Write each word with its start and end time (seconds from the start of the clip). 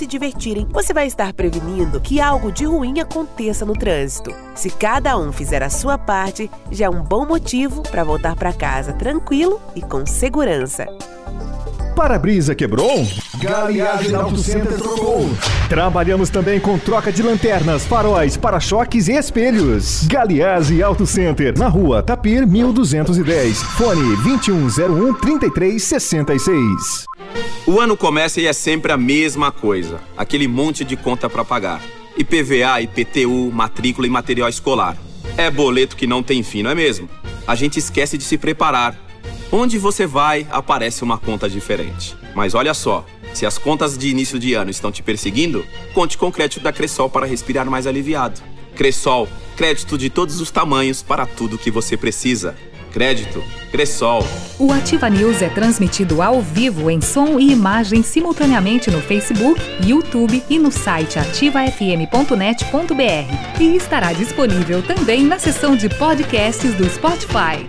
se 0.00 0.06
divertirem, 0.06 0.66
você 0.70 0.94
vai 0.94 1.06
estar 1.06 1.30
prevenindo 1.34 2.00
que 2.00 2.22
algo 2.22 2.50
de 2.50 2.64
ruim 2.64 3.00
aconteça 3.00 3.66
no 3.66 3.74
trânsito. 3.74 4.34
Se 4.54 4.70
cada 4.70 5.18
um 5.18 5.30
fizer 5.30 5.62
a 5.62 5.68
sua 5.68 5.98
parte, 5.98 6.50
já 6.70 6.86
é 6.86 6.88
um 6.88 7.02
bom 7.02 7.26
motivo 7.26 7.82
para 7.82 8.02
voltar 8.02 8.34
para 8.34 8.50
casa 8.50 8.94
tranquilo 8.94 9.60
e 9.76 9.82
com 9.82 10.06
segurança. 10.06 10.86
Para-brisa 12.00 12.54
quebrou? 12.54 13.06
Galeagem 13.36 14.14
Auto 14.14 14.38
Center 14.38 14.78
trocou. 14.78 15.28
Trabalhamos 15.68 16.30
também 16.30 16.58
com 16.58 16.78
troca 16.78 17.12
de 17.12 17.22
lanternas, 17.22 17.84
faróis, 17.84 18.38
para-choques 18.38 19.06
e 19.06 19.12
espelhos. 19.12 20.06
Galeazzi 20.06 20.82
Auto 20.82 21.04
Center, 21.04 21.58
na 21.58 21.68
rua 21.68 22.02
Tapir 22.02 22.46
1210. 22.46 23.62
Fone 23.62 24.16
2101 24.16 25.12
3366. 25.12 27.04
O 27.66 27.78
ano 27.78 27.98
começa 27.98 28.40
e 28.40 28.46
é 28.46 28.52
sempre 28.54 28.92
a 28.92 28.96
mesma 28.96 29.52
coisa. 29.52 30.00
Aquele 30.16 30.48
monte 30.48 30.86
de 30.86 30.96
conta 30.96 31.28
para 31.28 31.44
pagar. 31.44 31.82
IPVA, 32.16 32.80
IPTU, 32.80 33.52
matrícula 33.52 34.06
e 34.06 34.10
material 34.10 34.48
escolar. 34.48 34.96
É 35.36 35.50
boleto 35.50 35.96
que 35.96 36.06
não 36.06 36.22
tem 36.22 36.42
fim, 36.42 36.62
não 36.62 36.70
é 36.70 36.74
mesmo? 36.74 37.10
A 37.46 37.54
gente 37.54 37.78
esquece 37.78 38.16
de 38.16 38.24
se 38.24 38.38
preparar 38.38 39.09
Onde 39.52 39.78
você 39.78 40.06
vai, 40.06 40.46
aparece 40.50 41.02
uma 41.02 41.18
conta 41.18 41.48
diferente. 41.48 42.16
Mas 42.34 42.54
olha 42.54 42.72
só, 42.72 43.04
se 43.34 43.44
as 43.44 43.58
contas 43.58 43.98
de 43.98 44.08
início 44.08 44.38
de 44.38 44.54
ano 44.54 44.70
estão 44.70 44.92
te 44.92 45.02
perseguindo, 45.02 45.64
conte 45.92 46.16
com 46.16 46.28
o 46.28 46.32
crédito 46.32 46.62
da 46.62 46.72
Cressol 46.72 47.10
para 47.10 47.26
respirar 47.26 47.68
mais 47.68 47.86
aliviado. 47.86 48.40
Cressol, 48.74 49.28
crédito 49.56 49.98
de 49.98 50.08
todos 50.08 50.40
os 50.40 50.50
tamanhos 50.50 51.02
para 51.02 51.26
tudo 51.26 51.58
que 51.58 51.70
você 51.70 51.96
precisa. 51.96 52.56
Crédito, 52.92 53.42
Cressol. 53.70 54.24
O 54.58 54.72
Ativa 54.72 55.08
News 55.08 55.42
é 55.42 55.48
transmitido 55.48 56.22
ao 56.22 56.42
vivo 56.42 56.90
em 56.90 57.00
som 57.00 57.38
e 57.38 57.52
imagem 57.52 58.02
simultaneamente 58.02 58.90
no 58.90 59.00
Facebook, 59.00 59.60
YouTube 59.84 60.42
e 60.48 60.58
no 60.58 60.72
site 60.72 61.18
ativafm.net.br. 61.18 63.60
E 63.60 63.76
estará 63.76 64.12
disponível 64.12 64.82
também 64.82 65.24
na 65.24 65.38
seção 65.38 65.76
de 65.76 65.88
podcasts 65.88 66.74
do 66.74 66.88
Spotify 66.88 67.68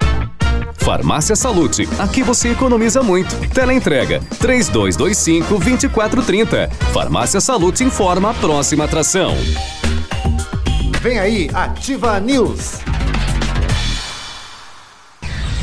Farmácia 0.81 1.35
Salute, 1.35 1.87
aqui 1.99 2.23
você 2.23 2.49
economiza 2.49 3.03
muito. 3.03 3.35
Teleentrega 3.49 4.19
3225 4.39 5.59
2430. 5.59 6.69
Farmácia 6.91 7.39
Salute 7.39 7.83
informa 7.83 8.31
a 8.31 8.33
próxima 8.33 8.85
atração. 8.85 9.35
Vem 11.01 11.19
aí, 11.19 11.49
Ativa 11.53 12.19
News. 12.19 12.79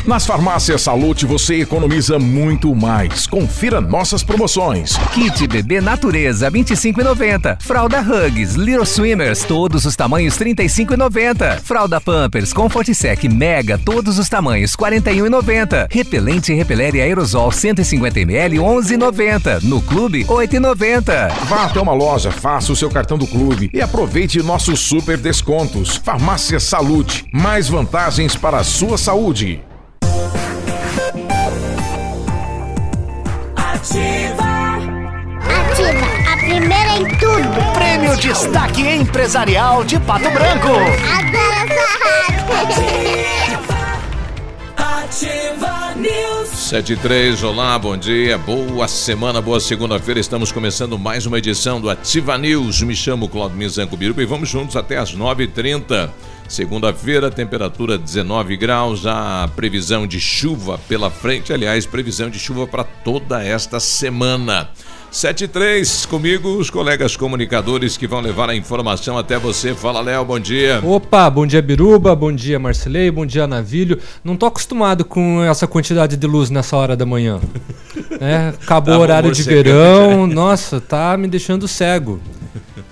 Nas 0.09 0.25
farmácias 0.25 0.81
Salute 0.81 1.27
você 1.27 1.57
economiza 1.57 2.19
muito 2.19 2.75
mais. 2.75 3.27
Confira 3.27 3.79
nossas 3.79 4.23
promoções. 4.23 4.97
Kit 5.13 5.47
Bebê 5.47 5.83
Natureza 5.83 6.51
25,90. 6.51 7.61
Fralda 7.61 8.01
Hugs, 8.01 8.55
Little 8.55 8.87
Swimmers, 8.87 9.45
todos 9.45 9.85
os 9.85 9.95
tamanhos 9.95 10.39
35,90. 10.39 11.61
Fralda 11.61 12.01
Pampers 12.01 12.55
Comfort 12.55 12.89
Sec 12.95 13.25
Mega, 13.25 13.77
todos 13.77 14.19
os 14.19 14.31
tamanhos 14.31 14.75
41,90. 14.75 15.89
Repelente 15.91 16.55
Repeleri 16.55 17.03
Aerosol 17.03 17.53
150 17.53 18.21
ml 18.21 18.57
11,90. 18.57 19.63
No 19.65 19.83
clube 19.83 20.25
8,90. 20.25 21.35
Vá 21.45 21.65
até 21.65 21.83
uma 21.83 21.93
loja, 21.93 22.31
faça 22.31 22.73
o 22.73 22.77
seu 22.77 22.89
cartão 22.89 23.19
do 23.19 23.27
clube 23.27 23.69
e 23.75 23.83
aproveite 23.83 24.43
nossos 24.43 24.81
super 24.81 25.19
descontos. 25.19 25.97
Farmácia 25.97 26.59
Salute, 26.59 27.27
mais 27.31 27.69
vantagens 27.69 28.35
para 28.35 28.57
a 28.57 28.65
sua 28.65 28.97
saúde. 28.97 29.68
Ativa! 33.89 34.45
Ativa, 35.71 36.07
a 36.31 36.37
primeira 36.37 36.99
em 36.99 37.09
tudo. 37.17 37.73
Prêmio 37.73 38.15
Destaque 38.19 38.87
Empresarial 38.87 39.83
de 39.83 39.99
Pato 40.01 40.31
Branco. 40.31 40.69
Adoro 40.69 41.55
essa 41.57 41.87
rádio. 42.37 42.85
Ativa 44.77 45.95
News. 45.97 46.51
73, 46.51 47.43
olá, 47.43 47.79
bom 47.79 47.97
dia, 47.97 48.37
boa 48.37 48.87
semana, 48.87 49.41
boa 49.41 49.59
segunda-feira. 49.59 50.21
Estamos 50.21 50.53
começando 50.53 50.99
mais 50.99 51.25
uma 51.25 51.39
edição 51.39 51.81
do 51.81 51.89
Ativa 51.89 52.37
News. 52.37 52.83
Me 52.83 52.95
chamo 52.95 53.27
Claudio 53.27 53.57
Mizanco 53.57 53.97
Biruba 53.97 54.23
e 54.23 54.27
vamos 54.27 54.51
juntos 54.51 54.77
até 54.77 54.99
as 54.99 55.17
9h30. 55.17 56.11
Segunda-feira, 56.49 57.31
temperatura 57.31 57.99
19 57.99 58.57
graus, 58.57 59.07
a 59.07 59.49
previsão 59.55 60.07
de 60.07 60.19
chuva 60.19 60.81
pela 60.89 61.11
frente, 61.11 61.53
aliás, 61.53 61.85
previsão 61.85 62.31
de 62.31 62.39
chuva 62.39 62.67
para 62.67 62.85
toda 62.85 63.45
esta 63.45 63.79
semana. 63.79 64.71
73, 65.11 66.07
comigo 66.07 66.57
os 66.57 66.71
colegas 66.71 67.17
comunicadores 67.17 67.97
que 67.97 68.07
vão 68.07 68.21
levar 68.21 68.49
a 68.49 68.55
informação 68.55 69.17
até 69.19 69.39
você. 69.39 69.75
Fala, 69.75 70.01
Léo, 70.01 70.25
bom 70.25 70.39
dia. 70.39 70.81
Opa, 70.83 71.29
bom 71.29 71.47
dia, 71.47 71.61
Biruba, 71.61 72.15
bom 72.17 72.33
dia, 72.33 72.59
Marcelei, 72.59 73.11
bom 73.11 73.27
dia, 73.27 73.47
Navilho. 73.47 73.99
Não 74.25 74.37
tô 74.37 74.47
acostumado 74.47 75.05
com 75.05 75.43
essa 75.43 75.67
quantidade 75.67 76.17
de 76.17 76.27
luz 76.27 76.49
nessa 76.49 76.77
hora 76.77 76.97
da 76.97 77.07
manhã. 77.07 77.41
É, 78.21 78.49
acabou 78.49 78.95
o 78.95 79.01
horário 79.01 79.31
de 79.33 79.43
verão, 79.43 80.27
nossa, 80.29 80.81
tá 80.81 81.17
me 81.17 81.27
deixando 81.27 81.67
cego. 81.67 82.21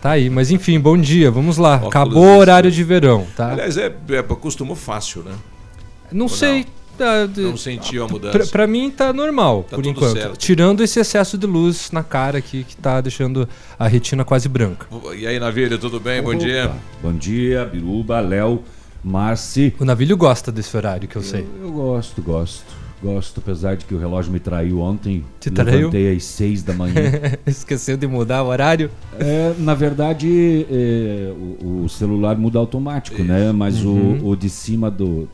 Tá 0.01 0.11
aí, 0.13 0.31
mas 0.31 0.51
enfim, 0.51 0.79
bom 0.79 0.97
dia, 0.97 1.31
vamos 1.31 1.57
lá. 1.57 1.77
Óculos 1.77 1.89
Acabou 1.89 2.25
o 2.25 2.39
horário 2.39 2.71
de 2.71 2.85
verão, 2.85 3.27
tá? 3.37 3.53
Aliás, 3.53 3.77
é, 3.77 3.93
é 4.11 4.19
acostumou 4.19 4.77
fácil, 4.77 5.23
né? 5.23 5.33
Não 6.13 6.27
Ou 6.27 6.29
sei. 6.29 6.61
Não? 6.61 6.77
Tá, 6.97 7.29
não 7.37 7.57
sentiu 7.59 8.05
a 8.05 8.09
mudança? 8.09 8.39
Pra, 8.39 8.47
pra 8.47 8.67
mim 8.67 8.91
tá 8.91 9.13
normal, 9.13 9.67
tá 9.69 9.77
por 9.77 9.85
enquanto. 9.85 10.19
Certo. 10.19 10.37
Tirando 10.39 10.83
esse 10.83 10.99
excesso 10.99 11.37
de 11.37 11.47
luz 11.47 11.91
na 11.91 12.03
cara 12.03 12.39
aqui 12.39 12.65
que 12.65 12.75
tá 12.75 13.03
deixando 13.03 13.47
a 13.79 13.87
retina 13.87 14.25
quase 14.25 14.49
branca. 14.49 14.87
E 15.15 15.27
aí, 15.27 15.39
Navilho, 15.39 15.79
tudo 15.79 16.01
bem? 16.01 16.21
Opa. 16.21 16.33
Bom 16.33 16.39
dia. 16.39 16.73
Bom 17.03 17.13
dia, 17.13 17.67
Biruba, 17.67 18.19
Léo, 18.21 18.63
Marci. 19.05 19.75
O 19.79 19.85
Navilho 19.85 20.17
gosta 20.17 20.51
desse 20.51 20.75
horário 20.75 21.07
que 21.07 21.17
eu, 21.17 21.23
eu 21.23 21.29
sei. 21.29 21.47
Eu 21.61 21.71
gosto, 21.71 22.23
gosto. 22.23 22.86
Gosto, 23.07 23.39
apesar 23.39 23.77
de 23.77 23.85
que 23.85 23.95
o 23.95 23.99
relógio 23.99 24.33
me 24.33 24.41
traiu 24.41 24.81
ontem. 24.81 25.25
Te 25.39 25.49
traiu? 25.49 25.79
Levantei 25.79 26.17
às 26.17 26.25
seis 26.25 26.65
da 26.65 26.73
manhã. 26.73 26.95
Esqueceu 27.47 27.97
de 27.97 28.05
mudar 28.07 28.43
o 28.43 28.49
horário? 28.49 28.91
É, 29.17 29.55
na 29.59 29.75
verdade, 29.75 30.67
é, 30.69 31.33
o, 31.63 31.85
o, 31.85 31.89
celular 31.89 32.37
muda 32.37 32.59
automático, 32.59 33.17
Isso. 33.21 33.25
né? 33.25 33.53
Mas 33.53 33.85
uhum. 33.85 34.19
o, 34.23 34.31
o 34.31 34.37
de 34.37 34.51
cima 34.51 34.91
do, 34.91 35.29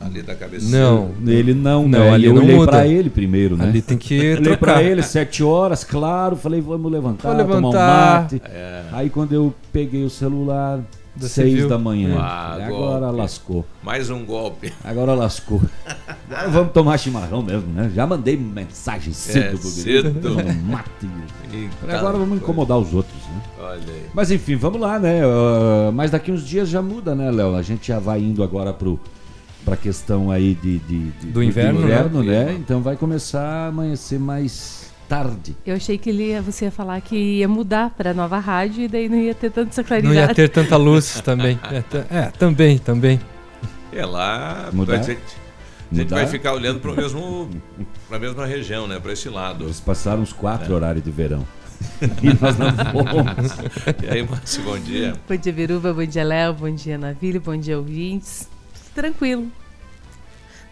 Ali 0.00 0.22
da 0.22 0.34
cabeça. 0.34 0.66
Não, 0.70 1.10
ele 1.26 1.52
não, 1.52 1.88
não 1.88 1.88
né? 1.88 2.10
ali 2.10 2.26
eu 2.26 2.34
não 2.34 2.42
olhei 2.42 2.64
para 2.64 2.86
ele 2.86 3.10
primeiro, 3.10 3.56
né? 3.56 3.64
Ali 3.64 3.80
tem 3.80 3.96
que 3.96 4.34
olhei 4.36 4.56
para 4.56 4.82
ele 4.82 5.02
sete 5.02 5.42
horas, 5.42 5.82
claro, 5.82 6.36
falei 6.36 6.60
vamos 6.60 6.92
levantar, 6.92 7.28
Vou 7.28 7.36
levantar. 7.36 7.60
tomar 7.60 7.70
um 7.70 8.20
mate. 8.22 8.42
É. 8.44 8.82
Aí 8.92 9.08
quando 9.08 9.32
eu 9.32 9.54
peguei 9.72 10.04
o 10.04 10.10
celular, 10.10 10.80
da 11.16 11.28
Seis 11.28 11.50
civil. 11.50 11.68
da 11.68 11.78
manhã. 11.78 12.16
Ah, 12.18 12.54
Agora 12.66 13.06
golpe. 13.06 13.16
lascou. 13.18 13.66
Mais 13.82 14.10
um 14.10 14.24
golpe. 14.24 14.72
Agora 14.82 15.14
lascou. 15.14 15.62
Agora 16.28 16.48
vamos 16.50 16.72
tomar 16.72 16.98
chimarrão 16.98 17.42
mesmo, 17.42 17.72
né? 17.72 17.90
Já 17.94 18.06
mandei 18.06 18.36
mensagem 18.36 19.12
cedo 19.12 19.38
é, 19.38 19.50
pro 19.50 19.68
cedo. 19.68 20.14
Mate. 20.64 21.08
Agora 21.88 22.18
vamos 22.18 22.38
incomodar 22.42 22.78
os 22.78 22.92
outros, 22.92 23.22
né? 23.28 23.42
Olha 23.60 23.74
aí. 23.74 24.06
Mas 24.12 24.30
enfim, 24.30 24.56
vamos 24.56 24.80
lá, 24.80 24.98
né? 24.98 25.24
Uh, 25.24 25.92
mas 25.92 26.10
daqui 26.10 26.32
uns 26.32 26.44
dias 26.44 26.68
já 26.68 26.82
muda, 26.82 27.14
né, 27.14 27.30
Léo? 27.30 27.54
A 27.54 27.62
gente 27.62 27.88
já 27.88 27.98
vai 27.98 28.20
indo 28.20 28.42
agora 28.42 28.72
pro 28.72 28.98
para 29.64 29.74
a 29.74 29.78
questão 29.78 30.30
aí 30.30 30.54
de, 30.54 30.78
de, 30.80 31.10
de 31.12 31.26
do 31.28 31.42
inverno, 31.42 31.80
do 31.80 31.86
inverno 31.86 32.22
né? 32.22 32.44
né? 32.44 32.52
Então 32.52 32.82
vai 32.82 32.96
começar 32.96 33.40
a 33.40 33.66
amanhecer 33.68 34.20
mais 34.20 34.83
tarde. 35.08 35.56
Eu 35.66 35.76
achei 35.76 35.98
que 35.98 36.10
ele 36.10 36.28
ia, 36.28 36.42
você 36.42 36.66
ia 36.66 36.70
falar 36.70 37.00
que 37.00 37.16
ia 37.16 37.48
mudar 37.48 37.90
para 37.90 38.10
a 38.10 38.14
nova 38.14 38.38
rádio 38.38 38.84
e 38.84 38.88
daí 38.88 39.08
não 39.08 39.18
ia 39.18 39.34
ter 39.34 39.50
tanta 39.50 39.82
claridade. 39.84 40.14
Não 40.14 40.20
ia 40.20 40.34
ter 40.34 40.48
tanta 40.48 40.76
luz 40.76 41.20
também. 41.20 41.58
É, 41.70 42.18
é, 42.18 42.22
também, 42.30 42.78
também. 42.78 43.20
É 43.92 44.04
lá. 44.04 44.68
Mudar? 44.72 45.00
A 45.00 45.02
gente, 45.02 45.20
a 45.90 45.94
gente 45.94 46.10
vai 46.10 46.26
ficar 46.26 46.52
olhando 46.52 46.80
para 46.80 46.92
mesmo 46.92 47.48
para 48.08 48.16
a 48.16 48.20
mesma 48.20 48.46
região, 48.46 48.86
né? 48.86 48.98
Para 49.00 49.12
esse 49.12 49.28
lado. 49.28 49.64
Eles 49.64 49.80
passaram 49.80 50.22
uns 50.22 50.32
quatro 50.32 50.72
é. 50.72 50.76
horários 50.76 51.04
de 51.04 51.10
verão. 51.10 51.46
e 52.22 52.28
nós 52.40 52.56
não 52.56 52.70
fomos. 52.92 53.52
e 54.02 54.10
aí, 54.10 54.22
Márcio, 54.22 54.62
bom 54.62 54.78
dia. 54.78 55.14
Bom 55.28 55.36
dia, 55.36 55.52
Biruba, 55.52 55.92
bom 55.92 56.06
dia, 56.06 56.24
Léo, 56.24 56.54
bom 56.54 56.74
dia, 56.74 56.96
Navilho, 56.96 57.40
bom 57.40 57.56
dia, 57.56 57.76
ouvintes. 57.76 58.48
Tranquilo. 58.94 59.50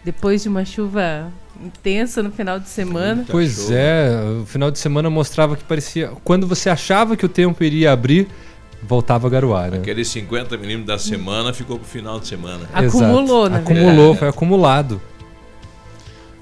Depois 0.03 0.43
de 0.43 0.49
uma 0.49 0.65
chuva 0.65 1.31
intensa 1.63 2.21
no 2.21 2.31
final 2.31 2.59
de 2.59 2.67
semana. 2.67 3.25
Pois 3.29 3.71
é, 3.71 4.09
o 4.41 4.45
final 4.45 4.69
de 4.69 4.79
semana 4.79 5.09
mostrava 5.09 5.55
que 5.55 5.63
parecia. 5.63 6.11
Quando 6.23 6.45
você 6.45 6.69
achava 6.69 7.15
que 7.15 7.25
o 7.25 7.29
tempo 7.29 7.63
iria 7.63 7.91
abrir, 7.91 8.27
voltava 8.81 9.27
a 9.27 9.29
garoar, 9.29 9.71
né? 9.71 9.77
Aqueles 9.77 10.07
50 10.09 10.57
milímetros 10.57 10.87
da 10.87 10.97
semana 10.97 11.53
ficou 11.53 11.77
pro 11.77 11.87
final 11.87 12.19
de 12.19 12.27
semana. 12.27 12.67
Acumulou, 12.73 13.49
né? 13.49 13.59
Acumulou, 13.59 14.15
foi 14.15 14.27
acumulado. 14.27 15.01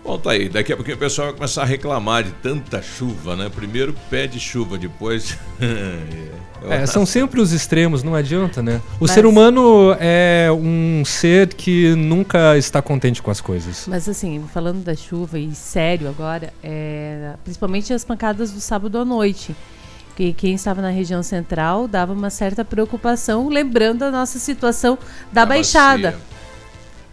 Bom, 0.03 0.18
tá 0.18 0.31
aí. 0.31 0.50
Daqui 0.50 0.74
a 0.74 0.75
pouquinho 0.75 0.98
o 0.98 1.00
pessoal 1.00 1.27
vai 1.27 1.36
começar 1.36 1.62
a 1.62 1.65
reclamar 1.65 2.24
de 2.24 2.31
tanta 2.31 2.81
chuva, 2.81 3.36
né? 3.36 3.50
Primeiro 3.53 3.95
pede 4.09 4.39
chuva, 4.39 4.77
depois. 4.77 5.38
É, 6.69 6.86
são 6.86 7.07
sempre 7.07 7.42
os 7.42 7.51
extremos, 7.51 8.03
não 8.03 8.13
adianta, 8.13 8.62
né? 8.62 8.80
O 9.00 9.06
Mas... 9.06 9.12
ser 9.12 9.25
humano 9.25 9.95
é 10.00 10.48
um 10.51 11.03
ser 11.03 11.56
que 11.56 11.95
nunca 11.95 12.56
está 12.56 12.81
contente 12.83 13.19
com 13.19 13.31
as 13.31 13.42
coisas. 13.42 13.88
Mas 13.88 14.07
assim, 14.07 14.45
falando 14.53 14.83
da 14.83 14.95
chuva 14.95 15.39
e 15.39 15.56
sério 15.56 16.07
agora, 16.07 16.53
é... 16.63 17.33
principalmente 17.44 17.92
as 17.92 18.06
pancadas 18.06 18.51
do 18.51 18.62
sábado 18.62 19.00
à 19.00 19.03
noite. 19.03 19.56
Que 20.15 20.33
quem 20.33 20.53
estava 20.53 20.83
na 20.83 20.92
região 20.92 21.24
central 21.24 21.88
dava 21.88 22.13
uma 22.13 22.30
certa 22.30 22.63
preocupação, 22.63 23.50
lembrando 23.50 24.03
a 24.03 24.12
nossa 24.12 24.38
situação 24.38 25.00
da, 25.31 25.42
da 25.42 25.45
Baixada. 25.48 26.19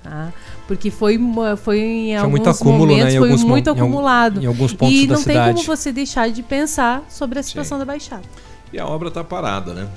Ah, 0.04 0.30
porque 0.68 0.90
foi, 0.90 1.18
foi 1.56 1.80
em 1.80 2.04
Tinha 2.08 2.20
alguns 2.20 2.46
acúmulo, 2.46 2.86
momentos, 2.88 3.14
né? 3.14 3.18
foi 3.18 3.36
muito 3.38 3.70
acumulado. 3.70 4.42
Em, 4.42 4.46
alguns 4.46 4.74
pontos 4.74 4.94
e 4.94 5.06
da 5.06 5.14
não 5.14 5.20
cidade. 5.22 5.44
tem 5.46 5.64
como 5.64 5.76
você 5.76 5.90
deixar 5.90 6.30
de 6.30 6.42
pensar 6.42 7.02
sobre 7.08 7.38
a 7.38 7.42
situação 7.42 7.78
Sim. 7.78 7.80
da 7.80 7.84
Baixada. 7.86 8.22
E 8.70 8.78
a 8.78 8.86
obra 8.86 9.08
está 9.08 9.24
parada, 9.24 9.72
né? 9.72 9.88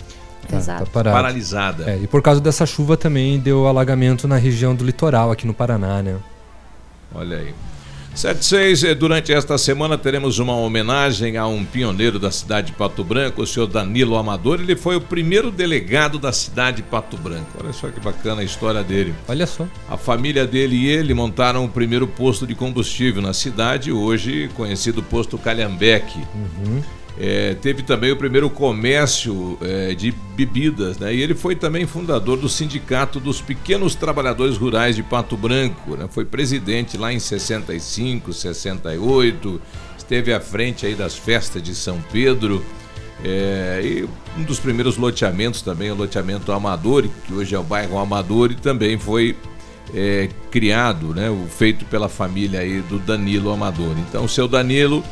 Tá, 0.47 0.56
Exato. 0.56 0.89
Tá 0.89 1.03
Paralisada. 1.03 1.91
É, 1.91 1.97
e 1.97 2.07
por 2.07 2.21
causa 2.21 2.39
dessa 2.39 2.65
chuva 2.65 2.95
também 2.95 3.38
deu 3.38 3.68
alagamento 3.68 4.29
na 4.29 4.38
região 4.38 4.73
do 4.73 4.85
litoral 4.85 5.29
aqui 5.29 5.45
no 5.45 5.53
Paraná, 5.53 6.01
né? 6.01 6.15
Olha 7.13 7.38
aí. 7.38 7.53
76, 8.13 8.84
eh, 8.84 8.94
durante 8.94 9.31
esta 9.31 9.58
semana 9.58 9.98
teremos 9.98 10.38
uma 10.38 10.54
homenagem 10.56 11.38
a 11.38 11.48
um 11.48 11.63
pioneiro 11.63 12.19
da 12.19 12.30
cidade 12.30 12.68
de 12.68 12.74
Pato 12.74 13.04
Branco, 13.04 13.42
o 13.42 13.48
senhor 13.48 13.68
Danilo 13.68 14.18
Amador. 14.18 14.60
Ele 14.60 14.75
foi 14.75 14.98
o 14.98 15.02
primeiro 15.02 15.50
delegado 15.50 16.19
da 16.19 16.31
cidade 16.31 16.78
de 16.78 16.84
Pato 16.84 17.18
Branco. 17.18 17.50
Olha 17.60 17.72
só 17.72 17.90
que 17.90 18.00
bacana 18.00 18.42
a 18.42 18.44
história 18.44 18.84
dele. 18.84 19.13
Olha 19.28 19.48
só. 19.48 19.66
A 19.90 19.98
família 19.98 20.46
dele 20.46 20.75
e 20.75 20.88
ele 20.88 21.13
montaram 21.13 21.63
o 21.63 21.69
primeiro 21.69 22.06
posto 22.06 22.46
de 22.46 22.54
combustível 22.54 23.22
na 23.22 23.34
cidade, 23.34 23.92
hoje 23.92 24.50
conhecido 24.56 25.02
posto 25.02 25.38
Calhambeque. 25.38 26.19
Uhum. 26.36 26.81
É, 27.23 27.53
teve 27.53 27.83
também 27.83 28.12
o 28.12 28.18
primeiro 28.18 28.50
comércio 28.50 29.56
é, 29.62 29.94
de 29.94 30.12
bebidas, 30.35 30.97
né? 30.97 31.13
E 31.13 31.21
ele 31.21 31.35
foi 31.35 31.56
também 31.56 31.85
fundador 31.85 32.35
do 32.35 32.50
Sindicato 32.50 33.19
dos 33.19 33.39
Pequenos 33.39 33.94
Trabalhadores 33.94 34.57
Rurais 34.57 34.95
de 34.95 35.03
Pato 35.03 35.38
Branco, 35.38 35.95
né? 35.95 36.07
Foi 36.09 36.25
presidente 36.25 36.97
lá 36.97 37.13
em 37.13 37.19
65, 37.19 38.33
68, 38.33 39.62
esteve 39.95 40.33
à 40.33 40.39
frente 40.39 40.83
aí 40.88 40.95
das 40.95 41.15
festas 41.15 41.62
de 41.62 41.75
São 41.75 42.03
Pedro. 42.12 42.65
É, 43.23 43.81
e 43.83 44.09
um 44.35 44.44
dos 44.44 44.59
primeiros 44.59 44.97
loteamentos 44.97 45.62
também, 45.62 45.91
o 45.91 45.95
loteamento 45.95 46.51
Amador, 46.51 47.07
que 47.27 47.33
hoje 47.35 47.53
é 47.53 47.59
o 47.59 47.63
bairro 47.63 48.00
Amador, 48.00 48.51
e 48.51 48.56
também 48.56 48.97
foi 48.97 49.38
é, 49.94 50.27
criado, 50.50 51.13
né, 51.13 51.27
feito 51.56 51.85
pela 51.85 52.09
família 52.09 52.62
aí 52.62 52.81
do 52.81 52.97
Danilo 52.97 53.51
Amador. 53.51 53.95
Então, 54.09 54.25
o 54.25 54.29
seu 54.29 54.47
Danilo 54.47 55.03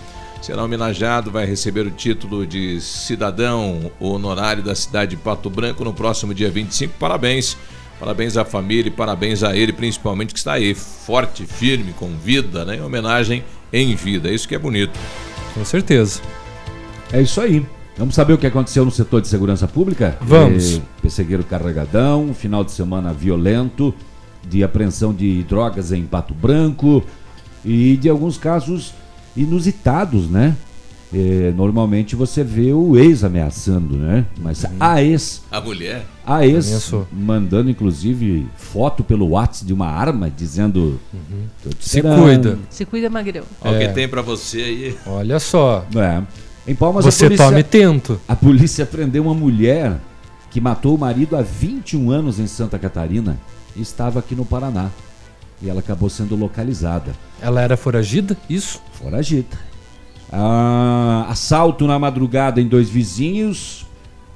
será 0.41 0.63
homenageado, 0.63 1.31
vai 1.31 1.45
receber 1.45 1.85
o 1.85 1.91
título 1.91 2.45
de 2.45 2.79
cidadão 2.81 3.91
honorário 3.99 4.63
da 4.63 4.73
cidade 4.75 5.11
de 5.11 5.17
Pato 5.17 5.49
Branco 5.49 5.83
no 5.83 5.93
próximo 5.93 6.33
dia 6.33 6.49
25. 6.49 6.93
Parabéns. 6.99 7.57
Parabéns 7.99 8.37
à 8.37 8.45
família 8.45 8.87
e 8.87 8.91
parabéns 8.91 9.43
a 9.43 9.53
ele, 9.55 9.73
principalmente, 9.73 10.33
que 10.33 10.39
está 10.39 10.53
aí 10.53 10.73
forte, 10.73 11.45
firme, 11.45 11.91
com 11.91 12.07
vida, 12.15 12.63
né? 12.63 12.77
Em 12.77 12.81
homenagem 12.81 13.43
em 13.73 13.93
vida. 13.93 14.31
Isso 14.31 14.47
que 14.47 14.55
é 14.55 14.59
bonito. 14.59 14.97
Com 15.53 15.65
certeza. 15.65 16.21
É 17.11 17.21
isso 17.21 17.41
aí. 17.41 17.65
Vamos 17.97 18.15
saber 18.15 18.31
o 18.31 18.37
que 18.37 18.47
aconteceu 18.47 18.85
no 18.85 18.91
setor 18.91 19.21
de 19.21 19.27
segurança 19.27 19.67
pública? 19.67 20.17
Vamos. 20.21 20.77
É, 20.77 20.81
perseguiram 21.01 21.43
carregadão, 21.43 22.33
final 22.33 22.63
de 22.63 22.71
semana 22.71 23.11
violento, 23.11 23.93
de 24.47 24.63
apreensão 24.63 25.13
de 25.13 25.43
drogas 25.43 25.91
em 25.91 26.03
Pato 26.03 26.33
Branco 26.33 27.03
e 27.65 27.97
de 27.97 28.07
alguns 28.07 28.37
casos 28.37 28.93
inusitados, 29.41 30.29
né? 30.29 30.55
É, 31.11 31.51
normalmente 31.55 32.15
você 32.15 32.43
vê 32.43 32.71
o 32.71 32.95
ex 32.95 33.23
ameaçando, 33.23 33.97
né? 33.97 34.25
Mas 34.39 34.63
uhum. 34.63 34.69
a 34.79 35.01
ex. 35.01 35.41
A 35.51 35.59
mulher? 35.59 36.05
A 36.23 36.45
ex 36.45 36.93
mandando, 37.11 37.69
inclusive, 37.69 38.47
foto 38.55 39.03
pelo 39.03 39.29
WhatsApp 39.29 39.65
de 39.65 39.73
uma 39.73 39.87
arma, 39.87 40.29
dizendo. 40.29 40.99
Uhum. 41.11 41.71
Se 41.79 42.01
cuida. 42.01 42.59
Se 42.69 42.85
cuida, 42.85 43.09
Magrão. 43.09 43.43
É. 43.63 43.69
O 43.69 43.79
que 43.79 43.87
tem 43.89 44.07
para 44.07 44.21
você 44.21 44.61
aí? 44.61 44.97
Olha 45.07 45.39
só. 45.39 45.83
É. 45.95 46.21
Em 46.67 46.75
Palmas, 46.75 47.05
você 47.05 47.25
polícia, 47.25 47.45
tome 47.47 47.63
tento. 47.63 48.21
A 48.27 48.35
polícia 48.35 48.85
prendeu 48.85 49.23
uma 49.23 49.33
mulher 49.33 49.99
que 50.51 50.61
matou 50.61 50.95
o 50.95 50.99
marido 50.99 51.35
há 51.35 51.41
21 51.41 52.11
anos 52.11 52.39
em 52.39 52.45
Santa 52.45 52.77
Catarina 52.77 53.39
e 53.75 53.81
estava 53.81 54.19
aqui 54.19 54.35
no 54.35 54.45
Paraná. 54.45 54.91
E 55.61 55.69
ela 55.69 55.79
acabou 55.79 56.09
sendo 56.09 56.35
localizada. 56.35 57.11
Ela 57.41 57.61
era 57.61 57.75
foragida? 57.75 58.37
Isso? 58.49 58.81
Foragida. 58.93 59.57
Ah, 60.31 61.25
assalto 61.29 61.87
na 61.87 61.97
madrugada 61.97 62.61
em 62.61 62.67
dois 62.67 62.89
vizinhos, 62.89 63.85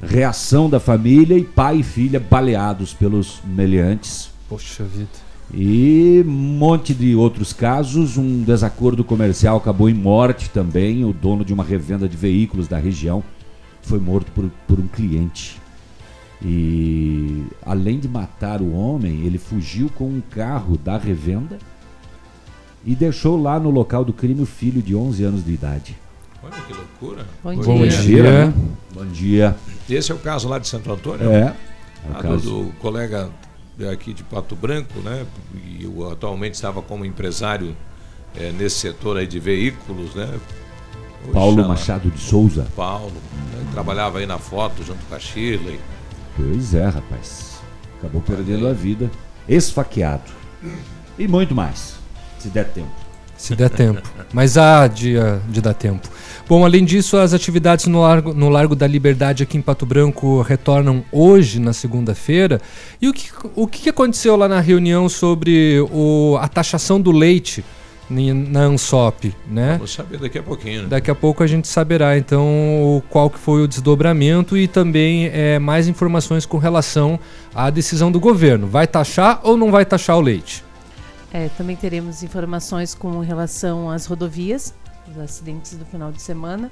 reação 0.01 0.69
da 0.69 0.79
família 0.79 1.37
e 1.37 1.43
pai 1.43 1.77
e 1.77 1.83
filha 1.83 2.19
baleados 2.19 2.93
pelos 2.93 3.39
meliantes. 3.45 4.29
Poxa 4.49 4.83
vida. 4.83 5.23
E 5.53 6.23
um 6.25 6.31
monte 6.31 6.93
de 6.93 7.15
outros 7.15 7.53
casos. 7.53 8.17
Um 8.17 8.43
desacordo 8.43 9.03
comercial 9.03 9.57
acabou 9.57 9.89
em 9.89 9.93
morte 9.93 10.49
também. 10.49 11.05
O 11.05 11.13
dono 11.13 11.45
de 11.45 11.53
uma 11.53 11.63
revenda 11.63 12.09
de 12.09 12.17
veículos 12.17 12.67
da 12.67 12.77
região 12.77 13.23
foi 13.81 13.99
morto 13.99 14.31
por, 14.31 14.49
por 14.67 14.79
um 14.79 14.87
cliente. 14.87 15.61
E 16.44 17.45
além 17.66 18.00
de 18.00 18.07
matar 18.07 18.62
o 18.62 18.74
homem, 18.74 19.25
ele 19.25 19.38
fugiu 19.38 19.90
com 19.90 20.06
um 20.06 20.22
carro 20.22 20.78
da 20.78 20.98
revenda 20.98 21.57
e 22.86 22.94
deixou 22.95 23.42
lá 23.42 23.60
no 23.60 23.69
local 23.69 24.04
do 24.04 24.12
crime 24.12 24.42
o 24.42 24.45
filho 24.45 24.81
de 24.81 24.94
11 24.94 25.24
anos 25.24 25.45
de 25.45 25.54
idade. 25.54 25.98
Olha 26.44 26.54
que 26.68 26.74
loucura. 26.74 27.25
Bom, 27.42 27.56
Bom 27.56 27.88
dia. 27.88 28.01
dia. 28.01 28.24
Né? 28.24 28.54
Bom 28.94 29.06
dia. 29.06 29.56
Esse 29.90 30.12
é 30.12 30.16
o 30.16 30.19
caso 30.19 30.50
lá 30.50 30.60
de 30.60 30.68
Santo 30.68 30.92
Antônio? 30.92 31.31
É. 31.31 31.56
é 32.06 32.12
o 32.12 32.22
caso... 32.22 32.50
do, 32.50 32.63
do 32.66 32.74
colega 32.74 33.30
aqui 33.92 34.13
de 34.13 34.24
Pato 34.24 34.56
Branco, 34.56 35.00
né? 35.00 35.25
E 35.56 35.86
eu 35.86 36.12
atualmente 36.12 36.56
estava 36.56 36.81
como 36.81 37.06
empresário 37.06 37.75
é, 38.36 38.51
nesse 38.51 38.78
setor 38.78 39.18
aí 39.18 39.25
de 39.25 39.40
veículos, 39.40 40.13
né? 40.13 40.38
Paulo 41.31 41.66
Machado 41.66 42.10
de 42.10 42.19
Souza. 42.19 42.68
Paulo, 42.75 43.13
né? 43.54 43.66
trabalhava 43.72 44.19
aí 44.19 44.25
na 44.25 44.38
foto 44.38 44.84
junto 44.84 45.06
com 45.06 45.16
a 45.16 45.19
Shirley. 45.19 45.80
Pois 46.35 46.74
é, 46.74 46.85
rapaz. 46.85 47.59
Acabou 48.00 48.21
perdendo 48.21 48.68
a 48.68 48.74
vida, 48.74 49.09
esfaqueado. 49.47 50.31
E 51.18 51.28
muito 51.28 51.54
mais, 51.54 51.95
se 52.40 52.49
der 52.49 52.66
tempo. 52.66 53.04
Se 53.37 53.56
der 53.56 53.69
tempo. 53.69 54.02
Mas 54.31 54.57
há 54.57 54.87
dia 54.87 55.42
de 55.49 55.59
dar 55.59 55.73
tempo. 55.73 56.07
Bom, 56.47 56.63
além 56.63 56.85
disso, 56.85 57.18
as 57.18 57.33
atividades 57.33 57.87
no 57.87 58.02
Largo, 58.02 58.33
no 58.33 58.47
Largo 58.47 58.75
da 58.75 58.87
Liberdade 58.87 59.44
aqui 59.44 59.57
em 59.57 59.61
Pato 59.61 59.85
Branco 59.85 60.42
retornam 60.42 61.04
hoje, 61.11 61.59
na 61.59 61.73
segunda-feira. 61.73 62.61
E 63.02 63.09
o 63.09 63.13
que, 63.13 63.30
o 63.56 63.68
que 63.68 63.90
aconteceu 63.90 64.35
lá 64.35 64.47
na 64.47 64.59
reunião 64.59 65.09
sobre 65.09 65.80
o, 65.92 66.37
a 66.40 66.47
taxação 66.47 67.02
do 67.02 67.11
leite? 67.11 67.66
Na 68.10 68.62
ANSOP, 68.62 69.33
né? 69.48 69.74
Vamos 69.74 69.94
saber 69.94 70.19
daqui 70.19 70.38
a 70.38 70.44
pouquinho. 70.44 70.83
Né? 70.83 70.88
Daqui 70.90 71.10
a 71.10 71.16
pouco 71.16 71.44
a 71.44 71.48
gente 71.48 71.68
saberá 71.68 72.18
então 72.18 73.02
qual 73.10 73.30
que 73.30 73.40
foi 73.40 73.64
o 73.64 73.68
desdobramento 73.68 74.57
e 74.57 74.68
também 74.68 75.28
é, 75.28 75.57
mais 75.60 75.88
informações 75.88 76.45
com 76.45 76.57
relação 76.57 77.19
à 77.56 77.69
decisão 77.69 78.12
do 78.12 78.19
governo. 78.19 78.68
Vai 78.68 78.88
taxar 78.88 79.40
ou 79.44 79.57
não 79.57 79.72
vai 79.72 79.86
taxar 79.86 80.18
o 80.18 80.22
leite? 80.22 80.64
É, 81.31 81.50
também 81.57 81.76
teremos 81.76 82.22
informações 82.22 82.94
com 82.94 83.19
relação 83.19 83.90
às 83.90 84.06
rodovias, 84.06 84.74
os 85.10 85.18
acidentes 85.18 85.76
do 85.76 85.86
final 85.86 86.12
de 86.12 86.22
semana. 86.22 86.72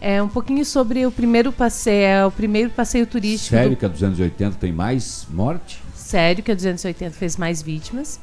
É 0.00 0.20
um 0.20 0.28
pouquinho 0.28 0.64
sobre 0.64 1.06
o 1.06 1.12
primeiro 1.12 1.52
passeio, 1.52 2.04
é, 2.04 2.26
o 2.26 2.30
primeiro 2.32 2.70
passeio 2.70 3.06
turístico. 3.06 3.54
Sério 3.54 3.70
do... 3.70 3.76
que 3.76 3.86
a 3.86 3.88
280 3.88 4.56
tem 4.56 4.72
mais 4.72 5.26
morte? 5.30 5.80
Sério 5.94 6.42
que 6.42 6.50
a 6.50 6.54
280 6.54 7.14
fez 7.14 7.36
mais 7.36 7.62
vítimas. 7.62 8.18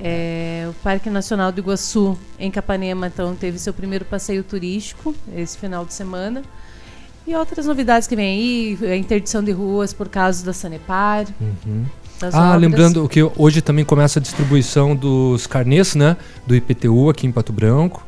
É, 0.00 0.66
o 0.68 0.72
Parque 0.74 1.10
Nacional 1.10 1.50
do 1.50 1.60
Iguaçu, 1.60 2.16
em 2.38 2.50
Capanema, 2.50 3.08
então, 3.08 3.34
teve 3.34 3.58
seu 3.58 3.74
primeiro 3.74 4.04
passeio 4.04 4.44
turístico 4.44 5.14
esse 5.34 5.58
final 5.58 5.84
de 5.84 5.92
semana. 5.92 6.42
E 7.26 7.34
outras 7.34 7.66
novidades 7.66 8.08
que 8.08 8.16
vem 8.16 8.26
aí, 8.26 8.92
a 8.92 8.96
interdição 8.96 9.42
de 9.42 9.50
ruas 9.52 9.92
por 9.92 10.08
causa 10.08 10.44
da 10.46 10.52
Sanepar. 10.52 11.26
Uhum. 11.40 11.84
Ah, 12.22 12.48
obras. 12.48 12.60
lembrando 12.60 13.08
que 13.08 13.22
hoje 13.36 13.60
também 13.60 13.84
começa 13.84 14.18
a 14.18 14.22
distribuição 14.22 14.96
dos 14.96 15.46
carnês, 15.46 15.94
né? 15.94 16.16
Do 16.46 16.54
IPTU 16.54 17.10
aqui 17.10 17.26
em 17.26 17.32
Pato 17.32 17.52
Branco. 17.52 18.04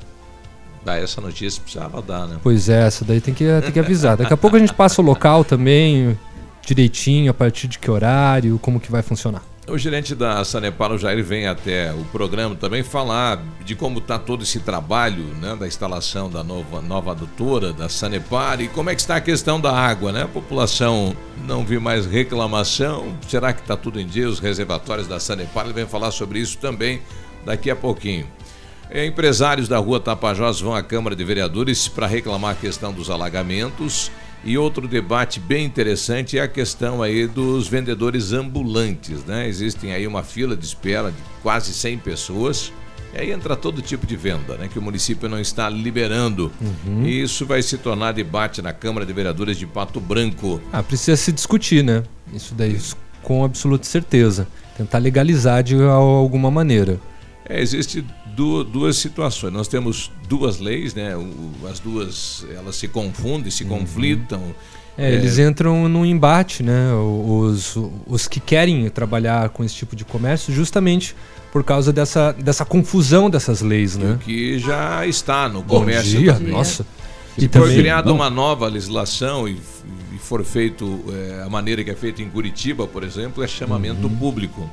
Ah, 0.87 0.97
essa 0.97 1.21
notícia 1.21 1.61
precisava 1.61 2.01
dar, 2.01 2.27
né? 2.27 2.39
Pois 2.43 2.69
é, 2.69 2.87
essa 2.87 3.05
daí 3.05 3.21
tem 3.21 3.35
que, 3.35 3.45
tem 3.61 3.71
que 3.71 3.79
avisar. 3.79 4.17
Daqui 4.17 4.33
a 4.33 4.37
pouco 4.37 4.57
a 4.57 4.59
gente 4.59 4.73
passa 4.73 5.03
o 5.03 5.05
local 5.05 5.45
também, 5.45 6.19
direitinho, 6.67 7.31
a 7.31 7.35
partir 7.35 7.69
de 7.69 7.79
que 7.79 7.91
horário, 7.91 8.59
como 8.61 8.81
que 8.81 8.91
vai 8.91 9.03
funcionar. 9.03 9.43
O 9.71 9.79
gerente 9.79 10.17
da 10.17 10.45
Sanepar, 10.45 10.91
o 10.91 10.99
Jair, 10.99 11.23
vem 11.23 11.47
até 11.47 11.93
o 11.93 12.05
programa 12.07 12.57
também 12.57 12.83
falar 12.83 13.41
de 13.65 13.77
como 13.77 14.01
está 14.01 14.19
todo 14.19 14.43
esse 14.43 14.59
trabalho 14.59 15.23
né, 15.41 15.55
da 15.55 15.65
instalação 15.65 16.29
da 16.29 16.43
nova, 16.43 16.81
nova 16.81 17.13
adutora 17.13 17.73
da 17.73 17.89
Sanepar 17.89 18.61
e 18.61 18.67
como 18.67 18.91
é 18.91 18.97
que 18.97 19.01
está 19.01 19.15
a 19.15 19.21
questão 19.21 19.61
da 19.61 19.73
água, 19.73 20.11
né? 20.11 20.25
A 20.25 20.29
população 20.29 21.15
não 21.47 21.65
viu 21.65 21.81
mais 21.81 22.05
reclamação. 22.05 23.17
Será 23.29 23.53
que 23.53 23.61
está 23.61 23.77
tudo 23.77 24.01
em 24.01 24.07
dia? 24.07 24.29
Os 24.29 24.41
reservatórios 24.41 25.07
da 25.07 25.21
Sanepar, 25.21 25.67
ele 25.67 25.73
vem 25.73 25.87
falar 25.87 26.11
sobre 26.11 26.41
isso 26.41 26.59
também 26.59 27.01
daqui 27.47 27.71
a 27.71 27.77
pouquinho. 27.77 28.27
Empresários 28.93 29.69
da 29.69 29.79
rua 29.79 30.01
Tapajós 30.01 30.61
vão 30.61 30.75
à 30.75 30.83
Câmara 30.83 31.15
de 31.15 31.23
Vereadores 31.23 31.87
para 31.87 32.09
reclamar 32.09 32.53
a 32.53 32.57
questão 32.57 32.93
dos 32.93 33.09
alagamentos. 33.09 34.11
E 34.43 34.57
outro 34.57 34.89
debate 34.89 35.39
bem 35.39 35.65
interessante 35.65 36.39
é 36.39 36.43
a 36.43 36.49
questão 36.49 37.03
aí 37.03 37.27
dos 37.27 37.69
vendedores 37.69 38.33
ambulantes, 38.33 39.25
né? 39.25 39.47
Existem 39.47 39.93
aí 39.93 40.07
uma 40.07 40.23
fila 40.23 40.57
de 40.57 40.65
espera 40.65 41.11
de 41.11 41.19
quase 41.43 41.75
100 41.75 41.99
pessoas. 41.99 42.73
E 43.13 43.19
aí 43.19 43.33
entra 43.33 43.57
todo 43.57 43.83
tipo 43.83 44.07
de 44.07 44.17
venda, 44.17 44.57
né? 44.57 44.69
Que 44.69 44.79
o 44.79 44.83
município 44.83 45.29
não 45.29 45.39
está 45.39 45.69
liberando. 45.69 46.51
Uhum. 46.61 47.05
E 47.05 47.23
isso 47.23 47.45
vai 47.45 47.61
se 47.61 47.77
tornar 47.77 48.13
debate 48.13 48.63
na 48.63 48.73
Câmara 48.73 49.05
de 49.05 49.13
Vereadores 49.13 49.59
de 49.59 49.67
Pato 49.67 50.01
Branco. 50.01 50.61
Ah, 50.73 50.83
precisa 50.83 51.17
se 51.17 51.33
discutir, 51.33 51.85
né? 51.85 52.03
Isso 52.33 52.55
daí 52.55 52.79
com 53.23 53.45
absoluta 53.45 53.85
certeza. 53.85 54.49
Tentar 54.77 54.99
legalizar 54.99 55.63
de 55.63 55.75
alguma 55.83 56.51
maneira. 56.51 56.99
É, 57.47 57.61
existe 57.61 58.05
duas 58.65 58.97
situações. 58.97 59.53
Nós 59.53 59.69
temos 59.69 60.11
duas 60.29 60.59
leis, 60.59 60.95
né? 60.95 61.13
As 61.71 61.79
duas 61.79 62.47
elas 62.55 62.77
se 62.77 62.89
confundem, 62.89 63.51
se 63.51 63.65
uhum. 63.65 63.71
conflitam. 63.71 64.55
É, 64.97 65.11
é, 65.11 65.15
eles 65.15 65.39
entram 65.39 65.89
num 65.89 66.05
embate, 66.05 66.63
né? 66.63 66.93
Os, 66.95 67.77
os 68.07 68.29
que 68.29 68.41
querem 68.41 68.89
trabalhar 68.89 69.49
com 69.51 69.65
esse 69.65 69.75
tipo 69.75 69.97
de 69.97 70.05
comércio, 70.05 70.53
justamente 70.53 71.15
por 71.53 71.65
causa 71.65 71.93
dessa, 71.93 72.33
dessa 72.33 72.65
confusão 72.65 73.29
dessas 73.29 73.61
leis, 73.61 73.97
né? 73.97 74.13
O 74.13 74.19
que 74.19 74.59
já 74.59 75.07
está 75.07 75.49
no 75.49 75.63
comércio. 75.63 76.19
Bom 76.19 76.21
dia, 76.21 76.39
nossa. 76.39 76.87
Se 77.37 77.47
e 77.47 77.49
for 77.49 77.63
também, 77.63 77.79
criada 77.79 78.13
uma 78.13 78.29
nova 78.29 78.69
legislação 78.69 79.49
e, 79.49 79.57
e 80.15 80.19
for 80.19 80.45
feito 80.45 81.03
é, 81.09 81.43
a 81.45 81.49
maneira 81.49 81.83
que 81.83 81.91
é 81.91 81.95
feita 81.95 82.23
em 82.23 82.29
Curitiba, 82.29 82.87
por 82.87 83.03
exemplo, 83.03 83.43
é 83.43 83.49
chamamento 83.49 84.07
uhum. 84.07 84.17
público. 84.17 84.71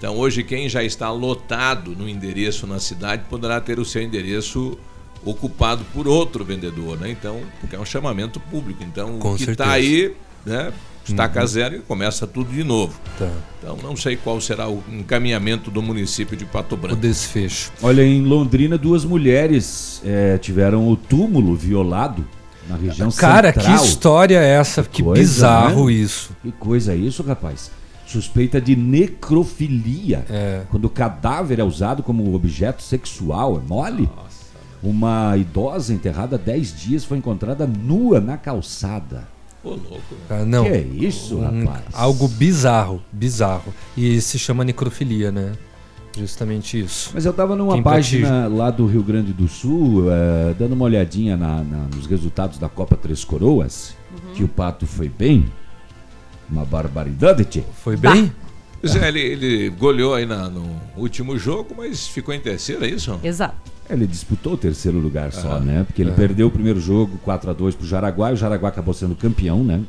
Então, 0.00 0.16
hoje, 0.16 0.42
quem 0.42 0.66
já 0.66 0.82
está 0.82 1.10
lotado 1.10 1.94
no 1.94 2.08
endereço 2.08 2.66
na 2.66 2.80
cidade 2.80 3.24
poderá 3.28 3.60
ter 3.60 3.78
o 3.78 3.84
seu 3.84 4.00
endereço 4.00 4.78
ocupado 5.22 5.84
por 5.92 6.08
outro 6.08 6.42
vendedor, 6.42 6.98
né? 6.98 7.10
Então, 7.10 7.42
porque 7.60 7.76
é 7.76 7.78
um 7.78 7.84
chamamento 7.84 8.40
público. 8.40 8.82
Então, 8.82 9.18
Com 9.18 9.34
o 9.34 9.36
que 9.36 9.50
está 9.50 9.72
aí, 9.72 10.16
né? 10.46 10.72
Estaca 11.06 11.42
uhum. 11.42 11.46
zero 11.46 11.76
e 11.76 11.78
começa 11.80 12.26
tudo 12.26 12.50
de 12.50 12.64
novo. 12.64 12.98
Tá. 13.18 13.30
Então, 13.58 13.76
não 13.82 13.94
sei 13.94 14.16
qual 14.16 14.40
será 14.40 14.70
o 14.70 14.82
encaminhamento 14.90 15.70
do 15.70 15.82
município 15.82 16.34
de 16.34 16.46
Pato 16.46 16.78
Branco. 16.78 16.96
O 16.96 16.98
desfecho. 16.98 17.70
Olha, 17.82 18.02
em 18.02 18.22
Londrina, 18.22 18.78
duas 18.78 19.04
mulheres 19.04 20.00
é, 20.02 20.38
tiveram 20.38 20.88
o 20.88 20.96
túmulo 20.96 21.54
violado 21.54 22.24
na 22.66 22.76
região 22.76 23.10
Cara, 23.10 23.52
central. 23.52 23.76
que 23.76 23.84
história 23.84 24.38
é 24.38 24.48
essa? 24.52 24.82
Que, 24.82 24.88
que 24.88 25.02
coisa, 25.02 25.20
bizarro 25.20 25.88
né? 25.88 25.92
isso. 25.92 26.30
Que 26.42 26.52
coisa 26.52 26.94
é 26.94 26.96
isso, 26.96 27.22
rapaz? 27.22 27.70
Suspeita 28.10 28.60
de 28.60 28.74
necrofilia. 28.74 30.24
É. 30.28 30.62
Quando 30.70 30.86
o 30.86 30.90
cadáver 30.90 31.58
é 31.58 31.64
usado 31.64 32.02
como 32.02 32.34
objeto 32.34 32.82
sexual, 32.82 33.56
é 33.56 33.68
mole? 33.68 34.08
Nossa, 34.16 34.46
Uma 34.82 35.36
idosa 35.36 35.94
enterrada 35.94 36.36
há 36.36 36.38
10 36.38 36.80
dias 36.80 37.04
foi 37.04 37.18
encontrada 37.18 37.66
nua 37.66 38.20
na 38.20 38.36
calçada. 38.36 39.28
Ô, 39.62 39.70
louco. 39.70 40.00
Ah, 40.28 40.44
não. 40.44 40.64
Que 40.64 40.70
é 40.70 40.80
isso, 40.80 41.36
um, 41.36 41.64
rapaz? 41.64 41.84
Algo 41.92 42.26
bizarro, 42.28 43.02
bizarro. 43.12 43.74
E 43.96 44.20
se 44.20 44.38
chama 44.38 44.64
necrofilia, 44.64 45.30
né? 45.30 45.52
Justamente 46.16 46.80
isso. 46.80 47.10
Mas 47.14 47.24
eu 47.24 47.30
estava 47.30 47.54
numa 47.54 47.74
Quem 47.74 47.82
página 47.82 48.48
lá 48.48 48.70
do 48.70 48.86
Rio 48.86 49.02
Grande 49.02 49.32
do 49.32 49.46
Sul, 49.46 50.06
uh, 50.06 50.54
dando 50.58 50.72
uma 50.72 50.84
olhadinha 50.84 51.36
na, 51.36 51.62
na, 51.62 51.86
nos 51.94 52.06
resultados 52.06 52.58
da 52.58 52.68
Copa 52.68 52.96
Três 52.96 53.24
Coroas, 53.24 53.94
uhum. 54.10 54.34
que 54.34 54.42
o 54.42 54.48
Pato 54.48 54.86
foi 54.86 55.08
bem. 55.08 55.46
Uma 56.50 56.64
barbaridade, 56.64 57.44
tio. 57.44 57.64
Foi 57.82 57.96
bem? 57.96 58.32
Pois 58.80 58.96
é, 58.96 59.08
ele, 59.08 59.20
ele 59.20 59.68
goleou 59.70 60.14
aí 60.14 60.24
na, 60.24 60.48
no 60.48 60.74
último 60.96 61.38
jogo, 61.38 61.74
mas 61.76 62.08
ficou 62.08 62.34
em 62.34 62.40
terceiro, 62.40 62.84
é 62.84 62.88
isso? 62.88 63.18
Exato. 63.22 63.70
Ele 63.88 64.06
disputou 64.06 64.54
o 64.54 64.56
terceiro 64.56 64.98
lugar 64.98 65.32
só, 65.32 65.58
né? 65.58 65.84
Porque 65.84 66.00
ele 66.00 66.12
perdeu 66.12 66.46
o 66.46 66.50
primeiro 66.50 66.80
jogo 66.80 67.18
4 67.24 67.50
a 67.50 67.52
2 67.52 67.74
pro 67.74 67.86
Jaraguá 67.86 68.30
e 68.30 68.34
o 68.34 68.36
Jaraguá 68.36 68.68
acabou 68.68 68.94
sendo 68.94 69.16
campeão, 69.16 69.64
né? 69.64 69.80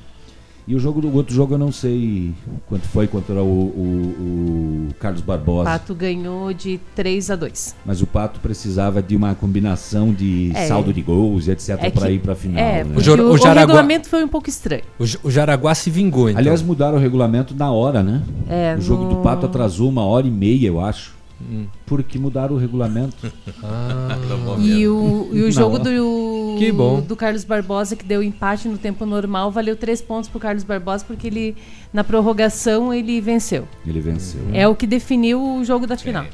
E 0.68 0.76
o 0.76 0.80
jogo 0.80 1.02
do 1.02 1.14
outro 1.16 1.34
jogo 1.34 1.56
eu 1.56 1.58
não 1.58 1.72
sei 1.72 2.34
quanto 2.68 2.88
foi 2.88 3.08
contra 3.08 3.42
o, 3.42 3.48
o, 3.48 4.88
o 4.90 4.94
Carlos 5.00 5.22
Barbosa. 5.22 5.62
O 5.62 5.66
Pato 5.66 5.96
ganhou 5.96 6.54
de 6.54 6.80
3 6.96 7.32
a 7.32 7.36
2. 7.36 7.76
Mas 7.86 8.02
o 8.02 8.08
Pato 8.08 8.40
precisava 8.40 9.02
de 9.02 9.16
uma 9.16 9.34
combinação 9.34 10.14
de 10.14 10.52
é. 10.56 10.68
saldo 10.68 10.94
de 10.94 11.02
gols 11.02 11.48
e 11.48 11.52
etc 11.52 11.70
é 11.82 11.90
para 11.90 12.12
ir 12.12 12.20
para 12.20 12.34
a 12.34 12.36
final. 12.36 12.64
É, 12.64 12.84
né? 12.84 12.96
o, 12.96 12.98
o, 12.98 13.34
o, 13.34 13.38
Jaraguá... 13.38 13.62
regulamento 13.62 14.08
foi 14.08 14.24
um 14.24 14.28
pouco 14.28 14.50
estranho. 14.50 14.84
O, 15.00 15.04
o 15.28 15.32
Jaraguá 15.32 15.74
se 15.74 15.90
vingou, 15.90 16.30
então. 16.30 16.40
Aliás, 16.40 16.62
mudaram 16.62 16.98
o 16.98 17.00
regulamento 17.00 17.56
na 17.56 17.72
hora, 17.72 18.04
né? 18.04 18.22
É, 18.48 18.76
o 18.78 18.82
jogo 18.82 19.04
no... 19.04 19.10
do 19.10 19.16
Pato 19.18 19.46
atrasou 19.46 19.90
uma 19.90 20.04
hora 20.04 20.28
e 20.28 20.32
meia, 20.32 20.68
eu 20.68 20.80
acho. 20.80 21.21
Hum. 21.50 21.66
Porque 21.86 22.20
mudaram 22.20 22.56
o 22.56 22.58
regulamento. 22.58 23.32
Ah. 23.64 24.18
e 24.60 24.88
o, 24.88 25.30
e 25.32 25.44
o 25.44 25.52
jogo 25.52 25.78
do, 25.78 26.56
que 26.58 26.72
bom. 26.72 27.00
do 27.00 27.16
Carlos 27.16 27.44
Barbosa, 27.44 27.96
que 27.96 28.04
deu 28.04 28.24
empate 28.24 28.68
no 28.68 28.78
tempo 28.78 29.06
normal, 29.06 29.52
valeu 29.52 29.76
três 29.76 30.02
pontos 30.02 30.30
para 30.30 30.38
o 30.38 30.42
Carlos 30.42 30.64
Barbosa, 30.64 31.06
porque 31.06 31.28
ele, 31.28 31.56
na 31.94 32.04
prorrogação, 32.04 32.94
ele 32.94 33.22
venceu. 33.22 33.68
Ele 33.86 34.00
venceu. 34.00 34.42
É 34.52 34.68
o 34.68 34.76
que 34.76 34.88
definiu 34.88 35.58
o 35.58 35.64
jogo 35.64 35.86
da 35.86 35.96
final. 35.96 36.26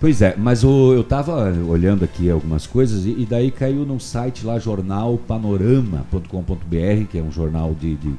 Pois 0.00 0.22
é, 0.22 0.36
mas 0.36 0.62
o, 0.62 0.92
eu 0.92 1.00
estava 1.00 1.52
olhando 1.66 2.04
aqui 2.04 2.30
algumas 2.30 2.66
coisas 2.66 3.04
e, 3.04 3.16
e, 3.18 3.26
daí 3.26 3.50
caiu 3.50 3.84
num 3.84 3.98
site 3.98 4.46
lá, 4.46 4.58
jornalpanorama.com.br, 4.58 7.06
que 7.10 7.18
é 7.18 7.22
um 7.22 7.32
jornal 7.32 7.74
de, 7.74 7.96
de 7.96 8.14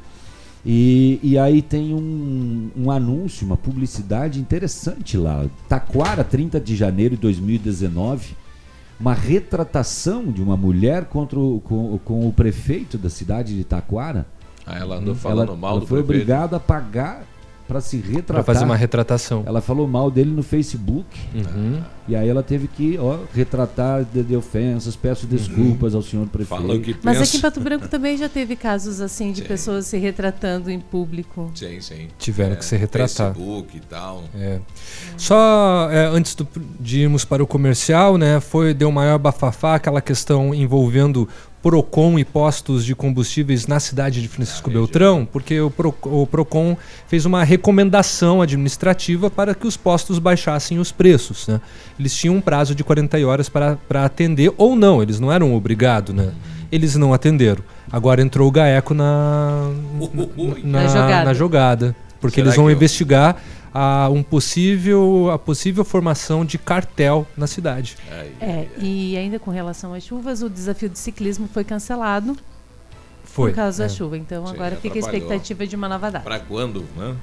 e, 0.65 1.19
e 1.23 1.37
aí 1.37 1.61
tem 1.61 1.93
um, 1.93 2.69
um 2.75 2.91
anúncio, 2.91 3.45
uma 3.45 3.57
publicidade 3.57 4.39
interessante 4.39 5.17
lá. 5.17 5.45
Taquara, 5.67 6.23
30 6.23 6.59
de 6.59 6.75
janeiro 6.75 7.15
de 7.15 7.21
2019. 7.21 8.35
Uma 8.99 9.13
retratação 9.13 10.25
de 10.25 10.41
uma 10.41 10.57
mulher 10.57 11.05
contra 11.05 11.39
o, 11.39 11.61
com, 11.61 11.97
com 12.03 12.27
o 12.27 12.33
prefeito 12.33 12.97
da 12.97 13.09
cidade 13.09 13.55
de 13.55 13.63
Taquara. 13.63 14.25
Ah, 14.65 14.77
ela 14.77 14.97
andou 14.97 15.15
falando 15.15 15.49
ela, 15.49 15.57
mal 15.57 15.71
ela 15.71 15.79
do 15.79 15.87
foi 15.87 16.03
prefeito. 16.03 16.21
obrigada 16.21 16.57
a 16.57 16.59
pagar 16.59 17.23
para 17.69 17.81
se 17.81 17.97
retratar. 17.97 18.43
Para 18.43 18.43
fazer 18.43 18.65
uma 18.65 18.75
retratação. 18.75 19.43
Ela 19.45 19.61
falou 19.61 19.87
mal 19.87 20.09
dele 20.09 20.31
no 20.31 20.41
Facebook. 20.41 21.05
Uhum. 21.35 21.79
E 22.07 22.15
aí 22.15 22.27
ela 22.27 22.41
teve 22.41 22.67
que 22.67 22.97
ó, 22.97 23.19
retratar 23.31 24.03
de, 24.03 24.23
de 24.23 24.35
ofensas, 24.35 24.95
peço 24.95 25.27
uhum. 25.27 25.29
desculpas 25.29 25.93
uhum. 25.93 25.99
ao 25.99 26.03
senhor 26.03 26.27
prefeito. 26.27 26.61
Falou 26.63 26.79
que 26.79 26.95
Mas 27.03 27.21
aqui 27.21 27.37
em 27.37 27.39
Pato 27.39 27.59
Branco 27.59 27.87
também 27.87 28.17
já 28.17 28.27
teve 28.27 28.55
casos 28.55 28.99
assim 28.99 29.31
de 29.31 29.41
sim. 29.41 29.47
pessoas 29.47 29.85
se 29.85 29.99
retratando 29.99 30.71
em 30.71 30.79
público. 30.79 31.51
Sim, 31.53 31.79
sim. 31.79 32.07
Tiveram 32.17 32.53
é, 32.53 32.55
que 32.55 32.65
se 32.65 32.75
retratar. 32.75 33.35
Facebook 33.35 33.77
e 33.77 33.81
tal. 33.81 34.23
É. 34.33 34.59
Só 35.15 35.87
é, 35.91 36.07
antes 36.07 36.33
do, 36.33 36.47
de 36.79 37.01
irmos 37.01 37.23
para 37.23 37.43
o 37.43 37.45
comercial, 37.45 38.17
né, 38.17 38.39
foi 38.39 38.73
deu 38.73 38.91
maior 38.91 39.19
bafafá 39.19 39.75
aquela 39.75 40.01
questão 40.01 40.55
envolvendo 40.55 41.29
PROCON 41.61 42.17
e 42.17 42.23
postos 42.23 42.85
de 42.85 42.95
combustíveis 42.95 43.67
na 43.67 43.79
cidade 43.79 44.21
de 44.21 44.27
Francisco 44.27 44.69
Beltrão, 44.69 45.27
porque 45.29 45.59
o, 45.59 45.69
Pro, 45.69 45.93
o 46.03 46.25
PROCON 46.25 46.77
fez 47.07 47.25
uma 47.25 47.43
recomendação 47.43 48.41
administrativa 48.41 49.29
para 49.29 49.53
que 49.53 49.67
os 49.67 49.75
postos 49.75 50.19
baixassem 50.19 50.79
os 50.79 50.91
preços. 50.91 51.47
Né? 51.47 51.59
Eles 51.99 52.15
tinham 52.15 52.35
um 52.35 52.41
prazo 52.41 52.73
de 52.73 52.83
40 52.83 53.25
horas 53.27 53.49
para, 53.49 53.77
para 53.87 54.05
atender, 54.05 54.53
ou 54.57 54.75
não, 54.75 55.03
eles 55.03 55.19
não 55.19 55.31
eram 55.31 55.53
obrigados, 55.53 56.15
né? 56.15 56.31
Eles 56.71 56.95
não 56.95 57.13
atenderam. 57.13 57.63
Agora 57.91 58.21
entrou 58.21 58.47
o 58.47 58.51
GAECO 58.51 58.93
na, 58.93 59.71
na, 60.63 60.81
na, 60.81 60.87
jogada. 60.87 61.25
na 61.25 61.33
jogada. 61.33 61.95
Porque 62.21 62.35
Será 62.35 62.47
eles 62.47 62.55
vão 62.55 62.69
investigar 62.69 63.37
a 63.73 64.09
um 64.09 64.23
possível, 64.23 65.29
a 65.31 65.39
possível 65.39 65.83
formação 65.85 66.43
de 66.43 66.57
cartel 66.57 67.25
na 67.37 67.47
cidade. 67.47 67.97
É, 68.39 68.67
e 68.77 69.15
ainda 69.17 69.39
com 69.39 69.51
relação 69.51 69.93
às 69.93 70.03
chuvas, 70.03 70.41
o 70.41 70.49
desafio 70.49 70.89
de 70.89 70.97
ciclismo 70.97 71.47
foi 71.47 71.63
cancelado. 71.63 72.37
Foi. 73.23 73.51
Por 73.51 73.55
causa 73.55 73.83
é. 73.83 73.87
da 73.87 73.93
chuva. 73.93 74.17
Então 74.17 74.47
Sim, 74.47 74.53
agora 74.53 74.75
fica 74.75 74.95
a 74.95 74.99
expectativa 74.99 75.65
de 75.67 75.75
uma 75.75 75.87
nova 75.87 76.09
data. 76.09 76.23
Para 76.23 76.39
quando, 76.39 76.83
né? 76.97 77.15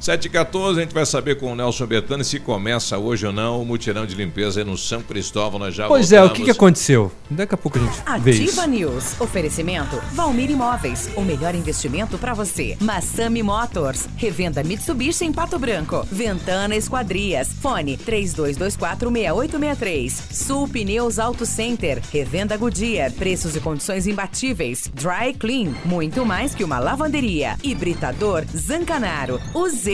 7h14, 0.00 0.76
a 0.76 0.80
gente 0.80 0.92
vai 0.92 1.06
saber 1.06 1.36
com 1.36 1.50
o 1.50 1.56
Nelson 1.56 1.86
Betani 1.86 2.22
se 2.24 2.38
começa 2.38 2.98
hoje 2.98 3.26
ou 3.26 3.32
não 3.32 3.62
o 3.62 3.64
mutirão 3.64 4.04
de 4.04 4.14
limpeza 4.14 4.60
aí 4.60 4.64
no 4.64 4.76
São 4.76 5.00
Cristóvão. 5.00 5.58
Nós 5.58 5.74
já 5.74 5.88
pois 5.88 6.10
voltamos. 6.10 6.30
é, 6.30 6.32
o 6.32 6.36
que, 6.36 6.44
que 6.44 6.50
aconteceu? 6.50 7.10
Daqui 7.30 7.54
a 7.54 7.56
pouco 7.56 7.78
a 7.78 7.80
gente 7.80 7.98
Ativa 8.04 8.18
vê 8.20 8.32
isso. 8.32 8.66
News. 8.66 9.18
Oferecimento 9.20 9.96
Valmir 10.12 10.50
Imóveis. 10.50 11.08
O 11.16 11.22
melhor 11.22 11.54
investimento 11.54 12.18
para 12.18 12.34
você. 12.34 12.76
Massami 12.80 13.42
Motors. 13.42 14.06
Revenda 14.16 14.62
Mitsubishi 14.62 15.24
em 15.24 15.32
Pato 15.32 15.58
Branco. 15.58 16.06
Ventana 16.10 16.76
Esquadrias. 16.76 17.48
Fone 17.60 17.96
32246863. 17.98 20.12
Sul 20.32 20.68
Pneus 20.68 21.18
Auto 21.18 21.46
Center. 21.46 22.00
Revenda 22.12 22.56
Goodyear. 22.56 23.10
Preços 23.12 23.56
e 23.56 23.60
condições 23.60 24.06
imbatíveis. 24.06 24.90
Dry 24.92 25.32
Clean. 25.38 25.72
Muito 25.84 26.26
mais 26.26 26.54
que 26.54 26.62
uma 26.62 26.78
lavanderia. 26.78 27.56
Hibridador 27.62 28.44
Zancanaro. 28.54 29.40
Z 29.74 29.93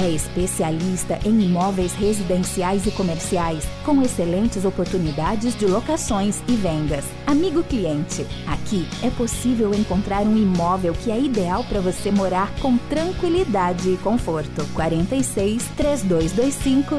É 0.00 0.08
especialista 0.08 1.18
em 1.24 1.40
imóveis 1.42 1.92
residenciais 1.92 2.86
e 2.86 2.90
comerciais, 2.92 3.64
com 3.84 4.00
excelentes 4.00 4.64
oportunidades 4.64 5.56
de 5.56 5.66
locações 5.66 6.40
e 6.46 6.52
vendas. 6.52 7.04
Amigo 7.26 7.64
cliente, 7.64 8.24
aqui 8.46 8.86
é 9.02 9.10
possível 9.10 9.74
encontrar 9.74 10.22
um 10.22 10.36
imóvel 10.36 10.94
que 10.94 11.10
é 11.10 11.18
ideal 11.18 11.64
para 11.64 11.80
você 11.80 12.12
morar 12.12 12.54
com 12.60 12.78
tranquilidade 12.78 13.88
e 13.90 13.96
conforto. 13.96 14.64
46 14.72 15.64
3225 15.76 16.94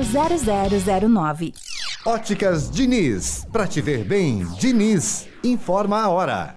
0009. 1.09 1.53
Óticas 2.05 2.69
Diniz. 2.69 3.47
Pra 3.49 3.65
te 3.65 3.81
ver 3.81 4.03
bem, 4.03 4.45
Diniz. 4.59 5.25
Informa 5.43 6.01
a 6.01 6.09
hora. 6.09 6.55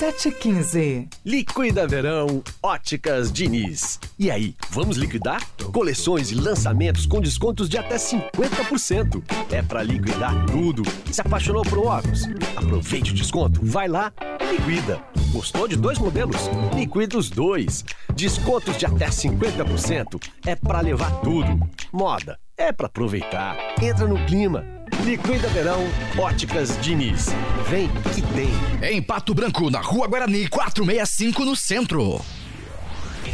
715. 0.00 1.10
Liquida 1.26 1.86
Verão 1.86 2.42
Óticas 2.62 3.30
Diniz. 3.30 4.00
E 4.18 4.30
aí, 4.30 4.56
vamos 4.70 4.96
liquidar? 4.96 5.46
Coleções 5.74 6.30
e 6.30 6.34
lançamentos 6.36 7.04
com 7.04 7.20
descontos 7.20 7.68
de 7.68 7.76
até 7.76 7.96
50%. 7.96 9.22
É 9.52 9.60
para 9.60 9.82
liquidar 9.82 10.46
tudo. 10.46 10.84
Se 11.12 11.20
apaixonou 11.20 11.62
por 11.64 11.80
óculos? 11.80 12.22
Aproveite 12.56 13.12
o 13.12 13.14
desconto, 13.14 13.60
vai 13.62 13.88
lá 13.88 14.10
liquida. 14.50 15.02
Gostou 15.32 15.68
de 15.68 15.76
dois 15.76 15.98
modelos? 15.98 16.48
Liquida 16.74 17.18
os 17.18 17.28
dois. 17.28 17.84
Descontos 18.14 18.78
de 18.78 18.86
até 18.86 19.10
50%. 19.10 20.18
É 20.46 20.56
para 20.56 20.80
levar 20.80 21.10
tudo. 21.20 21.60
Moda 21.92 22.38
é 22.56 22.72
para 22.72 22.86
aproveitar. 22.86 23.56
Entra 23.82 24.06
no 24.06 24.24
clima. 24.26 24.79
Liquida 25.04 25.48
Verão 25.48 25.80
Óticas 26.18 26.78
Diniz. 26.80 27.28
Vem 27.68 27.88
que 28.14 28.22
tem. 28.34 28.50
Em 28.82 29.00
Pato 29.00 29.34
Branco, 29.34 29.70
na 29.70 29.80
Rua 29.80 30.06
Guarani 30.06 30.48
465 30.48 31.44
no 31.44 31.56
centro. 31.56 32.20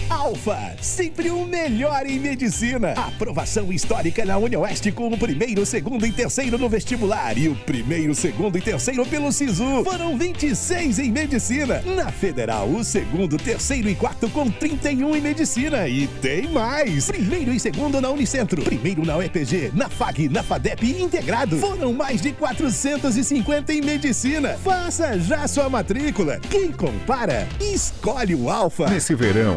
Alfa, 0.09 0.77
sempre 0.81 1.31
o 1.31 1.45
melhor 1.45 2.07
em 2.07 2.21
medicina. 2.21 2.93
Aprovação 2.93 3.73
histórica 3.73 4.25
na 4.25 4.39
UniOeste 4.39 4.93
com 4.93 5.09
o 5.09 5.19
primeiro, 5.19 5.67
segundo 5.67 6.07
e 6.07 6.13
terceiro 6.13 6.57
no 6.57 6.69
vestibular 6.69 7.37
e 7.37 7.49
o 7.49 7.57
primeiro, 7.57 8.15
segundo 8.15 8.57
e 8.57 8.61
terceiro 8.61 9.05
pelo 9.05 9.33
SISU. 9.33 9.83
Foram 9.83 10.17
26 10.17 11.01
em 11.01 11.11
medicina. 11.11 11.83
Na 11.83 12.13
Federal, 12.13 12.69
o 12.69 12.85
segundo, 12.85 13.37
terceiro 13.37 13.89
e 13.89 13.97
quarto 13.97 14.29
com 14.31 14.49
31 14.49 15.17
em 15.17 15.21
medicina. 15.21 15.89
E 15.89 16.07
tem 16.07 16.49
mais. 16.53 17.07
Primeiro 17.07 17.53
e 17.53 17.59
segundo 17.59 18.01
na 18.01 18.09
Unicentro. 18.09 18.63
Primeiro 18.63 19.05
na 19.05 19.17
UEPG, 19.17 19.73
na 19.75 19.89
FAG, 19.89 20.29
na 20.29 20.43
FADEP 20.43 21.03
integrado. 21.03 21.59
Foram 21.59 21.93
mais 21.93 22.23
de 22.23 22.31
450 22.33 23.73
em 23.73 23.81
medicina. 23.81 24.57
Faça 24.63 25.19
já 25.19 25.49
sua 25.49 25.69
matrícula. 25.69 26.39
Quem 26.49 26.71
compara, 26.71 27.49
escolhe 27.61 28.37
o 28.37 28.49
Alfa. 28.49 28.89
Nesse 28.89 29.15
verão, 29.15 29.57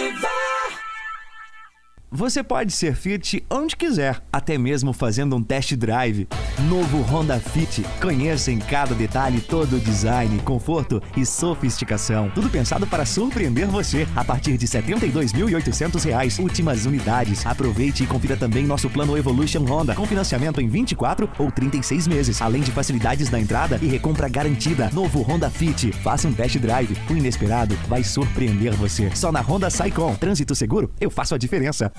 Você 2.13 2.43
pode 2.43 2.73
ser 2.73 2.93
Fit 2.93 3.41
onde 3.49 3.73
quiser, 3.73 4.21
até 4.33 4.57
mesmo 4.57 4.91
fazendo 4.91 5.33
um 5.33 5.41
test 5.41 5.75
drive. 5.75 6.27
Novo 6.67 7.01
Honda 7.03 7.39
Fit. 7.39 7.85
Conheça 8.01 8.51
em 8.51 8.59
cada 8.59 8.93
detalhe 8.93 9.39
todo 9.39 9.77
o 9.77 9.79
design, 9.79 10.37
conforto 10.39 11.01
e 11.15 11.25
sofisticação. 11.25 12.29
Tudo 12.35 12.49
pensado 12.49 12.85
para 12.85 13.05
surpreender 13.05 13.65
você. 13.67 14.05
A 14.13 14.25
partir 14.25 14.57
de 14.57 14.67
72.800 14.67 16.03
reais, 16.03 16.37
últimas 16.37 16.85
unidades. 16.85 17.45
Aproveite 17.45 18.03
e 18.03 18.07
confira 18.07 18.35
também 18.35 18.65
nosso 18.65 18.89
plano 18.89 19.17
Evolution 19.17 19.63
Honda, 19.63 19.95
com 19.95 20.05
financiamento 20.05 20.59
em 20.59 20.67
24 20.67 21.29
ou 21.39 21.49
36 21.49 22.07
meses, 22.07 22.41
além 22.41 22.61
de 22.61 22.73
facilidades 22.73 23.29
na 23.29 23.39
entrada 23.39 23.79
e 23.81 23.87
recompra 23.87 24.27
garantida. 24.27 24.89
Novo 24.91 25.21
Honda 25.21 25.49
Fit. 25.49 25.93
Faça 25.93 26.27
um 26.27 26.33
test 26.33 26.57
drive. 26.57 26.93
O 27.09 27.13
inesperado 27.13 27.73
vai 27.87 28.03
surpreender 28.03 28.73
você. 28.73 29.09
Só 29.15 29.31
na 29.31 29.39
Honda 29.39 29.69
Saicom. 29.69 30.13
Trânsito 30.15 30.53
seguro, 30.53 30.91
eu 30.99 31.09
faço 31.09 31.33
a 31.33 31.37
diferença. 31.37 31.89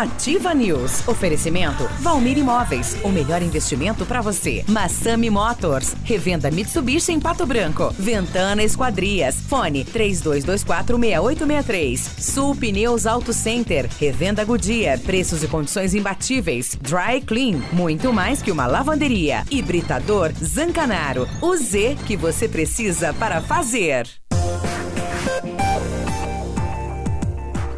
Ativa 0.00 0.54
News. 0.54 1.06
Oferecimento 1.06 1.86
Valmir 2.00 2.38
Imóveis. 2.38 2.96
O 3.04 3.10
melhor 3.10 3.42
investimento 3.42 4.06
para 4.06 4.22
você. 4.22 4.64
Massami 4.66 5.28
Motors. 5.28 5.94
Revenda 6.02 6.50
Mitsubishi 6.50 7.12
em 7.12 7.20
Pato 7.20 7.44
Branco. 7.44 7.94
Ventana 7.98 8.62
Esquadrias. 8.62 9.36
Fone 9.46 9.84
32246863. 9.84 11.98
Sul 12.18 12.56
Pneus 12.56 13.04
Auto 13.04 13.34
Center. 13.34 13.90
Revenda 14.00 14.42
Goodyear. 14.42 14.98
Preços 15.00 15.42
e 15.42 15.48
condições 15.48 15.92
imbatíveis. 15.92 16.78
Dry 16.80 17.20
Clean. 17.20 17.60
Muito 17.70 18.10
mais 18.10 18.40
que 18.40 18.50
uma 18.50 18.66
lavanderia. 18.66 19.44
Hibridador 19.50 20.32
Zancanaro. 20.42 21.28
O 21.42 21.54
Z 21.58 21.98
que 22.06 22.16
você 22.16 22.48
precisa 22.48 23.12
para 23.12 23.42
fazer. 23.42 24.08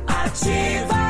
Ativa. 0.06 1.01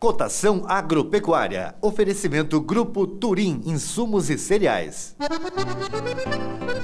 Cotação 0.00 0.64
agropecuária. 0.68 1.74
Oferecimento 1.82 2.60
Grupo 2.60 3.04
Turim, 3.04 3.60
insumos 3.66 4.30
e 4.30 4.38
cereais. 4.38 5.16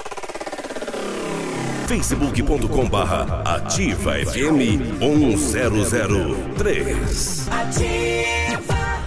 facebook.com 1.91 2.87
barra 2.87 3.41
ativa 3.43 4.13
FM 4.13 4.79
1003 5.01 7.49
Ativa 7.49 9.03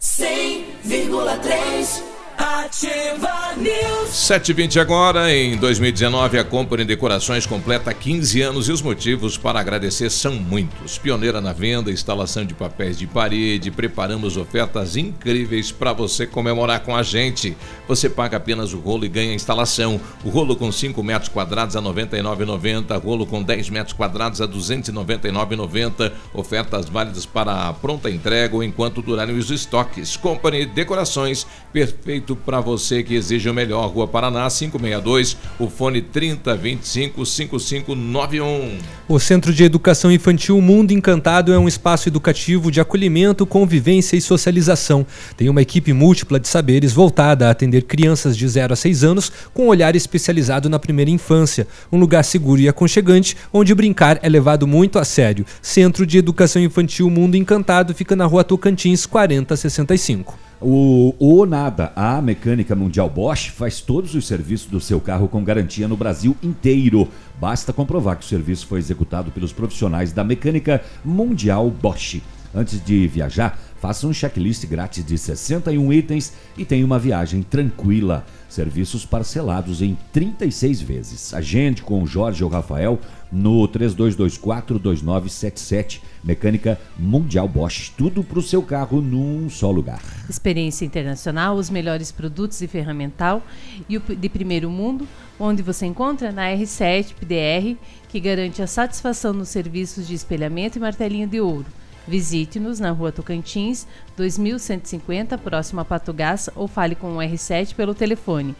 100,3 0.00 0.64
100,3 0.84 2.09
Ativa 2.50 3.54
News. 3.56 4.10
720 4.10 4.80
agora, 4.80 5.32
em 5.32 5.56
2019, 5.56 6.36
a 6.36 6.42
Company 6.42 6.84
Decorações 6.84 7.46
completa 7.46 7.94
15 7.94 8.42
anos 8.42 8.68
e 8.68 8.72
os 8.72 8.82
motivos 8.82 9.38
para 9.38 9.60
agradecer 9.60 10.10
são 10.10 10.34
muitos. 10.34 10.98
Pioneira 10.98 11.40
na 11.40 11.52
venda, 11.52 11.92
instalação 11.92 12.44
de 12.44 12.52
papéis 12.52 12.98
de 12.98 13.06
parede, 13.06 13.70
preparamos 13.70 14.36
ofertas 14.36 14.96
incríveis 14.96 15.70
para 15.70 15.92
você 15.92 16.26
comemorar 16.26 16.80
com 16.80 16.96
a 16.96 17.04
gente. 17.04 17.56
Você 17.86 18.10
paga 18.10 18.36
apenas 18.36 18.72
o 18.72 18.80
rolo 18.80 19.04
e 19.04 19.08
ganha 19.08 19.30
a 19.30 19.34
instalação. 19.34 20.00
O 20.24 20.28
rolo 20.28 20.56
com 20.56 20.72
5 20.72 21.00
metros 21.04 21.28
quadrados 21.28 21.76
a 21.76 21.80
R$ 21.80 21.86
99,90, 21.86 23.00
rolo 23.00 23.26
com 23.26 23.44
10 23.44 23.70
metros 23.70 23.92
quadrados 23.92 24.40
a 24.40 24.46
R$ 24.46 24.52
299,90. 24.52 26.12
Ofertas 26.34 26.88
válidas 26.88 27.24
para 27.24 27.72
pronta 27.74 28.10
entrega 28.10 28.56
ou 28.56 28.64
enquanto 28.64 29.00
durarem 29.00 29.38
os 29.38 29.52
estoques. 29.52 30.16
Company 30.16 30.66
Decorações, 30.66 31.46
perfeito 31.72 32.39
para 32.44 32.60
você 32.60 33.02
que 33.02 33.14
exige 33.14 33.48
o 33.48 33.54
melhor. 33.54 33.88
Rua 33.88 34.08
Paraná 34.08 34.48
562, 34.48 35.36
o 35.58 35.68
fone 35.68 36.02
3025 36.02 37.24
5591. 37.24 38.78
O 39.08 39.18
Centro 39.18 39.52
de 39.52 39.64
Educação 39.64 40.10
Infantil 40.10 40.60
Mundo 40.60 40.92
Encantado 40.92 41.52
é 41.52 41.58
um 41.58 41.68
espaço 41.68 42.08
educativo 42.08 42.70
de 42.70 42.80
acolhimento, 42.80 43.46
convivência 43.46 44.16
e 44.16 44.20
socialização. 44.20 45.06
Tem 45.36 45.48
uma 45.48 45.62
equipe 45.62 45.92
múltipla 45.92 46.38
de 46.38 46.48
saberes 46.48 46.92
voltada 46.92 47.48
a 47.48 47.50
atender 47.50 47.82
crianças 47.82 48.36
de 48.36 48.46
0 48.46 48.72
a 48.72 48.76
6 48.76 49.04
anos 49.04 49.32
com 49.52 49.64
um 49.64 49.68
olhar 49.68 49.94
especializado 49.96 50.68
na 50.68 50.78
primeira 50.78 51.10
infância. 51.10 51.66
Um 51.90 51.98
lugar 51.98 52.24
seguro 52.24 52.60
e 52.60 52.68
aconchegante 52.68 53.36
onde 53.52 53.74
brincar 53.74 54.18
é 54.22 54.28
levado 54.28 54.66
muito 54.66 54.98
a 54.98 55.04
sério. 55.04 55.44
Centro 55.60 56.06
de 56.06 56.18
Educação 56.18 56.62
Infantil 56.62 57.10
Mundo 57.10 57.36
Encantado 57.36 57.94
fica 57.94 58.16
na 58.16 58.26
Rua 58.26 58.44
Tocantins 58.44 59.06
4065. 59.06 60.49
O, 60.62 61.14
o 61.18 61.46
Nada, 61.46 61.90
a 61.96 62.20
mecânica 62.20 62.76
mundial 62.76 63.08
Bosch, 63.08 63.48
faz 63.48 63.80
todos 63.80 64.14
os 64.14 64.26
serviços 64.26 64.70
do 64.70 64.78
seu 64.78 65.00
carro 65.00 65.26
com 65.26 65.42
garantia 65.42 65.88
no 65.88 65.96
Brasil 65.96 66.36
inteiro. 66.42 67.08
Basta 67.40 67.72
comprovar 67.72 68.18
que 68.18 68.26
o 68.26 68.28
serviço 68.28 68.66
foi 68.66 68.78
executado 68.78 69.30
pelos 69.30 69.54
profissionais 69.54 70.12
da 70.12 70.22
mecânica 70.22 70.82
mundial 71.02 71.70
Bosch. 71.70 72.20
Antes 72.54 72.84
de 72.84 73.08
viajar, 73.08 73.58
faça 73.80 74.06
um 74.06 74.12
checklist 74.12 74.66
grátis 74.66 75.02
de 75.02 75.16
61 75.16 75.94
itens 75.94 76.34
e 76.58 76.64
tenha 76.66 76.84
uma 76.84 76.98
viagem 76.98 77.42
tranquila. 77.42 78.26
Serviços 78.46 79.06
parcelados 79.06 79.80
em 79.80 79.96
36 80.12 80.82
vezes. 80.82 81.32
Agende 81.32 81.82
com 81.82 82.02
o 82.02 82.06
Jorge 82.06 82.44
ou 82.44 82.50
Rafael 82.50 82.98
no 83.32 83.66
32242977. 83.68 86.02
Mecânica 86.22 86.78
Mundial 86.98 87.48
Bosch. 87.48 87.92
Tudo 87.96 88.22
para 88.22 88.38
o 88.38 88.42
seu 88.42 88.62
carro 88.62 89.00
num 89.00 89.48
só 89.48 89.70
lugar. 89.70 90.02
Experiência 90.28 90.84
internacional, 90.84 91.56
os 91.56 91.70
melhores 91.70 92.12
produtos 92.12 92.60
e 92.60 92.68
ferramental 92.68 93.42
e 93.88 93.96
o 93.96 94.00
de 94.00 94.28
primeiro 94.28 94.70
mundo, 94.70 95.06
onde 95.38 95.62
você 95.62 95.86
encontra 95.86 96.30
na 96.30 96.48
R7 96.50 97.14
PDR, 97.14 97.76
que 98.08 98.20
garante 98.20 98.62
a 98.62 98.66
satisfação 98.66 99.32
nos 99.32 99.48
serviços 99.48 100.06
de 100.06 100.14
espelhamento 100.14 100.78
e 100.78 100.80
martelinho 100.80 101.26
de 101.26 101.40
ouro. 101.40 101.66
Visite-nos 102.06 102.80
na 102.80 102.90
rua 102.90 103.12
Tocantins, 103.12 103.86
2150, 104.16 105.38
próximo 105.38 105.80
a 105.80 105.84
Pato 105.84 106.12
Gás, 106.12 106.48
ou 106.56 106.66
fale 106.66 106.94
com 106.94 107.16
o 107.16 107.18
R7 107.18 107.74
pelo 107.74 107.94
telefone 107.94 108.56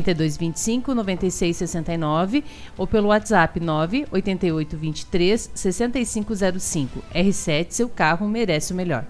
3225 0.00 0.94
9669 0.94 2.44
ou 2.78 2.86
pelo 2.86 3.08
WhatsApp 3.08 3.60
98823 3.60 5.50
6505. 5.54 7.02
R7, 7.14 7.66
seu 7.68 7.88
carro 7.90 8.26
merece 8.26 8.72
o 8.72 8.76
melhor. 8.76 9.04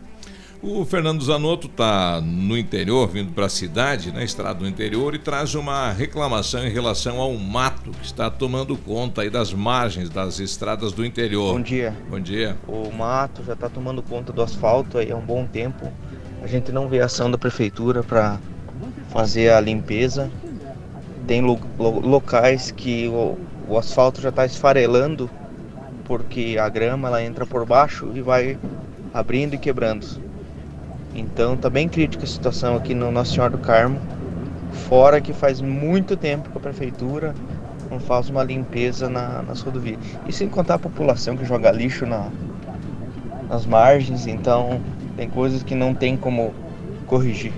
O 0.60 0.84
Fernando 0.84 1.24
Zanotto 1.24 1.66
está 1.66 2.20
no 2.20 2.56
interior, 2.56 3.08
vindo 3.08 3.32
para 3.32 3.46
a 3.46 3.48
cidade, 3.48 4.12
na 4.12 4.22
estrada 4.22 4.60
do 4.60 4.68
interior, 4.68 5.12
e 5.12 5.18
traz 5.18 5.56
uma 5.56 5.90
reclamação 5.90 6.64
em 6.64 6.70
relação 6.70 7.20
ao 7.20 7.34
mato 7.34 7.90
que 7.90 8.06
está 8.06 8.30
tomando 8.30 8.76
conta 8.76 9.22
aí 9.22 9.30
das 9.30 9.52
margens 9.52 10.08
das 10.08 10.38
estradas 10.38 10.92
do 10.92 11.04
interior. 11.04 11.54
Bom 11.54 11.62
dia. 11.62 11.96
Bom 12.08 12.20
dia. 12.20 12.56
O 12.68 12.92
mato 12.92 13.42
já 13.44 13.54
está 13.54 13.68
tomando 13.68 14.02
conta 14.04 14.32
do 14.32 14.40
asfalto 14.40 14.98
aí 14.98 15.10
há 15.10 15.16
um 15.16 15.24
bom 15.24 15.44
tempo. 15.44 15.92
A 16.40 16.46
gente 16.46 16.70
não 16.70 16.88
vê 16.88 17.00
ação 17.00 17.28
da 17.28 17.36
prefeitura 17.38 18.04
para 18.04 18.38
fazer 19.10 19.50
a 19.50 19.60
limpeza. 19.60 20.30
Tem 21.26 21.40
lo 21.40 21.58
lo 21.78 22.00
locais 22.00 22.70
que 22.70 23.08
o, 23.08 23.38
o 23.68 23.78
asfalto 23.78 24.20
já 24.20 24.28
está 24.30 24.44
esfarelando 24.44 25.30
porque 26.04 26.56
a 26.60 26.68
grama 26.68 27.08
ela 27.08 27.22
entra 27.22 27.46
por 27.46 27.64
baixo 27.64 28.10
e 28.14 28.20
vai 28.20 28.58
abrindo 29.14 29.54
e 29.54 29.58
quebrando. 29.58 30.06
Então 31.14 31.56
tá 31.56 31.68
bem 31.68 31.88
crítica 31.88 32.24
a 32.24 32.26
situação 32.26 32.76
aqui 32.76 32.94
no 32.94 33.10
Nossa 33.10 33.32
Senhora 33.32 33.50
do 33.50 33.58
Carmo. 33.58 34.00
Fora 34.88 35.20
que 35.20 35.32
faz 35.32 35.60
muito 35.60 36.16
tempo 36.16 36.50
que 36.50 36.58
a 36.58 36.60
prefeitura 36.60 37.34
não 37.90 38.00
faz 38.00 38.30
uma 38.30 38.42
limpeza 38.42 39.08
na, 39.08 39.42
nas 39.42 39.60
rodovias. 39.60 39.98
E 40.26 40.32
sem 40.32 40.48
contar 40.48 40.74
a 40.74 40.78
população 40.78 41.36
que 41.36 41.44
joga 41.44 41.70
lixo 41.70 42.06
na, 42.06 42.30
nas 43.48 43.66
margens, 43.66 44.26
então 44.26 44.80
tem 45.16 45.28
coisas 45.28 45.62
que 45.62 45.74
não 45.74 45.94
tem 45.94 46.16
como 46.16 46.54
corrigir. 47.06 47.52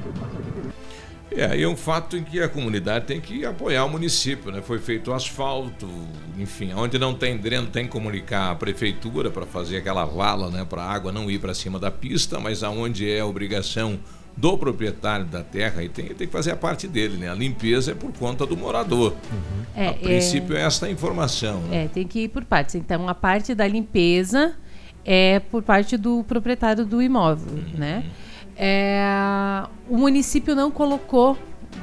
É, 1.36 1.46
aí 1.46 1.62
é 1.62 1.68
um 1.68 1.76
fato 1.76 2.16
em 2.16 2.22
que 2.22 2.40
a 2.40 2.48
comunidade 2.48 3.06
tem 3.06 3.20
que 3.20 3.44
apoiar 3.44 3.84
o 3.84 3.90
município, 3.90 4.52
né? 4.52 4.62
Foi 4.62 4.78
feito 4.78 5.12
asfalto, 5.12 5.88
enfim, 6.38 6.72
onde 6.74 6.98
não 6.98 7.12
tem 7.12 7.36
dreno 7.36 7.66
tem 7.66 7.86
que 7.86 7.90
comunicar 7.90 8.52
a 8.52 8.54
prefeitura 8.54 9.30
para 9.30 9.44
fazer 9.44 9.78
aquela 9.78 10.04
vala, 10.04 10.48
né, 10.48 10.64
para 10.64 10.82
a 10.82 10.90
água 10.90 11.10
não 11.10 11.30
ir 11.30 11.40
para 11.40 11.52
cima 11.52 11.78
da 11.78 11.90
pista, 11.90 12.38
mas 12.38 12.62
aonde 12.62 13.10
é 13.10 13.24
obrigação 13.24 13.98
do 14.36 14.58
proprietário 14.58 15.24
da 15.26 15.42
terra 15.42 15.82
e 15.82 15.88
tem, 15.88 16.06
tem 16.06 16.26
que 16.26 16.32
fazer 16.32 16.50
a 16.50 16.56
parte 16.56 16.88
dele, 16.88 17.16
né? 17.16 17.30
A 17.30 17.34
limpeza 17.34 17.92
é 17.92 17.94
por 17.94 18.12
conta 18.12 18.44
do 18.44 18.56
morador. 18.56 19.12
Uhum. 19.32 19.64
É, 19.76 19.88
a 19.88 19.92
princípio 19.94 20.56
é, 20.56 20.60
é 20.60 20.64
essa 20.64 20.88
informação. 20.88 21.60
Né? 21.62 21.84
É, 21.84 21.88
tem 21.88 22.06
que 22.06 22.20
ir 22.20 22.28
por 22.28 22.44
partes. 22.44 22.74
Então 22.74 23.08
a 23.08 23.14
parte 23.14 23.54
da 23.54 23.66
limpeza 23.66 24.54
é 25.04 25.38
por 25.38 25.62
parte 25.62 25.96
do 25.96 26.24
proprietário 26.24 26.84
do 26.84 27.00
imóvel, 27.00 27.54
uhum. 27.54 27.78
né? 27.78 28.04
É, 28.56 29.64
o 29.88 29.96
município 29.96 30.54
não 30.54 30.70
colocou 30.70 31.36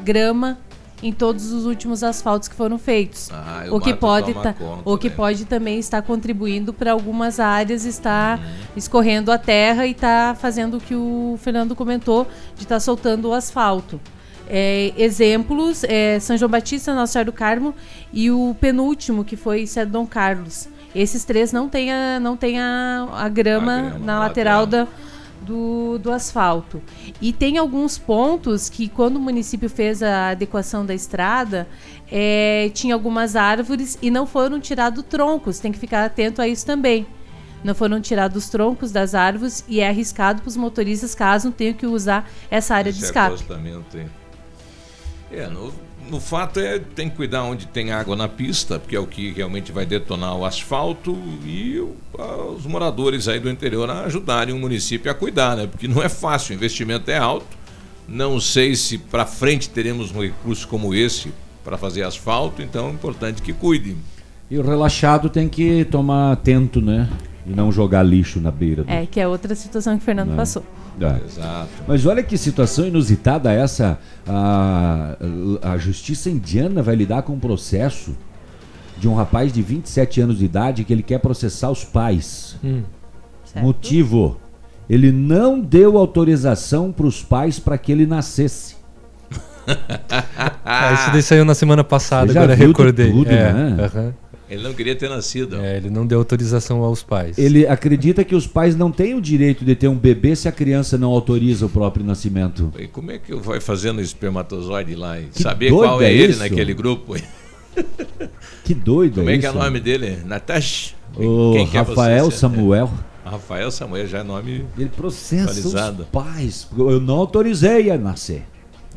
grama 0.04 0.58
em 1.04 1.12
todos 1.12 1.52
os 1.52 1.66
últimos 1.66 2.04
asfaltos 2.04 2.48
que 2.48 2.56
foram 2.56 2.78
feitos. 2.78 3.30
Ah, 3.32 3.66
o 3.72 3.80
que 3.80 3.94
pode 3.94 4.34
tá, 4.36 4.56
o 4.86 4.98
que 4.98 5.10
né? 5.10 5.16
pode 5.16 5.46
também 5.46 5.80
estar 5.80 6.02
contribuindo 6.04 6.74
para 6.74 6.92
algumas 6.92 7.40
áreas 7.40 7.86
estar 7.86 8.38
uhum. 8.38 8.46
escorrendo 8.76 9.32
a 9.32 9.38
terra 9.38 9.88
e 9.88 9.92
está 9.92 10.36
fazendo 10.40 10.78
o 10.78 10.80
que 10.80 10.96
o 10.96 11.40
Fernando 11.42 11.76
comentou 11.76 12.28
de 12.56 12.64
estar 12.64 12.76
tá 12.76 12.80
soltando 12.80 13.30
o 13.30 13.34
asfalto. 13.34 14.00
É, 14.48 14.94
exemplos 14.98 15.84
é 15.86 16.20
São 16.20 16.38
João 16.38 16.52
Batista, 16.52 16.94
Nossa 16.94 17.14
Senhora 17.14 17.26
do 17.26 17.34
Carmo 17.34 17.74
e 18.12 18.30
o 18.30 18.56
penúltimo 18.60 19.24
que 19.24 19.36
foi 19.36 19.66
Cedo 19.66 19.92
Dom 19.92 20.06
Carlos. 20.06 20.68
Esses 20.94 21.24
três 21.24 21.54
não 21.54 21.70
tem 21.70 21.92
a, 21.92 22.20
não 22.20 22.36
tem 22.36 22.60
a, 22.60 23.08
a, 23.14 23.30
grama, 23.30 23.78
a 23.78 23.80
grama 23.80 24.00
na 24.00 24.20
lateral 24.20 24.66
da 24.66 24.88
do, 25.42 25.98
do 25.98 26.12
asfalto. 26.12 26.82
E 27.22 27.34
tem 27.34 27.58
alguns 27.58 27.98
pontos 27.98 28.70
que, 28.70 28.88
quando 28.88 29.18
o 29.18 29.20
município 29.20 29.70
fez 29.70 30.02
a 30.04 30.30
adequação 30.30 30.86
da 30.86 30.94
estrada, 30.94 31.68
é, 32.12 32.70
tinha 32.74 32.94
algumas 32.94 33.36
árvores 33.36 33.98
e 34.02 34.12
não 34.12 34.26
foram 34.26 34.60
tirados 34.60 35.04
troncos. 35.10 35.60
Tem 35.60 35.72
que 35.72 35.80
ficar 35.80 36.06
atento 36.06 36.42
a 36.42 36.48
isso 36.48 36.66
também. 36.66 37.06
Não 37.64 37.76
foram 37.76 38.02
tirados 38.02 38.46
os 38.46 38.50
troncos 38.50 38.92
das 38.92 39.14
árvores 39.14 39.64
e 39.68 39.80
é 39.80 39.88
arriscado 39.88 40.42
para 40.42 40.50
os 40.50 40.58
motoristas 40.58 41.14
caso 41.14 41.52
tenham 41.52 41.74
que 41.74 41.86
usar 41.86 42.30
essa 42.50 42.76
área 42.76 42.90
Esse 42.90 43.00
de 43.00 43.06
escape. 43.06 43.36
É, 45.32 45.48
no, 45.48 45.72
no 46.10 46.20
fato 46.20 46.60
é 46.60 46.80
tem 46.80 47.10
que 47.10 47.16
cuidar 47.16 47.44
onde 47.44 47.68
tem 47.68 47.92
água 47.92 48.16
na 48.16 48.28
pista, 48.28 48.80
porque 48.80 48.96
é 48.96 49.00
o 49.00 49.08
que 49.08 49.32
realmente 49.32 49.72
vai 49.72 49.86
detonar 49.86 50.36
o 50.36 50.46
asfalto 50.46 51.18
e 51.46 51.80
os 52.56 52.66
moradores 52.66 53.28
aí 53.28 53.40
do 53.40 53.50
interior 53.50 53.90
a 53.90 54.02
ajudarem 54.02 54.54
o 54.54 54.60
município 54.60 55.12
a 55.12 55.14
cuidar, 55.14 55.56
né? 55.56 55.68
Porque 55.68 55.88
não 55.88 56.02
é 56.02 56.10
fácil, 56.10 56.54
o 56.54 56.56
investimento 56.56 57.10
é 57.10 57.18
alto. 57.18 57.62
Não 58.08 58.40
sei 58.40 58.76
se 58.76 58.98
para 58.98 59.26
frente 59.26 59.70
teremos 59.70 60.12
um 60.12 60.22
recurso 60.22 60.68
como 60.68 60.94
esse 60.94 61.32
para 61.64 61.78
fazer 61.78 62.04
asfalto, 62.04 62.62
então 62.62 62.90
é 62.90 62.92
importante 62.92 63.42
que 63.42 63.54
cuidem. 63.54 63.98
E 64.50 64.58
o 64.58 64.62
relaxado 64.62 65.30
tem 65.30 65.48
que 65.48 65.86
tomar 65.86 66.34
atento, 66.34 66.82
né? 66.82 67.10
E 67.46 67.52
não 67.52 67.72
jogar 67.72 68.04
lixo 68.04 68.40
na 68.40 68.52
beira. 68.52 68.84
Do... 68.84 68.92
É, 68.92 69.06
que 69.06 69.20
é 69.20 69.28
outra 69.28 69.56
situação 69.56 69.96
que 69.96 70.02
o 70.02 70.06
Fernando 70.06 70.30
né? 70.30 70.36
passou. 70.36 70.64
É. 71.00 71.26
Exato. 71.26 71.70
Mas 71.88 72.06
olha 72.06 72.22
que 72.24 72.38
situação 72.38 72.86
inusitada 72.86 73.52
essa. 73.52 74.00
A, 74.28 75.16
a 75.62 75.78
justiça 75.78 76.30
indiana 76.30 76.82
vai 76.82 76.96
lidar 76.96 77.24
com 77.24 77.34
um 77.34 77.40
processo 77.40 78.16
de 78.98 79.08
um 79.08 79.16
rapaz 79.16 79.52
de 79.52 79.62
27 79.62 80.22
anos 80.22 80.38
de 80.38 80.46
idade 80.46 80.84
que 80.84 80.94
ele 80.94 81.04
quer 81.04 81.20
processar 81.20 81.72
os 81.72 81.84
pais. 81.84 82.56
Hum. 82.64 82.84
Motivo: 83.56 84.38
ele 84.90 85.12
não 85.12 85.60
deu 85.60 85.98
autorização 85.98 86.92
para 86.92 87.06
os 87.06 87.24
pais 87.24 87.60
para 87.60 87.78
que 87.78 87.92
ele 87.92 88.06
nascesse. 88.06 88.76
ah, 90.66 90.94
isso 90.94 91.12
daí 91.12 91.22
saiu 91.22 91.46
na 91.46 91.56
semana 91.56 91.84
passada, 91.84 92.32
agora 92.32 92.54
recordei. 92.54 93.12
Tudo, 93.12 93.30
é, 93.30 93.54
né? 93.54 93.90
uhum. 93.94 94.14
Ele 94.52 94.64
não 94.64 94.74
queria 94.74 94.94
ter 94.94 95.10
nascido. 95.10 95.56
É, 95.62 95.78
ele 95.78 95.90
não 95.90 96.06
deu 96.06 96.20
autorização 96.20 96.84
aos 96.84 97.02
pais. 97.02 97.38
Ele 97.38 97.66
acredita 97.66 98.22
que 98.22 98.36
os 98.36 98.46
pais 98.46 98.76
não 98.76 98.92
têm 98.92 99.16
o 99.16 99.22
direito 99.22 99.64
de 99.64 99.74
ter 99.78 99.88
um 99.88 99.96
bebê 99.96 100.36
se 100.36 100.46
a 100.46 100.52
criança 100.52 100.98
não 100.98 101.10
autoriza 101.10 101.68
o 101.68 101.70
próprio 101.70 102.04
nascimento. 102.04 102.70
E 102.78 102.86
como 102.86 103.12
é 103.12 103.18
que 103.18 103.34
vai 103.34 103.62
fazendo 103.62 104.00
o 104.00 104.02
espermatozoide 104.02 104.94
lá 104.94 105.18
e 105.18 105.28
Que 105.28 105.42
saber 105.42 105.72
qual 105.72 106.02
é, 106.02 106.12
é 106.12 106.14
ele 106.14 106.36
naquele 106.36 106.74
grupo? 106.74 107.16
Que 108.66 108.74
doido 108.74 109.16
Como 109.16 109.30
é 109.30 109.38
que 109.38 109.46
é 109.46 109.52
o 109.52 109.54
nome 109.54 109.80
dele? 109.80 110.18
Natash? 110.26 110.96
O 111.16 111.54
Quem 111.54 111.66
que 111.66 111.78
é 111.78 111.80
Rafael 111.80 112.26
você? 112.26 112.38
Samuel. 112.38 112.92
Rafael 113.24 113.72
Samuel 113.72 114.08
já 114.08 114.20
é 114.20 114.24
nome 114.24 114.66
Ele 114.78 114.90
processa 114.90 115.52
atualizado. 115.52 116.04
os 116.04 116.10
pais. 116.10 116.68
Eu 116.78 117.00
não 117.00 117.16
autorizei 117.16 117.90
a 117.90 117.98
nascer. 117.98 118.44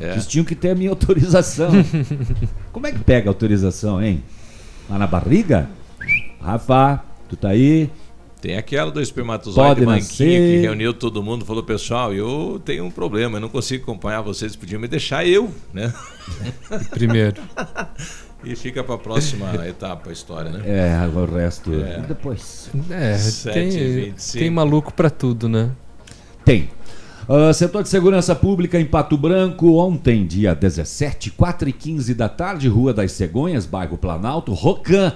É. 0.00 0.12
Eles 0.14 0.26
tinham 0.26 0.44
que 0.44 0.56
ter 0.56 0.70
a 0.70 0.74
minha 0.74 0.90
autorização. 0.90 1.70
Como 2.72 2.88
é 2.88 2.90
que 2.90 2.98
pega 2.98 3.28
a 3.28 3.30
autorização, 3.30 4.02
hein? 4.02 4.20
Lá 4.88 4.98
na 4.98 5.06
barriga? 5.06 5.68
Rafa, 6.40 7.02
tu 7.28 7.36
tá 7.36 7.48
aí? 7.48 7.90
Tem 8.40 8.58
aquela 8.58 8.90
do 8.90 9.00
espermatozoide 9.00 9.76
Pode 9.76 9.86
manquinha 9.86 10.00
nascer. 10.00 10.60
que 10.60 10.60
reuniu 10.60 10.92
todo 10.92 11.22
mundo, 11.22 11.46
falou, 11.46 11.62
pessoal, 11.62 12.12
eu 12.12 12.60
tenho 12.62 12.84
um 12.84 12.90
problema, 12.90 13.38
eu 13.38 13.40
não 13.40 13.48
consigo 13.48 13.84
acompanhar 13.84 14.20
vocês, 14.20 14.54
podiam 14.54 14.78
me 14.78 14.86
deixar 14.86 15.26
eu, 15.26 15.50
né? 15.72 15.90
Primeiro. 16.90 17.40
e 18.44 18.54
fica 18.54 18.84
para 18.84 18.96
a 18.96 18.98
próxima 18.98 19.50
etapa 19.66 20.10
a 20.10 20.12
história, 20.12 20.50
né? 20.50 20.62
É, 20.66 21.06
o 21.06 21.24
resto. 21.24 21.72
É. 21.72 22.00
E 22.00 22.02
depois? 22.02 22.70
É, 22.90 23.16
tem, 23.50 24.14
tem 24.34 24.50
maluco 24.50 24.92
pra 24.92 25.08
tudo, 25.08 25.48
né? 25.48 25.70
Tem. 26.44 26.68
Ah, 27.26 27.54
setor 27.54 27.82
de 27.82 27.88
Segurança 27.88 28.34
Pública 28.34 28.78
em 28.78 28.84
Pato 28.84 29.16
Branco, 29.16 29.76
ontem, 29.78 30.26
dia 30.26 30.54
17, 30.54 31.30
4 31.30 31.70
e 31.70 31.72
15 31.72 32.14
da 32.14 32.28
tarde, 32.28 32.68
Rua 32.68 32.92
das 32.92 33.12
Cegonhas, 33.12 33.64
bairro 33.64 33.96
Planalto, 33.96 34.52
Rocan, 34.52 35.10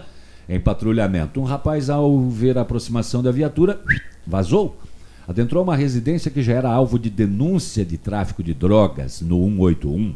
em 0.48 0.58
patrulhamento. 0.58 1.38
Um 1.38 1.44
rapaz, 1.44 1.90
ao 1.90 2.18
ver 2.30 2.56
a 2.56 2.62
aproximação 2.62 3.22
da 3.22 3.30
viatura, 3.30 3.78
vazou. 4.26 4.78
Adentrou 5.26 5.62
uma 5.62 5.76
residência 5.76 6.30
que 6.30 6.42
já 6.42 6.54
era 6.54 6.70
alvo 6.70 6.98
de 6.98 7.10
denúncia 7.10 7.84
de 7.84 7.98
tráfico 7.98 8.42
de 8.42 8.54
drogas 8.54 9.20
no 9.20 9.44
181. 9.44 10.14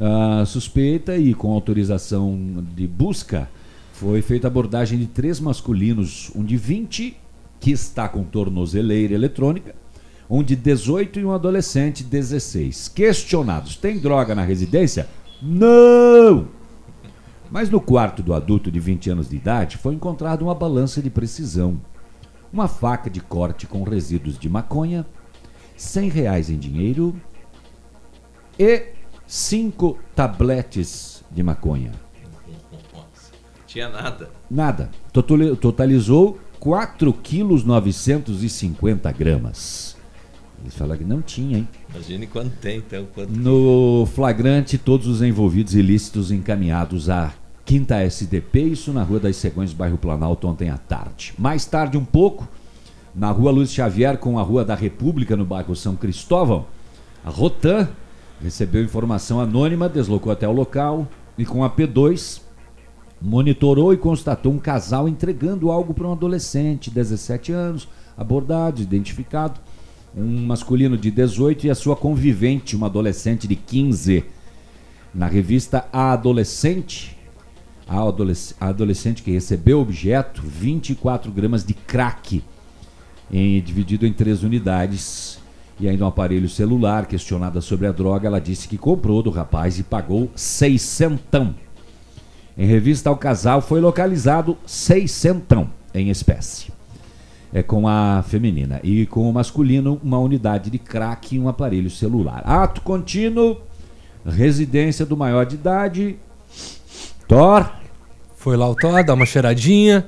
A 0.00 0.46
suspeita 0.46 1.14
e 1.18 1.34
com 1.34 1.52
autorização 1.52 2.64
de 2.74 2.86
busca, 2.86 3.50
foi 3.92 4.22
feita 4.22 4.46
abordagem 4.46 4.98
de 4.98 5.06
três 5.06 5.40
masculinos, 5.40 6.30
um 6.34 6.42
de 6.42 6.56
20, 6.56 7.14
que 7.60 7.70
está 7.70 8.08
com 8.08 8.24
tornozeleira 8.24 9.12
eletrônica, 9.12 9.74
um 10.28 10.42
de 10.42 10.56
18 10.56 11.20
e 11.20 11.24
um 11.24 11.32
adolescente 11.32 12.02
de 12.02 12.10
16. 12.10 12.88
Questionados: 12.88 13.76
tem 13.76 13.98
droga 13.98 14.34
na 14.34 14.42
residência? 14.42 15.08
Não! 15.40 16.48
Mas 17.50 17.70
no 17.70 17.80
quarto 17.80 18.22
do 18.22 18.34
adulto 18.34 18.70
de 18.70 18.80
20 18.80 19.10
anos 19.10 19.28
de 19.28 19.36
idade 19.36 19.76
foi 19.76 19.94
encontrada 19.94 20.42
uma 20.42 20.54
balança 20.54 21.00
de 21.00 21.08
precisão, 21.08 21.80
uma 22.52 22.66
faca 22.66 23.08
de 23.08 23.20
corte 23.20 23.66
com 23.66 23.84
resíduos 23.84 24.36
de 24.38 24.48
maconha, 24.48 25.06
100 25.76 26.08
reais 26.08 26.50
em 26.50 26.58
dinheiro 26.58 27.14
e 28.58 28.86
cinco 29.26 29.98
tabletes 30.14 31.22
de 31.30 31.42
maconha. 31.42 31.92
Tinha 33.66 33.88
nada. 33.90 34.30
Nada. 34.50 34.90
Totali- 35.12 35.54
Totalizou 35.56 36.38
4 36.58 37.12
quilos 37.12 37.62
950 37.62 39.12
gramas. 39.12 39.95
Eles 40.62 40.74
falaram 40.74 40.98
que 40.98 41.04
não 41.04 41.22
tinha, 41.22 41.58
hein? 41.58 41.68
Imagine 41.90 42.26
quanto 42.26 42.56
tem, 42.56 42.78
então. 42.78 43.06
Quanto... 43.14 43.30
No 43.30 44.06
flagrante, 44.14 44.78
todos 44.78 45.06
os 45.06 45.22
envolvidos 45.22 45.74
ilícitos 45.74 46.30
encaminhados 46.30 47.08
à 47.08 47.32
Quinta 47.64 47.96
SDP, 47.96 48.60
isso 48.60 48.92
na 48.92 49.02
Rua 49.02 49.18
das 49.18 49.36
Cegonhas, 49.36 49.72
bairro 49.72 49.98
Planalto, 49.98 50.46
ontem 50.46 50.70
à 50.70 50.78
tarde. 50.78 51.34
Mais 51.36 51.64
tarde, 51.64 51.98
um 51.98 52.04
pouco, 52.04 52.46
na 53.14 53.30
Rua 53.30 53.50
Luiz 53.50 53.72
Xavier 53.72 54.18
com 54.18 54.38
a 54.38 54.42
Rua 54.42 54.64
da 54.64 54.74
República, 54.74 55.36
no 55.36 55.44
bairro 55.44 55.74
São 55.74 55.96
Cristóvão, 55.96 56.66
a 57.24 57.30
Rotan 57.30 57.88
recebeu 58.40 58.84
informação 58.84 59.40
anônima, 59.40 59.88
deslocou 59.88 60.30
até 60.30 60.46
o 60.46 60.52
local 60.52 61.08
e 61.36 61.44
com 61.44 61.64
a 61.64 61.70
P2 61.70 62.40
monitorou 63.20 63.92
e 63.92 63.96
constatou 63.96 64.52
um 64.52 64.58
casal 64.58 65.08
entregando 65.08 65.70
algo 65.70 65.94
para 65.94 66.06
um 66.06 66.12
adolescente, 66.12 66.90
17 66.90 67.52
anos, 67.52 67.88
abordado, 68.16 68.80
identificado, 68.80 69.60
um 70.16 70.46
masculino 70.46 70.96
de 70.96 71.10
18 71.10 71.66
e 71.66 71.70
a 71.70 71.74
sua 71.74 71.94
convivente, 71.94 72.74
uma 72.74 72.86
adolescente 72.86 73.46
de 73.46 73.54
15. 73.54 74.24
Na 75.14 75.26
revista 75.26 75.86
A 75.92 76.12
Adolescente, 76.12 77.16
a, 77.86 77.98
a 78.60 78.68
adolescente 78.68 79.22
que 79.22 79.30
recebeu 79.30 79.78
o 79.78 79.82
objeto, 79.82 80.42
24 80.42 81.30
gramas 81.30 81.64
de 81.64 81.74
crack, 81.74 82.42
em- 83.30 83.60
dividido 83.60 84.06
em 84.06 84.12
três 84.12 84.42
unidades, 84.42 85.38
e 85.78 85.86
ainda 85.88 86.04
um 86.04 86.08
aparelho 86.08 86.48
celular. 86.48 87.06
Questionada 87.06 87.60
sobre 87.60 87.86
a 87.86 87.92
droga, 87.92 88.26
ela 88.26 88.40
disse 88.40 88.66
que 88.68 88.78
comprou 88.78 89.22
do 89.22 89.30
rapaz 89.30 89.78
e 89.78 89.82
pagou 89.82 90.30
600. 90.34 91.48
Em 92.56 92.66
revista 92.66 93.10
ao 93.10 93.16
casal 93.18 93.60
foi 93.60 93.80
localizado 93.82 94.56
600 94.64 95.66
em 95.92 96.08
espécie. 96.08 96.75
É 97.52 97.62
com 97.62 97.88
a 97.88 98.22
feminina. 98.26 98.80
E 98.82 99.06
com 99.06 99.28
o 99.28 99.32
masculino, 99.32 100.00
uma 100.02 100.18
unidade 100.18 100.70
de 100.70 100.78
crack 100.78 101.34
e 101.34 101.40
um 101.40 101.48
aparelho 101.48 101.90
celular. 101.90 102.42
Ato 102.44 102.80
contínuo, 102.80 103.58
residência 104.24 105.06
do 105.06 105.16
maior 105.16 105.46
de 105.46 105.54
idade. 105.54 106.16
Thor. 107.28 107.70
Foi 108.36 108.56
lá 108.56 108.68
o 108.68 108.74
Thor, 108.74 109.02
dá 109.04 109.14
uma 109.14 109.26
cheiradinha. 109.26 110.06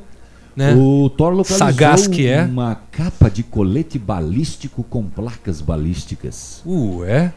Né? 0.55 0.75
O 0.75 1.09
Thor 1.09 1.31
localizou 1.31 1.69
Sagaz 1.69 2.09
que 2.09 2.27
é. 2.27 2.43
uma 2.43 2.75
capa 2.91 3.31
de 3.31 3.45
colete 3.45 3.97
balístico 3.99 4.83
com 4.83 5.05
placas 5.05 5.61
balísticas. 5.61 6.63
Uh, 6.67 7.05
é? 7.05 7.33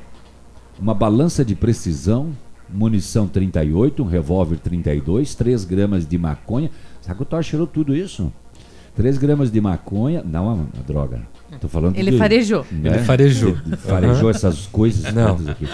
Uma 0.79 0.95
balança 0.95 1.45
de 1.45 1.53
precisão, 1.53 2.31
munição 2.67 3.27
38, 3.27 4.01
um 4.01 4.07
revólver 4.07 4.57
32, 4.57 5.35
3 5.35 5.65
gramas 5.65 6.07
de 6.07 6.17
maconha. 6.17 6.71
Sabe 6.99 7.17
que 7.17 7.21
o 7.21 7.25
Thor 7.25 7.43
cheirou 7.43 7.67
tudo 7.67 7.95
isso? 7.95 8.33
3 8.95 9.17
gramas 9.17 9.51
de 9.51 9.59
maconha, 9.61 10.21
não 10.23 10.49
a, 10.49 10.53
a 10.79 10.83
droga. 10.85 11.21
Tô 11.59 11.67
falando 11.67 11.97
Ele 11.97 12.11
de- 12.11 12.17
farejou. 12.17 12.65
né? 12.71 12.89
Ele 12.95 12.99
farejou. 12.99 13.57
Ele 13.65 13.77
farejou 13.77 14.21
Aham. 14.21 14.29
essas 14.29 14.65
coisas 14.67 15.13
Não. 15.13 15.35
todas 15.35 15.47
aqui. 15.49 15.67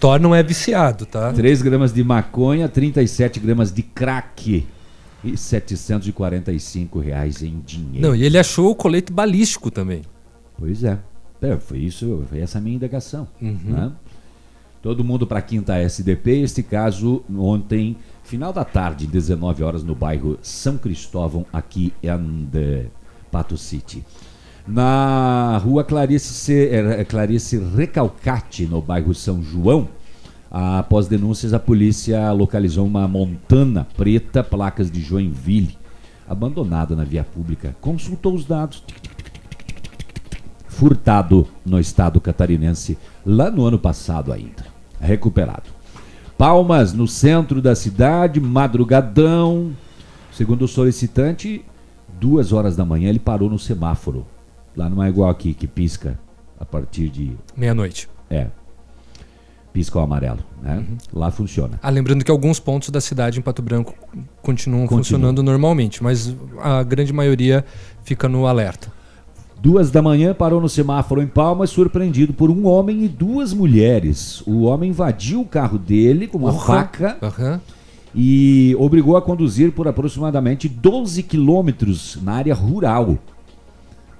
Thor 0.00 0.20
não 0.20 0.34
é 0.34 0.42
viciado, 0.42 1.04
tá? 1.06 1.32
3 1.32 1.60
gramas 1.62 1.92
de 1.92 2.02
maconha, 2.04 2.68
37 2.68 3.40
gramas 3.40 3.72
de 3.72 3.82
crack 3.82 4.64
e 5.24 5.36
745 5.36 6.98
reais 7.00 7.42
em 7.42 7.60
dinheiro. 7.64 8.08
Não, 8.08 8.14
e 8.14 8.22
ele 8.24 8.38
achou 8.38 8.70
o 8.70 8.74
colete 8.74 9.12
balístico 9.12 9.70
também. 9.70 10.02
Pois 10.56 10.84
é. 10.84 10.98
É, 11.40 11.56
foi 11.56 11.78
isso, 11.78 12.24
foi 12.28 12.40
essa 12.40 12.58
a 12.58 12.60
minha 12.60 12.76
indagação. 12.76 13.28
Uhum. 13.40 13.58
né? 13.64 13.92
Todo 14.82 15.02
mundo 15.04 15.26
para 15.26 15.40
a 15.40 15.42
quinta 15.42 15.76
SDP, 15.76 16.42
este 16.42 16.62
caso 16.62 17.22
ontem, 17.36 17.96
final 18.28 18.52
da 18.52 18.64
tarde, 18.64 19.06
19 19.06 19.62
horas, 19.64 19.82
no 19.82 19.94
bairro 19.94 20.38
São 20.42 20.76
Cristóvão, 20.76 21.46
aqui 21.52 21.92
em 22.02 22.48
eh, 22.54 22.86
Pato 23.32 23.56
City. 23.56 24.04
Na 24.66 25.56
rua 25.64 25.82
Clarice, 25.82 26.34
Ce- 26.34 26.68
eh, 26.70 27.04
Clarice 27.04 27.58
Recalcate, 27.58 28.66
no 28.66 28.82
bairro 28.82 29.14
São 29.14 29.42
João, 29.42 29.88
após 30.50 31.08
denúncias, 31.08 31.54
a 31.54 31.58
polícia 31.58 32.30
localizou 32.32 32.86
uma 32.86 33.08
montana 33.08 33.86
preta, 33.96 34.44
placas 34.44 34.90
de 34.90 35.00
Joinville, 35.00 35.78
abandonada 36.28 36.94
na 36.94 37.04
via 37.04 37.24
pública. 37.24 37.74
Consultou 37.80 38.34
os 38.34 38.44
dados, 38.44 38.84
furtado 40.68 41.48
no 41.64 41.80
estado 41.80 42.20
catarinense 42.20 42.98
lá 43.24 43.50
no 43.50 43.64
ano 43.64 43.78
passado 43.78 44.32
ainda. 44.32 44.66
Recuperado. 45.00 45.77
Palmas 46.38 46.92
no 46.92 47.08
centro 47.08 47.60
da 47.60 47.74
cidade, 47.74 48.40
madrugadão. 48.40 49.72
Segundo 50.32 50.66
o 50.66 50.68
solicitante, 50.68 51.64
duas 52.20 52.52
horas 52.52 52.76
da 52.76 52.84
manhã 52.84 53.08
ele 53.08 53.18
parou 53.18 53.50
no 53.50 53.58
semáforo. 53.58 54.24
Lá 54.76 54.88
não 54.88 55.02
é 55.02 55.08
igual 55.08 55.28
aqui, 55.28 55.52
que 55.52 55.66
pisca 55.66 56.16
a 56.60 56.64
partir 56.64 57.08
de. 57.08 57.36
Meia-noite. 57.56 58.08
É. 58.30 58.46
Pisca 59.72 59.98
o 59.98 60.00
amarelo. 60.00 60.38
Né? 60.62 60.86
Lá 61.12 61.32
funciona. 61.32 61.78
Ah, 61.82 61.90
lembrando 61.90 62.24
que 62.24 62.30
alguns 62.30 62.60
pontos 62.60 62.90
da 62.90 63.00
cidade 63.00 63.40
em 63.40 63.42
Pato 63.42 63.60
Branco 63.60 63.92
continuam 64.40 64.82
Continua. 64.82 65.02
funcionando 65.02 65.42
normalmente, 65.42 66.00
mas 66.04 66.32
a 66.60 66.84
grande 66.84 67.12
maioria 67.12 67.64
fica 68.04 68.28
no 68.28 68.46
alerta. 68.46 68.96
Duas 69.60 69.90
da 69.90 70.00
manhã 70.00 70.32
parou 70.32 70.60
no 70.60 70.68
semáforo 70.68 71.20
em 71.20 71.26
Palmas, 71.26 71.70
surpreendido 71.70 72.32
por 72.32 72.48
um 72.50 72.66
homem 72.66 73.04
e 73.04 73.08
duas 73.08 73.52
mulheres. 73.52 74.40
O 74.46 74.62
homem 74.62 74.90
invadiu 74.90 75.40
o 75.40 75.44
carro 75.44 75.78
dele 75.78 76.28
com 76.28 76.38
uma 76.38 76.52
Porra. 76.52 76.66
faca 76.66 77.18
Aham. 77.20 77.60
e 78.14 78.74
obrigou 78.78 79.16
a 79.16 79.22
conduzir 79.22 79.72
por 79.72 79.88
aproximadamente 79.88 80.68
12 80.68 81.22
quilômetros 81.24 82.18
na 82.22 82.34
área 82.34 82.54
rural. 82.54 83.18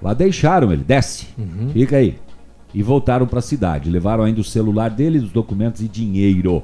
Lá 0.01 0.13
deixaram 0.13 0.73
ele, 0.73 0.83
desce, 0.83 1.27
Uhum. 1.37 1.69
fica 1.71 1.97
aí. 1.97 2.17
E 2.73 2.83
voltaram 2.83 3.25
para 3.25 3.39
a 3.39 3.41
cidade. 3.41 3.89
Levaram 3.89 4.23
ainda 4.25 4.41
o 4.41 4.43
celular 4.43 4.89
dele, 4.89 5.19
os 5.19 5.31
documentos 5.31 5.81
e 5.81 5.87
dinheiro. 5.87 6.61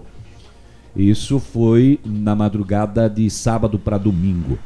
Isso 0.95 1.39
foi 1.39 1.99
na 2.05 2.35
madrugada 2.35 3.09
de 3.09 3.27
sábado 3.29 3.79
para 3.79 3.97
domingo. 3.97 4.57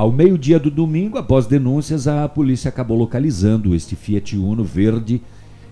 Ao 0.00 0.10
meio-dia 0.10 0.58
do 0.58 0.70
domingo, 0.70 1.18
após 1.18 1.44
denúncias, 1.46 2.08
a 2.08 2.26
polícia 2.26 2.70
acabou 2.70 2.96
localizando 2.96 3.74
este 3.74 3.94
Fiat 3.94 4.34
Uno 4.34 4.64
verde 4.64 5.20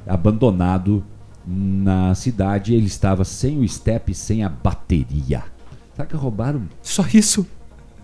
abandonado 0.06 1.02
na 1.46 2.14
cidade. 2.14 2.74
Ele 2.74 2.84
estava 2.84 3.24
sem 3.24 3.58
o 3.58 3.66
step, 3.66 4.12
sem 4.12 4.44
a 4.44 4.50
bateria. 4.50 5.44
Será 5.94 6.06
que 6.06 6.14
roubaram? 6.14 6.64
Só 6.82 7.06
isso? 7.14 7.46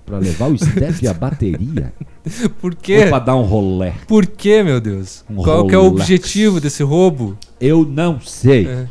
Para 0.07 0.17
levar 0.17 0.51
o 0.51 0.57
step 0.57 1.05
e 1.05 1.07
a 1.07 1.13
bateria? 1.13 1.93
Por 2.59 2.75
quê? 2.75 3.01
Ou 3.01 3.11
para 3.11 3.19
dar 3.19 3.37
um 3.37 3.43
rolé? 3.43 3.95
Por 4.09 4.25
quê, 4.25 4.63
meu 4.63 4.81
Deus? 4.81 5.27
Um 5.29 5.43
Qual 5.43 5.67
que 5.67 5.75
é 5.75 5.79
o 5.79 5.85
objetivo 5.85 6.59
desse 6.59 6.83
roubo? 6.83 7.37
Eu 7.61 7.85
não 7.85 8.19
sei. 8.19 8.67
É. 8.67 8.89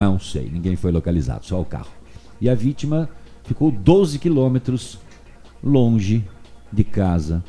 Não 0.00 0.20
sei. 0.20 0.48
Ninguém 0.48 0.76
foi 0.76 0.92
localizado, 0.92 1.44
só 1.44 1.60
o 1.60 1.64
carro. 1.64 1.90
E 2.40 2.48
a 2.48 2.54
vítima 2.54 3.08
ficou 3.42 3.72
12 3.72 4.20
quilômetros 4.20 5.00
longe 5.62 6.24
de 6.72 6.84
casa. 6.84 7.42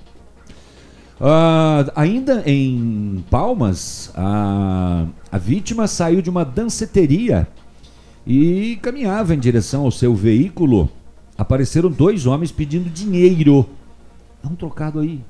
Ah, 1.22 1.92
ainda 1.96 2.44
em 2.46 3.24
Palmas, 3.30 4.12
a, 4.16 5.06
a 5.32 5.38
vítima 5.38 5.86
saiu 5.86 6.22
de 6.22 6.30
uma 6.30 6.46
danceteria 6.46 7.48
e 8.26 8.78
caminhava 8.82 9.36
em 9.36 9.40
direção 9.40 9.84
ao 9.84 9.92
seu 9.92 10.16
veículo. 10.16 10.90
Apareceram 11.38 11.90
dois 11.92 12.26
homens 12.26 12.52
pedindo 12.52 12.90
dinheiro. 12.90 13.66
Dá 14.42 14.50
um 14.50 14.56
trocado 14.56 15.00
aí. 15.00 15.22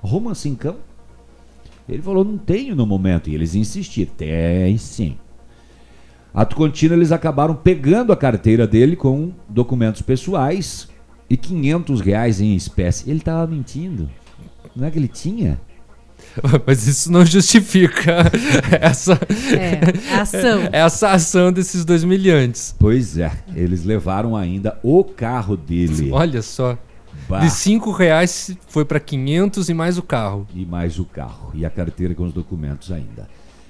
Roma 0.00 0.34
cincão? 0.34 0.76
Ele 1.88 2.02
falou, 2.02 2.24
não 2.24 2.38
tenho 2.38 2.74
no 2.74 2.86
momento. 2.86 3.28
E 3.28 3.34
eles 3.34 3.54
insistiram, 3.54 4.12
tem 4.16 4.76
sim. 4.78 5.16
Ato 6.32 6.54
contínuo, 6.54 6.96
eles 6.96 7.12
acabaram 7.12 7.54
pegando 7.54 8.12
a 8.12 8.16
carteira 8.16 8.66
dele 8.66 8.94
com 8.94 9.32
documentos 9.48 10.02
pessoais 10.02 10.88
e 11.28 11.36
500 11.36 12.00
reais 12.00 12.40
em 12.40 12.54
espécie. 12.54 13.08
Ele 13.08 13.18
estava 13.18 13.46
mentindo. 13.46 14.08
Não 14.74 14.86
é 14.86 14.90
que 14.90 14.98
ele 14.98 15.08
tinha? 15.08 15.60
Mas 16.66 16.86
isso 16.86 17.10
não 17.10 17.24
justifica 17.24 18.30
essa, 18.80 19.18
É, 19.56 20.14
a 20.14 20.22
ação. 20.22 20.60
essa 20.72 21.10
ação 21.10 21.52
desses 21.52 21.84
dois 21.84 22.04
milhantes. 22.04 22.74
Pois 22.78 23.18
é, 23.18 23.32
eles 23.54 23.84
levaram 23.84 24.36
ainda 24.36 24.78
o 24.82 25.02
carro 25.04 25.56
dele. 25.56 26.10
Olha 26.12 26.42
só. 26.42 26.78
Bah. 27.28 27.40
De 27.40 27.50
5 27.50 27.90
reais 27.90 28.56
foi 28.68 28.84
para 28.84 28.98
500 28.98 29.68
e 29.68 29.74
mais 29.74 29.98
o 29.98 30.02
carro. 30.02 30.46
E 30.54 30.64
mais 30.64 30.98
o 30.98 31.04
carro. 31.04 31.50
E 31.54 31.64
a 31.64 31.70
carteira 31.70 32.14
com 32.14 32.24
os 32.24 32.32
documentos 32.32 32.90
ainda. 32.90 33.28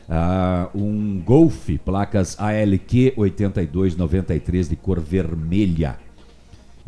Ah, 0.09 0.68
um 0.75 1.21
Golf, 1.25 1.68
placas 1.85 2.37
ALQ 2.38 3.14
8293 3.16 4.68
de 4.68 4.77
cor 4.77 5.01
vermelha. 5.01 5.97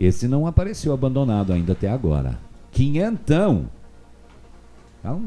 Esse 0.01 0.27
não 0.27 0.47
apareceu 0.47 0.95
abandonado 0.95 1.53
ainda 1.53 1.75
até 1.75 1.91
agora. 1.91 2.39
Quinhentão. 2.73 3.67
Então, 4.99 5.23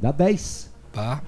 dá 0.00 0.10
10. 0.10 0.68
Pá. 0.92 1.22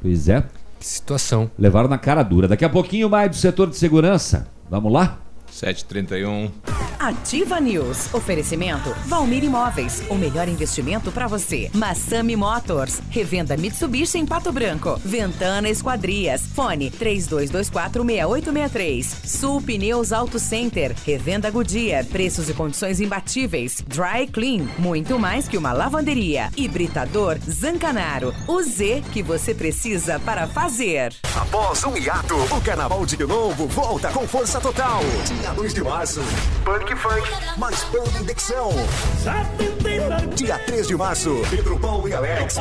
Pois 0.00 0.28
é. 0.28 0.42
Que 0.78 0.86
situação. 0.86 1.50
Levaram 1.58 1.88
na 1.88 1.98
cara 1.98 2.22
dura. 2.22 2.46
Daqui 2.46 2.64
a 2.64 2.68
pouquinho 2.68 3.10
mais 3.10 3.28
do 3.28 3.36
setor 3.36 3.68
de 3.68 3.76
segurança. 3.76 4.46
Vamos 4.70 4.92
lá? 4.92 5.18
731. 5.52 6.50
Ativa 7.02 7.60
News. 7.60 8.14
Oferecimento 8.14 8.94
Valmir 9.06 9.42
Imóveis. 9.42 10.04
O 10.08 10.14
melhor 10.14 10.46
investimento 10.46 11.10
para 11.10 11.26
você. 11.26 11.68
Massami 11.74 12.36
Motors. 12.36 13.02
Revenda 13.10 13.56
Mitsubishi 13.56 14.18
em 14.18 14.26
Pato 14.26 14.52
Branco. 14.52 15.00
Ventana 15.04 15.68
Esquadrias. 15.68 16.42
Fone 16.54 16.92
32246863. 16.92 19.26
Sul 19.26 19.60
Pneus 19.60 20.12
Auto 20.12 20.38
Center. 20.38 20.94
Revenda 21.04 21.50
Goodyear. 21.50 22.06
Preços 22.06 22.48
e 22.48 22.54
condições 22.54 23.00
imbatíveis. 23.00 23.82
Dry 23.84 24.28
Clean. 24.28 24.68
Muito 24.78 25.18
mais 25.18 25.48
que 25.48 25.58
uma 25.58 25.72
lavanderia. 25.72 26.50
Hibridador 26.56 27.36
Zancanaro. 27.50 28.32
O 28.46 28.62
Z 28.62 29.02
que 29.12 29.24
você 29.24 29.52
precisa 29.52 30.20
para 30.20 30.46
fazer. 30.46 31.12
Após 31.34 31.82
um 31.82 31.96
hiato, 31.96 32.36
o 32.36 32.60
Carnaval 32.60 33.04
de 33.04 33.18
Novo 33.26 33.66
volta 33.66 34.12
com 34.12 34.24
força 34.28 34.60
total. 34.60 35.00
Dia 35.42 35.54
2 35.54 35.74
de 35.74 35.82
março, 35.82 36.20
Punk 36.64 36.94
Funk, 36.94 37.28
mais 37.58 37.82
banda 37.90 38.16
Indexão. 38.20 38.70
Dia 40.36 40.56
3 40.56 40.86
de 40.86 40.94
março, 40.94 41.42
Pedro 41.50 41.76
Paulo 41.80 42.08
e 42.08 42.14
Alex, 42.14 42.54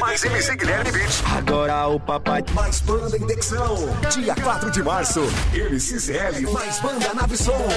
mais 0.00 0.24
MC 0.24 0.56
Guilherme 0.56 0.90
Beach. 0.90 1.22
Agora 1.38 1.86
o 1.86 2.00
papai, 2.00 2.44
mais 2.52 2.80
banda 2.80 3.16
Indexão. 3.16 3.88
Dia 4.10 4.34
4 4.34 4.68
de 4.72 4.82
março, 4.82 5.20
MC 5.54 6.00
CL, 6.00 6.50
mais 6.50 6.80
banda 6.80 7.14
Nave 7.14 7.36
Som. 7.36 7.68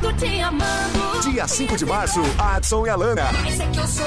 Tô 0.00 0.12
te 0.14 0.40
amando. 0.40 1.20
Dia 1.22 1.46
5 1.46 1.76
de 1.76 1.86
março, 1.86 2.20
Adson 2.36 2.88
e 2.88 2.90
Alana. 2.90 3.30
Esse 3.46 3.62
aqui 3.62 3.78
eu 3.78 3.86
sou. 3.86 4.04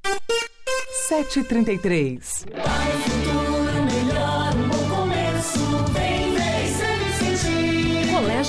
733. 1.09 3.42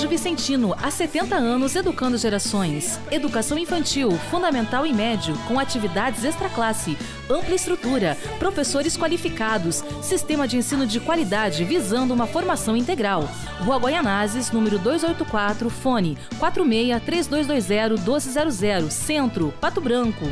Colégio 0.05 0.09
Vicentino, 0.09 0.75
há 0.81 0.91
70 0.91 1.35
anos 1.35 1.75
educando 1.75 2.17
gerações. 2.17 2.99
Educação 3.09 3.57
infantil, 3.57 4.11
fundamental 4.29 4.85
e 4.85 4.93
médio, 4.93 5.35
com 5.47 5.59
atividades 5.59 6.23
extraclasse, 6.23 6.97
ampla 7.29 7.55
estrutura, 7.55 8.15
professores 8.37 8.95
qualificados, 8.95 9.83
sistema 10.03 10.47
de 10.47 10.57
ensino 10.57 10.85
de 10.85 10.99
qualidade 10.99 11.63
visando 11.63 12.13
uma 12.13 12.27
formação 12.27 12.77
integral. 12.77 13.27
Rua 13.61 13.79
Goianazes, 13.79 14.51
número 14.51 14.77
284, 14.77 15.69
fone 15.69 16.17
46 16.37 17.01
3220 17.03 18.01
1200, 18.03 18.93
Centro, 18.93 19.53
Pato 19.59 19.81
Branco. 19.81 20.25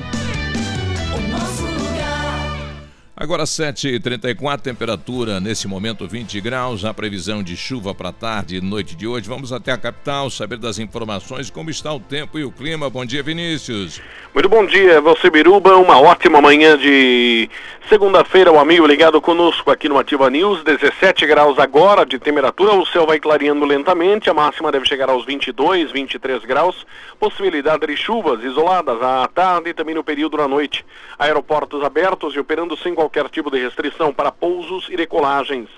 Agora 3.24 3.46
7h34, 3.46 4.60
temperatura 4.60 5.40
nesse 5.40 5.66
momento 5.66 6.06
20 6.06 6.42
graus, 6.42 6.84
a 6.84 6.94
previsão 6.94 7.42
de 7.42 7.56
chuva 7.56 7.96
para 7.96 8.12
tarde 8.12 8.58
e 8.58 8.62
noite 8.62 8.98
de 8.98 9.08
hoje. 9.08 9.30
Vamos 9.30 9.54
até 9.54 9.72
a 9.72 9.78
capital 9.78 10.30
saber 10.30 10.58
das 10.58 10.78
informações, 10.78 11.50
como 11.50 11.70
está 11.70 11.94
o 11.94 12.02
tempo 12.02 12.38
e 12.38 12.44
o 12.44 12.52
clima. 12.52 12.90
Bom 12.90 13.06
dia, 13.06 13.24
Vinícius. 13.24 14.02
Muito 14.34 14.50
bom 14.50 14.66
dia, 14.66 15.00
você 15.00 15.30
Biruba, 15.30 15.78
uma 15.78 16.02
ótima 16.02 16.42
manhã 16.42 16.78
de 16.78 17.50
segunda-feira, 17.88 18.52
o 18.52 18.60
amigo 18.60 18.88
ligado 18.88 19.22
conosco 19.22 19.70
aqui 19.70 19.88
no 19.88 20.00
Ativa 20.00 20.30
News, 20.30 20.64
17 20.64 21.26
graus 21.28 21.60
agora 21.60 22.06
de 22.06 22.18
temperatura, 22.18 22.74
o 22.74 22.86
céu 22.88 23.06
vai 23.06 23.20
clareando 23.20 23.66
lentamente, 23.66 24.30
a 24.30 24.34
máxima 24.34 24.72
deve 24.72 24.88
chegar 24.88 25.10
aos 25.10 25.26
22, 25.26 25.92
23 25.92 26.44
graus, 26.46 26.86
possibilidade 27.20 27.86
de 27.86 27.96
chuvas 27.96 28.44
isoladas 28.44 29.00
à 29.02 29.28
tarde 29.28 29.70
e 29.70 29.74
também 29.74 29.94
no 29.94 30.04
período 30.04 30.38
da 30.38 30.48
noite. 30.48 30.84
Aeroportos 31.20 31.84
abertos 31.84 32.34
e 32.34 32.40
operando 32.40 32.76
sem 32.78 32.96
qualquer 32.96 33.13
qualquer 33.14 33.30
tipo 33.30 33.52
de 33.52 33.60
restrição 33.60 34.12
para 34.12 34.32
pousos 34.32 34.90
e 34.90 34.98
decolagens. 34.98 35.70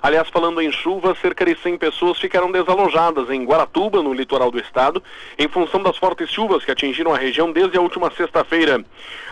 Aliás, 0.00 0.28
falando 0.28 0.62
em 0.62 0.70
chuva, 0.70 1.16
cerca 1.20 1.44
de 1.44 1.56
100 1.56 1.76
pessoas 1.76 2.18
ficaram 2.18 2.52
desalojadas 2.52 3.28
em 3.30 3.44
Guaratuba, 3.44 4.00
no 4.00 4.14
litoral 4.14 4.48
do 4.50 4.60
estado, 4.60 5.02
em 5.36 5.48
função 5.48 5.82
das 5.82 5.96
fortes 5.96 6.30
chuvas 6.30 6.64
que 6.64 6.70
atingiram 6.70 7.12
a 7.12 7.18
região 7.18 7.50
desde 7.50 7.76
a 7.76 7.80
última 7.80 8.12
sexta-feira. 8.12 8.84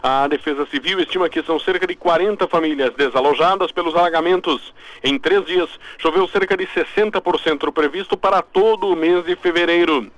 A 0.02 0.26
Defesa 0.26 0.66
Civil 0.66 0.98
estima 0.98 1.28
que 1.28 1.42
são 1.44 1.60
cerca 1.60 1.86
de 1.86 1.94
40 1.94 2.48
famílias 2.48 2.92
desalojadas 2.94 3.70
pelos 3.70 3.94
alagamentos. 3.94 4.74
Em 5.04 5.16
três 5.16 5.44
dias, 5.44 5.70
choveu 5.98 6.26
cerca 6.26 6.56
de 6.56 6.66
60% 6.66 7.58
do 7.58 7.72
previsto 7.72 8.16
para 8.16 8.42
todo 8.42 8.88
o 8.88 8.96
mês 8.96 9.24
de 9.24 9.36
fevereiro 9.36 10.10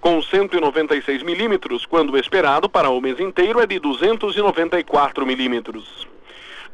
com 0.00 0.20
196 0.20 1.22
milímetros, 1.22 1.86
quando 1.86 2.12
o 2.12 2.18
esperado 2.18 2.68
para 2.68 2.90
o 2.90 3.00
mês 3.00 3.18
inteiro 3.18 3.58
é 3.58 3.66
de 3.66 3.78
294 3.78 5.24
milímetros. 5.24 6.13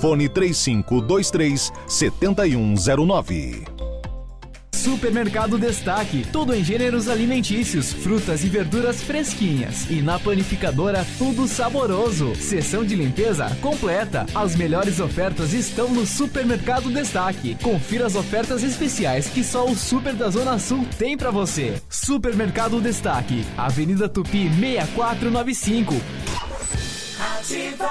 Fone 0.00 0.28
3523 0.28 1.72
7109. 1.86 3.78
Supermercado 4.78 5.58
Destaque, 5.58 6.24
tudo 6.32 6.54
em 6.54 6.62
gêneros 6.62 7.08
alimentícios, 7.08 7.92
frutas 7.92 8.44
e 8.44 8.48
verduras 8.48 9.02
fresquinhas. 9.02 9.90
E 9.90 10.00
na 10.00 10.20
panificadora, 10.20 11.04
tudo 11.18 11.48
saboroso. 11.48 12.34
Seção 12.36 12.84
de 12.84 12.94
limpeza 12.94 13.54
completa. 13.60 14.24
As 14.34 14.54
melhores 14.54 15.00
ofertas 15.00 15.52
estão 15.52 15.90
no 15.90 16.06
Supermercado 16.06 16.90
Destaque. 16.90 17.56
Confira 17.56 18.06
as 18.06 18.14
ofertas 18.14 18.62
especiais 18.62 19.26
que 19.28 19.42
só 19.42 19.66
o 19.66 19.76
Super 19.76 20.14
da 20.14 20.30
Zona 20.30 20.58
Sul 20.60 20.86
tem 20.96 21.16
para 21.16 21.32
você. 21.32 21.82
Supermercado 21.90 22.80
Destaque, 22.80 23.44
Avenida 23.56 24.08
Tupi 24.08 24.48
6495. 24.48 25.94
Ativa. 27.18 27.90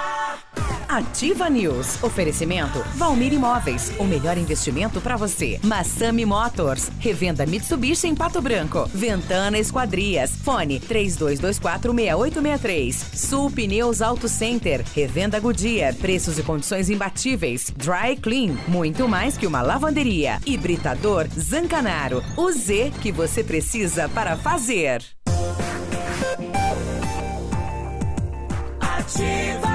Ativa 0.88 1.49
News. 1.49 2.01
Oferecimento 2.01 2.80
Valmir 2.95 3.34
Imóveis. 3.34 3.91
O 3.99 4.05
melhor 4.05 4.38
investimento 4.38 5.01
para 5.01 5.17
você. 5.17 5.59
Massami 5.63 6.25
Motors. 6.25 6.89
Revenda 6.97 7.45
Mitsubishi 7.45 8.07
em 8.07 8.15
Pato 8.15 8.41
Branco. 8.41 8.89
Ventana 8.93 9.59
Esquadrias. 9.59 10.32
Fone 10.32 10.80
32246863. 10.80 12.93
Sul 13.13 13.51
Pneus 13.51 14.01
Auto 14.01 14.30
Center. 14.30 14.82
Revenda 14.95 15.41
Goodyear. 15.41 15.93
Preços 15.95 16.39
e 16.39 16.43
condições 16.43 16.89
imbatíveis. 16.89 17.69
Dry 17.75 18.15
Clean. 18.15 18.55
Muito 18.65 19.09
mais 19.09 19.38
que 19.38 19.45
uma 19.45 19.61
lavanderia. 19.61 20.39
Hibridador 20.45 21.28
Zancanaro. 21.38 22.23
O 22.38 22.49
Z 22.49 22.93
que 23.01 23.11
você 23.11 23.43
precisa 23.43 24.07
para 24.07 24.38
fazer. 24.38 25.03
Ativa. 28.97 29.67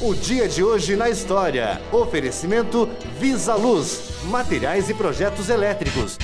O 0.00 0.14
dia 0.14 0.48
de 0.48 0.62
hoje 0.62 0.94
na 0.94 1.10
história. 1.10 1.80
Oferecimento 1.90 2.88
Visa 3.18 3.56
Luz, 3.56 4.12
materiais 4.26 4.88
e 4.88 4.94
projetos 4.94 5.48
elétricos. 5.48 6.16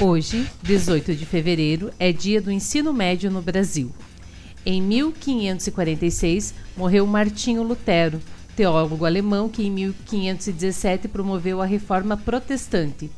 Hoje, 0.00 0.50
18 0.64 1.14
de 1.14 1.24
fevereiro, 1.24 1.92
é 1.96 2.12
dia 2.12 2.40
do 2.40 2.50
ensino 2.50 2.92
médio 2.92 3.30
no 3.30 3.40
Brasil. 3.40 3.92
Em 4.64 4.82
1546, 4.82 6.52
morreu 6.76 7.06
Martinho 7.06 7.62
Lutero, 7.62 8.20
teólogo 8.56 9.06
alemão 9.06 9.48
que 9.48 9.64
em 9.64 9.70
1517 9.70 11.06
promoveu 11.06 11.62
a 11.62 11.66
reforma 11.66 12.16
protestante. 12.16 13.08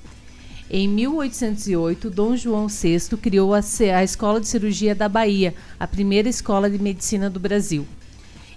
Em 0.70 0.86
1808, 0.86 2.10
Dom 2.10 2.36
João 2.36 2.66
VI 2.68 2.98
criou 3.20 3.54
a, 3.54 3.60
a 3.94 4.04
Escola 4.04 4.38
de 4.38 4.46
Cirurgia 4.48 4.94
da 4.94 5.08
Bahia, 5.08 5.54
a 5.80 5.86
primeira 5.86 6.28
escola 6.28 6.68
de 6.68 6.78
medicina 6.78 7.30
do 7.30 7.40
Brasil. 7.40 7.86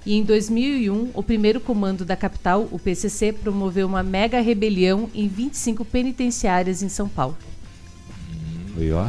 E 0.05 0.15
em 0.15 0.23
2001, 0.23 1.11
o 1.13 1.23
primeiro 1.23 1.61
comando 1.61 2.03
da 2.03 2.17
capital, 2.17 2.67
o 2.69 2.77
PCC, 2.77 3.31
promoveu 3.31 3.87
uma 3.87 4.03
mega 4.03 4.41
rebelião 4.41 5.09
em 5.13 5.27
25 5.27 5.85
penitenciárias 5.85 6.83
em 6.83 6.89
São 6.89 7.07
Paulo. 7.07 7.37
Aí, 8.77 8.91
ó. 8.91 9.07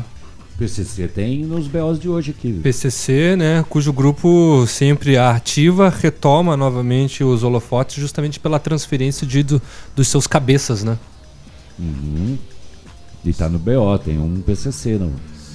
PCC 0.56 1.08
tem 1.08 1.44
nos 1.44 1.66
BOs 1.66 1.98
de 1.98 2.08
hoje 2.08 2.30
aqui. 2.30 2.52
PCC, 2.52 3.34
né, 3.36 3.64
cujo 3.68 3.92
grupo 3.92 4.64
sempre 4.68 5.16
ativa, 5.16 5.88
retoma 5.88 6.56
novamente 6.56 7.24
os 7.24 7.42
holofotes 7.42 7.96
justamente 7.96 8.38
pela 8.38 8.60
transferência 8.60 9.26
de, 9.26 9.42
do, 9.42 9.62
dos 9.96 10.06
seus 10.06 10.28
cabeças, 10.28 10.84
né? 10.84 10.96
Uhum. 11.78 12.38
E 13.24 13.32
tá 13.32 13.48
no 13.48 13.58
BO, 13.58 13.98
tem 14.04 14.18
um 14.18 14.40
PCC 14.40 14.98
não, 14.98 15.12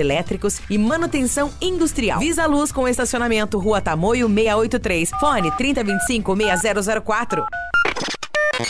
elétricos 0.00 0.60
e 0.68 0.76
manutenção 0.76 1.52
industrial. 1.60 2.18
Visa 2.18 2.46
Luz 2.46 2.72
com 2.72 2.88
estacionamento 2.88 3.58
Rua 3.58 3.80
Tamoio 3.80 4.26
683. 4.26 5.10
Fone 5.20 5.52
3025 5.52 6.36
6004. 6.36 7.46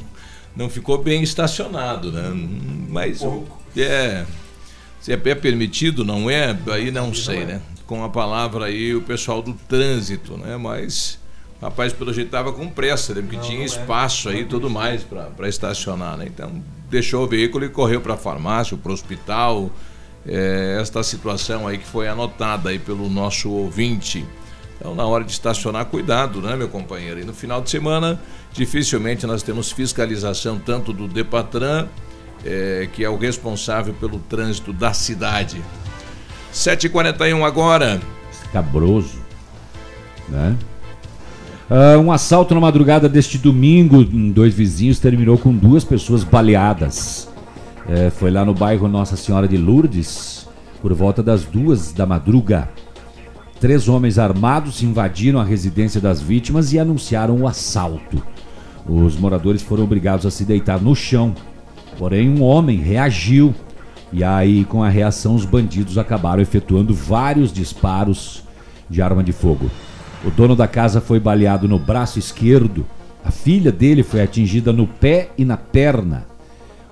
não 0.56 0.68
ficou 0.68 0.98
bem 0.98 1.22
estacionado, 1.22 2.10
né? 2.10 2.30
Mas 2.88 3.22
é 3.76 4.24
se 5.06 5.12
é 5.12 5.16
permitido, 5.16 6.04
não 6.04 6.28
é, 6.28 6.58
aí 6.72 6.90
não 6.90 7.14
sei, 7.14 7.44
né? 7.44 7.62
Com 7.86 8.02
a 8.02 8.08
palavra 8.08 8.64
aí 8.64 8.92
o 8.92 9.02
pessoal 9.02 9.40
do 9.40 9.52
trânsito, 9.52 10.36
né? 10.36 10.56
Mas 10.56 11.20
rapaz, 11.62 11.92
pelo 11.92 12.12
jeito 12.12 12.26
estava 12.26 12.52
com 12.52 12.68
pressa, 12.68 13.14
né? 13.14 13.22
porque 13.22 13.36
tinha 13.38 13.60
é. 13.60 13.64
espaço 13.64 14.28
aí 14.28 14.40
e 14.40 14.44
tudo 14.44 14.68
mais 14.68 15.04
para 15.04 15.48
estacionar, 15.48 16.16
né? 16.16 16.26
Então 16.26 16.60
deixou 16.88 17.24
o 17.24 17.28
veículo 17.28 17.64
e 17.64 17.68
correu 17.68 18.00
para 18.00 18.14
a 18.14 18.16
farmácia, 18.16 18.76
para 18.76 18.90
o 18.90 18.94
hospital. 18.94 19.70
É, 20.26 20.78
esta 20.80 21.02
situação 21.02 21.68
aí 21.68 21.78
que 21.78 21.86
foi 21.86 22.08
anotada 22.08 22.70
aí 22.70 22.78
pelo 22.78 23.08
nosso 23.08 23.50
ouvinte. 23.50 24.24
Então, 24.78 24.94
na 24.94 25.04
hora 25.04 25.24
de 25.24 25.32
estacionar, 25.32 25.86
cuidado, 25.86 26.40
né, 26.40 26.54
meu 26.56 26.68
companheiro? 26.68 27.20
E 27.20 27.24
no 27.24 27.32
final 27.32 27.62
de 27.62 27.70
semana, 27.70 28.20
dificilmente 28.52 29.26
nós 29.26 29.42
temos 29.42 29.70
fiscalização 29.70 30.58
tanto 30.58 30.92
do 30.92 31.08
Depatran, 31.08 31.88
é, 32.44 32.88
que 32.92 33.04
é 33.04 33.08
o 33.08 33.16
responsável 33.16 33.94
pelo 33.94 34.18
trânsito 34.18 34.72
da 34.72 34.92
cidade. 34.92 35.62
7h41 36.52 37.44
agora. 37.44 38.00
Escabroso, 38.30 39.18
né? 40.28 40.56
Uh, 41.68 41.98
um 41.98 42.12
assalto 42.12 42.54
na 42.54 42.60
madrugada 42.60 43.08
deste 43.08 43.38
domingo 43.38 44.00
em 44.00 44.30
dois 44.30 44.54
vizinhos 44.54 45.00
terminou 45.00 45.36
com 45.36 45.52
duas 45.52 45.82
pessoas 45.84 46.22
baleadas. 46.22 47.28
É, 47.88 48.10
foi 48.10 48.30
lá 48.30 48.44
no 48.44 48.54
bairro 48.54 48.88
Nossa 48.88 49.16
Senhora 49.16 49.46
de 49.46 49.56
Lourdes, 49.56 50.48
por 50.80 50.92
volta 50.92 51.22
das 51.22 51.44
duas 51.44 51.92
da 51.92 52.06
madruga. 52.06 52.68
Três 53.60 53.88
homens 53.88 54.18
armados 54.18 54.82
invadiram 54.82 55.40
a 55.40 55.44
residência 55.44 56.00
das 56.00 56.20
vítimas 56.20 56.72
e 56.72 56.78
anunciaram 56.78 57.40
o 57.40 57.48
assalto. 57.48 58.22
Os 58.86 59.16
moradores 59.16 59.62
foram 59.62 59.84
obrigados 59.84 60.26
a 60.26 60.30
se 60.30 60.44
deitar 60.44 60.80
no 60.80 60.94
chão. 60.94 61.34
Porém, 61.98 62.28
um 62.28 62.42
homem 62.42 62.78
reagiu 62.78 63.54
e 64.12 64.22
aí, 64.22 64.64
com 64.64 64.82
a 64.82 64.88
reação, 64.88 65.34
os 65.34 65.44
bandidos 65.44 65.98
acabaram 65.98 66.40
efetuando 66.40 66.94
vários 66.94 67.52
disparos 67.52 68.44
de 68.88 69.02
arma 69.02 69.22
de 69.22 69.32
fogo. 69.32 69.68
O 70.24 70.30
dono 70.30 70.56
da 70.56 70.66
casa 70.66 71.00
foi 71.00 71.20
baleado 71.20 71.68
no 71.68 71.78
braço 71.78 72.18
esquerdo. 72.18 72.86
A 73.24 73.30
filha 73.30 73.70
dele 73.70 74.02
foi 74.02 74.22
atingida 74.22 74.72
no 74.72 74.86
pé 74.86 75.30
e 75.36 75.44
na 75.44 75.56
perna. 75.56 76.26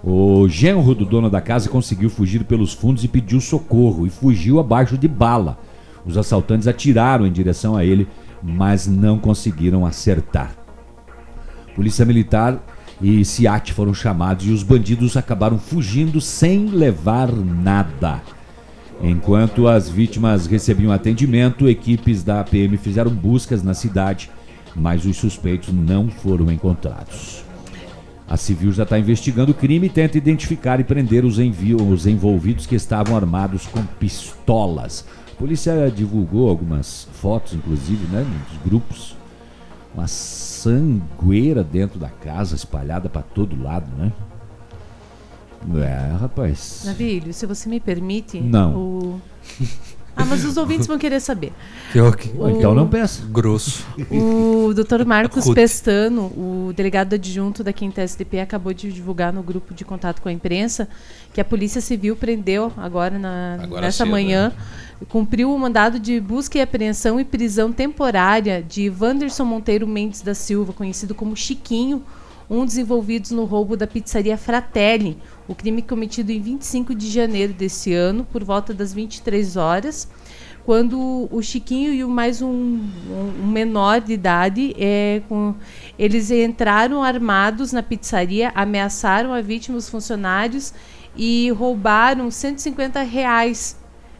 O 0.03 0.47
genro 0.49 0.95
do 0.95 1.07
dono 1.07 1.31
da 1.31 1.41
casa 1.41 1.68
conseguiu 1.68 2.11
fugir 2.11 2.45
pelos 2.45 2.75
fundos 2.75 3.03
e 3.05 3.09
pediu 3.09 3.41
socorro 3.41 4.07
e 4.07 4.11
fugiu 4.11 4.61
abaixo 4.61 4.99
de 4.99 5.09
bala. 5.09 5.59
Os 6.05 6.18
assaltantes 6.18 6.68
atiraram 6.68 7.27
em 7.27 7.33
direção 7.33 7.75
a 7.75 7.85
ele, 7.85 8.07
mas 8.43 8.87
não 8.87 9.18
conseguiram 9.18 9.87
acertar. 9.87 10.55
Polícia 11.75 12.05
Militar 12.05 12.62
e 13.01 13.25
SIAT 13.25 13.72
foram 13.72 13.95
chamados 13.95 14.47
e 14.47 14.51
os 14.51 14.62
bandidos 14.62 15.16
acabaram 15.16 15.59
fugindo 15.59 16.20
sem 16.20 16.66
levar 16.66 17.33
nada. 17.33 18.20
Enquanto 19.03 19.66
as 19.66 19.88
vítimas 19.88 20.47
recebiam 20.47 20.92
atendimento, 20.92 21.68
equipes 21.68 22.22
da 22.22 22.42
PM 22.45 22.76
fizeram 22.76 23.11
buscas 23.11 23.62
na 23.62 23.74
cidade, 23.74 24.30
mas 24.74 25.05
os 25.05 25.16
suspeitos 25.16 25.72
não 25.72 26.09
foram 26.09 26.51
encontrados. 26.51 27.45
A 28.26 28.36
civil 28.36 28.72
já 28.72 28.84
está 28.84 28.99
investigando 28.99 29.53
o 29.53 29.55
crime 29.55 29.86
e 29.86 29.90
tenta 29.90 30.16
identificar 30.16 30.80
e 30.80 30.84
prender 30.84 31.24
os, 31.24 31.36
os 31.38 32.07
envolvidos 32.07 32.66
que 32.66 32.74
estavam 32.74 33.16
armados 33.16 33.66
com 33.66 33.84
pistolas. 33.84 35.07
A 35.32 35.36
polícia 35.36 35.90
divulgou 35.95 36.49
algumas 36.49 37.07
fotos, 37.12 37.53
inclusive, 37.53 38.07
né, 38.07 38.24
nos 38.24 38.62
grupos. 38.64 39.16
Uma 39.95 40.09
sangueira 40.09 41.62
dentro 41.62 41.99
da 41.99 42.09
casa, 42.09 42.57
espalhada 42.57 43.09
para 43.09 43.22
todo 43.22 43.62
lado, 43.62 43.86
né? 43.97 44.11
É, 45.77 46.17
rapaz. 46.17 46.83
Navilho, 46.85 47.33
se 47.33 47.47
você 47.47 47.69
me 47.69 47.81
permite. 47.81 48.41
Não. 48.41 48.77
O... 48.77 49.21
Ah, 50.17 50.25
mas 50.25 50.45
os 50.45 50.57
ouvintes 50.57 50.87
vão 50.87 50.97
querer 50.97 51.21
saber. 51.21 51.53
O... 52.39 52.49
Então 52.49 52.75
não 52.75 52.87
peça. 52.87 53.25
Grosso. 53.27 53.85
O 54.11 54.73
doutor 54.73 55.05
Marcos 55.07 55.49
Pestano, 55.53 56.27
o 56.27 56.73
delegado 56.75 57.15
adjunto 57.15 57.65
da 57.65 57.73
Quinta 57.73 58.01
SDP, 58.01 58.41
acabou 58.41 58.73
de 58.73 58.93
divulgar 58.93 59.33
no 59.33 59.43
grupo 59.43 59.75
de 59.75 59.85
contato 59.85 60.23
com 60.23 60.29
a 60.29 60.33
imprensa 60.33 60.89
que 61.33 61.41
a 61.41 61.45
Polícia 61.45 61.81
Civil 61.81 62.15
prendeu 62.15 62.73
agora, 62.77 63.19
na, 63.19 63.59
agora 63.61 63.83
nessa 63.83 64.05
cedo, 64.05 64.11
manhã, 64.11 64.51
né? 64.51 65.07
cumpriu 65.09 65.53
o 65.53 65.59
mandado 65.59 65.99
de 65.99 66.21
busca 66.21 66.59
e 66.59 66.61
apreensão 66.61 67.19
e 67.19 67.25
prisão 67.25 67.73
temporária 67.73 68.62
de 68.62 68.89
Wanderson 68.89 69.45
Monteiro 69.45 69.87
Mendes 69.87 70.23
da 70.23 70.35
Silva, 70.35 70.73
conhecido 70.73 71.12
como 71.12 71.37
Chiquinho, 71.37 72.05
um 72.49 72.65
dos 72.65 72.77
envolvidos 72.77 73.31
no 73.31 73.45
roubo 73.45 73.77
da 73.77 73.87
pizzaria 73.87 74.37
Fratelli, 74.37 75.19
o 75.47 75.55
crime 75.55 75.82
cometido 75.82 76.32
em 76.32 76.40
25 76.40 76.95
de 76.95 77.11
janeiro 77.11 77.53
desse 77.53 77.92
ano, 77.92 78.24
por 78.24 78.42
volta 78.42 78.72
das 78.72 78.92
23 78.92 79.57
horas, 79.57 80.09
quando 80.64 81.28
o 81.30 81.42
Chiquinho 81.42 81.92
e 81.92 82.03
o 82.03 82.09
mais 82.09 82.40
um, 82.40 82.49
um 82.49 83.47
menor 83.47 84.01
de 84.01 84.14
idade, 84.14 84.74
é, 84.78 85.20
com, 85.28 85.55
eles 85.99 86.30
entraram 86.30 87.03
armados 87.03 87.70
na 87.70 87.82
pizzaria, 87.82 88.51
ameaçaram 88.55 89.34
a 89.34 89.42
vítima, 89.42 89.76
os 89.76 89.88
funcionários, 89.88 90.72
e 91.14 91.51
roubaram 91.51 92.30
150 92.30 93.03
reais 93.03 93.76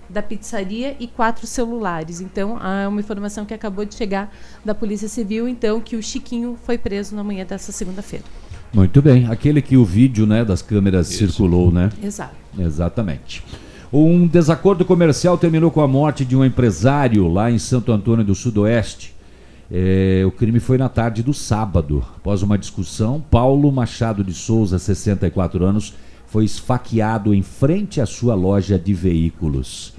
da 0.09 0.23
pizzaria 0.23 0.95
e 1.01 1.09
quatro 1.09 1.47
celulares. 1.47 2.21
Então, 2.21 2.59
é 2.63 2.87
uma 2.87 3.01
informação 3.01 3.47
que 3.47 3.55
acabou 3.55 3.87
de 3.87 3.95
chegar 3.95 4.31
da 4.63 4.75
Polícia 4.75 5.09
Civil, 5.09 5.49
então, 5.49 5.81
que 5.81 5.97
o 5.97 6.03
Chiquinho 6.03 6.59
foi 6.63 6.77
preso 6.77 7.17
na 7.17 7.25
manhã 7.25 7.47
dessa 7.47 7.73
segunda-feira. 7.73 8.25
Muito 8.75 9.01
bem. 9.01 9.27
Aquele 9.27 9.63
que 9.63 9.77
o 9.77 9.85
vídeo 9.85 10.27
né, 10.27 10.45
das 10.45 10.61
câmeras 10.61 11.09
Isso. 11.09 11.19
circulou, 11.19 11.71
né? 11.71 11.91
Exato. 12.03 12.35
Exatamente. 12.59 13.41
Um 13.93 14.27
desacordo 14.27 14.85
comercial 14.85 15.39
terminou 15.39 15.71
com 15.71 15.81
a 15.81 15.87
morte 15.87 16.25
de 16.25 16.35
um 16.35 16.45
empresário 16.45 17.29
lá 17.29 17.49
em 17.53 17.59
Santo 17.59 17.93
Antônio 17.93 18.25
do 18.25 18.35
Sudoeste. 18.35 19.15
É, 19.71 20.25
o 20.27 20.33
crime 20.33 20.59
foi 20.59 20.77
na 20.77 20.89
tarde 20.89 21.23
do 21.23 21.33
sábado. 21.33 22.05
Após 22.17 22.43
uma 22.43 22.59
discussão, 22.59 23.25
Paulo 23.31 23.71
Machado 23.71 24.25
de 24.25 24.35
Souza, 24.35 24.77
64 24.77 25.65
anos, 25.65 25.95
foi 26.27 26.45
esfaqueado 26.45 27.33
em 27.33 27.43
frente 27.43 28.01
à 28.01 28.07
sua 28.07 28.35
loja 28.35 28.77
de 28.77 28.93
veículos. 28.93 29.95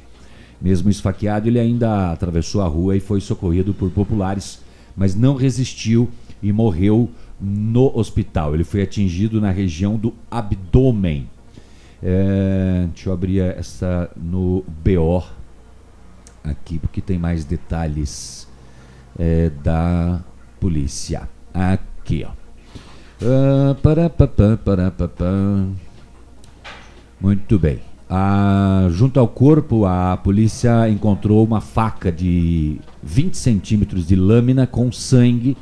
Mesmo 0.61 0.89
esfaqueado, 0.89 1.47
ele 1.47 1.59
ainda 1.59 2.11
atravessou 2.11 2.61
a 2.61 2.67
rua 2.67 2.97
e 2.97 2.99
foi 2.99 3.21
socorrido 3.21 3.73
por 3.73 3.89
populares, 3.89 4.59
mas 4.97 5.15
não 5.15 5.36
resistiu 5.36 6.09
e 6.43 6.51
morreu 6.51 7.09
no 7.39 7.91
hospital. 7.97 8.53
Ele 8.53 8.63
foi 8.63 8.81
atingido 8.81 9.41
na 9.41 9.51
região 9.51 9.97
do 9.97 10.13
abdômen. 10.29 11.29
É, 12.01 12.88
deixa 12.93 13.09
eu 13.09 13.13
abrir 13.13 13.39
essa 13.39 14.09
no 14.15 14.63
BO 14.83 15.23
aqui, 16.43 16.77
porque 16.77 17.01
tem 17.01 17.17
mais 17.17 17.45
detalhes 17.45 18.47
é, 19.17 19.49
da 19.49 20.21
polícia. 20.59 21.27
Aqui, 21.53 22.25
ó. 22.27 22.31
Para, 23.81 24.09
Muito 27.19 27.57
bem. 27.57 27.79
a, 28.09 28.88
junto 28.91 29.19
ao 29.19 29.27
corpo, 29.27 29.86
a 29.86 30.17
polícia 30.17 30.88
encontrou 30.89 31.43
uma 31.43 31.61
faca 31.61 32.11
de 32.11 32.79
20 33.01 33.36
centímetros 33.36 34.05
de 34.05 34.15
lâmina 34.15 34.67
com 34.67 34.91
sangue 34.91 35.57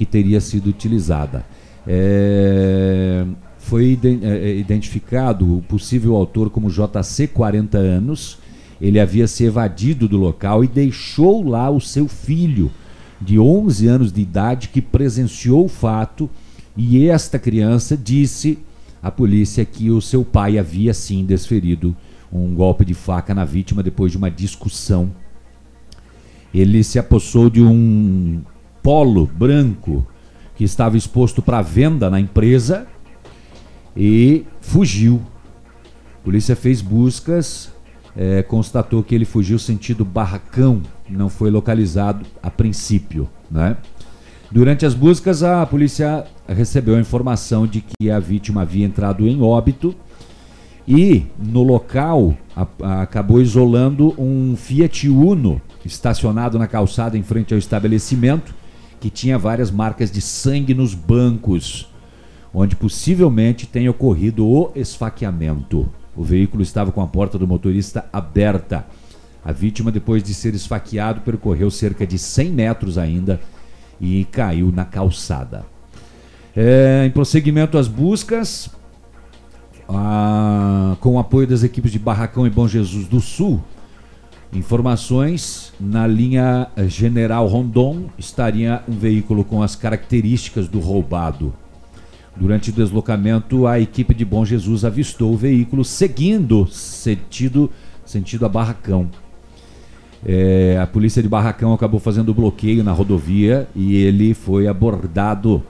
que 0.00 0.06
teria 0.06 0.40
sido 0.40 0.70
utilizada. 0.70 1.44
É, 1.86 3.22
foi 3.58 3.98
é, 4.02 4.56
identificado 4.56 5.58
o 5.58 5.60
possível 5.60 6.16
autor 6.16 6.48
como 6.48 6.70
JC, 6.70 7.26
40 7.26 7.76
anos. 7.76 8.38
Ele 8.80 8.98
havia 8.98 9.28
se 9.28 9.44
evadido 9.44 10.08
do 10.08 10.16
local 10.16 10.64
e 10.64 10.66
deixou 10.66 11.46
lá 11.46 11.68
o 11.68 11.82
seu 11.82 12.08
filho, 12.08 12.70
de 13.20 13.38
11 13.38 13.86
anos 13.88 14.10
de 14.10 14.22
idade, 14.22 14.70
que 14.70 14.80
presenciou 14.80 15.66
o 15.66 15.68
fato. 15.68 16.30
E 16.74 17.06
esta 17.06 17.38
criança 17.38 17.94
disse 17.94 18.58
à 19.02 19.10
polícia 19.10 19.66
que 19.66 19.90
o 19.90 20.00
seu 20.00 20.24
pai 20.24 20.56
havia 20.56 20.94
sim 20.94 21.26
desferido 21.26 21.94
um 22.32 22.54
golpe 22.54 22.86
de 22.86 22.94
faca 22.94 23.34
na 23.34 23.44
vítima 23.44 23.82
depois 23.82 24.10
de 24.10 24.16
uma 24.16 24.30
discussão. 24.30 25.10
Ele 26.54 26.82
se 26.82 26.98
apossou 26.98 27.50
de 27.50 27.60
um 27.60 28.40
polo 28.82 29.26
branco 29.26 30.06
que 30.56 30.64
estava 30.64 30.96
exposto 30.96 31.40
para 31.40 31.62
venda 31.62 32.10
na 32.10 32.20
empresa 32.20 32.86
e 33.96 34.44
fugiu. 34.60 35.20
A 36.20 36.24
polícia 36.24 36.54
fez 36.54 36.82
buscas, 36.82 37.72
é, 38.16 38.42
constatou 38.42 39.02
que 39.02 39.14
ele 39.14 39.24
fugiu 39.24 39.58
sentido 39.58 40.04
barracão, 40.04 40.82
não 41.08 41.28
foi 41.28 41.50
localizado 41.50 42.26
a 42.42 42.50
princípio. 42.50 43.28
Né? 43.50 43.76
Durante 44.50 44.84
as 44.84 44.94
buscas, 44.94 45.42
a 45.42 45.64
polícia 45.64 46.26
recebeu 46.46 46.96
a 46.96 47.00
informação 47.00 47.66
de 47.66 47.80
que 47.82 48.10
a 48.10 48.18
vítima 48.18 48.62
havia 48.62 48.84
entrado 48.84 49.26
em 49.26 49.40
óbito 49.40 49.94
e 50.86 51.24
no 51.38 51.62
local 51.62 52.36
a, 52.54 52.66
a, 52.82 53.02
acabou 53.02 53.40
isolando 53.40 54.14
um 54.18 54.56
Fiat 54.56 55.08
Uno 55.08 55.60
estacionado 55.84 56.58
na 56.58 56.66
calçada 56.66 57.16
em 57.16 57.22
frente 57.22 57.54
ao 57.54 57.58
estabelecimento 57.58 58.59
que 59.00 59.08
tinha 59.08 59.38
várias 59.38 59.70
marcas 59.70 60.10
de 60.10 60.20
sangue 60.20 60.74
nos 60.74 60.94
bancos, 60.94 61.88
onde 62.52 62.76
possivelmente 62.76 63.66
tenha 63.66 63.90
ocorrido 63.90 64.46
o 64.46 64.70
esfaqueamento. 64.74 65.88
O 66.14 66.22
veículo 66.22 66.62
estava 66.62 66.92
com 66.92 67.00
a 67.00 67.06
porta 67.06 67.38
do 67.38 67.48
motorista 67.48 68.04
aberta. 68.12 68.86
A 69.42 69.52
vítima, 69.52 69.90
depois 69.90 70.22
de 70.22 70.34
ser 70.34 70.54
esfaqueado, 70.54 71.22
percorreu 71.22 71.70
cerca 71.70 72.06
de 72.06 72.18
100 72.18 72.50
metros 72.50 72.98
ainda 72.98 73.40
e 73.98 74.26
caiu 74.26 74.70
na 74.70 74.84
calçada. 74.84 75.64
É, 76.54 77.04
em 77.06 77.10
prosseguimento 77.10 77.78
às 77.78 77.88
buscas, 77.88 78.68
a, 79.88 80.96
com 81.00 81.14
o 81.14 81.18
apoio 81.18 81.46
das 81.46 81.62
equipes 81.62 81.90
de 81.90 81.98
Barracão 81.98 82.46
e 82.46 82.50
Bom 82.50 82.68
Jesus 82.68 83.06
do 83.06 83.20
Sul, 83.20 83.62
informações 84.52 85.72
na 85.78 86.06
linha 86.06 86.68
General 86.88 87.46
Rondon 87.46 88.06
estaria 88.18 88.82
um 88.88 88.92
veículo 88.92 89.44
com 89.44 89.62
as 89.62 89.76
características 89.76 90.68
do 90.68 90.80
roubado. 90.80 91.54
Durante 92.36 92.70
o 92.70 92.72
deslocamento, 92.72 93.66
a 93.66 93.78
equipe 93.78 94.14
de 94.14 94.24
Bom 94.24 94.44
Jesus 94.44 94.84
avistou 94.84 95.32
o 95.32 95.36
veículo 95.36 95.84
seguindo 95.84 96.66
sentido, 96.66 97.70
sentido 98.04 98.46
a 98.46 98.48
Barracão. 98.48 99.08
É, 100.24 100.78
a 100.80 100.86
polícia 100.86 101.22
de 101.22 101.28
Barracão 101.28 101.72
acabou 101.72 102.00
fazendo 102.00 102.34
bloqueio 102.34 102.84
na 102.84 102.92
rodovia 102.92 103.68
e 103.74 103.96
ele 103.96 104.34
foi 104.34 104.66
abordado. 104.66 105.62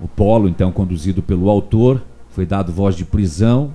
O 0.00 0.08
polo, 0.08 0.48
então, 0.48 0.70
conduzido 0.72 1.22
pelo 1.22 1.48
autor, 1.48 2.02
foi 2.30 2.44
dado 2.44 2.72
voz 2.72 2.96
de 2.96 3.04
prisão 3.04 3.72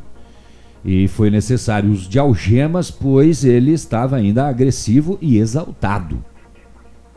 e 0.83 1.07
foi 1.07 1.29
necessário 1.29 1.91
uso 1.91 2.09
de 2.09 2.17
algemas, 2.17 2.89
pois 2.89 3.43
ele 3.43 3.71
estava 3.71 4.15
ainda 4.15 4.47
agressivo 4.47 5.17
e 5.21 5.37
exaltado. 5.37 6.23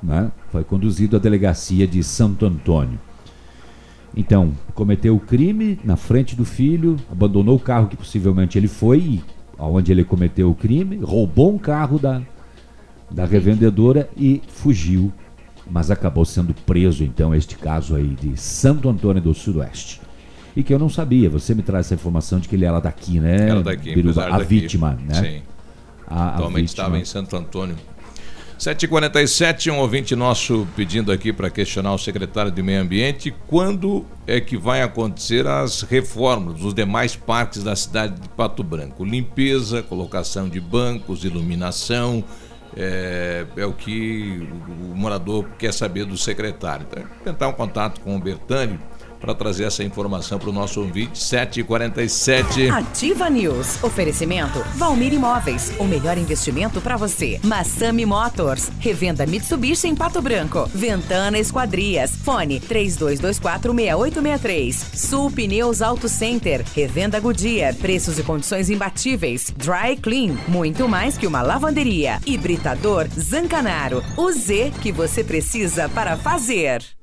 Né? 0.03 0.33
Foi 0.51 0.65
conduzido 0.65 1.17
à 1.17 1.19
delegacia 1.19 1.87
de 1.87 2.03
Santo 2.03 2.45
Antônio. 2.45 2.99
Então, 4.17 4.53
cometeu 4.75 5.17
o 5.17 5.21
crime 5.21 5.79
na 5.85 5.97
frente 5.97 6.37
do 6.37 6.45
filho, 6.45 6.97
abandonou 7.11 7.57
o 7.57 7.61
carro 7.61 7.87
que 7.87 7.97
possivelmente 7.97 8.59
ele 8.59 8.69
foi, 8.69 9.23
aonde 9.57 9.93
ele 9.93 10.05
cometeu 10.05 10.51
o 10.51 10.55
crime, 10.55 10.97
roubou 10.97 11.55
um 11.55 11.59
carro 11.59 11.99
da, 11.99 12.21
da 13.11 13.25
revendedora 13.25 14.11
e 14.17 14.43
fugiu. 14.49 15.13
Mas 15.71 15.91
acabou 15.91 16.25
sendo 16.25 16.53
preso, 16.53 17.05
então, 17.05 17.35
este 17.35 17.57
caso 17.57 17.95
aí 17.95 18.09
de 18.21 18.37
Santo 18.37 18.89
Antônio 18.89 19.23
do 19.23 19.33
Sudoeste 19.33 20.01
e 20.57 20.63
que 20.63 20.73
eu 20.73 20.79
não 20.79 20.89
sabia. 20.89 21.31
Você 21.31 21.55
me 21.55 21.63
traz 21.63 21.87
essa 21.87 21.95
informação 21.95 22.39
de 22.39 22.49
que 22.49 22.57
ele 22.57 22.65
era 22.65 22.81
daqui, 22.81 23.19
né? 23.19 23.49
Era 23.49 23.63
daqui, 23.63 23.95
Biruba, 23.95 24.27
a 24.27 24.39
daqui. 24.39 24.45
vítima, 24.45 24.99
né? 25.07 25.15
Sim. 25.15 25.43
A, 26.07 26.35
Atualmente 26.35 26.67
estava 26.67 26.99
em 26.99 27.05
Santo 27.05 27.37
Antônio. 27.37 27.77
7h47, 28.59 29.73
um 29.73 29.79
ouvinte 29.79 30.15
nosso 30.15 30.69
pedindo 30.77 31.11
aqui 31.11 31.33
para 31.33 31.51
questionar 31.51 31.95
o 31.95 31.99
secretário 31.99 32.49
de 32.49 32.63
Meio 32.63 32.81
Ambiente 32.81 33.35
quando 33.49 34.05
é 34.25 34.41
que 34.41 34.57
vai 34.57 34.83
acontecer 34.83 35.49
as 35.49 35.83
reformas 35.83 36.61
dos 36.61 36.73
demais 36.73 37.17
parques 37.17 37.65
da 37.65 37.75
cidade 37.75 38.21
de 38.21 38.29
Pato 38.29 38.63
Branco. 38.63 39.05
Limpeza, 39.05 39.83
colocação 39.83 40.49
de 40.49 40.61
bancos, 40.61 41.25
iluminação, 41.25 42.23
é, 42.77 43.45
é, 43.57 43.67
o 43.67 43.73
que 43.73 44.47
o 44.69 44.95
morador 44.95 45.45
quer 45.59 45.73
saber 45.73 46.05
do 46.05 46.17
secretário. 46.17 46.87
Então, 46.89 47.05
tentar 47.25 47.49
um 47.49 47.53
contato 47.53 48.01
com 48.01 48.15
o 48.15 48.21
Bertani 48.21 48.79
para 49.23 49.35
trazer 49.35 49.65
essa 49.65 49.83
informação 49.85 50.39
para 50.39 50.51
o 50.51 50.53
nosso 50.53 50.81
ouvinte, 50.81 51.19
7h47. 51.19 52.71
Ativa 52.71 53.31
News. 53.31 53.83
Oferecimento 53.83 54.63
Valmir 54.75 55.15
Imóveis. 55.15 55.73
O 55.79 55.85
melhor 55.85 56.19
investimento 56.19 56.81
para 56.81 56.97
você. 56.97 57.39
Massami 57.45 58.05
Motors. 58.05 58.73
Revenda 58.81 59.25
Mitsubishi 59.25 59.87
em 59.87 59.95
Pato 59.95 60.21
Branco. 60.21 60.69
Ventana 60.75 61.39
Esquadrias. 61.39 62.17
Fone 62.17 62.59
32246863. 62.61 64.97
Sul 64.97 65.31
Pneus 65.31 65.81
Auto 65.81 66.09
Center. 66.09 66.65
Revenda 66.75 67.21
Goodyear. 67.21 67.77
Preços 67.77 68.19
e 68.19 68.25
condições 68.25 68.69
imbatíveis. 68.69 69.55
Dry 69.57 69.97
Clean. 70.03 70.35
Muito 70.49 70.89
mais 70.89 71.17
que 71.17 71.29
uma 71.29 71.43
lavanderia. 71.43 72.19
Hibridador 72.27 73.07
Zancanaro. 73.17 74.03
O 74.17 74.33
Z 74.33 74.73
que 74.83 74.91
você 74.91 75.23
precisa 75.23 75.89
para 75.89 76.17
fazer. 76.17 76.83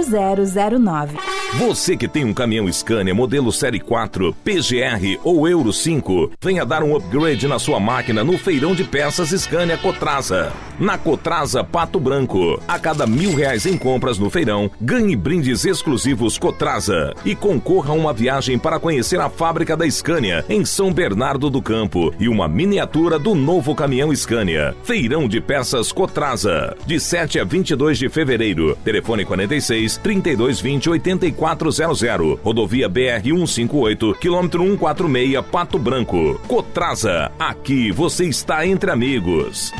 0009. 0.00 1.16
Você 1.58 1.96
que 1.96 2.08
tem 2.08 2.24
um 2.24 2.32
caminhão 2.32 2.72
Scania 2.72 3.14
modelo 3.14 3.52
Série 3.52 3.80
4, 3.80 4.34
PGR 4.44 5.20
ou 5.22 5.48
Euro 5.48 5.72
5, 5.72 6.32
venha 6.42 6.64
dar 6.64 6.82
um 6.82 6.96
upgrade 6.96 7.46
na 7.46 7.58
sua 7.58 7.78
máquina 7.78 8.24
no 8.24 8.38
feirão 8.38 8.74
de 8.74 8.84
peças 8.84 9.30
Scania 9.30 9.76
Cotraza. 9.76 10.52
Na 10.82 10.98
Cotraza 10.98 11.62
Pato 11.62 12.00
Branco, 12.00 12.60
a 12.66 12.76
cada 12.76 13.06
mil 13.06 13.36
reais 13.36 13.66
em 13.66 13.78
compras 13.78 14.18
no 14.18 14.28
feirão, 14.28 14.68
ganhe 14.80 15.14
brindes 15.14 15.64
exclusivos 15.64 16.36
Cotraza 16.36 17.14
e 17.24 17.36
concorra 17.36 17.90
a 17.90 17.96
uma 17.96 18.12
viagem 18.12 18.58
para 18.58 18.80
conhecer 18.80 19.20
a 19.20 19.30
fábrica 19.30 19.76
da 19.76 19.88
Scania 19.88 20.44
em 20.48 20.64
São 20.64 20.92
Bernardo 20.92 21.48
do 21.48 21.62
Campo 21.62 22.12
e 22.18 22.28
uma 22.28 22.48
miniatura 22.48 23.16
do 23.16 23.32
novo 23.32 23.76
caminhão 23.76 24.12
Scania. 24.12 24.74
Feirão 24.82 25.28
de 25.28 25.40
peças 25.40 25.92
Cotraza, 25.92 26.76
de 26.84 26.98
7 26.98 27.38
a 27.38 27.44
22 27.44 27.96
de 27.96 28.08
fevereiro. 28.08 28.76
Telefone 28.84 29.24
46 29.24 29.98
3220 29.98 30.90
8400. 30.90 32.40
Rodovia 32.42 32.88
BR 32.88 33.22
158, 33.22 34.16
quilômetro 34.20 34.64
146, 34.64 35.44
Pato 35.46 35.78
Branco. 35.78 36.40
Cotraza, 36.48 37.30
aqui 37.38 37.92
você 37.92 38.24
está 38.24 38.66
entre 38.66 38.90
amigos. 38.90 39.72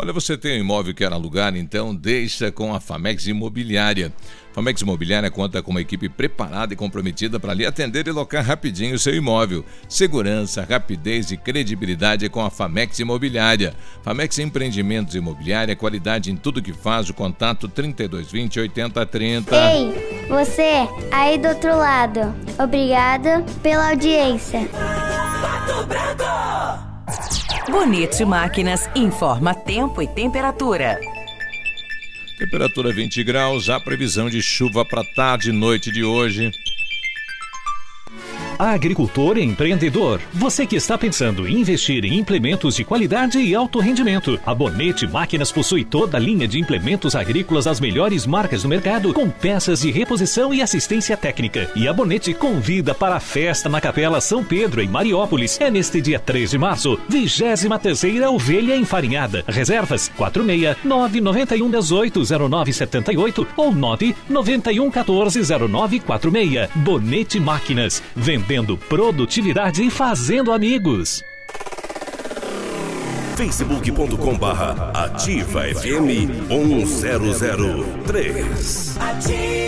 Olha, 0.00 0.12
você 0.12 0.38
tem 0.38 0.52
um 0.52 0.60
imóvel 0.60 0.94
que 0.94 1.02
quer 1.02 1.12
alugar, 1.12 1.56
então 1.56 1.92
deixa 1.92 2.52
com 2.52 2.72
a 2.72 2.78
Famex 2.78 3.26
Imobiliária. 3.26 4.12
Famex 4.52 4.80
Imobiliária 4.80 5.28
conta 5.28 5.60
com 5.60 5.72
uma 5.72 5.80
equipe 5.80 6.08
preparada 6.08 6.72
e 6.72 6.76
comprometida 6.76 7.40
para 7.40 7.52
lhe 7.52 7.66
atender 7.66 8.06
e 8.06 8.12
locar 8.12 8.44
rapidinho 8.44 8.94
o 8.94 8.98
seu 8.98 9.12
imóvel. 9.12 9.64
Segurança, 9.88 10.64
rapidez 10.70 11.32
e 11.32 11.36
credibilidade 11.36 12.28
com 12.28 12.44
a 12.44 12.48
Famex 12.48 13.00
Imobiliária. 13.00 13.74
Famex 14.04 14.38
Empreendimentos 14.38 15.16
Imobiliária, 15.16 15.74
qualidade 15.74 16.30
em 16.30 16.36
tudo 16.36 16.62
que 16.62 16.72
faz. 16.72 17.10
O 17.10 17.14
contato 17.14 17.68
3220 17.68 18.60
8030. 18.60 19.56
Ei, 19.72 20.26
você 20.28 20.86
aí 21.10 21.38
do 21.38 21.48
outro 21.48 21.76
lado. 21.76 22.32
Obrigada 22.56 23.44
pela 23.64 23.90
audiência. 23.90 24.60
Pato 25.42 25.84
Branco. 25.86 27.47
Bonito 27.70 28.26
Máquinas 28.26 28.88
informa 28.96 29.54
tempo 29.54 30.00
e 30.00 30.08
temperatura. 30.08 30.98
Temperatura 32.38 32.90
20 32.90 33.22
graus, 33.22 33.68
a 33.68 33.78
previsão 33.78 34.30
de 34.30 34.40
chuva 34.40 34.86
para 34.86 35.04
tarde 35.04 35.50
e 35.50 35.52
noite 35.52 35.92
de 35.92 36.02
hoje. 36.02 36.50
Agricultor 38.58 39.38
e 39.38 39.44
empreendedor, 39.44 40.20
você 40.34 40.66
que 40.66 40.74
está 40.74 40.98
pensando 40.98 41.46
em 41.46 41.60
investir 41.60 42.04
em 42.04 42.18
implementos 42.18 42.74
de 42.74 42.82
qualidade 42.82 43.38
e 43.38 43.54
alto 43.54 43.78
rendimento, 43.78 44.38
a 44.44 44.52
Bonete 44.52 45.06
Máquinas 45.06 45.52
possui 45.52 45.84
toda 45.84 46.16
a 46.16 46.20
linha 46.20 46.48
de 46.48 46.58
implementos 46.58 47.14
agrícolas 47.14 47.66
das 47.66 47.78
melhores 47.78 48.26
marcas 48.26 48.64
do 48.64 48.68
mercado, 48.68 49.14
com 49.14 49.30
peças 49.30 49.82
de 49.82 49.92
reposição 49.92 50.52
e 50.52 50.60
assistência 50.60 51.16
técnica. 51.16 51.70
E 51.76 51.86
a 51.86 51.92
Bonete 51.92 52.34
convida 52.34 52.92
para 52.92 53.14
a 53.14 53.20
festa 53.20 53.68
na 53.68 53.80
Capela 53.80 54.20
São 54.20 54.42
Pedro, 54.42 54.82
em 54.82 54.88
Mariópolis. 54.88 55.60
É 55.60 55.70
neste 55.70 56.00
dia 56.00 56.18
3 56.18 56.50
de 56.50 56.58
março, 56.58 56.98
23 57.08 57.68
Ovelha 58.28 58.76
Enfarinhada. 58.76 59.44
Reservas 59.46 60.10
46 60.16 60.78
991 60.82 61.70
18 61.70 62.22
0978 62.48 63.46
ou 63.56 63.72
991 63.72 64.90
14 64.90 65.42
0946. 65.42 66.70
Bonete 66.74 67.38
Máquinas. 67.38 68.02
Vendendo 68.16 68.47
produtividade 68.78 69.82
e 69.82 69.90
fazendo 69.90 70.50
amigos. 70.52 71.22
facebook.com 73.36 74.38
barra 74.38 74.90
ativa 74.94 75.62
FM 75.62 76.48
1003. 76.48 78.96
Ativa. 78.98 79.67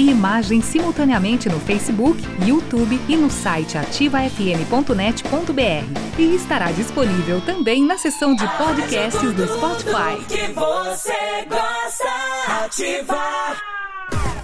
e 0.00 0.10
imagem 0.10 0.62
simultaneamente 0.62 1.48
no 1.48 1.60
Facebook, 1.60 2.22
YouTube 2.46 2.98
e 3.06 3.16
no 3.16 3.30
site 3.30 3.76
ativafm.net.br. 3.76 6.18
E 6.18 6.34
estará 6.34 6.72
disponível 6.72 7.40
também 7.42 7.84
na 7.84 7.98
seção 7.98 8.34
de 8.34 8.46
podcasts 8.56 9.32
do 9.34 9.46
Spotify. 9.46 10.24
Que 10.26 10.52
você 10.52 11.46
gosta. 11.48 12.64
Ativa. 12.64 13.79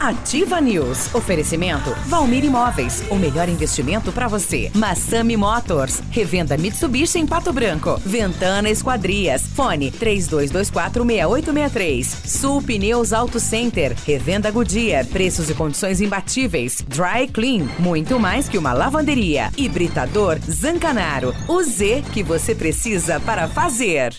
Ativa 0.07 0.61
News. 0.61 1.12
Oferecimento 1.14 1.95
Valmir 2.07 2.45
Imóveis. 2.45 3.03
O 3.11 3.17
melhor 3.17 3.49
investimento 3.49 4.12
para 4.12 4.29
você. 4.29 4.71
Massami 4.73 5.37
Motors. 5.37 6.01
Revenda 6.11 6.57
Mitsubishi 6.57 7.19
em 7.19 7.27
Pato 7.27 7.53
Branco. 7.53 8.01
Ventana 8.05 8.71
Esquadrias. 8.71 9.43
Fone 9.43 9.91
32246863. 9.91 12.05
Sul 12.05 12.62
Pneus 12.62 13.12
Auto 13.12 13.41
Center. 13.41 13.97
Revenda 14.07 14.49
Goodyear. 14.51 15.05
Preços 15.07 15.51
e 15.51 15.55
condições 15.55 16.01
imbatíveis. 16.01 16.85
Dry 16.87 17.27
Clean. 17.27 17.67
Muito 17.79 18.21
mais 18.21 18.49
que 18.49 18.59
uma 18.59 18.73
lavanderia. 18.73 19.51
Hibridador 19.57 20.39
Zancanaro. 20.49 21.35
O 21.49 21.64
Z 21.64 22.05
que 22.12 22.23
você 22.23 22.55
precisa 22.55 23.19
para 23.19 23.49
fazer. 23.49 24.14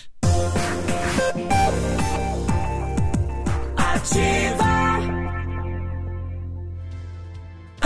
Ativa. 3.76 4.77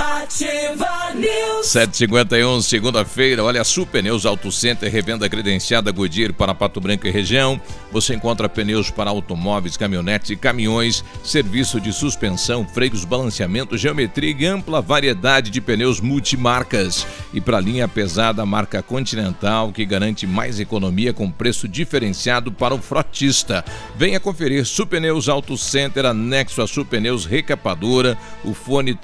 Ativa 0.02 1.12
News. 1.14 1.66
751, 1.66 2.60
segunda-feira. 2.62 3.44
Olha, 3.44 3.62
Super 3.62 4.02
Pneus 4.02 4.26
Auto 4.26 4.50
Center, 4.50 4.90
revenda 4.90 5.28
credenciada 5.28 5.92
Goodyear 5.92 6.32
para 6.32 6.54
Pato 6.54 6.80
Branco 6.80 7.06
e 7.06 7.10
região. 7.10 7.60
Você 7.92 8.14
encontra 8.14 8.48
pneus 8.48 8.90
para 8.90 9.10
automóveis, 9.10 9.76
caminhonetes 9.76 10.30
e 10.30 10.36
caminhões, 10.36 11.04
serviço 11.22 11.80
de 11.80 11.92
suspensão, 11.92 12.66
freios, 12.66 13.04
balanceamento, 13.04 13.76
geometria 13.78 14.34
e 14.36 14.46
ampla 14.46 14.80
variedade 14.80 15.50
de 15.50 15.60
pneus 15.60 16.00
multimarcas. 16.00 17.06
E 17.32 17.40
para 17.40 17.60
linha 17.60 17.86
pesada, 17.86 18.44
marca 18.44 18.82
Continental, 18.82 19.70
que 19.70 19.84
garante 19.84 20.26
mais 20.26 20.58
economia 20.58 21.12
com 21.12 21.30
preço 21.30 21.68
diferenciado 21.68 22.50
para 22.50 22.74
o 22.74 22.78
frotista. 22.78 23.64
Venha 23.94 24.18
conferir 24.18 24.64
Super 24.66 25.00
Pneus 25.00 25.28
Auto 25.28 25.56
Center, 25.56 26.06
anexo 26.06 26.60
a 26.60 26.66
Super 26.66 26.98
Pneus 26.98 27.24
Recapadora, 27.24 28.18
o 28.44 28.52
fone 28.52 28.94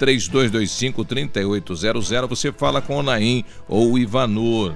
3225-3800. 0.93 2.27
Você 2.27 2.51
fala 2.51 2.81
com 2.81 2.97
o 2.97 3.03
Naim 3.03 3.43
ou 3.67 3.93
o 3.93 3.97
Ivanur. 3.97 4.73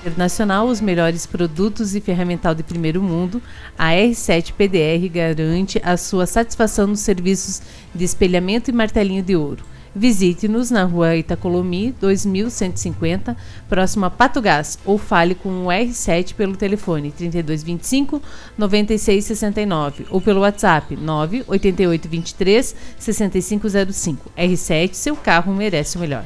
Internacional, 0.00 0.68
os 0.68 0.80
melhores 0.80 1.26
produtos 1.26 1.94
e 1.94 2.00
ferramental 2.00 2.54
de 2.54 2.62
primeiro 2.62 3.02
mundo, 3.02 3.42
a 3.76 3.90
R7 3.90 4.52
PDR 4.52 5.08
garante 5.12 5.80
a 5.84 5.96
sua 5.96 6.24
satisfação 6.24 6.86
nos 6.86 7.00
serviços 7.00 7.60
de 7.94 8.04
espelhamento 8.04 8.70
e 8.70 8.72
martelinho 8.72 9.22
de 9.22 9.34
ouro. 9.34 9.64
Visite-nos 9.98 10.70
na 10.70 10.84
rua 10.84 11.16
Itacolomi, 11.16 11.92
2150, 12.00 13.36
próximo 13.68 14.04
a 14.06 14.10
Pato 14.10 14.40
Gás, 14.40 14.78
ou 14.84 14.96
fale 14.96 15.34
com 15.34 15.48
o 15.48 15.66
R7 15.66 16.34
pelo 16.34 16.56
telefone 16.56 17.10
3225 17.10 18.22
9669 18.56 20.06
ou 20.08 20.20
pelo 20.20 20.42
WhatsApp 20.42 20.94
98823 20.94 22.76
6505. 22.96 24.30
R7, 24.38 24.94
seu 24.94 25.16
carro 25.16 25.52
merece 25.52 25.96
o 25.96 26.00
melhor. 26.00 26.24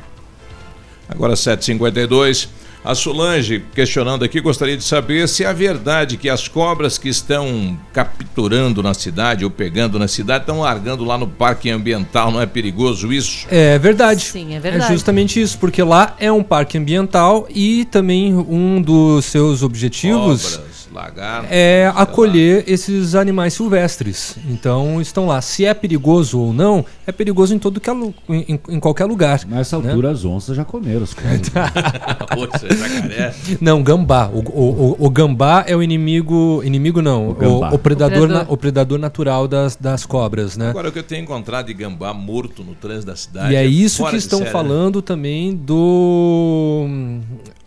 Agora 1.09 1.33
7h52. 1.33 2.49
A 2.85 2.97
Solange, 2.97 3.63
questionando 3.75 4.25
aqui, 4.25 4.41
gostaria 4.41 4.77
de 4.77 4.83
saber 4.83 5.29
se 5.29 5.45
é 5.45 5.55
verdade 5.55 6.17
que 6.17 6.29
as 6.29 6.49
cobras 6.49 6.99
que 6.99 7.09
estão 7.09 7.79
capturando 7.93 8.83
na 8.83 8.93
cidade 8.93 9.45
ou 9.45 9.51
pegando 9.51 10.01
na 10.01 10.09
cidade 10.09 10.43
estão 10.43 10.61
largando 10.61 11.05
lá 11.05 11.17
no 11.17 11.29
parque 11.29 11.71
ambiental. 11.71 12.33
Não 12.33 12.41
é 12.41 12.47
perigoso 12.47 13.13
isso? 13.13 13.47
É 13.49 13.79
verdade. 13.79 14.25
Sim, 14.25 14.57
é 14.57 14.61
verdade. 14.61 14.93
justamente 14.93 15.41
isso, 15.41 15.59
porque 15.59 15.81
lá 15.81 16.17
é 16.19 16.33
um 16.33 16.43
parque 16.43 16.77
ambiental 16.77 17.47
e 17.55 17.85
também 17.85 18.35
um 18.35 18.83
dos 18.83 19.27
seus 19.27 19.63
objetivos 19.63 20.57
Cobras, 20.57 20.72
lagartos. 20.93 21.49
é 21.51 21.93
acolher 21.95 22.65
esses 22.67 23.15
animais 23.15 23.55
silvestres. 23.55 24.37
Então 24.49 25.01
estão 25.01 25.27
lá. 25.27 25.41
Se 25.41 25.65
é 25.65 25.75
perigoso 25.75 26.39
ou 26.39 26.53
não, 26.53 26.85
é 27.07 27.13
perigoso 27.13 27.55
em 27.55 27.59
todo 27.59 27.81
que 27.81 27.91
é 27.91 27.93
em, 28.29 28.61
em 28.69 28.81
qualquer 28.81 29.05
lugar. 29.07 29.41
Nessa 29.47 29.79
né? 29.79 29.89
altura 29.89 30.11
as 30.11 30.25
onças 30.25 30.57
já 30.57 30.65
comeram 30.65 31.03
os. 31.03 31.15
Poxa, 32.35 32.75
jacaré. 32.75 33.35
Não, 33.61 33.83
gambá. 33.83 34.29
O, 34.29 34.41
o, 34.41 34.97
o, 35.01 35.07
o 35.07 35.11
gambá 35.11 35.65
é 35.67 35.77
o 35.77 35.83
inimigo. 35.83 36.63
Inimigo 36.65 37.03
não. 37.03 37.31
O, 37.31 37.35
gambá. 37.35 37.71
o 37.73 37.79
predador, 37.79 38.19
O 38.19 38.21
na- 38.21 38.27
predador. 38.27 38.53
o 38.53 38.57
predador 38.57 38.99
natural 38.99 39.49
das, 39.49 39.77
das 39.77 40.07
cobras, 40.07 40.57
né? 40.57 40.71
Agora, 40.71 40.89
o 40.89 40.93
que 40.93 40.99
eu 40.99 41.03
tenho 41.03 41.23
encontrado 41.23 41.67
de 41.67 41.75
gambá 41.75 42.13
morto 42.13 42.63
no 42.63 42.75
trânsito 42.75 43.07
da 43.07 43.17
cidade. 43.17 43.53
E 43.53 43.57
é 43.57 43.65
isso 43.65 43.99
fora 43.99 44.11
que 44.11 44.17
estão 44.17 44.41
né? 44.41 44.47
falando 44.47 45.03
também 45.03 45.55
do 45.55 46.87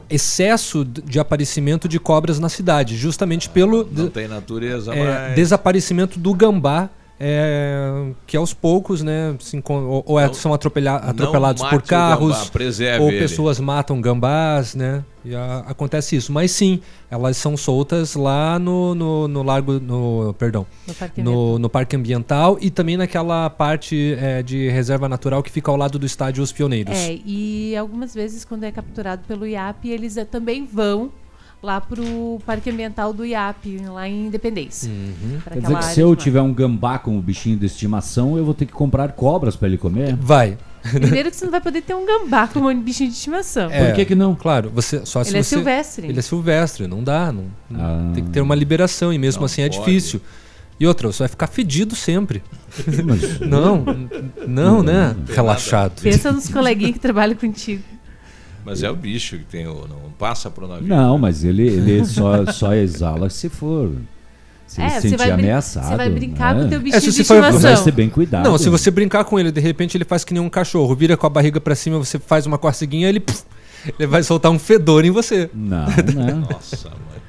excesso 0.09 0.85
de 0.85 1.19
aparecimento 1.19 1.87
de 1.87 1.99
cobras 1.99 2.39
na 2.39 2.49
cidade, 2.49 2.95
justamente 2.95 3.49
pelo 3.49 3.87
Não 3.91 4.09
tem 4.09 4.27
natureza, 4.27 4.93
é, 4.93 5.03
mas. 5.03 5.35
desaparecimento 5.35 6.19
do 6.19 6.33
gambá. 6.33 6.89
É, 7.19 8.11
que 8.27 8.35
aos 8.35 8.53
poucos, 8.53 9.01
né, 9.01 9.35
se 9.39 9.61
ou, 9.67 10.03
ou 10.05 10.19
é- 10.19 10.27
Não- 10.27 10.33
são 10.33 10.53
atropelados 10.53 11.63
por 11.63 11.81
carros, 11.81 12.49
gambá, 12.51 13.03
ou 13.03 13.09
ele. 13.09 13.19
pessoas 13.19 13.59
matam 13.59 14.01
gambás, 14.01 14.75
né, 14.75 15.03
e 15.23 15.33
a- 15.33 15.63
acontece 15.67 16.15
isso. 16.15 16.31
Mas 16.33 16.51
sim, 16.51 16.81
elas 17.09 17.37
são 17.37 17.55
soltas 17.55 18.15
lá 18.15 18.59
no, 18.59 18.93
no, 18.93 19.27
no 19.27 19.43
largo, 19.43 19.79
no, 19.79 20.35
perdão, 20.37 20.65
No 20.87 20.93
Parque 20.93 21.21
no, 21.23 21.57
no 21.59 21.69
parque 21.69 21.95
ambiental 21.95 22.57
e 22.59 22.69
também 22.69 22.97
naquela 22.97 23.49
parte 23.49 24.17
é, 24.19 24.43
de 24.43 24.69
reserva 24.69 25.07
natural 25.07 25.41
que 25.41 25.49
fica 25.51 25.71
ao 25.71 25.77
lado 25.77 25.97
do 25.97 26.05
estádio 26.05 26.43
Os 26.43 26.51
Pioneiros. 26.51 26.93
É, 26.95 27.17
e 27.25 27.75
algumas 27.77 28.13
vezes, 28.13 28.43
quando 28.43 28.63
é 28.65 28.71
capturado 28.71 29.23
pelo 29.27 29.47
IAP, 29.47 29.85
eles 29.89 30.17
eh, 30.17 30.25
também 30.25 30.65
vão 30.65 31.11
lá 31.65 31.81
pro 31.81 32.39
Parque 32.45 32.69
Ambiental 32.69 33.11
do 33.11 33.25
IAP, 33.25 33.79
lá 33.91 34.07
em 34.07 34.27
Independência. 34.27 34.89
Uhum. 34.89 35.39
Quer 35.51 35.59
dizer 35.61 35.75
que 35.77 35.85
se 35.85 35.99
eu 35.99 36.15
tiver 36.15 36.41
um 36.41 36.53
gambá 36.53 36.99
como 36.99 37.19
bichinho 37.21 37.57
de 37.57 37.65
estimação, 37.65 38.37
eu 38.37 38.45
vou 38.45 38.53
ter 38.53 38.67
que 38.67 38.71
comprar 38.73 39.11
cobras 39.13 39.55
para 39.55 39.67
ele 39.67 39.77
comer? 39.77 40.15
Vai. 40.15 40.57
Primeiro 40.91 41.31
que 41.31 41.35
você 41.35 41.45
não 41.45 41.51
vai 41.51 41.61
poder 41.61 41.81
ter 41.81 41.95
um 41.95 42.05
gambá 42.05 42.47
como 42.47 42.69
um 42.69 42.79
bichinho 42.79 43.09
de 43.09 43.15
estimação. 43.15 43.71
É, 43.71 43.91
que 43.93 44.05
que 44.05 44.13
não? 44.13 44.35
Claro, 44.35 44.71
você 44.73 45.03
só 45.03 45.23
se 45.23 45.31
Ele 45.31 45.39
é 45.39 45.43
você- 45.43 45.55
silvestre. 45.55 46.07
Ele 46.07 46.19
é 46.19 46.21
silvestre, 46.21 46.85
não 46.87 47.03
dá, 47.03 47.31
não, 47.31 47.45
Ah. 47.73 48.11
tem 48.13 48.23
que 48.23 48.29
ter 48.29 48.41
uma 48.41 48.53
liberação 48.53 49.11
e 49.11 49.17
mesmo 49.17 49.39
Não 49.41 49.45
assim 49.47 49.63
é 49.63 49.67
pode. 49.69 49.79
difícil. 49.79 50.21
E 50.79 50.85
outra, 50.85 51.07
você 51.11 51.19
vai 51.19 51.27
ficar 51.29 51.47
fedido 51.47 51.95
sempre. 51.95 52.43
não, 53.49 53.83
não, 54.47 54.83
né? 54.83 55.15
Relaxado. 55.33 56.01
Pensa 56.01 56.31
nos 56.31 56.49
coleguinhas 56.49 56.93
que 56.93 56.99
trabalham 56.99 57.35
contigo. 57.35 57.81
Mas 58.65 58.81
é 58.83 58.89
o 58.89 58.95
bicho 58.95 59.37
que 59.37 59.43
tem 59.45 59.67
o. 59.67 59.85
Não 59.87 60.09
passa 60.17 60.49
pro 60.49 60.67
navio. 60.67 60.87
Não, 60.87 61.17
mas 61.17 61.43
ele, 61.43 61.67
ele 61.67 62.03
só, 62.05 62.45
só 62.51 62.73
exala 62.73 63.29
se 63.29 63.47
for. 63.49 63.91
Se 64.67 64.81
É, 64.81 64.85
ele 64.85 64.93
se 65.01 65.09
sentir 65.09 65.31
ameaçado. 65.31 65.89
você 65.89 65.95
vai 65.95 66.09
brincar 66.09 66.55
com 66.55 66.61
o 66.65 66.69
teu 66.69 66.79
né? 66.79 66.83
bichinho 66.85 67.01
se 67.01 67.07
de 67.11 67.15
você 67.17 67.23
for- 67.23 67.43
estimação. 67.43 67.83
Vai 67.83 67.91
bem 67.93 68.09
cuidado. 68.09 68.49
Não, 68.49 68.57
se 68.57 68.67
você 68.67 68.89
brincar 68.89 69.23
com 69.23 69.39
ele, 69.39 69.51
de 69.51 69.61
repente 69.61 69.95
ele 69.95 70.03
faz 70.03 70.23
que 70.23 70.33
nem 70.33 70.41
um 70.41 70.49
cachorro, 70.49 70.95
vira 70.95 71.15
com 71.15 71.27
a 71.27 71.29
barriga 71.29 71.61
pra 71.61 71.75
cima, 71.75 71.99
você 71.99 72.17
faz 72.17 72.47
uma 72.47 72.57
corceguinha, 72.57 73.07
ele, 73.07 73.19
puf, 73.19 73.43
ele 73.99 74.07
vai 74.07 74.23
soltar 74.23 74.51
um 74.51 74.57
fedor 74.57 75.05
em 75.05 75.11
você. 75.11 75.51
Não, 75.53 75.85
não. 76.15 76.39
Nossa, 76.49 76.89
mãe. 76.89 77.21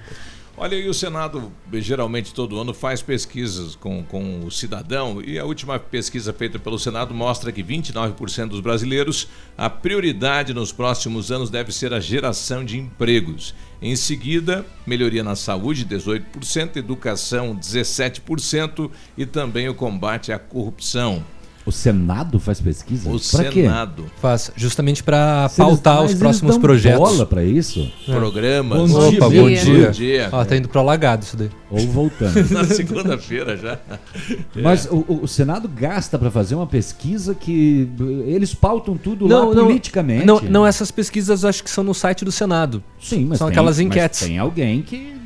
Olha, 0.58 0.74
e 0.74 0.88
o 0.88 0.94
Senado 0.94 1.52
geralmente 1.74 2.32
todo 2.32 2.58
ano 2.58 2.72
faz 2.72 3.02
pesquisas 3.02 3.74
com, 3.74 4.02
com 4.02 4.42
o 4.42 4.50
cidadão 4.50 5.20
e 5.20 5.38
a 5.38 5.44
última 5.44 5.78
pesquisa 5.78 6.32
feita 6.32 6.58
pelo 6.58 6.78
Senado 6.78 7.12
mostra 7.12 7.52
que 7.52 7.62
29% 7.62 8.48
dos 8.48 8.60
brasileiros 8.60 9.28
a 9.56 9.68
prioridade 9.68 10.54
nos 10.54 10.72
próximos 10.72 11.30
anos 11.30 11.50
deve 11.50 11.72
ser 11.72 11.92
a 11.92 12.00
geração 12.00 12.64
de 12.64 12.78
empregos. 12.78 13.54
Em 13.82 13.94
seguida, 13.94 14.64
melhoria 14.86 15.22
na 15.22 15.36
saúde, 15.36 15.84
18%, 15.84 16.76
educação, 16.76 17.54
17% 17.54 18.90
e 19.18 19.26
também 19.26 19.68
o 19.68 19.74
combate 19.74 20.32
à 20.32 20.38
corrupção. 20.38 21.22
O 21.66 21.72
Senado 21.72 22.38
faz 22.38 22.60
pesquisa? 22.60 23.10
O 23.10 23.18
pra 23.18 23.44
quê? 23.50 23.62
Senado. 23.62 24.04
Faz, 24.22 24.52
justamente 24.54 25.02
eles- 25.02 25.56
pautar 25.56 25.96
mas 25.96 26.04
os 26.04 26.10
eles 26.12 26.18
próximos 26.20 26.52
dão 26.52 26.60
projetos. 26.60 26.98
bola 27.00 27.26
pra 27.26 27.42
isso? 27.42 27.90
Programas. 28.06 28.78
Bom 28.92 29.10
dia, 29.10 29.18
Opa, 29.18 29.28
bom 29.28 29.34
bom 29.42 29.48
dia. 29.48 29.86
Bom 29.86 29.90
dia. 29.90 30.28
Ó, 30.30 30.44
tá 30.44 30.56
indo 30.56 30.68
pro 30.68 30.78
alagado 30.78 31.24
isso 31.24 31.36
daí. 31.36 31.50
Ou 31.68 31.80
voltando. 31.88 32.34
Na 32.54 32.62
segunda-feira 32.64 33.56
já. 33.56 33.78
Mas 34.62 34.86
o, 34.86 35.04
o- 35.08 35.20
o 35.24 35.26
Senado 35.28 35.68
gasta 35.68 36.16
pra 36.16 36.30
fazer 36.30 36.54
uma 36.54 36.68
pesquisa 36.68 37.34
que 37.34 37.90
eles 38.26 38.54
pautam 38.54 38.96
tudo 38.96 39.26
lá 39.26 39.44
politicamente. 39.46 40.24
Não, 40.24 40.40
não, 40.40 40.64
essas 40.64 40.92
pesquisas 40.92 41.44
acho 41.44 41.64
que 41.64 41.70
são 41.70 41.82
no 41.82 41.92
site 41.94 42.24
do 42.24 42.30
Senado. 42.30 42.80
Sim, 43.00 43.24
mas 43.24 43.38
são 43.38 43.48
tem- 43.48 43.52
aquelas 43.54 43.78
mas 43.78 43.86
enquetes. 43.86 44.20
tem 44.20 44.38
alguém 44.38 44.82
que 44.82 45.16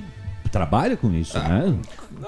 trabalha 0.51 0.97
com 0.97 1.13
isso, 1.13 1.37
Ah. 1.37 1.49
né? 1.49 1.75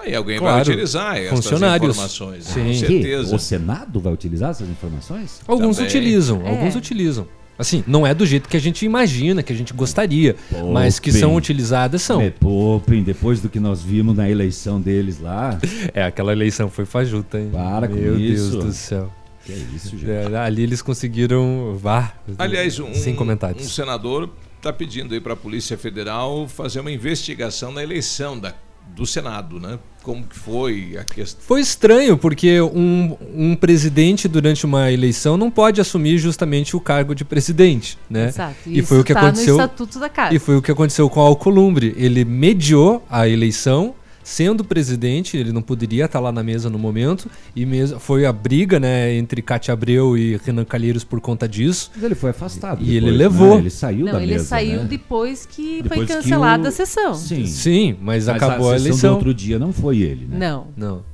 Aí 0.01 0.15
alguém 0.15 0.39
Claro. 0.39 0.55
vai 0.55 0.63
utilizar 0.63 1.17
essas 1.17 1.31
Funcionários. 1.31 1.91
informações, 1.91 2.45
Sim. 2.45 2.61
com 2.61 2.67
Que? 2.71 2.75
certeza. 2.79 3.37
O 3.37 3.39
Senado 3.39 4.01
vai 4.01 4.13
utilizar 4.13 4.51
essas 4.51 4.69
informações? 4.69 5.41
Alguns 5.47 5.77
Também. 5.77 5.89
utilizam, 5.91 6.43
É. 6.47 6.51
alguns 6.51 6.75
utilizam. 6.77 7.27
Assim, 7.59 7.85
não 7.87 8.07
é 8.07 8.15
do 8.15 8.25
jeito 8.25 8.49
que 8.49 8.57
a 8.57 8.61
gente 8.61 8.85
imagina, 8.85 9.43
que 9.43 9.53
a 9.53 9.57
gente 9.57 9.73
gostaria, 9.75 10.35
mas 10.73 10.99
que 10.99 11.13
são 11.13 11.37
utilizadas 11.37 12.01
são. 12.03 12.19
Me 12.21 12.31
poupem, 12.31 13.03
depois 13.03 13.41
do 13.41 13.49
que 13.49 13.61
nós 13.61 13.83
vimos 13.83 14.17
na 14.17 14.29
eleição 14.29 14.81
deles 14.81 15.21
lá. 15.21 15.59
É, 15.95 16.03
aquela 16.03 16.33
eleição 16.33 16.69
foi 16.71 16.85
fajuta, 16.87 17.39
hein? 17.39 17.51
Para 17.53 17.87
com 17.87 17.95
Meu 17.95 18.19
isso. 18.19 18.53
Deus 18.53 18.65
do 18.65 18.73
céu. 18.73 19.13
Que 19.45 19.53
isso, 19.53 19.91
gente. 19.99 20.11
É, 20.11 20.37
ali 20.39 20.63
eles 20.63 20.81
conseguiram. 20.81 21.77
Vá, 21.77 22.15
Aliás, 22.39 22.79
um, 22.81 22.95
sem 22.95 23.13
um 23.13 23.17
comentários. 23.17 23.75
senador 23.75 24.31
está 24.57 24.73
pedindo 24.73 25.13
aí 25.15 25.21
para 25.21 25.35
a 25.35 25.37
Polícia 25.37 25.77
Federal 25.77 26.49
fazer 26.49 26.81
uma 26.81 26.91
investigação 26.93 27.71
na 27.73 27.83
eleição 27.83 28.39
da, 28.39 28.55
do 28.95 29.07
Senado, 29.07 29.59
né? 29.59 29.79
Como 30.03 30.25
que 30.25 30.37
foi 30.37 30.97
a 31.01 31.05
questão. 31.05 31.41
Foi 31.47 31.61
estranho, 31.61 32.19
porque 32.19 32.61
um, 32.61 33.17
um 33.35 33.55
presidente 33.55 34.27
durante 34.27 34.67
uma 34.67 34.91
eleição 34.91 35.37
não 35.37 35.51
pode 35.51 35.81
assumir 35.81 36.19
justamente 36.19 36.77
o 36.77 36.81
cargo 36.81 37.15
de 37.15 37.25
presidente, 37.25 37.97
né? 38.11 38.29
Exato. 38.29 38.57
E 38.67 38.83
foi 38.83 38.99
o 39.01 39.05
que 39.05 39.15
tá 39.15 39.21
aconteceu. 39.21 39.57
no 39.57 39.63
Estatuto 39.63 40.01
da 40.01 40.09
Casa. 40.09 40.35
E 40.35 40.39
foi 40.39 40.57
o 40.57 40.63
que 40.63 40.71
aconteceu 40.73 41.09
com 41.09 41.21
Alcolumbre. 41.21 41.95
Ele 41.97 42.25
mediou 42.25 43.05
a 43.09 43.29
eleição, 43.29 43.95
sendo 44.23 44.65
presidente, 44.65 45.37
ele 45.37 45.53
não 45.53 45.63
poderia 45.63 46.05
estar 46.05 46.21
lá 46.21 46.31
na 46.33 46.43
mesa 46.43 46.69
no 46.71 46.79
momento, 46.79 47.29
e 47.55 47.65
mesmo 47.67 47.99
foi 47.99 48.25
a 48.27 48.33
briga, 48.33 48.79
né, 48.81 49.15
entre 49.15 49.43
Cátia 49.43 49.73
Abreu 49.73 50.17
e 50.17 50.39
Renan 50.45 50.65
Calheiros 50.65 51.05
por 51.05 51.21
conta 51.21 51.49
disso. 51.49 51.91
Mas 51.95 52.05
ele 52.05 52.15
foi 52.15 52.31
afastado. 52.31 52.83
E 52.83 52.91
ele 52.97 53.07
depois, 53.13 53.19
levou. 53.19 53.55
né? 53.55 53.61
Ele 53.61 53.71
saiu 53.71 54.07
Não, 54.07 54.13
da 54.13 54.23
ele 54.23 54.33
mesa. 54.33 54.45
saiu 54.45 54.83
né? 54.83 54.87
depois 54.89 55.47
que 55.47 55.83
Depois 55.83 55.99
foi 56.01 56.07
que 56.07 56.13
cancelada 56.15 56.65
o- 56.65 56.69
a 56.69 56.71
sessão. 56.71 57.15
Sim. 57.15 57.47
Sim, 57.47 57.97
mas, 58.01 58.27
Mas 58.27 58.29
acabou 58.29 58.71
a, 58.71 58.75
a 58.75 58.79
sessão 58.79 58.87
eleição. 58.89 59.11
do 59.11 59.17
outro 59.17 59.35
dia 59.35 59.59
não 59.59 59.73
foi 59.73 59.99
ele, 59.99 60.27
né? 60.27 60.39
Não. 60.39 60.67
Não. 60.77 61.12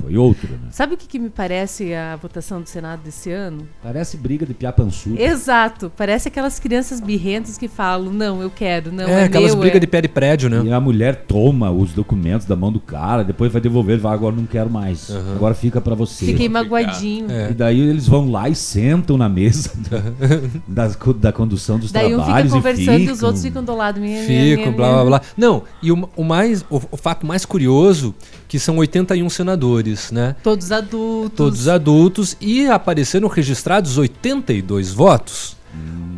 Foi 0.00 0.16
outro, 0.16 0.48
né? 0.52 0.68
Sabe 0.70 0.94
o 0.94 0.96
que, 0.96 1.06
que 1.06 1.18
me 1.18 1.30
parece 1.30 1.94
a 1.94 2.16
votação 2.16 2.60
do 2.60 2.68
Senado 2.68 3.02
desse 3.02 3.30
ano? 3.30 3.66
Parece 3.82 4.16
briga 4.16 4.44
de 4.44 4.54
piapançudo. 4.54 5.20
Exato. 5.20 5.90
Parece 5.96 6.28
aquelas 6.28 6.58
crianças 6.58 7.00
birrentas 7.00 7.56
que 7.56 7.68
falam, 7.68 8.12
não, 8.12 8.42
eu 8.42 8.50
quero, 8.50 8.92
não, 8.92 9.04
é, 9.04 9.22
é, 9.22 9.24
aquelas 9.24 9.52
meu, 9.52 9.60
brigas 9.60 9.76
é... 9.76 9.80
de 9.80 9.86
pé 9.86 10.00
de 10.02 10.08
prédio, 10.08 10.50
né? 10.50 10.62
E 10.64 10.72
a 10.72 10.80
mulher 10.80 11.24
toma 11.26 11.70
os 11.70 11.92
documentos 11.92 12.46
da 12.46 12.54
mão 12.54 12.70
do 12.70 12.80
cara, 12.80 13.24
depois 13.24 13.52
vai 13.52 13.60
devolver 13.60 13.96
e 13.96 14.00
vai, 14.00 14.14
agora 14.14 14.36
não 14.36 14.46
quero 14.46 14.70
mais. 14.70 15.10
Agora 15.10 15.54
fica 15.54 15.80
pra 15.80 15.94
você. 15.94 16.26
Fiquei 16.26 16.48
magoadinho. 16.48 17.30
É. 17.30 17.50
E 17.50 17.54
daí 17.54 17.80
eles 17.80 18.06
vão 18.06 18.30
lá 18.30 18.48
e 18.48 18.54
sentam 18.54 19.16
na 19.16 19.28
mesa 19.28 19.70
da, 20.66 20.88
da, 21.18 21.32
condução 21.32 21.78
dos 21.78 21.92
Daí 21.92 22.06
um 22.14 22.18
fica 22.18 22.24
trabalhos 22.24 22.52
conversando 22.52 22.98
e 22.98 23.06
e 23.06 23.10
os 23.10 23.22
outros 23.22 23.42
ficam 23.42 23.64
do 23.64 23.74
lado. 23.74 24.00
Minha, 24.00 24.22
minha, 24.22 24.56
Fico, 24.56 24.62
minha, 24.62 24.76
blá 24.76 24.92
blá 24.92 25.04
blá. 25.04 25.22
Não, 25.36 25.62
e 25.82 25.92
o, 25.92 26.08
o 26.16 26.24
mais, 26.24 26.62
o, 26.70 26.76
o 26.90 26.96
fato 26.96 27.26
mais 27.26 27.44
curioso 27.44 28.14
que 28.48 28.58
são 28.58 28.76
81 28.78 29.28
senadores, 29.30 30.10
né? 30.10 30.36
Todos 30.42 30.72
adultos. 30.72 31.36
Todos 31.36 31.68
adultos 31.68 32.36
e 32.40 32.66
apareceram 32.66 33.28
registrados 33.28 33.98
82 33.98 34.92
votos. 34.92 35.56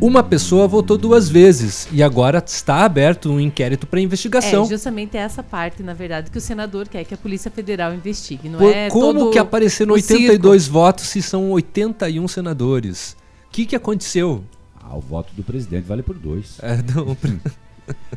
Uma 0.01 0.23
pessoa 0.23 0.65
votou 0.65 0.97
duas 0.97 1.27
vezes 1.27 1.85
e 1.91 2.01
agora 2.01 2.41
está 2.45 2.85
aberto 2.85 3.29
um 3.29 3.39
inquérito 3.39 3.85
para 3.85 3.99
investigação. 3.99 4.63
É, 4.63 4.67
justamente 4.67 5.17
essa 5.17 5.43
parte, 5.43 5.83
na 5.83 5.93
verdade, 5.93 6.31
que 6.31 6.37
o 6.37 6.41
senador 6.41 6.87
quer 6.87 7.03
que 7.03 7.13
a 7.13 7.17
Polícia 7.17 7.51
Federal 7.51 7.93
investigue. 7.93 8.47
Não 8.47 8.59
Por 8.59 8.73
é 8.73 8.89
como 8.89 9.19
todo 9.19 9.31
que 9.31 9.37
apareceram 9.37 9.91
o 9.91 9.95
82 9.95 10.69
votos 10.69 11.05
se 11.05 11.21
são 11.21 11.51
81 11.51 12.25
senadores? 12.29 13.17
O 13.47 13.51
que, 13.51 13.65
que 13.65 13.75
aconteceu? 13.75 14.45
Ah, 14.81 14.95
o 14.95 15.01
voto 15.01 15.33
do 15.35 15.43
presidente 15.43 15.83
vale 15.83 16.01
por 16.01 16.15
dois. 16.17 16.57
É, 16.61 16.77
não. 16.95 17.17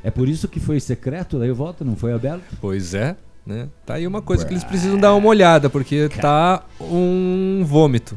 É 0.04 0.10
por 0.10 0.28
isso 0.28 0.48
que 0.48 0.60
foi 0.60 0.78
secreto, 0.78 1.38
daí 1.38 1.50
o 1.50 1.54
voto 1.54 1.82
não 1.82 1.96
foi 1.96 2.12
aberto. 2.12 2.44
Pois 2.60 2.92
é, 2.92 3.16
né? 3.46 3.68
Tá 3.84 3.94
aí 3.94 4.06
uma 4.06 4.22
coisa 4.22 4.44
que 4.44 4.52
eles 4.52 4.64
precisam 4.64 4.98
dar 4.98 5.14
uma 5.14 5.28
olhada, 5.28 5.68
porque 5.68 6.08
tá 6.08 6.64
um 6.80 7.62
vômito. 7.64 8.16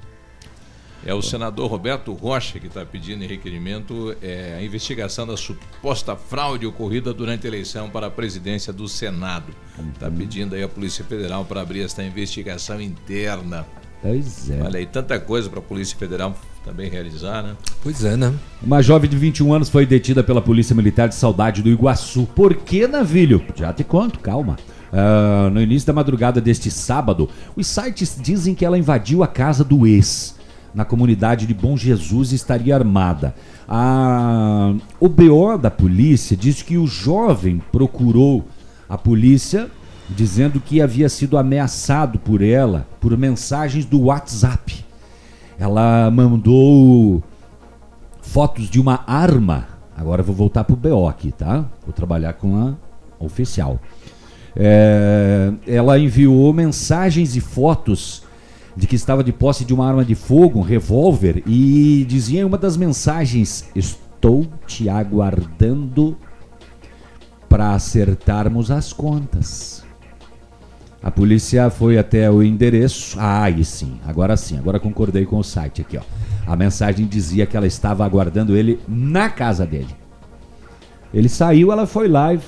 É 1.06 1.14
o 1.14 1.22
senador 1.22 1.70
Roberto 1.70 2.12
Rocha 2.14 2.60
que 2.60 2.66
está 2.66 2.84
pedindo 2.84 3.24
em 3.24 3.28
requerimento 3.28 4.16
é, 4.24 4.56
a 4.58 4.64
investigação 4.64 5.28
da 5.28 5.38
suposta 5.38 6.16
fraude 6.16 6.66
ocorrida 6.66 7.14
durante 7.14 7.46
a 7.46 7.48
eleição 7.48 7.92
para 7.92 8.08
a 8.08 8.10
presidência 8.10 8.74
do 8.74 8.88
Senado. 8.88 9.54
Está 9.94 10.10
pedindo 10.10 10.56
aí 10.56 10.64
a 10.64 10.68
Polícia 10.68 11.06
Federal 11.06 11.46
para 11.46 11.62
abrir 11.62 11.84
esta 11.84 12.04
investigação 12.04 12.82
interna. 12.82 13.68
Pois 14.02 14.50
é. 14.50 14.62
Olha 14.64 14.80
aí, 14.80 14.86
tanta 14.88 15.20
coisa 15.20 15.48
para 15.48 15.60
a 15.60 15.62
Polícia 15.62 15.96
Federal 15.96 16.36
também 16.64 16.90
realizar, 16.90 17.44
né? 17.44 17.56
Pois 17.84 18.04
é, 18.04 18.18
né? 18.18 18.34
Uma 18.62 18.82
jovem 18.82 19.08
de 19.08 19.16
21 19.16 19.54
anos 19.54 19.70
foi 19.70 19.86
detida 19.86 20.24
pela 20.24 20.42
Polícia 20.42 20.76
Militar 20.76 21.08
de 21.08 21.14
Saudade 21.14 21.62
do 21.62 21.70
Iguaçu. 21.70 22.28
Por 22.36 22.56
que, 22.56 22.88
navilho? 22.88 23.46
Já 23.56 23.72
te 23.72 23.84
conto, 23.84 24.20
calma. 24.20 24.58
Ah, 24.92 25.50
no 25.52 25.62
início 25.62 25.88
da 25.88 25.94
madrugada 25.94 26.40
deste 26.40 26.72
sábado, 26.72 27.30
os 27.56 27.68
sites 27.68 28.18
dizem 28.20 28.56
que 28.56 28.66
ela 28.66 28.78
invadiu 28.78 29.24
a 29.24 29.28
casa 29.28 29.64
do 29.64 29.86
ex. 29.86 30.36
Na 30.74 30.84
comunidade 30.84 31.48
de 31.48 31.54
Bom 31.54 31.78
Jesus 31.78 32.34
estaria 32.34 32.76
armada. 32.76 33.34
A... 33.68 34.74
O 35.00 35.08
BO 35.08 35.58
da 35.58 35.72
polícia 35.72 36.36
diz 36.36 36.62
que 36.62 36.78
o 36.78 36.86
jovem 36.86 37.62
procurou 37.72 38.46
a 38.90 38.98
polícia 38.98 39.70
dizendo 40.10 40.60
que 40.60 40.82
havia 40.82 41.10
sido 41.10 41.38
ameaçado 41.38 42.20
por 42.20 42.42
ela 42.42 42.86
por 43.00 43.18
mensagens 43.18 43.86
do 43.86 44.02
WhatsApp. 44.02 44.86
Ela 45.58 46.12
mandou 46.12 47.24
fotos 48.22 48.70
de 48.70 48.80
uma 48.80 49.04
arma. 49.08 49.68
Agora 49.96 50.22
vou 50.22 50.36
voltar 50.36 50.66
pro 50.66 50.76
BO 50.76 51.08
aqui, 51.08 51.32
tá? 51.32 51.66
Vou 51.86 51.94
trabalhar 51.94 52.34
com 52.34 52.58
a 52.58 52.74
oficial. 53.18 53.80
É, 54.56 55.52
ela 55.68 56.00
enviou 56.00 56.54
mensagens 56.54 57.36
e 57.36 57.42
fotos 57.42 58.24
de 58.76 58.88
que 58.88 58.96
estava 58.96 59.24
de 59.24 59.32
posse 59.32 59.66
de 59.66 59.74
uma 59.74 59.88
arma 59.88 60.04
de 60.04 60.16
fogo, 60.16 60.60
um 60.60 60.64
revólver, 60.64 61.44
e 61.46 62.06
dizia 62.08 62.42
em 62.42 62.46
uma 62.46 62.58
das 62.58 62.78
mensagens: 62.78 63.70
Estou 63.76 64.48
te 64.66 64.90
aguardando 64.90 66.18
para 67.48 67.74
acertarmos 67.74 68.72
as 68.72 68.92
contas. 68.92 69.84
A 71.02 71.12
polícia 71.12 71.70
foi 71.70 72.00
até 72.00 72.30
o 72.32 72.42
endereço. 72.42 73.18
Ah, 73.20 73.44
aí 73.44 73.64
sim, 73.64 74.00
agora 74.08 74.36
sim, 74.36 74.58
agora 74.58 74.80
concordei 74.80 75.24
com 75.24 75.38
o 75.38 75.44
site 75.44 75.82
aqui, 75.82 75.98
ó. 75.98 76.02
A 76.48 76.56
mensagem 76.56 77.06
dizia 77.06 77.46
que 77.46 77.56
ela 77.56 77.68
estava 77.68 78.04
aguardando 78.04 78.58
ele 78.58 78.80
na 78.88 79.30
casa 79.30 79.66
dele. 79.66 79.96
Ele 81.14 81.30
saiu, 81.30 81.72
ela 81.72 81.86
foi 81.86 82.08
lá 82.08 82.34
e 82.34 82.40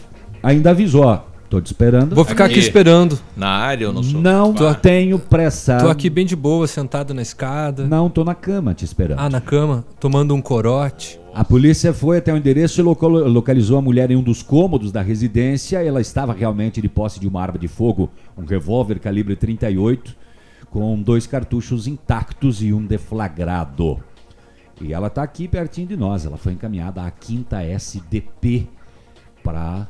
ainda 0.41 0.71
avisou, 0.71 1.03
ó. 1.03 1.21
Tô 1.49 1.61
te 1.61 1.67
esperando. 1.67 2.13
Vou 2.13 2.25
ficar 2.25 2.45
aqui, 2.45 2.59
esperando. 2.59 3.17
Na 3.35 3.47
área 3.47 3.87
ou 3.87 3.93
no 3.93 4.03
sofá? 4.03 4.19
Não 4.19 4.53
tenho 4.81 5.17
pressa. 5.17 5.77
Tô 5.77 5.87
aqui 5.89 6.09
bem 6.09 6.25
de 6.25 6.35
boa, 6.35 6.67
sentado 6.67 7.13
na 7.13 7.21
escada. 7.21 7.87
Não, 7.87 8.09
tô 8.09 8.25
na 8.25 8.35
cama 8.35 8.73
te 8.73 8.83
esperando. 8.83 9.19
Ah, 9.19 9.29
na 9.29 9.39
cama, 9.39 9.85
tomando 9.99 10.33
um 10.35 10.41
corote. 10.41 11.17
A 11.33 11.45
polícia 11.45 11.93
foi 11.93 12.17
até 12.17 12.33
o 12.33 12.37
endereço 12.37 12.81
e 12.81 12.83
local- 12.83 13.09
localizou 13.11 13.77
a 13.77 13.81
mulher 13.81 14.11
em 14.11 14.17
um 14.17 14.23
dos 14.23 14.43
cômodos 14.43 14.91
da 14.91 15.01
residência. 15.01 15.81
Ela 15.81 16.01
estava 16.01 16.33
realmente 16.33 16.81
de 16.81 16.89
posse 16.89 17.17
de 17.19 17.27
uma 17.27 17.41
arma 17.41 17.57
de 17.57 17.67
fogo, 17.69 18.09
um 18.37 18.43
revólver 18.43 18.99
calibre 18.99 19.35
38, 19.35 20.15
com 20.69 21.01
dois 21.01 21.25
cartuchos 21.27 21.87
intactos 21.87 22.61
e 22.61 22.73
um 22.73 22.83
deflagrado. 22.85 23.99
E 24.81 24.91
ela 24.91 25.07
está 25.07 25.23
aqui 25.23 25.47
pertinho 25.47 25.87
de 25.87 25.95
nós. 25.95 26.25
Ela 26.25 26.37
foi 26.37 26.51
encaminhada 26.53 27.03
à 27.03 27.09
quinta 27.09 27.61
SDP 27.63 28.67
para 29.43 29.87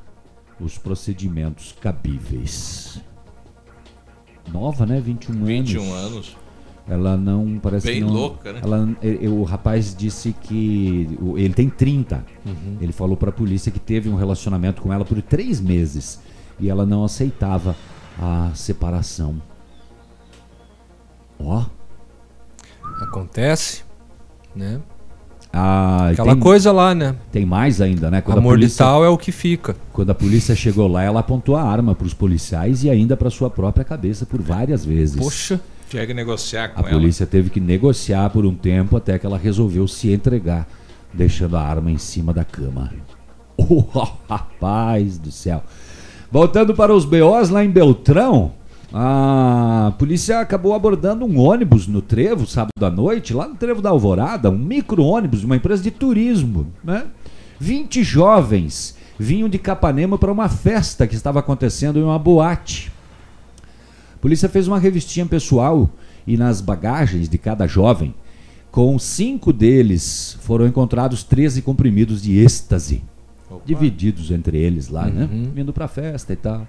os 0.59 0.77
procedimentos 0.77 1.75
cabíveis. 1.79 3.01
Nova, 4.51 4.85
né? 4.85 4.99
21 4.99 5.33
anos. 5.33 5.47
21 5.47 5.93
anos. 5.93 6.37
Ela 6.89 7.17
não 7.17 7.59
parece 7.59 7.87
Bem 7.87 7.95
que 7.95 8.01
não, 8.01 8.13
louca, 8.13 8.53
né? 8.53 8.61
Ela, 8.63 8.87
o 9.29 9.43
rapaz 9.43 9.93
disse 9.93 10.33
que 10.33 11.07
ele 11.35 11.53
tem 11.53 11.69
30. 11.69 12.25
Uhum. 12.45 12.77
Ele 12.79 12.93
falou 12.93 13.17
para 13.17 13.29
a 13.29 13.33
polícia 13.33 13.69
que 13.69 13.79
teve 13.79 14.07
um 14.07 14.15
relacionamento 14.15 14.81
com 14.81 14.93
ela 14.93 15.03
por 15.03 15.21
três 15.21 15.59
meses 15.59 16.21
e 16.57 16.69
ela 16.69 16.85
não 16.85 17.03
aceitava 17.03 17.75
a 18.17 18.51
separação. 18.55 19.41
Ó, 21.37 21.65
Acontece, 23.01 23.83
né? 24.55 24.81
Ah, 25.51 26.09
Aquela 26.11 26.33
tem- 26.33 26.39
coisa 26.39 26.71
lá, 26.71 26.93
né? 26.93 27.15
Tem 27.31 27.45
mais 27.45 27.81
ainda, 27.81 28.11
né? 28.11 28.21
Quando 28.21 28.39
Amor 28.39 28.51
a 28.51 28.55
polícia, 28.55 28.73
de 28.73 28.77
tal 28.77 29.03
é 29.05 29.09
o 29.09 29.17
que 29.17 29.31
fica. 29.31 29.75
Quando 29.93 30.09
a 30.11 30.15
polícia 30.15 30.55
chegou 30.55 30.87
lá, 30.87 31.03
ela 31.03 31.21
apontou 31.21 31.55
a 31.55 31.63
arma 31.63 31.95
para 31.95 32.05
os 32.05 32.13
policiais 32.13 32.83
e 32.83 32.89
ainda 32.89 33.15
para 33.17 33.29
sua 33.29 33.49
própria 33.49 33.83
cabeça 33.85 34.25
por 34.25 34.41
várias 34.41 34.85
vezes. 34.85 35.15
Poxa. 35.15 35.59
Tinha 35.89 36.05
que 36.05 36.13
negociar 36.13 36.69
com 36.69 36.81
A 36.81 36.83
ela. 36.83 36.91
polícia 36.91 37.25
teve 37.25 37.49
que 37.49 37.61
negociar 37.61 38.29
por 38.29 38.45
um 38.45 38.53
tempo 38.53 38.97
até 38.97 39.17
que 39.17 39.25
ela 39.25 39.37
resolveu 39.37 39.87
se 39.87 40.11
entregar, 40.11 40.67
deixando 41.13 41.55
a 41.55 41.61
arma 41.61 41.89
em 41.89 41.97
cima 41.97 42.33
da 42.33 42.43
cama. 42.43 42.91
Oh, 43.59 43.83
rapaz 44.29 45.17
do 45.17 45.31
céu. 45.31 45.63
Voltando 46.31 46.75
para 46.75 46.93
os 46.93 47.05
BOs 47.05 47.49
lá 47.49 47.65
em 47.65 47.69
Beltrão, 47.71 48.51
a 48.93 49.93
polícia 49.97 50.39
acabou 50.39 50.73
abordando 50.73 51.25
um 51.25 51.39
ônibus 51.39 51.87
no 51.87 52.01
trevo, 52.01 52.47
sábado 52.47 52.85
à 52.85 52.89
noite, 52.89 53.33
lá 53.33 53.47
no 53.47 53.55
trevo 53.55 53.81
da 53.81 53.89
Alvorada, 53.89 54.49
um 54.49 54.57
micro-ônibus 54.57 55.41
de 55.41 55.45
uma 55.45 55.55
empresa 55.57 55.83
de 55.83 55.91
turismo. 55.91 56.67
Né? 56.83 57.05
20 57.59 58.03
jovens 58.03 58.95
vinham 59.19 59.49
de 59.49 59.57
Capanema 59.57 60.17
para 60.17 60.31
uma 60.31 60.47
festa 60.47 61.07
que 61.07 61.15
estava 61.15 61.39
acontecendo 61.39 61.99
em 61.99 62.03
uma 62.03 62.19
boate. 62.19 62.91
A 64.15 64.19
polícia 64.19 64.47
fez 64.47 64.67
uma 64.67 64.79
revistinha 64.79 65.25
pessoal 65.25 65.89
e 66.25 66.37
nas 66.37 66.61
bagagens 66.61 67.27
de 67.29 67.37
cada 67.37 67.67
jovem, 67.67 68.13
com 68.71 68.97
cinco 68.99 69.51
deles 69.51 70.37
foram 70.41 70.67
encontrados 70.67 71.23
13 71.23 71.61
comprimidos 71.61 72.21
de 72.21 72.37
êxtase, 72.37 73.03
divididos 73.65 74.29
entre 74.29 74.57
eles 74.57 74.89
lá, 74.89 75.07
né? 75.07 75.27
Uhum. 75.31 75.51
Vindo 75.53 75.73
pra 75.73 75.87
festa 75.87 76.33
e 76.33 76.35
tal. 76.35 76.67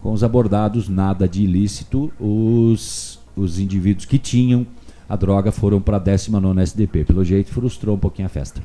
Com 0.00 0.12
os 0.12 0.22
abordados, 0.22 0.88
nada 0.88 1.26
de 1.26 1.42
ilícito, 1.42 2.12
os, 2.20 3.18
os 3.36 3.58
indivíduos 3.58 4.04
que 4.04 4.18
tinham 4.18 4.66
a 5.08 5.16
droga 5.16 5.50
foram 5.52 5.80
para 5.80 5.96
a 5.96 6.00
19 6.00 6.60
SDP. 6.62 7.04
Pelo 7.04 7.24
jeito, 7.24 7.50
frustrou 7.50 7.96
um 7.96 7.98
pouquinho 7.98 8.26
a 8.26 8.28
festa. 8.28 8.60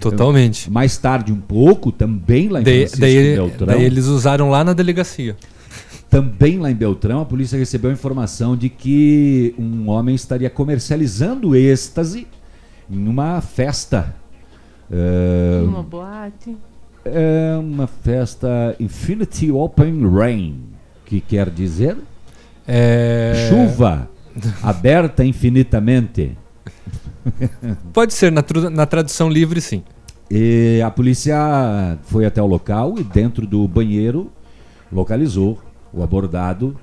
Totalmente. 0.00 0.70
Mais 0.70 0.96
tarde, 0.96 1.32
um 1.32 1.40
pouco, 1.40 1.92
também 1.92 2.48
lá 2.48 2.60
em 2.60 2.64
Daí, 2.64 2.78
Francisco 2.80 3.00
daí- 3.00 3.34
Beltrão. 3.36 3.66
daí 3.68 3.84
eles 3.84 4.06
usaram 4.06 4.50
lá 4.50 4.64
na 4.64 4.72
delegacia. 4.72 5.36
Também 6.10 6.58
lá 6.58 6.70
em 6.70 6.74
Beltrão, 6.74 7.20
a 7.20 7.24
polícia 7.24 7.58
recebeu 7.58 7.90
a 7.90 7.94
informação 7.94 8.54
de 8.56 8.68
que 8.68 9.54
um 9.58 9.88
homem 9.88 10.14
estaria 10.14 10.50
comercializando 10.50 11.54
êxtase 11.56 12.26
em 12.90 13.06
uma 13.08 13.40
festa. 13.40 14.14
É, 14.90 15.62
Uma 15.64 15.82
boate. 15.82 16.54
é 17.04 17.56
uma 17.58 17.86
festa 17.86 18.76
Infinity 18.78 19.50
Open 19.50 20.06
Rain, 20.10 20.56
que 21.12 21.20
quer 21.20 21.50
dizer 21.50 21.96
É... 22.66 23.48
chuva 23.50 24.08
aberta 24.62 25.22
infinitamente. 25.22 26.36
Pode 27.92 28.14
ser, 28.14 28.32
na, 28.32 28.42
na 28.70 28.86
tradução 28.86 29.28
livre, 29.28 29.60
sim. 29.60 29.82
E 30.30 30.80
a 30.84 30.90
polícia 30.90 31.98
foi 32.04 32.24
até 32.24 32.40
o 32.42 32.46
local 32.46 32.94
e 32.98 33.04
dentro 33.04 33.46
do 33.46 33.68
banheiro 33.68 34.32
localizou 34.90 35.58
o 35.92 36.02
abordado, 36.02 36.74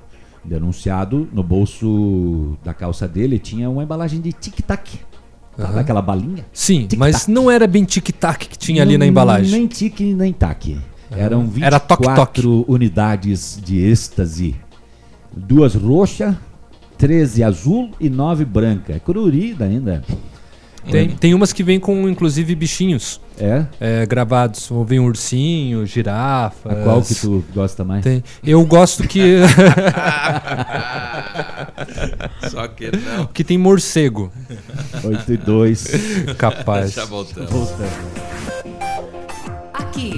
denunciado. 0.45 1.27
No 1.33 1.41
bolso 1.41 2.55
da 2.63 2.73
calça 2.73 3.07
dele 3.07 3.39
tinha 3.39 3.67
uma 3.67 3.83
embalagem 3.83 4.21
de 4.21 4.31
tic-tac. 4.31 4.99
Sabe 5.57 5.71
Aham. 5.71 5.79
aquela 5.81 6.01
balinha? 6.03 6.45
Sim, 6.53 6.87
mas 6.97 7.27
não 7.27 7.49
era 7.49 7.65
bem 7.65 7.83
tic-tac 7.83 8.47
que 8.47 8.57
tinha 8.57 8.83
ali 8.83 8.93
na 8.93 8.99
Não- 9.05 9.07
embalagem. 9.09 9.51
Nem 9.51 9.67
tic, 9.67 9.99
nem 9.99 10.31
tac. 10.31 10.77
Eram 11.11 11.41
24 11.47 11.65
Era 11.65 11.79
toque-toque. 11.79 12.41
unidades 12.67 13.59
de 13.63 13.79
êxtase. 13.79 14.55
Duas 15.31 15.75
roxas, 15.75 16.35
13 16.97 17.43
azul 17.43 17.91
e 17.99 18.09
9 18.09 18.45
branca. 18.45 18.93
É 18.93 18.99
colorida 18.99 19.65
ainda. 19.65 20.03
Tem, 20.89 21.09
tem 21.09 21.33
umas 21.33 21.51
que 21.53 21.61
vêm 21.61 21.79
com, 21.79 22.07
inclusive, 22.09 22.55
bichinhos. 22.55 23.21
É? 23.37 24.05
gravados. 24.05 24.69
Ou 24.71 24.83
vem 24.83 24.99
um 24.99 25.05
ursinho, 25.05 25.85
girafa. 25.85 26.71
A 26.71 26.75
qual 26.83 27.01
que 27.01 27.15
tu 27.15 27.43
gosta 27.53 27.83
mais? 27.83 28.03
Tem. 28.03 28.23
Eu 28.43 28.65
gosto 28.65 29.07
que. 29.07 29.37
Só 32.49 32.67
que 32.67 32.91
não. 32.91 33.27
que 33.27 33.43
tem 33.43 33.57
morcego. 33.57 34.31
8 35.03 35.33
e 35.33 35.37
2. 35.37 35.87
Capaz. 36.37 36.93
Já 36.93 37.05
voltamos. 37.05 37.71
Aqui, 39.73 40.17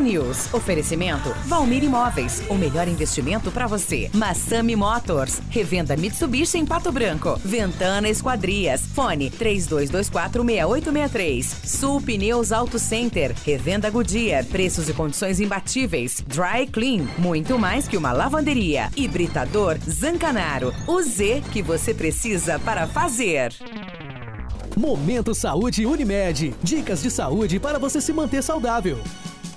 News. 0.00 0.52
Oferecimento 0.52 1.32
Valmir 1.46 1.84
Imóveis. 1.84 2.42
O 2.48 2.54
melhor 2.54 2.88
investimento 2.88 3.50
para 3.50 3.66
você. 3.66 4.10
Massami 4.14 4.76
Motors. 4.76 5.40
Revenda 5.50 5.96
Mitsubishi 5.96 6.58
em 6.58 6.66
Pato 6.66 6.92
Branco. 6.92 7.40
Ventana 7.44 8.08
Esquadrias. 8.08 8.82
Fone 8.94 9.30
32246863. 9.30 11.44
Sul 11.64 12.00
Pneus 12.00 12.52
Auto 12.52 12.78
Center. 12.78 13.34
Revenda 13.44 13.90
Goodyear. 13.90 14.44
Preços 14.46 14.88
e 14.88 14.94
condições 14.94 15.40
imbatíveis. 15.40 16.22
Dry 16.26 16.66
Clean. 16.66 17.06
Muito 17.18 17.58
mais 17.58 17.88
que 17.88 17.96
uma 17.96 18.12
lavanderia. 18.12 18.90
Hibridador 18.96 19.78
Zancanaro. 19.88 20.74
O 20.86 21.02
Z 21.02 21.42
que 21.52 21.62
você 21.62 21.94
precisa 21.94 22.58
para 22.58 22.86
fazer. 22.86 23.54
Momento 24.78 25.34
Saúde 25.34 25.84
Unimed. 25.84 26.54
Dicas 26.62 27.02
de 27.02 27.10
saúde 27.10 27.58
para 27.58 27.80
você 27.80 28.00
se 28.00 28.12
manter 28.12 28.44
saudável. 28.44 28.96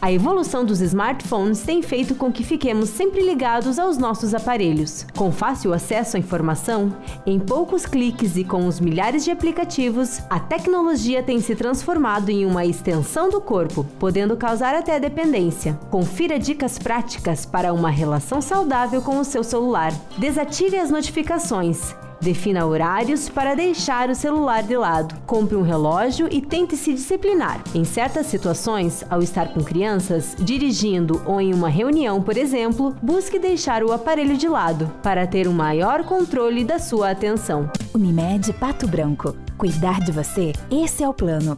A 0.01 0.11
evolução 0.11 0.65
dos 0.65 0.82
smartphones 0.82 1.61
tem 1.61 1.84
feito 1.84 2.15
com 2.15 2.32
que 2.32 2.43
fiquemos 2.43 2.89
sempre 2.89 3.22
ligados 3.22 3.78
aos 3.78 3.99
nossos 3.99 4.34
aparelhos. 4.34 5.05
Com 5.15 5.32
fácil 5.32 5.74
acesso 5.74 6.17
à 6.17 6.19
informação, 6.19 6.91
em 7.24 7.38
poucos 7.38 7.86
cliques 7.86 8.36
e 8.36 8.43
com 8.43 8.65
os 8.65 8.80
milhares 8.80 9.24
de 9.24 9.30
aplicativos, 9.30 10.24
a 10.28 10.39
tecnologia 10.39 11.22
tem 11.22 11.39
se 11.39 11.55
transformado 11.55 12.30
em 12.30 12.43
uma 12.43 12.65
extensão 12.65 13.30
do 13.30 13.39
corpo, 13.39 13.86
podendo 13.99 14.36
causar 14.36 14.74
até 14.74 14.99
dependência. 14.99 15.80
Confira 15.91 16.39
dicas 16.39 16.80
práticas 16.80 17.45
para 17.45 17.72
uma 17.72 17.91
relação 17.91 18.41
saudável 18.41 19.03
com 19.03 19.19
o 19.19 19.24
seu 19.24 19.43
celular. 19.43 19.93
Desative 20.17 20.78
as 20.78 20.89
notificações. 20.89 21.93
Defina 22.22 22.65
horários 22.67 23.28
para 23.28 23.55
deixar 23.55 24.09
o 24.09 24.15
celular 24.15 24.61
de 24.61 24.78
lado. 24.78 25.15
Compre 25.26 25.55
um 25.55 25.63
relógio 25.63 26.28
e 26.32 26.39
tente 26.39 26.78
se 26.78 26.93
disciplinar. 26.93 27.59
Em 27.74 27.84
certas 27.84 28.28
situações, 28.28 29.03
ao 29.09 29.24
estar 29.24 29.51
com 29.53 29.63
crianças, 29.63 30.36
dirigindo 30.38 31.19
ou 31.26 31.41
em 31.41 31.51
uma 31.51 31.67
reunião, 31.67 32.22
por 32.22 32.38
exemplo, 32.38 32.95
busque 33.01 33.39
deixar 33.39 33.84
o 33.84 33.91
aparelho 33.91 34.38
de 34.38 34.47
lado 34.47 34.91
para 35.01 35.26
ter 35.26 35.47
um 35.47 35.53
maior 35.53 36.03
controle 36.03 36.63
da 36.63 36.78
sua 36.78 37.09
atenção. 37.09 37.69
Unimed 37.93 38.53
Pato 38.53 38.88
Branco. 38.88 39.36
Cuidar 39.57 39.99
de 39.99 40.11
você, 40.11 40.53
esse 40.69 41.03
é 41.03 41.09
o 41.09 41.13
plano. 41.13 41.57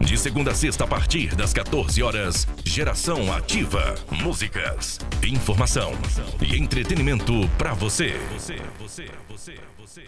De 0.00 0.16
segunda 0.16 0.50
a 0.50 0.54
sexta, 0.54 0.84
a 0.84 0.86
partir 0.86 1.34
das 1.36 1.52
14 1.52 2.02
horas, 2.02 2.48
Geração 2.64 3.32
Ativa. 3.32 3.94
Músicas, 4.10 4.98
informação 5.22 5.92
e 6.40 6.56
entretenimento 6.56 7.48
pra 7.56 7.72
você. 7.74 8.18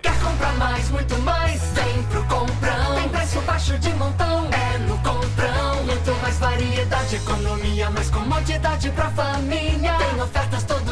Quer 0.03 0.19
comprar 0.21 0.55
mais, 0.57 0.91
muito 0.91 1.17
mais? 1.19 1.63
Vem 1.73 2.03
pro 2.05 2.23
Comprão. 2.25 2.95
Tem 2.95 3.09
preço 3.09 3.41
baixo 3.43 3.79
de 3.79 3.91
montão. 3.95 4.49
É 4.53 4.79
no 4.79 4.97
Comprão. 4.99 5.85
Muito 5.85 6.23
mais 6.23 6.39
variedade, 6.39 7.17
economia, 7.17 7.91
mais 7.91 8.11
comodidade 8.11 8.91
pra 8.91 9.11
família. 9.11 9.97
Tem 9.99 10.21
ofertas 10.21 10.65
dia. 10.65 10.84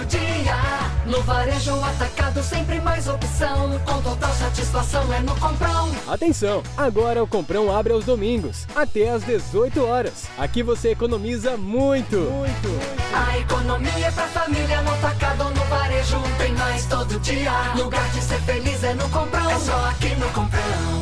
No 1.05 1.20
varejo 1.22 1.74
atacado, 1.82 2.42
sempre 2.42 2.80
mais 2.80 3.09
opção. 3.09 3.78
Com 3.84 4.00
total 4.03 4.32
satisfação 4.34 5.12
é 5.12 5.20
no 5.20 5.34
Comprão. 5.36 5.90
Atenção! 6.07 6.62
Agora 6.76 7.22
o 7.22 7.26
Comprão 7.26 7.74
abre 7.74 7.92
aos 7.92 8.05
domingos, 8.05 8.66
até 8.74 9.11
às 9.11 9.24
18 9.24 9.84
horas. 9.84 10.28
Aqui 10.38 10.62
você 10.62 10.90
economiza 10.90 11.57
muito. 11.57 12.16
Muito. 12.16 12.68
A 13.12 13.38
economia 13.38 14.07
é 14.07 14.11
pra 14.12 14.26
família 14.28 14.80
no 14.82 14.92
atacado, 14.92 15.44
no 15.44 15.64
varejo. 15.64 16.22
Tem 16.38 16.53
mais 16.55 16.86
todo 16.86 17.18
dia. 17.20 17.50
Lugar 17.76 18.09
de 18.11 18.20
ser 18.20 18.40
feliz 18.42 18.84
é 18.84 18.94
no 18.94 19.09
Comprão. 19.11 19.50
É 19.50 19.59
só 19.59 19.88
aqui 19.88 20.14
no 20.14 20.28
Comprão. 20.30 21.01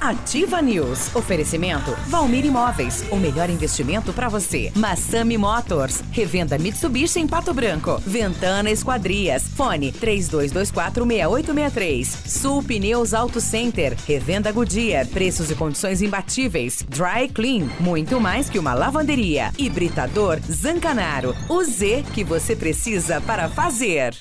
Ativa 0.00 0.62
News. 0.62 1.14
Oferecimento 1.14 1.94
Valmir 2.08 2.46
Imóveis. 2.46 3.04
O 3.10 3.16
melhor 3.16 3.50
investimento 3.50 4.14
para 4.14 4.28
você. 4.28 4.72
Massami 4.74 5.36
Motors. 5.36 6.02
Revenda 6.10 6.56
Mitsubishi 6.58 7.20
em 7.20 7.28
Pato 7.28 7.52
Branco. 7.52 8.00
Ventana 8.06 8.70
Esquadrias. 8.70 9.46
Fone 9.48 9.92
32246863. 9.92 12.06
Sul 12.26 12.62
Pneus 12.62 13.12
Auto 13.12 13.38
Center. 13.40 13.94
Revenda 14.06 14.50
Goodyear. 14.50 15.06
Preços 15.06 15.50
e 15.50 15.54
condições 15.54 16.00
imbatíveis. 16.00 16.82
Dry 16.88 17.28
Clean. 17.28 17.68
Muito 17.78 18.18
mais 18.18 18.48
que 18.48 18.58
uma 18.58 18.72
lavanderia. 18.72 19.52
Hibridador 19.58 20.38
Zancanaro. 20.50 21.36
O 21.48 21.62
Z 21.62 22.06
que 22.14 22.24
você 22.24 22.56
precisa 22.56 23.20
para 23.20 23.50
fazer. 23.50 24.16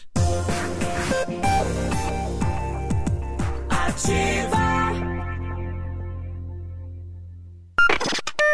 Ativa. 3.69 4.68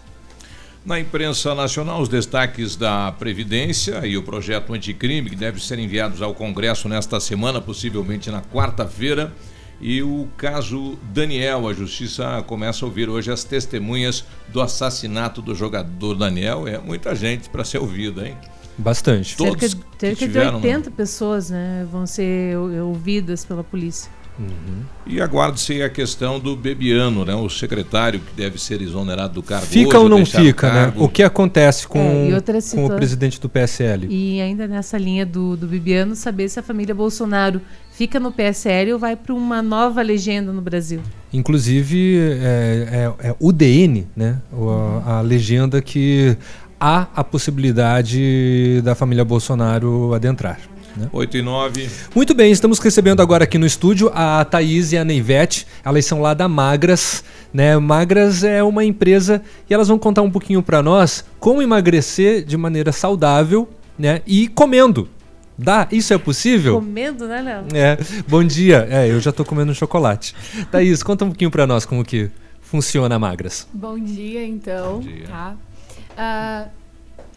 Na 0.84 0.98
imprensa 0.98 1.54
nacional, 1.54 2.00
os 2.00 2.08
destaques 2.08 2.74
da 2.74 3.12
Previdência 3.12 4.04
e 4.04 4.16
o 4.16 4.22
projeto 4.22 4.74
anticrime, 4.74 5.30
que 5.30 5.36
deve 5.36 5.62
ser 5.62 5.78
enviados 5.78 6.20
ao 6.20 6.34
Congresso 6.34 6.88
nesta 6.88 7.20
semana, 7.20 7.60
possivelmente 7.60 8.30
na 8.32 8.42
quarta-feira. 8.42 9.32
E 9.80 10.02
o 10.02 10.28
caso 10.36 10.98
Daniel, 11.12 11.68
a 11.68 11.72
justiça 11.72 12.42
começa 12.48 12.84
a 12.84 12.88
ouvir 12.88 13.08
hoje 13.08 13.30
as 13.30 13.44
testemunhas 13.44 14.24
do 14.48 14.60
assassinato 14.60 15.40
do 15.40 15.54
jogador 15.54 16.14
Daniel. 16.14 16.66
É 16.66 16.78
muita 16.78 17.14
gente 17.14 17.48
para 17.48 17.64
ser 17.64 17.78
ouvida, 17.78 18.26
hein? 18.26 18.36
Bastante. 18.76 19.36
Todos 19.36 19.60
cerca, 19.60 19.86
cerca 19.98 20.28
de 20.28 20.38
80 20.38 20.90
pessoas 20.90 21.50
né, 21.50 21.86
vão 21.90 22.06
ser 22.06 22.56
ouvidas 22.56 23.44
pela 23.44 23.62
polícia. 23.62 24.10
Uhum. 24.42 24.82
E 25.04 25.20
aguarde-se 25.20 25.82
a 25.82 25.90
questão 25.90 26.38
do 26.38 26.54
Bebiano, 26.54 27.24
né? 27.24 27.34
o 27.34 27.48
secretário 27.48 28.20
que 28.20 28.34
deve 28.36 28.58
ser 28.58 28.80
exonerado 28.80 29.34
do 29.34 29.42
cargo. 29.42 29.66
Fica 29.66 29.98
hoje, 29.98 30.04
ou 30.04 30.08
não 30.08 30.24
fica, 30.24 30.72
né? 30.72 30.92
O 30.96 31.08
que 31.08 31.22
acontece 31.22 31.88
com, 31.88 31.98
é, 31.98 32.60
com 32.74 32.86
o 32.86 32.90
presidente 32.90 33.40
do 33.40 33.48
PSL? 33.48 34.06
E 34.08 34.40
ainda 34.40 34.68
nessa 34.68 34.96
linha 34.96 35.26
do, 35.26 35.56
do 35.56 35.66
Bebiano, 35.66 36.14
saber 36.14 36.48
se 36.48 36.60
a 36.60 36.62
família 36.62 36.94
Bolsonaro 36.94 37.60
fica 37.92 38.20
no 38.20 38.30
PSL 38.30 38.92
ou 38.92 38.98
vai 38.98 39.16
para 39.16 39.34
uma 39.34 39.60
nova 39.60 40.00
legenda 40.02 40.52
no 40.52 40.62
Brasil. 40.62 41.00
Inclusive, 41.32 42.18
é, 42.40 43.12
é, 43.20 43.28
é 43.28 43.36
UDN, 43.40 44.06
né? 44.16 44.38
Uhum. 44.52 45.02
A, 45.04 45.18
a 45.18 45.20
legenda 45.20 45.82
que 45.82 46.36
há 46.82 47.06
a 47.14 47.22
possibilidade 47.22 48.80
da 48.82 48.94
família 48.94 49.24
Bolsonaro 49.24 50.14
adentrar. 50.14 50.58
Né? 50.96 51.08
8 51.12 51.36
e 51.36 51.42
9. 51.42 51.90
Muito 52.14 52.34
bem, 52.34 52.52
estamos 52.52 52.78
recebendo 52.78 53.20
agora 53.20 53.44
aqui 53.44 53.58
no 53.58 53.66
estúdio 53.66 54.10
a 54.14 54.44
Thaís 54.44 54.92
e 54.92 54.98
a 54.98 55.04
Neivete. 55.04 55.66
Elas 55.84 56.04
são 56.04 56.20
lá 56.20 56.34
da 56.34 56.48
Magras. 56.48 57.24
Né? 57.52 57.76
Magras 57.78 58.44
é 58.44 58.62
uma 58.62 58.84
empresa 58.84 59.42
e 59.68 59.74
elas 59.74 59.88
vão 59.88 59.98
contar 59.98 60.22
um 60.22 60.30
pouquinho 60.30 60.62
para 60.62 60.82
nós 60.82 61.24
como 61.38 61.62
emagrecer 61.62 62.44
de 62.44 62.56
maneira 62.56 62.92
saudável 62.92 63.68
né? 63.98 64.22
e 64.26 64.48
comendo. 64.48 65.08
Dá? 65.56 65.86
Isso 65.92 66.12
é 66.12 66.18
possível? 66.18 66.74
Comendo, 66.74 67.28
né, 67.28 67.42
Léo? 67.42 67.64
É. 67.74 67.98
Bom 68.26 68.42
dia. 68.42 68.86
É, 68.90 69.08
eu 69.08 69.20
já 69.20 69.30
estou 69.30 69.44
comendo 69.44 69.74
chocolate. 69.74 70.34
Thaís, 70.70 71.02
conta 71.02 71.24
um 71.24 71.28
pouquinho 71.28 71.50
para 71.50 71.66
nós 71.66 71.84
como 71.84 72.04
que 72.04 72.30
funciona 72.60 73.14
a 73.14 73.18
Magras. 73.18 73.68
Bom 73.72 73.98
dia, 73.98 74.46
então. 74.46 74.94
Bom 74.94 75.00
dia. 75.00 75.26
Tá. 75.26 75.56
Uh, 76.12 76.70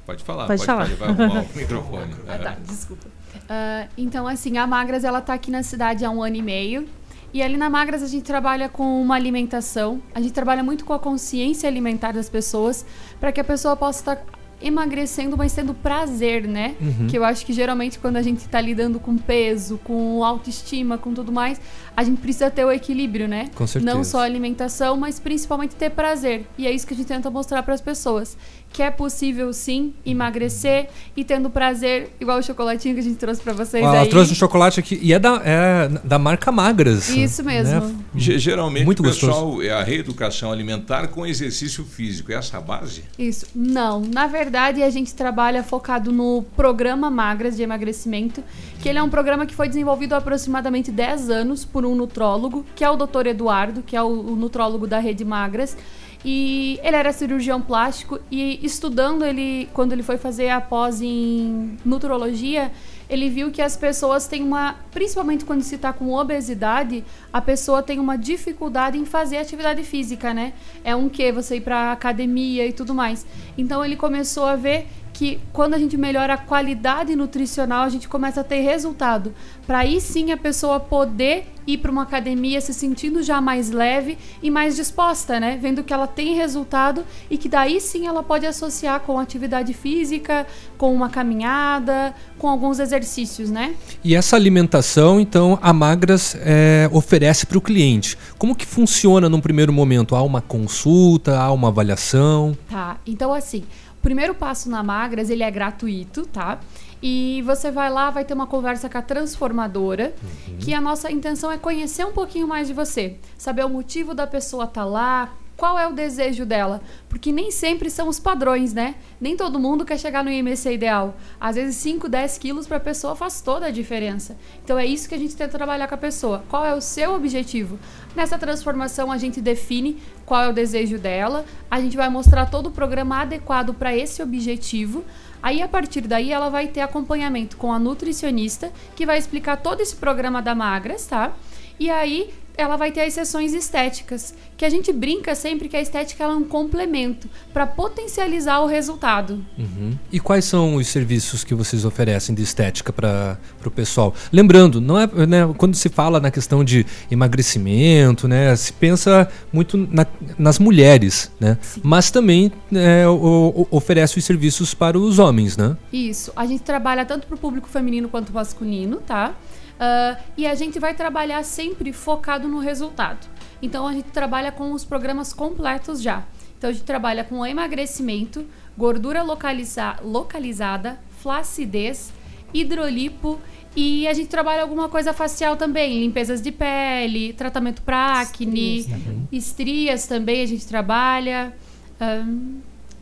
pode 0.05 0.23
falar, 0.23 0.47
pode, 0.47 0.65
pode 0.65 0.65
falar. 0.65 0.85
Vai 0.95 1.09
arrumar 1.09 1.41
o 1.41 1.57
microfone. 1.57 2.15
Ah, 2.27 2.37
tá, 2.37 2.57
desculpa. 2.65 3.14
Uh, 3.45 3.89
então, 3.97 4.27
assim, 4.27 4.57
a 4.57 4.65
Magras 4.65 5.03
ela 5.03 5.21
tá 5.21 5.33
aqui 5.33 5.51
na 5.51 5.63
cidade 5.63 6.03
há 6.03 6.09
um 6.09 6.21
ano 6.21 6.35
e 6.35 6.41
meio. 6.41 6.87
E 7.33 7.41
ali 7.43 7.57
na 7.57 7.69
Magras 7.69 8.01
a 8.01 8.07
gente 8.07 8.23
trabalha 8.23 8.69
com 8.69 9.01
uma 9.01 9.15
alimentação. 9.15 10.01
A 10.13 10.21
gente 10.21 10.31
trabalha 10.31 10.63
muito 10.63 10.85
com 10.85 10.93
a 10.93 10.99
consciência 10.99 11.67
alimentar 11.67 12.13
das 12.13 12.29
pessoas 12.29 12.85
para 13.19 13.31
que 13.31 13.41
a 13.41 13.43
pessoa 13.43 13.75
possa 13.75 13.99
estar 13.99 14.25
emagrecendo, 14.61 15.37
mas 15.37 15.53
tendo 15.53 15.73
prazer, 15.73 16.47
né? 16.47 16.75
Uhum. 16.79 17.07
Que 17.07 17.17
eu 17.17 17.25
acho 17.25 17.45
que 17.45 17.51
geralmente 17.51 17.99
quando 17.99 18.15
a 18.15 18.21
gente 18.21 18.47
tá 18.47 18.61
lidando 18.61 18.99
com 18.99 19.17
peso, 19.17 19.77
com 19.83 20.23
autoestima, 20.23 20.97
com 20.97 21.13
tudo 21.13 21.31
mais, 21.31 21.59
a 21.95 22.03
gente 22.03 22.19
precisa 22.19 22.49
ter 22.51 22.65
o 22.65 22.71
equilíbrio, 22.71 23.27
né? 23.27 23.49
Com 23.55 23.65
certeza. 23.65 23.93
Não 23.93 24.03
só 24.03 24.19
a 24.19 24.23
alimentação, 24.23 24.97
mas 24.97 25.19
principalmente 25.19 25.75
ter 25.75 25.89
prazer. 25.89 26.45
E 26.57 26.67
é 26.67 26.71
isso 26.71 26.85
que 26.85 26.93
a 26.93 26.97
gente 26.97 27.07
tenta 27.07 27.29
mostrar 27.29 27.63
para 27.63 27.73
as 27.73 27.81
pessoas 27.81 28.37
que 28.75 28.83
é 28.83 28.91
possível 28.91 29.53
sim 29.53 29.93
emagrecer 30.05 30.89
e 31.15 31.23
tendo 31.23 31.49
prazer, 31.49 32.13
igual 32.19 32.39
o 32.39 32.43
chocolatinho 32.43 32.93
que 32.93 32.99
a 32.99 33.03
gente 33.03 33.15
trouxe 33.15 33.41
para 33.41 33.53
vocês 33.53 33.81
Ela 33.81 34.01
aí. 34.01 34.09
trouxe 34.09 34.33
um 34.33 34.35
chocolate 34.35 34.81
aqui 34.81 34.99
e 35.01 35.13
é 35.13 35.19
da, 35.19 35.41
é 35.45 35.87
da 36.03 36.19
marca 36.19 36.51
Magras. 36.51 37.07
Isso 37.07 37.41
mesmo. 37.41 37.79
Né? 37.79 37.95
Geralmente 38.13 38.83
Muito 38.83 38.99
o 38.99 39.03
pessoal 39.03 39.45
gostoso. 39.45 39.65
é 39.65 39.71
a 39.71 39.81
reeducação 39.81 40.51
alimentar 40.51 41.07
com 41.07 41.25
exercício 41.25 41.85
físico, 41.85 42.33
é 42.33 42.35
essa 42.35 42.57
a 42.57 42.61
base? 42.61 43.05
Isso. 43.17 43.45
Não, 43.55 44.01
na 44.01 44.27
verdade 44.27 44.83
a 44.83 44.89
gente 44.89 45.15
trabalha 45.15 45.63
focado 45.63 46.11
no 46.11 46.43
programa 46.57 47.09
Magras 47.09 47.55
de 47.55 47.63
emagrecimento, 47.63 48.43
que 48.85 48.89
ele 48.89 48.99
é 48.99 49.03
um 49.03 49.09
programa 49.09 49.47
que 49.47 49.55
foi 49.55 49.67
desenvolvido 49.67 50.13
há 50.13 50.19
aproximadamente 50.19 50.91
10 50.91 51.31
anos 51.31 51.65
por 51.65 51.87
um 51.87 51.95
nutrólogo, 51.95 52.63
que 52.75 52.83
é 52.83 52.89
o 52.91 52.95
Dr. 52.95 53.25
Eduardo, 53.25 53.81
que 53.81 53.95
é 53.95 54.03
o, 54.03 54.05
o 54.05 54.35
nutrólogo 54.35 54.85
da 54.85 54.99
Rede 54.99 55.25
Magras. 55.25 55.75
E 56.23 56.79
ele 56.83 56.95
era 56.95 57.11
cirurgião 57.11 57.59
plástico 57.59 58.19
e 58.29 58.63
estudando 58.63 59.25
ele, 59.25 59.67
quando 59.73 59.93
ele 59.93 60.03
foi 60.03 60.19
fazer 60.19 60.49
a 60.49 60.61
pós 60.61 61.01
em 61.01 61.79
nutrologia, 61.83 62.71
ele 63.09 63.27
viu 63.27 63.49
que 63.49 63.59
as 63.59 63.75
pessoas 63.75 64.27
têm 64.27 64.43
uma, 64.43 64.75
principalmente 64.91 65.45
quando 65.45 65.63
se 65.63 65.75
está 65.75 65.91
com 65.91 66.13
obesidade, 66.13 67.03
a 67.33 67.41
pessoa 67.41 67.81
tem 67.81 67.99
uma 67.99 68.15
dificuldade 68.15 68.99
em 68.99 69.05
fazer 69.05 69.37
atividade 69.37 69.81
física, 69.81 70.31
né? 70.31 70.53
É 70.83 70.95
um 70.95 71.09
que 71.09 71.31
você 71.31 71.57
ir 71.57 71.61
para 71.61 71.91
academia 71.91 72.67
e 72.67 72.71
tudo 72.71 72.93
mais. 72.93 73.25
Então 73.57 73.83
ele 73.83 73.95
começou 73.95 74.45
a 74.45 74.55
ver 74.55 74.87
que 75.15 75.39
quando 75.53 75.75
a 75.75 75.79
gente 75.79 75.95
melhora 75.95 76.33
a 76.33 76.37
qualidade 76.37 77.15
nutricional, 77.15 77.83
a 77.83 77.89
gente 77.89 78.07
começa 78.09 78.41
a 78.41 78.43
ter 78.43 78.59
resultado. 78.59 79.33
Para 79.65 79.79
aí 79.79 80.01
sim 80.01 80.33
a 80.33 80.37
pessoa 80.37 80.77
poder 80.77 81.47
ir 81.65 81.77
para 81.77 81.89
uma 81.89 82.03
academia 82.03 82.61
se 82.61 82.73
sentindo 82.73 83.23
já 83.23 83.41
mais 83.41 83.71
leve 83.71 84.17
e 84.43 84.51
mais 84.51 84.75
disposta, 84.75 85.39
né? 85.39 85.57
Vendo 85.59 85.83
que 85.83 85.93
ela 85.93 86.05
tem 86.05 86.35
resultado 86.35 87.03
e 87.29 87.37
que 87.37 87.49
daí 87.49 87.79
sim 87.79 88.05
ela 88.05 88.21
pode 88.21 88.45
associar 88.45 88.99
com 88.99 89.17
atividade 89.17 89.73
física, 89.73 90.45
com 90.77 90.93
uma 90.93 91.09
caminhada, 91.09 92.13
com 92.37 92.47
alguns 92.47 92.79
exercícios, 92.79 93.49
né? 93.49 93.73
E 94.03 94.15
essa 94.15 94.35
alimentação, 94.35 95.19
então, 95.19 95.57
a 95.61 95.71
Magras 95.73 96.37
é, 96.41 96.89
oferece 96.91 97.45
para 97.45 97.57
o 97.57 97.61
cliente. 97.61 98.17
Como 98.37 98.53
que 98.53 98.65
funciona 98.65 99.29
num 99.29 99.39
primeiro 99.39 99.71
momento? 99.71 100.13
Há 100.13 100.21
uma 100.21 100.41
consulta, 100.41 101.39
há 101.39 101.51
uma 101.51 101.69
avaliação? 101.69 102.55
Tá, 102.69 102.97
então 103.07 103.33
assim, 103.33 103.63
primeiro 104.05 104.35
passo 104.35 104.69
na 104.69 104.83
Magras, 104.83 105.31
ele 105.31 105.41
é 105.41 105.49
gratuito, 105.49 106.27
tá? 106.27 106.59
E 107.01 107.41
você 107.43 107.71
vai 107.71 107.89
lá, 107.89 108.11
vai 108.11 108.23
ter 108.23 108.35
uma 108.35 108.45
conversa 108.45 108.87
com 108.87 108.99
a 108.99 109.01
transformadora, 109.01 110.13
uhum. 110.47 110.57
que 110.59 110.75
a 110.75 110.79
nossa 110.79 111.11
intenção 111.11 111.51
é 111.51 111.57
conhecer 111.57 112.05
um 112.05 112.13
pouquinho 112.13 112.47
mais 112.47 112.67
de 112.67 112.73
você, 112.75 113.17
saber 113.35 113.65
o 113.65 113.69
motivo 113.69 114.13
da 114.13 114.27
pessoa 114.27 114.65
estar 114.65 114.81
tá 114.81 114.85
lá, 114.85 115.33
qual 115.57 115.79
é 115.79 115.87
o 115.87 115.93
desejo 115.93 116.45
dela? 116.45 116.81
Porque 117.07 117.31
nem 117.31 117.49
sempre 117.49 117.89
são 117.89 118.09
os 118.09 118.19
padrões, 118.19 118.73
né? 118.73 118.95
Nem 119.21 119.37
todo 119.37 119.59
mundo 119.59 119.85
quer 119.85 119.97
chegar 119.97 120.23
no 120.23 120.29
IMC 120.29 120.73
ideal. 120.73 121.15
Às 121.39 121.55
vezes 121.55 121.77
5, 121.77 122.09
10 122.09 122.37
quilos 122.37 122.67
para 122.67 122.77
a 122.77 122.81
pessoa 122.81 123.15
faz 123.15 123.39
toda 123.39 123.67
a 123.67 123.71
diferença. 123.71 124.37
Então 124.63 124.77
é 124.77 124.85
isso 124.85 125.07
que 125.07 125.15
a 125.15 125.17
gente 125.17 125.35
tenta 125.35 125.57
trabalhar 125.57 125.87
com 125.87 125.95
a 125.95 125.97
pessoa. 125.97 126.43
Qual 126.49 126.65
é 126.65 126.75
o 126.75 126.81
seu 126.81 127.13
objetivo? 127.15 127.79
Nessa 128.15 128.37
transformação 128.37 129.11
a 129.11 129.17
gente 129.17 129.39
define 129.39 129.97
qual 130.25 130.43
é 130.43 130.49
o 130.49 130.53
desejo 130.53 130.97
dela, 130.97 131.45
a 131.69 131.79
gente 131.79 131.95
vai 131.95 132.09
mostrar 132.09 132.47
todo 132.47 132.67
o 132.67 132.71
programa 132.71 133.21
adequado 133.21 133.73
para 133.73 133.95
esse 133.95 134.21
objetivo. 134.21 135.05
Aí 135.41 135.61
a 135.61 135.67
partir 135.67 136.01
daí 136.01 136.31
ela 136.31 136.49
vai 136.49 136.67
ter 136.67 136.81
acompanhamento 136.81 137.55
com 137.55 137.71
a 137.71 137.79
nutricionista, 137.79 138.73
que 138.95 139.05
vai 139.05 139.17
explicar 139.17 139.57
todo 139.57 139.79
esse 139.79 139.95
programa 139.95 140.41
da 140.41 140.55
Magras, 140.55 141.05
tá? 141.05 141.33
E 141.79 141.89
aí 141.89 142.33
ela 142.57 142.75
vai 142.75 142.91
ter 142.91 143.01
as 143.01 143.13
sessões 143.13 143.53
estéticas, 143.53 144.33
que 144.57 144.65
a 144.65 144.69
gente 144.69 144.91
brinca 144.91 145.35
sempre 145.35 145.67
que 145.67 145.75
a 145.75 145.81
estética 145.81 146.23
é 146.23 146.27
um 146.27 146.43
complemento 146.43 147.29
para 147.53 147.65
potencializar 147.67 148.59
o 148.61 148.67
resultado. 148.67 149.43
Uhum. 149.57 149.97
E 150.11 150.19
quais 150.19 150.45
são 150.45 150.75
os 150.75 150.87
serviços 150.87 151.43
que 151.43 151.53
vocês 151.53 151.85
oferecem 151.85 152.33
de 152.33 152.41
estética 152.41 152.93
para 152.93 153.37
o 153.65 153.71
pessoal? 153.71 154.13
Lembrando, 154.31 154.79
não 154.79 154.99
é 154.99 155.07
né, 155.25 155.53
quando 155.57 155.75
se 155.75 155.89
fala 155.89 156.19
na 156.19 156.31
questão 156.31 156.63
de 156.63 156.85
emagrecimento, 157.09 158.27
né, 158.27 158.55
se 158.55 158.71
pensa 158.73 159.29
muito 159.51 159.77
na, 159.77 160.05
nas 160.37 160.59
mulheres, 160.59 161.31
né, 161.39 161.57
mas 161.83 162.09
também 162.11 162.51
é, 162.73 163.07
o, 163.07 163.13
o, 163.13 163.67
oferece 163.71 164.17
os 164.17 164.25
serviços 164.25 164.73
para 164.73 164.97
os 164.97 165.19
homens, 165.19 165.57
né? 165.57 165.75
Isso. 165.91 166.31
A 166.35 166.45
gente 166.45 166.63
trabalha 166.63 167.05
tanto 167.05 167.27
para 167.27 167.35
o 167.35 167.37
público 167.37 167.67
feminino 167.67 168.09
quanto 168.09 168.33
masculino, 168.33 168.97
tá? 168.97 169.35
Uh, 169.75 170.21
e 170.37 170.47
a 170.47 170.55
gente 170.55 170.79
vai 170.79 170.93
trabalhar 170.93 171.43
sempre 171.43 171.91
focado 171.91 172.47
no 172.47 172.59
resultado. 172.59 173.27
Então 173.61 173.85
a 173.85 173.93
gente 173.93 174.09
trabalha 174.09 174.51
com 174.51 174.71
os 174.71 174.85
programas 174.85 175.33
completos 175.33 176.01
já. 176.01 176.23
Então 176.57 176.69
a 176.69 176.73
gente 176.73 176.85
trabalha 176.85 177.23
com 177.23 177.45
emagrecimento, 177.45 178.45
gordura 178.77 179.21
localiza 179.21 179.97
localizada, 180.01 180.99
flacidez, 181.19 182.13
hidrolipo 182.53 183.39
e 183.75 184.07
a 184.07 184.13
gente 184.13 184.29
trabalha 184.29 184.61
alguma 184.61 184.87
coisa 184.87 185.13
facial 185.13 185.57
também, 185.57 185.99
limpezas 185.99 186.41
de 186.41 186.51
pele, 186.51 187.33
tratamento 187.33 187.81
para 187.81 188.21
acne, 188.21 188.79
estrias 188.79 188.85
também. 188.85 189.27
estrias 189.31 190.07
também 190.07 190.41
a 190.41 190.45
gente 190.45 190.65
trabalha. 190.65 191.53
Um, 191.99 192.59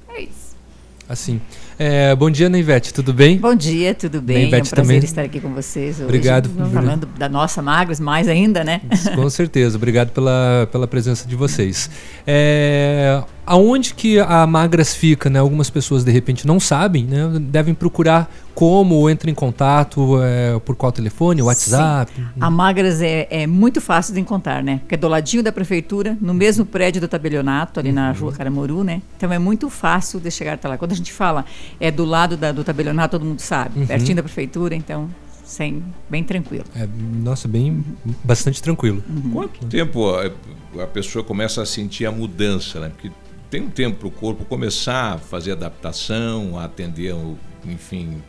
é 0.10 0.22
isso. 0.24 0.53
Assim. 1.08 1.42
É, 1.78 2.16
bom 2.16 2.30
dia, 2.30 2.48
Neivete, 2.48 2.94
tudo 2.94 3.14
bem? 3.14 3.38
Bom 3.38 3.54
dia, 3.54 3.94
tudo 3.94 4.22
bem. 4.22 4.38
Neivete 4.38 4.56
é 4.56 4.68
um 4.68 4.70
prazer 4.70 4.96
também. 4.96 4.98
estar 5.04 5.22
aqui 5.24 5.40
com 5.42 5.54
vocês 5.54 5.96
hoje. 5.96 6.04
Obrigado. 6.04 6.50
Falando 6.72 7.06
da 7.18 7.28
nossa 7.28 7.62
Magros, 7.62 8.00
mais 8.00 8.28
ainda, 8.30 8.64
né? 8.64 8.82
Com 9.14 9.28
certeza. 9.30 9.76
Obrigado 9.76 10.12
pela, 10.12 10.68
pela 10.72 10.88
presença 10.88 11.28
de 11.28 11.36
vocês. 11.36 11.90
É, 12.26 13.22
aonde 13.46 13.94
que 13.94 14.18
a 14.20 14.48
Magras 14.48 14.96
fica, 14.96 15.30
né? 15.30 15.40
Algumas 15.40 15.70
pessoas 15.70 16.04
de 16.06 16.12
repente 16.12 16.48
não 16.48 16.60
sabem, 16.60 17.04
né? 17.04 17.38
Devem 17.40 17.74
procurar 17.74 18.34
como 18.54 19.10
entra 19.10 19.30
em 19.30 19.34
contato 19.34 20.22
é, 20.22 20.60
por 20.60 20.76
qual 20.76 20.92
telefone, 20.92 21.42
WhatsApp. 21.42 22.12
Sim. 22.16 22.26
A 22.40 22.50
Magras 22.50 23.02
é, 23.02 23.28
é, 23.30 23.48
muito 23.48 23.82
fácil 23.82 24.14
de 24.14 24.20
encontrar, 24.20 24.64
né? 24.64 24.78
Porque 24.80 24.96
é 24.96 24.98
do 24.98 25.08
ladinho 25.08 25.42
da 25.42 25.52
prefeitura, 25.52 26.18
no 26.22 26.34
mesmo 26.34 26.66
prédio 26.66 27.02
do 27.02 27.08
tabelionato, 27.08 27.80
ali 27.80 27.90
uhum. 27.90 27.96
na 27.96 28.12
rua 28.12 28.32
Caramoru, 28.32 28.84
né? 28.84 29.02
Então 29.18 29.32
é 29.32 29.40
muito 29.40 29.70
fácil 29.70 30.20
de 30.20 30.30
chegar 30.30 30.54
até 30.54 30.68
lá. 30.68 30.78
Quando 30.78 30.92
a 30.92 30.96
gente 30.96 31.12
fala 31.12 31.46
é 31.80 31.90
do 31.90 32.06
lado 32.06 32.38
da, 32.38 32.52
do 32.52 32.64
tabelionato, 32.64 33.18
todo 33.18 33.28
mundo 33.28 33.40
sabe, 33.40 33.80
uhum. 33.80 33.88
pertinho 33.88 34.18
da 34.18 34.24
prefeitura, 34.24 34.76
então 34.76 35.10
sem 35.44 35.84
bem 36.10 36.24
tranquilo. 36.24 36.66
É, 36.76 36.88
nossa, 36.88 37.48
bem 37.48 37.84
bastante 38.24 38.62
tranquilo. 38.62 39.04
Uhum. 39.10 39.32
Quanto 39.32 39.66
tempo 39.66 40.10
a, 40.10 40.32
a, 40.84 40.88
pessoa 40.88 41.24
começa 41.24 41.62
a 41.62 41.66
sentir 41.66 42.06
a 42.06 42.12
mudança, 42.12 42.80
né? 42.80 42.90
Porque 42.90 43.12
tem 43.50 43.62
um 43.62 43.70
tempo 43.70 43.98
para 43.98 44.08
o 44.08 44.12
corpo 44.12 44.46
começar 44.46 45.14
a 45.14 45.18
fazer 45.18 45.52
adaptação, 45.52 46.58
a 46.58 46.66
atender, 46.66 47.16
enfim, 47.66 48.22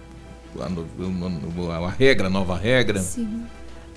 a, 0.61 1.75
a, 1.75 1.87
a 1.87 1.91
regra, 1.91 2.29
nova 2.29 2.57
regra. 2.57 3.01
Sim. 3.01 3.45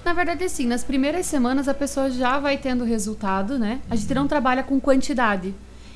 Na 0.03 0.13
verdade, 0.13 0.47
sim, 0.47 0.65
nas 0.67 0.83
primeiras 0.83 1.25
semanas 1.25 1.67
a 1.67 1.73
pessoa 1.73 2.09
já 2.09 2.39
vai 2.39 2.57
tendo 2.57 2.83
resultado, 2.85 3.59
né? 3.59 3.81
A 3.89 3.95
gente 3.95 4.13
não 4.13 4.27
trabalha 4.27 4.63
com 4.63 4.79
quantidade. 4.79 5.53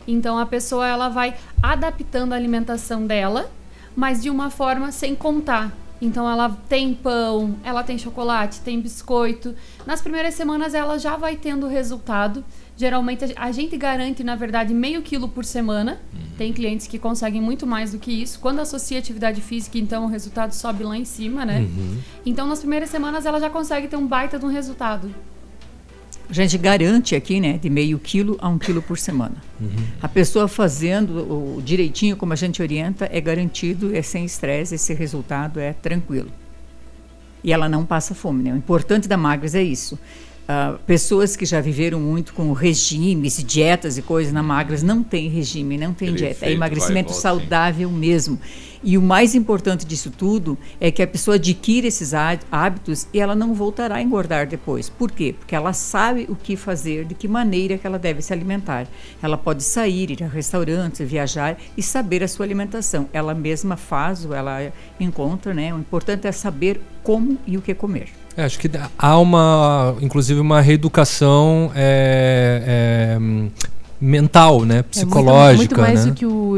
Então 0.07 0.37
a 0.37 0.45
pessoa 0.45 0.87
ela 0.87 1.07
vai 1.07 1.35
adaptando 1.61 2.33
a 2.33 2.35
alimentação 2.35 3.07
dela, 3.07 3.49
mas 3.95 4.21
de 4.21 4.29
uma 4.29 4.49
forma 4.49 4.91
sem 4.91 5.15
contar. 5.15 5.71
Então 6.01 6.29
ela 6.29 6.49
tem 6.67 6.93
pão, 6.93 7.55
ela 7.63 7.83
tem 7.83 7.97
chocolate, 7.97 8.61
tem 8.61 8.81
biscoito. 8.81 9.55
Nas 9.85 10.01
primeiras 10.01 10.33
semanas 10.33 10.73
ela 10.73 10.97
já 10.97 11.15
vai 11.15 11.35
tendo 11.35 11.67
resultado. 11.67 12.43
Geralmente 12.77 13.25
a 13.35 13.51
gente 13.51 13.77
garante, 13.77 14.23
na 14.23 14.35
verdade, 14.35 14.73
meio 14.73 15.01
quilo 15.01 15.27
por 15.27 15.45
semana. 15.45 15.99
Uhum. 16.13 16.19
Tem 16.37 16.51
clientes 16.51 16.87
que 16.87 16.97
conseguem 16.97 17.41
muito 17.41 17.67
mais 17.67 17.91
do 17.91 17.99
que 17.99 18.11
isso. 18.11 18.39
Quando 18.39 18.59
associa 18.59 18.97
atividade 18.97 19.39
física, 19.41 19.77
então 19.77 20.05
o 20.05 20.07
resultado 20.07 20.53
sobe 20.53 20.83
lá 20.83 20.97
em 20.97 21.05
cima, 21.05 21.45
né? 21.45 21.59
Uhum. 21.59 21.97
Então 22.25 22.47
nas 22.47 22.59
primeiras 22.59 22.89
semanas 22.89 23.25
ela 23.25 23.39
já 23.39 23.49
consegue 23.49 23.87
ter 23.87 23.97
um 23.97 24.07
baita 24.07 24.39
de 24.39 24.45
um 24.45 24.49
resultado. 24.49 25.13
A 26.31 26.33
gente 26.33 26.57
garante 26.57 27.13
aqui, 27.13 27.41
né, 27.41 27.57
de 27.57 27.69
meio 27.69 27.99
quilo 27.99 28.37
a 28.39 28.47
um 28.47 28.57
quilo 28.57 28.81
por 28.81 28.97
semana. 28.97 29.35
Uhum. 29.59 29.67
A 30.01 30.07
pessoa 30.07 30.47
fazendo 30.47 31.57
o 31.57 31.61
direitinho 31.61 32.15
como 32.15 32.31
a 32.31 32.37
gente 32.37 32.61
orienta 32.61 33.09
é 33.11 33.19
garantido, 33.19 33.93
é 33.93 34.01
sem 34.01 34.23
estresse, 34.23 34.75
esse 34.75 34.93
resultado 34.93 35.59
é 35.59 35.73
tranquilo. 35.73 36.31
E 37.43 37.51
ela 37.51 37.67
não 37.67 37.85
passa 37.85 38.15
fome, 38.15 38.43
né? 38.43 38.53
O 38.53 38.55
importante 38.55 39.09
da 39.09 39.17
Magras 39.17 39.55
é 39.55 39.61
isso. 39.61 39.99
Uh, 40.51 40.77
pessoas 40.79 41.37
que 41.37 41.45
já 41.45 41.61
viveram 41.61 41.99
muito 41.99 42.33
com 42.33 42.51
regimes, 42.51 43.41
dietas 43.41 43.97
e 43.97 44.01
coisas 44.01 44.33
na 44.33 44.43
magras 44.43 44.83
não 44.83 45.01
tem 45.01 45.29
regime, 45.29 45.77
não 45.77 45.93
tem 45.93 46.13
dieta. 46.13 46.45
É 46.45 46.51
emagrecimento 46.51 47.09
volta, 47.09 47.21
saudável 47.21 47.87
sim. 47.87 47.95
mesmo. 47.95 48.39
E 48.83 48.97
o 48.97 49.01
mais 49.01 49.35
importante 49.35 49.85
disso 49.85 50.09
tudo 50.09 50.57
é 50.79 50.89
que 50.91 51.01
a 51.01 51.07
pessoa 51.07 51.35
adquire 51.35 51.87
esses 51.87 52.13
hábitos 52.13 53.07
e 53.13 53.19
ela 53.19 53.35
não 53.35 53.53
voltará 53.53 53.95
a 53.95 54.01
engordar 54.01 54.47
depois. 54.47 54.89
Por 54.89 55.11
quê? 55.11 55.35
Porque 55.37 55.55
ela 55.55 55.71
sabe 55.71 56.25
o 56.27 56.35
que 56.35 56.55
fazer, 56.55 57.05
de 57.05 57.13
que 57.13 57.27
maneira 57.27 57.77
que 57.77 57.85
ela 57.85 57.99
deve 57.99 58.21
se 58.21 58.33
alimentar. 58.33 58.87
Ela 59.21 59.37
pode 59.37 59.63
sair, 59.63 60.09
ir 60.11 60.23
a 60.23 60.27
restaurantes, 60.27 61.07
viajar 61.07 61.57
e 61.77 61.83
saber 61.83 62.23
a 62.23 62.27
sua 62.27 62.45
alimentação. 62.45 63.07
Ela 63.13 63.35
mesma 63.35 63.77
faz 63.77 64.25
ou 64.25 64.33
ela 64.33 64.73
encontra, 64.99 65.53
né? 65.53 65.73
O 65.73 65.77
importante 65.77 66.27
é 66.27 66.31
saber 66.31 66.81
como 67.03 67.37
e 67.45 67.57
o 67.57 67.61
que 67.61 67.75
comer. 67.75 68.20
É, 68.35 68.43
acho 68.43 68.57
que 68.59 68.69
há 68.97 69.17
uma, 69.19 69.95
inclusive, 70.01 70.39
uma 70.39 70.61
reeducação 70.61 71.71
é, 71.75 73.17
é, 73.17 73.19
mental, 73.99 74.63
né, 74.65 74.83
psicológica. 74.83 75.53
É 75.53 75.57
muito, 75.57 75.75
muito 75.75 75.81
mais 75.81 76.05
né? 76.05 76.11
do 76.11 76.15
que 76.15 76.25
o, 76.25 76.57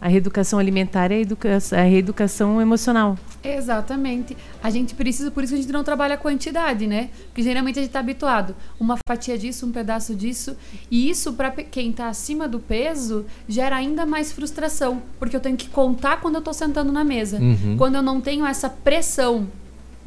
a 0.00 0.06
reeducação 0.06 0.58
alimentar 0.58 1.10
é 1.10 1.16
a, 1.16 1.18
educação, 1.18 1.78
a 1.78 1.82
reeducação 1.82 2.60
emocional. 2.60 3.18
Exatamente. 3.42 4.36
A 4.62 4.70
gente 4.70 4.94
precisa, 4.94 5.30
por 5.30 5.42
isso 5.42 5.52
que 5.52 5.58
a 5.58 5.62
gente 5.62 5.72
não 5.72 5.82
trabalha 5.82 6.14
a 6.14 6.18
quantidade, 6.18 6.86
né? 6.86 7.10
Porque 7.26 7.42
geralmente 7.42 7.78
a 7.78 7.82
gente 7.82 7.90
está 7.90 7.98
habituado. 7.98 8.54
Uma 8.78 8.96
fatia 9.08 9.36
disso, 9.36 9.66
um 9.66 9.72
pedaço 9.72 10.14
disso. 10.14 10.56
E 10.90 11.10
isso, 11.10 11.32
para 11.32 11.50
quem 11.50 11.90
está 11.90 12.08
acima 12.08 12.46
do 12.46 12.60
peso, 12.60 13.26
gera 13.48 13.76
ainda 13.76 14.06
mais 14.06 14.30
frustração. 14.30 15.02
Porque 15.18 15.34
eu 15.34 15.40
tenho 15.40 15.56
que 15.56 15.68
contar 15.68 16.20
quando 16.20 16.36
eu 16.36 16.40
estou 16.40 16.54
sentando 16.54 16.92
na 16.92 17.02
mesa. 17.02 17.38
Uhum. 17.40 17.76
Quando 17.76 17.96
eu 17.96 18.02
não 18.02 18.20
tenho 18.20 18.46
essa 18.46 18.70
pressão 18.70 19.48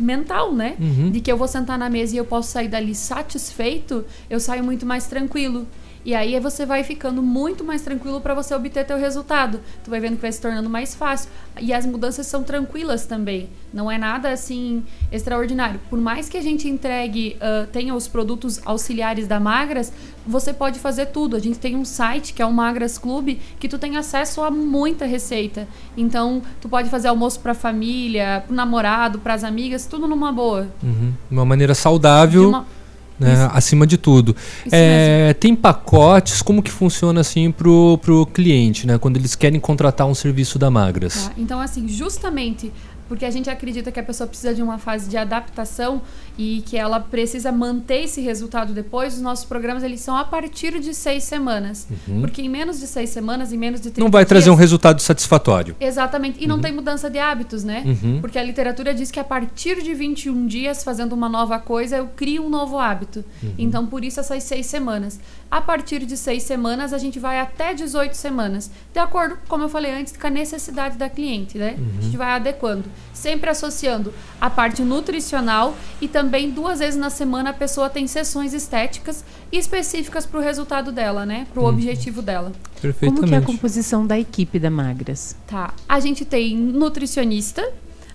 mental, 0.02 0.54
né? 0.54 0.76
Uhum. 0.80 1.12
De 1.12 1.20
que 1.22 1.32
eu 1.32 1.38
vou 1.38 1.48
sentar 1.48 1.78
na 1.78 1.90
mesa 1.90 2.16
e 2.16 2.18
eu 2.18 2.26
posso 2.26 2.52
sair 2.52 2.68
dali 2.68 2.96
satisfeito, 2.96 4.06
eu 4.30 4.40
saio 4.40 4.64
muito 4.64 4.86
mais 4.86 5.08
tranquilo. 5.08 5.68
E 6.04 6.16
aí 6.16 6.40
você 6.40 6.66
vai 6.66 6.84
ficando 6.84 7.22
muito 7.22 7.64
mais 7.64 7.82
tranquilo 7.82 8.20
para 8.22 8.34
você 8.34 8.56
obter 8.56 8.86
teu 8.86 8.98
resultado. 8.98 9.60
Tu 9.84 9.90
vai 9.90 10.00
vendo 10.00 10.16
que 10.16 10.22
vai 10.22 10.32
se 10.32 10.42
tornando 10.42 10.70
mais 10.70 10.96
fácil. 10.96 11.30
E 11.60 11.74
as 11.74 11.86
mudanças 11.86 12.26
são 12.26 12.44
tranquilas 12.44 13.06
também. 13.06 13.50
Não 13.74 13.90
é 13.90 13.98
nada 13.98 14.32
assim 14.32 14.84
extraordinário. 15.12 15.80
Por 15.90 16.00
mais 16.00 16.28
que 16.28 16.38
a 16.38 16.42
gente 16.42 16.68
entregue, 16.68 17.38
uh, 17.38 17.68
tenha 17.68 17.94
os 17.94 18.08
produtos 18.08 18.60
auxiliares 18.66 19.28
da 19.28 19.40
Magras, 19.40 19.94
você 20.26 20.54
pode 20.54 20.80
fazer 20.80 21.08
tudo. 21.08 21.36
A 21.36 21.40
gente 21.40 21.60
tem 21.60 21.76
um 21.76 21.86
site 21.86 22.34
que 22.34 22.42
é 22.42 22.46
o 22.46 22.52
Magras 22.52 22.98
Clube 22.98 23.40
que 23.60 23.68
tu 23.68 23.78
tem 23.78 23.98
acesso 23.98 24.42
a 24.42 24.50
muita 24.50 25.06
receita. 25.06 25.68
Então, 25.96 26.42
tu 26.60 26.68
pode 26.68 26.90
fazer 26.90 27.10
almoço 27.10 27.40
para 27.40 27.54
família, 27.54 28.44
pro 28.46 28.56
namorado, 28.56 29.20
para 29.20 29.34
as 29.34 29.44
amigas, 29.44 29.86
tudo 29.86 30.08
numa 30.08 30.32
boa. 30.32 30.68
Uhum. 30.82 31.14
Uma 31.30 31.46
maneira 31.46 31.76
saudável. 31.76 32.42
De 32.42 32.48
uma 32.48 32.81
né, 33.22 33.50
acima 33.54 33.86
de 33.86 33.98
tudo. 33.98 34.36
É, 34.72 35.34
tem 35.40 35.56
pacotes, 35.56 36.42
como 36.42 36.62
que 36.62 36.72
funciona 36.72 37.22
assim 37.22 37.52
pro, 37.52 37.98
pro 38.00 38.26
cliente, 38.26 38.88
né? 38.88 38.98
Quando 38.98 39.18
eles 39.18 39.36
querem 39.36 39.60
contratar 39.60 40.08
um 40.08 40.16
serviço 40.16 40.58
da 40.58 40.72
Magras. 40.72 41.28
Tá, 41.28 41.34
então, 41.38 41.60
assim, 41.60 41.88
justamente 41.88 42.72
porque 43.12 43.26
a 43.26 43.30
gente 43.30 43.50
acredita 43.50 43.92
que 43.92 44.00
a 44.00 44.04
pessoa 44.04 44.26
precisa 44.26 44.54
de 44.54 44.64
uma 44.64 44.78
fase 44.78 45.10
de 45.10 45.18
adaptação 45.18 46.02
e 46.38 46.64
que 46.66 46.78
ela 46.78 46.98
precisa 46.98 47.52
manter 47.52 48.06
esse 48.06 48.22
resultado 48.22 48.72
depois. 48.72 49.16
Os 49.16 49.22
nossos 49.22 49.44
programas 49.44 49.84
eles 49.84 50.00
são 50.00 50.16
a 50.16 50.24
partir 50.24 50.80
de 50.80 50.94
seis 50.94 51.26
semanas, 51.26 51.90
uhum. 52.08 52.22
porque 52.22 52.42
em 52.42 52.48
menos 52.48 52.80
de 52.80 52.88
seis 52.88 53.10
semanas, 53.10 53.52
em 53.52 53.58
menos 53.58 53.82
de 53.82 53.92
30 53.92 54.00
não 54.00 54.10
vai 54.10 54.22
dias, 54.22 54.30
trazer 54.30 54.50
um 54.50 54.56
resultado 54.56 55.02
satisfatório. 55.02 55.76
Exatamente, 55.78 56.40
e 56.40 56.44
uhum. 56.44 56.52
não 56.52 56.62
tem 56.62 56.72
mudança 56.72 57.10
de 57.10 57.20
hábitos, 57.20 57.66
né? 57.66 57.84
Uhum. 57.86 58.22
Porque 58.22 58.40
a 58.40 58.44
literatura 58.44 58.94
diz 58.94 59.12
que 59.12 59.20
a 59.20 59.26
partir 59.26 59.84
de 59.84 59.94
21 59.94 60.48
dias 60.48 60.82
fazendo 60.82 61.12
uma 61.12 61.28
nova 61.28 61.60
coisa 61.60 61.98
eu 61.98 62.08
crio 62.16 62.46
um 62.46 62.50
novo 62.50 62.80
hábito. 62.80 63.26
Uhum. 63.44 63.56
Então 63.58 63.86
por 63.88 64.06
isso 64.06 64.22
essas 64.22 64.42
seis 64.42 64.68
semanas. 64.68 65.20
A 65.52 65.60
partir 65.60 66.06
de 66.06 66.16
seis 66.16 66.44
semanas 66.44 66.94
a 66.94 66.98
gente 66.98 67.20
vai 67.20 67.38
até 67.38 67.74
18 67.74 68.14
semanas, 68.16 68.72
de 68.94 69.00
acordo, 69.00 69.38
como 69.50 69.66
eu 69.66 69.70
falei 69.70 69.92
antes, 69.92 70.16
com 70.16 70.28
a 70.28 70.30
necessidade 70.30 70.98
da 70.98 71.10
cliente, 71.10 71.58
né? 71.58 71.76
A 71.78 72.02
gente 72.02 72.14
uhum. 72.14 72.18
vai 72.18 72.32
adequando 72.32 72.86
sempre 73.22 73.50
associando 73.50 74.14
a 74.40 74.50
parte 74.50 74.82
nutricional 74.82 75.76
e 76.00 76.08
também 76.08 76.50
duas 76.50 76.80
vezes 76.80 77.00
na 77.00 77.10
semana 77.10 77.52
a 77.52 77.54
pessoa 77.54 77.90
tem 77.90 78.08
sessões 78.08 78.54
estéticas 78.54 79.24
específicas 79.52 80.26
para 80.26 80.40
o 80.40 80.42
resultado 80.42 80.92
dela, 80.92 81.26
né? 81.26 81.46
Para 81.54 81.62
o 81.62 81.66
hum. 81.66 81.70
objetivo 81.70 82.22
dela. 82.22 82.52
Como 83.00 83.24
que 83.24 83.34
é 83.34 83.38
a 83.38 83.42
composição 83.42 84.08
da 84.08 84.18
equipe 84.18 84.58
da 84.58 84.72
Magras? 84.72 85.36
Tá. 85.46 85.74
A 85.88 86.00
gente 86.00 86.26
tem 86.26 86.58
nutricionista, 86.58 87.62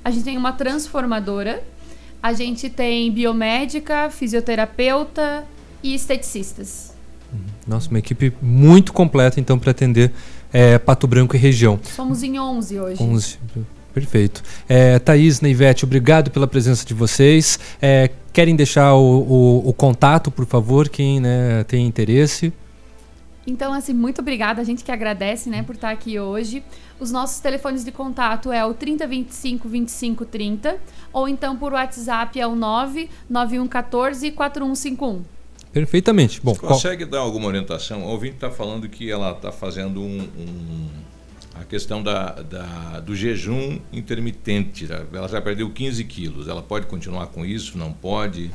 a 0.03 0.11
gente 0.11 0.25
tem 0.25 0.37
uma 0.37 0.53
transformadora, 0.53 1.63
a 2.21 2.33
gente 2.33 2.69
tem 2.69 3.13
biomédica, 3.13 4.11
fisioterapeuta 4.11 5.47
e 5.83 5.95
esteticistas. 5.95 6.96
Nossa, 7.67 7.91
uma 7.91 7.99
equipe 7.99 8.33
muito 8.41 8.93
completa 8.93 9.41
então 9.41 9.59
para 9.59 9.73
atender 9.73 10.13
é, 10.53 10.79
Pato 10.79 11.07
Branco 11.07 11.35
e 11.35 11.39
região. 11.39 11.79
Somos 11.83 12.23
em 12.23 12.39
11 12.39 12.81
hoje. 12.81 13.03
11. 13.03 13.39
Perfeito. 13.93 14.43
É, 14.69 14.99
Thaís, 14.99 15.41
Neivete, 15.41 15.85
obrigado 15.85 16.31
pela 16.31 16.47
presença 16.47 16.85
de 16.85 16.93
vocês. 16.93 17.59
É, 17.81 18.11
querem 18.31 18.55
deixar 18.55 18.95
o, 18.95 19.01
o, 19.01 19.69
o, 19.71 19.73
contato, 19.73 20.31
por 20.31 20.45
favor, 20.45 20.89
quem 20.89 21.19
né, 21.19 21.65
tem 21.65 21.87
interesse? 21.87 22.53
Então, 23.47 23.73
assim, 23.73 23.95
muito 23.95 24.21
obrigada. 24.21 24.61
A 24.61 24.65
gente 24.65 24.85
que 24.85 24.93
agradece 24.93 25.49
né, 25.49 25.63
por 25.63 25.77
estar 25.77 25.91
aqui 25.91 26.21
hoje. 26.21 26.63
Os 27.01 27.11
nossos 27.11 27.41
telefones 27.41 27.85
de 27.85 27.91
contato 27.91 28.53
é 28.53 28.65
o 28.67 28.75
3025 28.75 29.69
2530 29.69 30.77
ou 31.13 31.27
então 31.27 31.57
por 31.57 31.73
WhatsApp 31.73 32.39
é 32.39 32.47
o 32.47 32.55
99114 32.55 34.31
4151. 34.33 35.36
Perfeitamente. 35.77 36.41
Bom, 36.43 36.55
Você 36.55 36.61
consegue 36.67 37.05
qual... 37.05 37.11
dar 37.11 37.19
alguma 37.19 37.49
orientação? 37.49 38.03
O 38.03 38.09
ouvinte 38.09 38.37
está 38.37 38.51
falando 38.51 38.89
que 38.89 39.11
ela 39.11 39.33
está 39.33 39.53
fazendo 39.53 40.01
um, 40.01 40.21
um 40.23 40.89
a 41.55 41.65
questão 41.65 42.03
da, 42.03 42.31
da, 42.31 43.01
do 43.01 43.15
jejum 43.15 43.79
intermitente. 43.93 44.89
Ela 45.13 45.29
já 45.29 45.39
perdeu 45.39 45.69
15 45.69 46.03
quilos. 46.05 46.49
Ela 46.49 46.63
pode 46.63 46.87
continuar 46.87 47.27
com 47.27 47.45
isso? 47.45 47.77
Não 47.77 47.93
pode? 47.93 48.51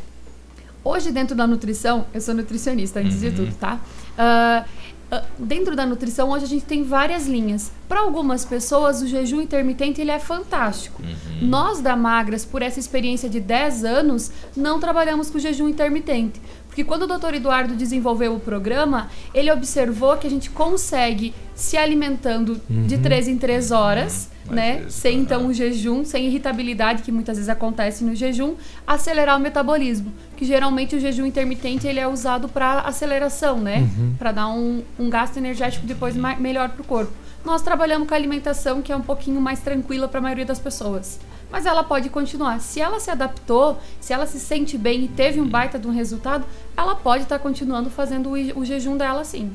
Hoje, 0.83 1.11
dentro 1.11 1.35
da 1.35 1.45
nutrição, 1.45 2.07
eu 2.11 2.19
sou 2.19 2.33
nutricionista 2.33 2.99
antes 2.99 3.21
uhum. 3.21 3.29
de 3.29 3.35
tudo, 3.35 3.53
tá? 3.53 3.79
Uh, 4.17 5.15
uh, 5.15 5.21
dentro 5.37 5.75
da 5.75 5.85
nutrição, 5.85 6.31
hoje 6.31 6.45
a 6.45 6.47
gente 6.47 6.65
tem 6.65 6.81
várias 6.83 7.27
linhas. 7.27 7.71
Para 7.87 7.99
algumas 7.99 8.43
pessoas, 8.45 8.99
o 9.03 9.07
jejum 9.07 9.41
intermitente 9.41 10.01
ele 10.01 10.09
é 10.09 10.17
fantástico. 10.17 11.03
Uhum. 11.03 11.47
Nós 11.47 11.81
da 11.81 11.95
Magras, 11.95 12.45
por 12.45 12.63
essa 12.63 12.79
experiência 12.79 13.29
de 13.29 13.39
10 13.39 13.85
anos, 13.85 14.31
não 14.57 14.79
trabalhamos 14.79 15.29
com 15.29 15.37
jejum 15.37 15.69
intermitente. 15.69 16.41
Porque 16.71 16.85
quando 16.85 17.03
o 17.03 17.07
doutor 17.07 17.33
Eduardo 17.33 17.75
desenvolveu 17.75 18.33
o 18.33 18.39
programa, 18.39 19.09
ele 19.33 19.51
observou 19.51 20.15
que 20.15 20.25
a 20.25 20.29
gente 20.29 20.49
consegue 20.49 21.33
se 21.53 21.75
alimentando 21.75 22.61
uhum. 22.69 22.87
de 22.87 22.97
três 22.97 23.27
em 23.27 23.37
três 23.37 23.71
horas, 23.71 24.29
uhum. 24.47 24.55
né? 24.55 24.85
sem 24.87 25.19
então 25.19 25.47
o 25.47 25.53
jejum, 25.53 26.05
sem 26.05 26.27
irritabilidade, 26.27 27.03
que 27.03 27.11
muitas 27.11 27.35
vezes 27.35 27.49
acontece 27.49 28.05
no 28.05 28.15
jejum, 28.15 28.55
acelerar 28.87 29.37
o 29.37 29.39
metabolismo. 29.41 30.13
Que 30.37 30.45
geralmente 30.45 30.95
o 30.95 30.99
jejum 30.99 31.25
intermitente 31.25 31.85
ele 31.85 31.99
é 31.99 32.07
usado 32.07 32.47
para 32.47 32.79
aceleração, 32.79 33.59
né? 33.59 33.79
Uhum. 33.79 34.15
Para 34.17 34.31
dar 34.31 34.47
um, 34.47 34.81
um 34.97 35.09
gasto 35.09 35.35
energético 35.35 35.85
depois 35.85 36.15
melhor 36.15 36.69
para 36.69 36.81
o 36.81 36.85
corpo. 36.85 37.11
Nós 37.43 37.61
trabalhamos 37.61 38.07
com 38.07 38.13
a 38.13 38.17
alimentação 38.17 38.81
que 38.81 38.93
é 38.93 38.95
um 38.95 39.01
pouquinho 39.01 39.41
mais 39.41 39.59
tranquila 39.59 40.07
para 40.07 40.19
a 40.19 40.23
maioria 40.23 40.45
das 40.45 40.59
pessoas 40.59 41.19
mas 41.51 41.65
ela 41.65 41.83
pode 41.83 42.09
continuar. 42.09 42.59
Se 42.59 42.79
ela 42.79 42.99
se 42.99 43.11
adaptou, 43.11 43.79
se 43.99 44.13
ela 44.13 44.25
se 44.25 44.39
sente 44.39 44.77
bem 44.77 45.05
e 45.05 45.07
teve 45.07 45.41
um 45.41 45.47
baita 45.47 45.77
de 45.77 45.87
um 45.87 45.91
resultado, 45.91 46.45
ela 46.75 46.95
pode 46.95 47.23
estar 47.23 47.37
tá 47.37 47.43
continuando 47.43 47.89
fazendo 47.89 48.29
o, 48.29 48.59
o, 48.59 48.65
jejum 48.65 48.95
dela 48.97 49.23
sim. 49.23 49.51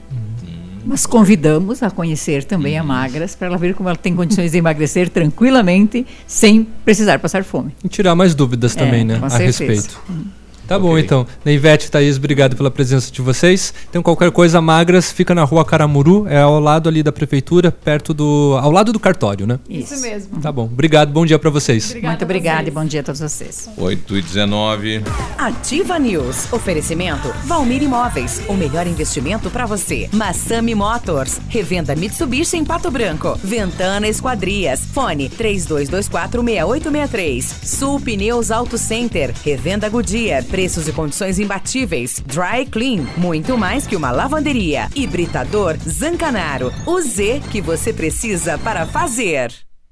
Mas 0.84 1.04
convidamos 1.04 1.82
a 1.82 1.90
conhecer 1.90 2.44
também 2.44 2.78
a 2.78 2.84
Magras 2.84 3.34
para 3.34 3.48
ela 3.48 3.58
ver 3.58 3.74
como 3.74 3.88
ela 3.88 3.98
tem 3.98 4.14
condições 4.14 4.52
de 4.52 4.58
emagrecer 4.58 5.08
tranquilamente, 5.08 6.06
sem 6.28 6.62
precisar 6.84 7.18
passar 7.18 7.42
fome. 7.42 7.74
E 7.82 7.88
tirar 7.88 8.14
mais 8.14 8.36
dúvidas 8.36 8.76
também, 8.76 9.00
é, 9.00 9.04
né? 9.04 9.20
A 9.20 9.28
certeza. 9.28 9.64
respeito. 9.64 10.00
Hum. 10.08 10.45
Tá 10.66 10.76
okay. 10.76 10.88
bom, 10.88 10.98
então. 10.98 11.26
Neivete, 11.44 11.90
Thaís, 11.90 12.16
obrigado 12.16 12.56
pela 12.56 12.70
presença 12.70 13.10
de 13.12 13.22
vocês. 13.22 13.72
Então, 13.88 14.02
qualquer 14.02 14.30
coisa, 14.30 14.60
Magras 14.60 15.12
fica 15.12 15.34
na 15.34 15.44
rua 15.44 15.64
Caramuru, 15.64 16.26
é 16.28 16.40
ao 16.40 16.58
lado 16.58 16.88
ali 16.88 17.02
da 17.02 17.12
prefeitura, 17.12 17.70
perto 17.70 18.12
do. 18.12 18.58
ao 18.60 18.70
lado 18.70 18.92
do 18.92 18.98
cartório, 18.98 19.46
né? 19.46 19.58
Isso, 19.68 20.00
mesmo. 20.00 20.40
Tá 20.40 20.50
bom. 20.50 20.64
Obrigado, 20.64 21.12
bom 21.12 21.24
dia 21.24 21.38
para 21.38 21.50
vocês. 21.50 21.86
Obrigada 21.86 22.12
Muito 22.12 22.24
obrigada 22.24 22.68
e 22.68 22.72
bom 22.72 22.84
dia 22.84 23.00
a 23.00 23.02
todos 23.02 23.20
vocês. 23.20 23.68
8 23.76 24.16
e 24.16 24.22
19. 24.22 25.02
Ativa 25.38 25.98
News. 25.98 26.52
Oferecimento 26.52 27.32
Valmir 27.44 27.82
Imóveis. 27.82 28.42
O 28.48 28.54
melhor 28.54 28.86
investimento 28.86 29.50
para 29.50 29.66
você. 29.66 30.08
Massami 30.12 30.74
Motors. 30.74 31.40
Revenda 31.48 31.94
Mitsubishi 31.94 32.56
em 32.56 32.64
Pato 32.64 32.90
Branco. 32.90 33.38
Ventana 33.42 34.08
Esquadrias. 34.08 34.80
Fone 34.92 35.28
3224 35.28 36.42
6863. 36.42 37.54
Sul 37.62 38.00
Pneus 38.00 38.50
Auto 38.50 38.78
Center. 38.78 39.32
Revenda 39.44 39.88
Goodyear 39.88 40.44
preços 40.56 40.88
e 40.88 40.92
condições 40.94 41.38
imbatíveis. 41.38 42.18
Dry 42.24 42.64
Clean, 42.64 43.02
muito 43.18 43.58
mais 43.58 43.86
que 43.86 43.94
uma 43.94 44.10
lavanderia. 44.10 44.88
Hibridador 44.94 45.76
Zancanaro, 45.86 46.72
o 46.86 46.98
Z 46.98 47.42
que 47.52 47.60
você 47.60 47.92
precisa 47.92 48.56
para 48.56 48.86
fazer. 48.86 49.52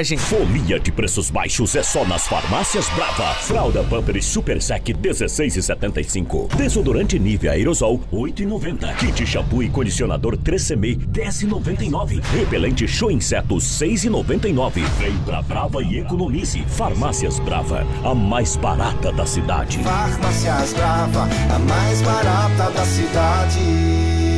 Folia 0.00 0.80
de 0.80 0.90
preços 0.90 1.28
baixos 1.28 1.76
é 1.76 1.82
só 1.82 2.06
nas 2.06 2.26
farmácias 2.26 2.88
Brava. 2.90 3.34
Fralda 3.34 3.84
Pampers 3.84 4.24
Super 4.24 4.60
Sec 4.62 4.86
16,75. 4.86 6.48
Desodorante 6.56 7.18
Nivea 7.18 7.52
Aerosol 7.52 8.00
8,90. 8.10 8.96
Kit 8.96 9.26
shampoo 9.26 9.62
e 9.62 9.68
condicionador 9.68 10.38
3CM 10.38 10.96
10,99. 11.06 12.22
Repelente 12.32 12.88
Show 12.88 13.10
Insetos 13.10 13.64
6,99. 13.78 14.82
Vem 14.98 15.16
pra 15.18 15.42
Brava 15.42 15.82
e 15.82 15.98
economize. 15.98 16.64
Farmácias 16.66 17.38
Brava, 17.38 17.86
a 18.02 18.14
mais 18.14 18.56
barata 18.56 19.12
da 19.12 19.26
cidade. 19.26 19.80
Farmácias 19.80 20.72
Brava, 20.72 21.28
a 21.54 21.58
mais 21.58 22.00
barata 22.00 22.70
da 22.70 22.86
cidade. 22.86 24.29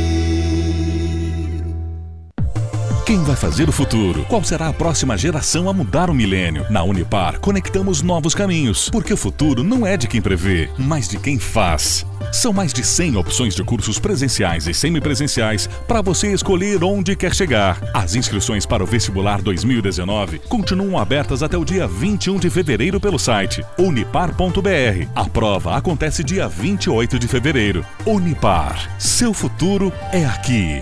Quem 3.05 3.21
vai 3.21 3.35
fazer 3.35 3.67
o 3.67 3.71
futuro? 3.71 4.23
Qual 4.29 4.41
será 4.45 4.69
a 4.69 4.73
próxima 4.73 5.17
geração 5.17 5.67
a 5.67 5.73
mudar 5.73 6.09
o 6.09 6.13
milênio? 6.13 6.65
Na 6.69 6.83
Unipar, 6.83 7.37
conectamos 7.37 8.01
novos 8.01 8.33
caminhos, 8.33 8.89
porque 8.89 9.11
o 9.11 9.17
futuro 9.17 9.61
não 9.61 9.85
é 9.85 9.97
de 9.97 10.07
quem 10.07 10.21
prevê, 10.21 10.69
mas 10.77 11.09
de 11.09 11.17
quem 11.17 11.37
faz. 11.37 12.05
São 12.31 12.53
mais 12.53 12.71
de 12.71 12.81
100 12.81 13.17
opções 13.17 13.55
de 13.55 13.63
cursos 13.63 13.99
presenciais 13.99 14.67
e 14.67 14.73
semipresenciais 14.73 15.67
para 15.85 16.01
você 16.01 16.31
escolher 16.31 16.81
onde 16.81 17.13
quer 17.13 17.35
chegar. 17.35 17.77
As 17.93 18.15
inscrições 18.15 18.65
para 18.65 18.81
o 18.81 18.87
vestibular 18.87 19.41
2019 19.41 20.39
continuam 20.47 20.97
abertas 20.97 21.43
até 21.43 21.57
o 21.57 21.65
dia 21.65 21.85
21 21.85 22.39
de 22.39 22.49
fevereiro 22.49 23.01
pelo 23.01 23.19
site 23.19 23.65
unipar.br. 23.77 25.09
A 25.13 25.25
prova 25.25 25.75
acontece 25.75 26.23
dia 26.23 26.47
28 26.47 27.19
de 27.19 27.27
fevereiro. 27.27 27.85
Unipar, 28.05 28.89
seu 28.97 29.33
futuro 29.33 29.91
é 30.13 30.25
aqui. 30.25 30.81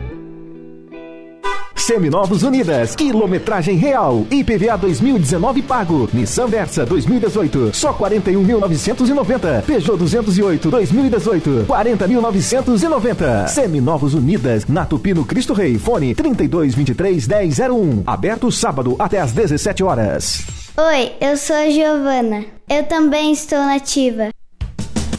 Seminovos 1.75 2.43
Unidas, 2.43 2.95
quilometragem 2.95 3.75
real, 3.75 4.25
IPVA 4.29 4.77
2019 4.77 5.61
pago, 5.63 6.09
Nissan 6.13 6.47
Versa 6.47 6.85
2018, 6.85 7.71
só 7.73 7.93
41.990, 7.93 9.63
Peugeot 9.63 9.97
208 9.97 10.69
2018, 10.69 11.65
40.990. 11.67 13.47
Seminovos 13.47 14.13
Unidas, 14.13 14.67
na 14.67 14.85
Tupino 14.85 15.25
Cristo 15.25 15.53
Rei, 15.53 15.77
fone 15.77 16.13
3223 16.13 17.27
1001, 17.27 18.03
aberto 18.05 18.51
sábado 18.51 18.95
até 18.99 19.19
às 19.19 19.31
17 19.31 19.83
horas. 19.83 20.45
Oi, 20.77 21.11
eu 21.19 21.35
sou 21.35 21.55
a 21.55 21.69
Giovana. 21.69 22.45
Eu 22.69 22.83
também 22.83 23.33
estou 23.33 23.59
nativa. 23.59 24.29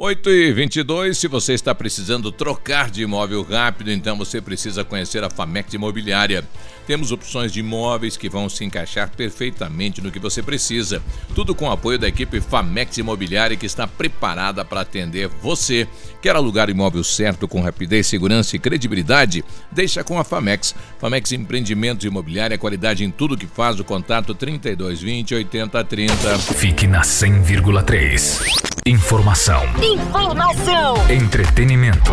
8 0.00 0.30
e 0.30 0.52
22 0.52 1.18
se 1.18 1.26
você 1.26 1.54
está 1.54 1.74
precisando 1.74 2.30
trocar 2.30 2.88
de 2.88 3.02
imóvel 3.02 3.42
rápido, 3.42 3.90
então 3.90 4.16
você 4.16 4.40
precisa 4.40 4.84
conhecer 4.84 5.24
a 5.24 5.28
Famex 5.28 5.74
Imobiliária. 5.74 6.44
Temos 6.86 7.10
opções 7.10 7.52
de 7.52 7.58
imóveis 7.58 8.16
que 8.16 8.28
vão 8.28 8.48
se 8.48 8.64
encaixar 8.64 9.10
perfeitamente 9.10 10.00
no 10.00 10.12
que 10.12 10.20
você 10.20 10.40
precisa. 10.40 11.02
Tudo 11.34 11.52
com 11.52 11.66
o 11.66 11.72
apoio 11.72 11.98
da 11.98 12.06
equipe 12.06 12.40
Famex 12.40 12.96
Imobiliária 12.98 13.56
que 13.56 13.66
está 13.66 13.88
preparada 13.88 14.64
para 14.64 14.82
atender 14.82 15.26
você. 15.42 15.88
Quer 16.22 16.36
alugar 16.36 16.70
imóvel 16.70 17.02
certo 17.02 17.48
com 17.48 17.60
rapidez, 17.60 18.06
segurança 18.06 18.54
e 18.54 18.60
credibilidade? 18.60 19.44
Deixa 19.72 20.04
com 20.04 20.16
a 20.16 20.22
Famex. 20.22 20.76
Famex 21.00 21.32
Empreendimentos 21.32 22.04
Imobiliária, 22.04 22.56
qualidade 22.56 23.02
em 23.02 23.10
tudo 23.10 23.36
que 23.36 23.48
faz. 23.48 23.80
O 23.80 23.84
contato 23.84 24.32
3220 24.32 25.34
8030. 25.34 26.38
Fique 26.38 26.86
na 26.86 27.00
100,3. 27.00 28.77
Informação. 28.88 29.64
Informação. 29.82 30.94
Entretenimento. 31.10 32.10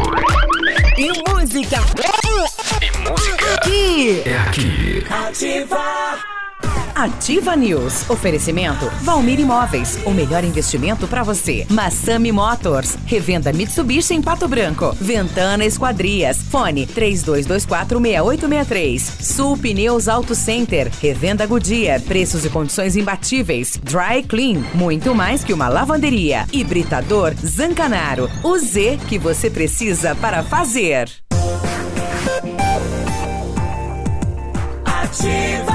E 0.97 1.07
música. 1.31 1.77
E 2.81 3.09
música. 3.09 3.53
Aqui. 3.55 4.21
É 4.25 4.37
aqui. 4.39 5.05
Ativa. 5.09 6.34
Ativa 6.95 7.55
News. 7.55 8.09
Oferecimento 8.09 8.89
Valmir 9.01 9.39
Imóveis. 9.39 9.99
O 10.05 10.11
melhor 10.11 10.43
investimento 10.43 11.07
para 11.07 11.23
você. 11.23 11.65
Massami 11.69 12.31
Motors. 12.31 12.95
Revenda 13.05 13.51
Mitsubishi 13.51 14.13
em 14.13 14.21
Pato 14.21 14.47
Branco. 14.47 14.95
Ventana 14.99 15.65
Esquadrias. 15.65 16.37
Fone 16.49 16.87
32246863. 16.87 19.01
Sul 19.21 19.57
Pneus 19.57 20.07
Auto 20.07 20.33
Center. 20.33 20.89
Revenda 21.01 21.45
Goodyear. 21.45 21.99
Preços 22.01 22.45
e 22.45 22.49
condições 22.49 22.95
imbatíveis. 22.95 23.77
Dry 23.83 24.23
Clean. 24.23 24.63
Muito 24.73 25.13
mais 25.13 25.43
que 25.43 25.51
uma 25.53 25.67
lavanderia. 25.67 26.45
Hibridador 26.51 27.33
Zancanaro. 27.45 28.29
O 28.41 28.57
Z 28.57 28.97
que 29.09 29.19
você 29.19 29.49
precisa 29.49 30.15
para 30.15 30.41
fazer. 30.43 31.09
Ativa 34.85 35.74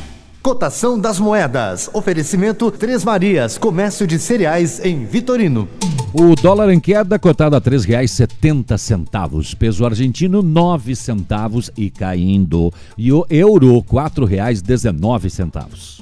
Cotação 0.41 0.99
das 0.99 1.19
moedas. 1.19 1.87
Oferecimento 1.93 2.71
Três 2.71 3.03
Marias, 3.03 3.59
comércio 3.59 4.07
de 4.07 4.17
cereais 4.17 4.83
em 4.83 5.05
Vitorino. 5.05 5.67
O 6.11 6.33
dólar 6.35 6.71
em 6.71 6.79
queda, 6.79 7.19
cotado 7.19 7.55
a 7.55 7.59
R$ 7.59 7.65
3,70. 7.65 9.55
Peso 9.55 9.85
argentino, 9.85 10.41
9 10.41 10.95
centavos 10.95 11.69
e 11.77 11.91
caindo. 11.91 12.73
E 12.97 13.13
o 13.13 13.23
euro, 13.29 13.75
R$ 13.75 13.83
4,19. 13.83 16.01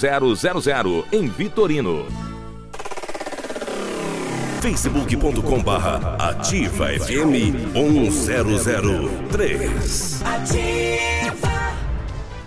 em 1.11 1.27
Vitorino. 1.27 2.07
facebook.com 4.59 5.61
barra 5.61 6.15
ativa 6.17 6.87
FM 6.87 7.75
1003 7.75 10.23
Ativa, 10.23 11.77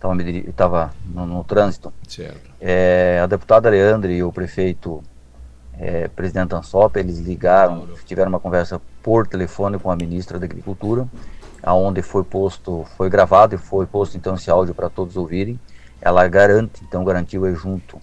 tava, 0.03 0.17
tava 0.57 0.91
no, 1.15 1.25
no, 1.25 1.45
trânsito. 1.45 1.93
Certo. 2.09 2.51
É, 2.61 3.21
a 3.23 3.27
deputada 3.27 3.71
Leandre 3.71 4.15
e 4.15 4.23
o 4.23 4.33
prefeito 4.33 5.03
é, 5.79 6.09
presidente 6.09 6.55
Ansop, 6.55 6.99
eles 6.99 7.21
ligaram, 7.21 7.87
tiveram 8.05 8.29
uma 8.29 8.41
conversa 8.41 8.81
por 9.03 9.27
telefone 9.27 9.79
com 9.79 9.91
a 9.91 9.97
ministra 9.97 10.39
da 10.39 10.45
Agricultura, 10.45 11.07
aonde 11.63 12.03
foi 12.03 12.25
posto, 12.25 12.85
foi 12.97 13.09
gravado 13.09 13.55
e 13.55 13.59
foi 13.59 13.87
posto 13.87 14.17
então 14.17 14.35
esse 14.35 14.51
áudio 14.51 14.75
para 14.75 14.91
todos 14.91 15.17
ouvirem. 15.17 15.59
Ela 16.01 16.27
garante, 16.27 16.83
então 16.83 17.05
garantiu 17.05 17.45
aí 17.45 17.55
junto 17.55 17.99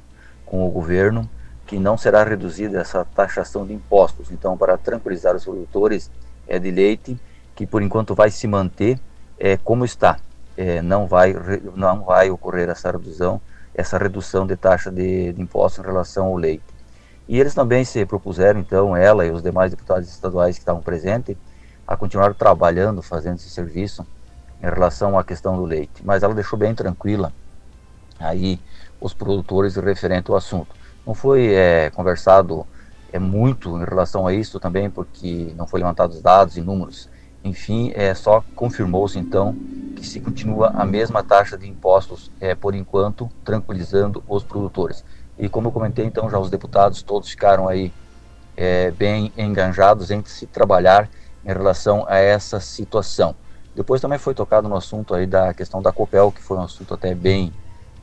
com 0.46 0.66
o 0.66 0.72
governo 0.72 1.30
que 1.68 1.78
não 1.78 1.98
será 1.98 2.24
reduzida 2.24 2.80
essa 2.80 3.06
taxação 3.06 3.68
de 3.68 3.74
impostos. 3.74 4.32
Então, 4.32 4.58
para 4.58 4.76
tranquilizar 4.78 5.36
os 5.36 5.44
produtores 5.44 6.10
é 6.48 6.58
de 6.58 6.72
leite, 6.72 7.20
que 7.56 7.68
por 7.68 7.84
enquanto 7.84 8.16
vai 8.16 8.32
se 8.32 8.48
manter 8.48 9.00
é, 9.38 9.56
como 9.58 9.86
está 9.86 10.18
é, 10.60 10.82
não, 10.82 11.08
vai, 11.08 11.34
não 11.74 12.04
vai 12.04 12.30
ocorrer 12.30 12.68
essa 12.68 12.92
redução, 12.92 13.40
essa 13.74 13.98
redução 13.98 14.46
de 14.46 14.58
taxa 14.58 14.92
de, 14.92 15.32
de 15.32 15.42
imposto 15.42 15.80
em 15.80 15.86
relação 15.86 16.26
ao 16.26 16.36
leite. 16.36 16.66
E 17.30 17.40
eles 17.40 17.54
também 17.54 17.86
se 17.86 18.06
propuseram, 18.06 18.60
então, 18.60 18.94
ela 18.94 19.26
e 19.26 19.32
os 19.32 19.42
demais 19.42 19.72
deputados 19.72 20.10
estaduais 20.10 20.58
que 20.58 20.62
estavam 20.62 20.82
presentes, 20.82 21.38
a 21.88 21.96
continuar 21.96 22.34
trabalhando, 22.34 23.02
fazendo 23.02 23.38
esse 23.38 23.50
serviço 23.50 24.06
em 24.62 24.66
relação 24.66 25.18
à 25.18 25.24
questão 25.24 25.56
do 25.56 25.64
leite. 25.64 26.04
Mas 26.04 26.24
ela 26.24 26.36
deixou 26.36 26.60
bem 26.60 26.76
tranquila 26.76 27.32
aí 28.20 28.60
os 29.00 29.14
produtores 29.14 29.78
referente 29.78 30.30
ao 30.30 30.36
assunto. 30.36 30.76
Não 31.08 31.14
foi 31.14 31.54
é, 31.54 31.90
conversado 31.92 32.68
é, 33.14 33.18
muito 33.18 33.78
em 33.78 33.86
relação 33.86 34.28
a 34.28 34.34
isso 34.34 34.60
também, 34.60 34.90
porque 34.90 35.54
não 35.56 35.66
foi 35.66 35.80
levantados 35.80 36.22
dados 36.22 36.58
e 36.58 36.62
números 36.62 37.08
enfim, 37.44 37.92
é, 37.96 38.14
só 38.14 38.44
confirmou-se 38.56 39.18
então 39.18 39.56
que 39.96 40.06
se 40.06 40.20
continua 40.20 40.68
a 40.70 40.86
mesma 40.86 41.24
taxa 41.24 41.58
de 41.58 41.68
impostos 41.68 42.32
é, 42.40 42.56
por 42.56 42.74
enquanto, 42.74 43.30
tranquilizando 43.44 44.24
os 44.28 44.44
produtores. 44.44 45.04
E 45.38 45.48
como 45.48 45.68
eu 45.68 45.72
comentei, 45.72 46.06
então 46.06 46.30
já 46.30 46.38
os 46.38 46.50
deputados 46.50 47.02
todos 47.02 47.30
ficaram 47.30 47.68
aí 47.68 47.92
é, 48.56 48.92
bem 48.92 49.32
enganjados 49.38 50.12
em 50.12 50.24
se 50.26 50.46
trabalhar 50.46 51.10
em 51.46 51.48
relação 51.48 52.06
a 52.08 52.18
essa 52.18 52.60
situação. 52.60 53.36
Depois 53.76 54.02
também 54.02 54.18
foi 54.18 54.34
tocado 54.34 54.68
no 54.68 54.76
assunto 54.76 55.14
aí 55.14 55.26
da 55.26 55.54
questão 55.54 55.82
da 55.82 55.92
Copel, 55.92 56.32
que 56.32 56.42
foi 56.42 56.58
um 56.58 56.64
assunto 56.64 56.94
até 56.94 57.16
bem 57.16 57.54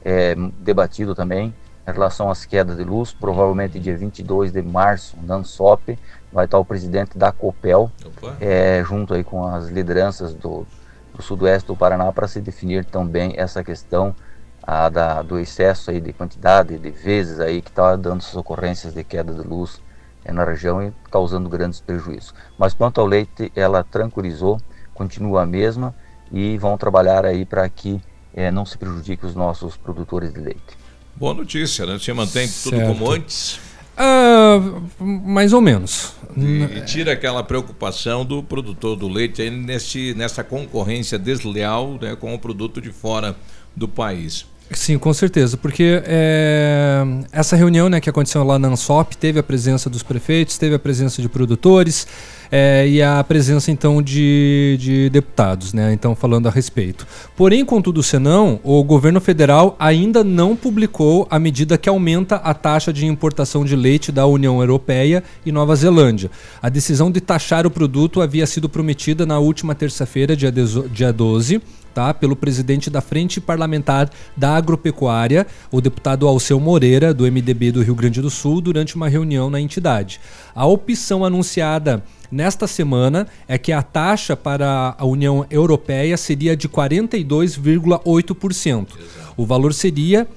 é, 0.02 0.34
debatido 0.60 1.14
também, 1.14 1.54
em 1.86 1.92
relação 1.92 2.30
às 2.30 2.44
quedas 2.46 2.76
de 2.76 2.84
luz, 2.84 3.12
provavelmente 3.12 3.78
dia 3.78 3.96
22 3.96 4.52
de 4.52 4.62
março, 4.62 5.16
na 5.22 5.36
ANSOP, 5.36 5.98
vai 6.36 6.44
estar 6.44 6.58
o 6.58 6.64
presidente 6.66 7.16
da 7.16 7.32
COPEL, 7.32 7.90
é, 8.38 8.84
junto 8.86 9.14
aí 9.14 9.24
com 9.24 9.46
as 9.46 9.70
lideranças 9.70 10.34
do, 10.34 10.66
do 11.14 11.22
sudoeste 11.22 11.66
do 11.66 11.74
Paraná, 11.74 12.12
para 12.12 12.28
se 12.28 12.42
definir 12.42 12.84
também 12.84 13.32
essa 13.38 13.64
questão 13.64 14.14
a, 14.62 14.90
da, 14.90 15.22
do 15.22 15.38
excesso 15.38 15.90
aí 15.90 15.98
de 15.98 16.12
quantidade 16.12 16.76
de 16.76 16.90
vezes 16.90 17.40
aí 17.40 17.62
que 17.62 17.70
está 17.70 17.96
dando 17.96 18.18
essas 18.18 18.36
ocorrências 18.36 18.92
de 18.92 19.02
queda 19.02 19.32
de 19.32 19.48
luz 19.48 19.80
é, 20.26 20.30
na 20.30 20.44
região 20.44 20.86
e 20.86 20.92
causando 21.10 21.48
grandes 21.48 21.80
prejuízos. 21.80 22.34
Mas 22.58 22.74
quanto 22.74 23.00
ao 23.00 23.06
leite, 23.06 23.50
ela 23.56 23.82
tranquilizou, 23.82 24.60
continua 24.92 25.44
a 25.44 25.46
mesma 25.46 25.94
e 26.30 26.58
vão 26.58 26.76
trabalhar 26.76 27.24
aí 27.24 27.46
para 27.46 27.66
que 27.66 27.98
é, 28.34 28.50
não 28.50 28.66
se 28.66 28.76
prejudique 28.76 29.24
os 29.24 29.34
nossos 29.34 29.74
produtores 29.78 30.34
de 30.34 30.40
leite. 30.40 30.76
Boa 31.14 31.32
notícia, 31.32 31.86
né? 31.86 31.98
Você 31.98 32.12
mantém 32.12 32.46
certo. 32.46 32.76
tudo 32.76 32.92
como 32.92 33.10
antes? 33.10 33.58
Uh, 33.98 34.82
mais 35.00 35.52
ou 35.52 35.60
menos. 35.60 36.12
E, 36.36 36.78
e, 36.78 36.80
tira 36.82 37.12
aquela 37.12 37.42
preocupação 37.42 38.24
do 38.24 38.42
produtor 38.42 38.94
do 38.94 39.08
leite 39.08 39.40
aí 39.40 39.50
nesse, 39.50 40.12
nessa 40.14 40.44
concorrência 40.44 41.18
desleal 41.18 41.98
né, 42.00 42.14
com 42.14 42.34
o 42.34 42.38
produto 42.38 42.80
de 42.80 42.90
fora 42.90 43.34
do 43.74 43.88
país. 43.88 44.44
Sim, 44.70 44.98
com 44.98 45.14
certeza, 45.14 45.56
porque 45.56 46.02
é, 46.04 47.04
essa 47.32 47.54
reunião 47.56 47.88
né, 47.88 48.00
que 48.00 48.10
aconteceu 48.10 48.42
lá 48.42 48.58
na 48.58 48.68
ANSOP 48.68 49.16
teve 49.16 49.38
a 49.38 49.42
presença 49.42 49.88
dos 49.88 50.02
prefeitos, 50.02 50.58
teve 50.58 50.74
a 50.74 50.78
presença 50.78 51.22
de 51.22 51.28
produtores 51.28 52.06
é, 52.50 52.86
e 52.88 53.02
a 53.02 53.22
presença 53.24 53.70
então 53.70 54.00
de, 54.02 54.76
de 54.80 55.10
deputados, 55.10 55.72
né, 55.72 55.92
então 55.92 56.14
falando 56.14 56.48
a 56.48 56.50
respeito. 56.50 57.06
Porém, 57.36 57.64
contudo, 57.64 58.02
senão, 58.02 58.60
o 58.62 58.82
governo 58.82 59.20
federal 59.20 59.76
ainda 59.78 60.22
não 60.22 60.56
publicou 60.56 61.26
a 61.30 61.38
medida 61.38 61.78
que 61.78 61.88
aumenta 61.88 62.36
a 62.36 62.54
taxa 62.54 62.92
de 62.92 63.06
importação 63.06 63.64
de 63.64 63.76
leite 63.76 64.10
da 64.10 64.26
União 64.26 64.60
Europeia 64.60 65.22
e 65.44 65.52
Nova 65.52 65.74
Zelândia. 65.74 66.30
A 66.62 66.68
decisão 66.68 67.10
de 67.10 67.20
taxar 67.20 67.66
o 67.66 67.70
produto 67.70 68.20
havia 68.20 68.46
sido 68.46 68.68
prometida 68.68 69.26
na 69.26 69.38
última 69.38 69.74
terça-feira, 69.74 70.36
dia, 70.36 70.52
dia 70.52 71.12
12 71.12 71.60
tá, 71.96 72.12
pelo 72.12 72.36
presidente 72.36 72.90
da 72.90 73.00
Frente 73.00 73.40
Parlamentar 73.40 74.10
da 74.36 74.54
Agropecuária, 74.54 75.46
o 75.72 75.80
deputado 75.80 76.28
Alceu 76.28 76.60
Moreira, 76.60 77.14
do 77.14 77.24
MDB 77.24 77.72
do 77.72 77.82
Rio 77.82 77.94
Grande 77.94 78.20
do 78.20 78.28
Sul, 78.28 78.60
durante 78.60 78.96
uma 78.96 79.08
reunião 79.08 79.48
na 79.48 79.58
entidade. 79.58 80.20
A 80.54 80.66
opção 80.66 81.24
anunciada 81.24 82.04
nesta 82.30 82.66
semana 82.66 83.26
é 83.48 83.56
que 83.56 83.72
a 83.72 83.80
taxa 83.80 84.36
para 84.36 84.94
a 84.98 85.06
União 85.06 85.46
Europeia 85.48 86.18
seria 86.18 86.54
de 86.54 86.68
42,8%. 86.68 88.88
O 89.34 89.46
valor 89.46 89.72
seria 89.72 90.28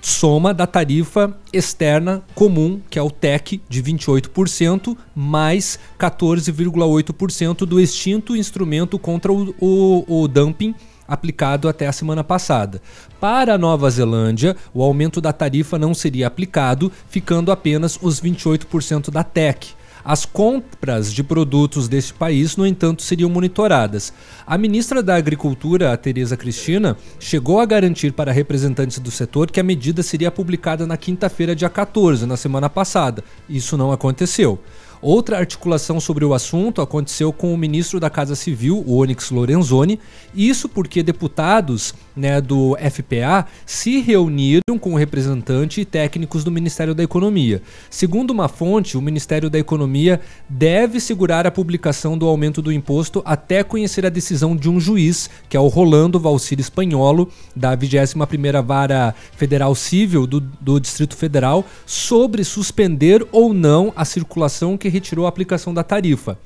soma 0.00 0.54
da 0.54 0.66
tarifa 0.66 1.36
externa 1.52 2.24
comum, 2.34 2.80
que 2.88 2.98
é 2.98 3.02
o 3.02 3.10
TEC, 3.10 3.60
de 3.68 3.82
28%, 3.82 4.96
mais 5.14 5.78
14,8% 5.98 7.66
do 7.66 7.78
extinto 7.78 8.34
instrumento 8.34 8.98
contra 8.98 9.30
o, 9.30 9.54
o, 9.60 10.22
o 10.22 10.28
dumping 10.28 10.74
aplicado 11.06 11.68
até 11.68 11.86
a 11.86 11.92
semana 11.92 12.24
passada. 12.24 12.80
Para 13.20 13.54
a 13.54 13.58
Nova 13.58 13.88
Zelândia, 13.90 14.56
o 14.72 14.82
aumento 14.82 15.20
da 15.20 15.32
tarifa 15.32 15.78
não 15.78 15.94
seria 15.94 16.26
aplicado, 16.26 16.90
ficando 17.08 17.52
apenas 17.52 17.98
os 18.00 18.20
28% 18.20 19.10
da 19.10 19.22
TEC. 19.22 19.74
As 20.04 20.26
compras 20.26 21.10
de 21.10 21.24
produtos 21.24 21.88
deste 21.88 22.12
país, 22.12 22.58
no 22.58 22.66
entanto, 22.66 23.02
seriam 23.02 23.30
monitoradas. 23.30 24.12
A 24.46 24.58
ministra 24.58 25.02
da 25.02 25.16
Agricultura, 25.16 25.94
a 25.94 25.96
Tereza 25.96 26.36
Cristina, 26.36 26.94
chegou 27.18 27.58
a 27.58 27.64
garantir 27.64 28.12
para 28.12 28.30
representantes 28.30 28.98
do 28.98 29.10
setor 29.10 29.50
que 29.50 29.58
a 29.58 29.62
medida 29.62 30.02
seria 30.02 30.30
publicada 30.30 30.86
na 30.86 30.98
quinta-feira, 30.98 31.56
dia 31.56 31.70
14, 31.70 32.26
na 32.26 32.36
semana 32.36 32.68
passada. 32.68 33.24
Isso 33.48 33.78
não 33.78 33.92
aconteceu. 33.92 34.60
Outra 35.06 35.36
articulação 35.36 36.00
sobre 36.00 36.24
o 36.24 36.32
assunto 36.32 36.80
aconteceu 36.80 37.30
com 37.30 37.52
o 37.52 37.58
ministro 37.58 38.00
da 38.00 38.08
Casa 38.08 38.34
Civil, 38.34 38.82
o 38.86 38.96
Onyx 38.96 39.30
Lorenzoni, 39.30 40.00
isso 40.34 40.66
porque 40.66 41.02
deputados 41.02 41.92
né, 42.16 42.40
do 42.40 42.74
FPA 42.76 43.46
se 43.66 44.00
reuniram 44.00 44.78
com 44.80 44.94
o 44.94 44.96
representante 44.96 45.82
e 45.82 45.84
técnicos 45.84 46.42
do 46.42 46.50
Ministério 46.50 46.94
da 46.94 47.02
Economia. 47.02 47.60
Segundo 47.90 48.30
uma 48.30 48.48
fonte, 48.48 48.96
o 48.96 49.02
Ministério 49.02 49.50
da 49.50 49.58
Economia 49.58 50.22
deve 50.48 50.98
segurar 50.98 51.46
a 51.46 51.50
publicação 51.50 52.16
do 52.16 52.26
aumento 52.26 52.62
do 52.62 52.72
imposto 52.72 53.20
até 53.26 53.62
conhecer 53.62 54.06
a 54.06 54.08
decisão 54.08 54.56
de 54.56 54.70
um 54.70 54.80
juiz, 54.80 55.28
que 55.50 55.56
é 55.58 55.60
o 55.60 55.68
Rolando 55.68 56.18
Valcir 56.18 56.58
Espanholo, 56.58 57.28
da 57.54 57.76
21ª 57.76 58.64
Vara 58.64 59.14
Federal 59.36 59.74
Civil 59.74 60.26
do, 60.26 60.40
do 60.40 60.80
Distrito 60.80 61.14
Federal, 61.14 61.62
sobre 61.84 62.42
suspender 62.42 63.22
ou 63.30 63.52
não 63.52 63.92
a 63.94 64.06
circulação 64.06 64.78
que 64.78 64.93
retirou 64.94 65.26
a 65.26 65.28
aplicação 65.28 65.74
da 65.74 65.82
tarifa. 65.82 66.38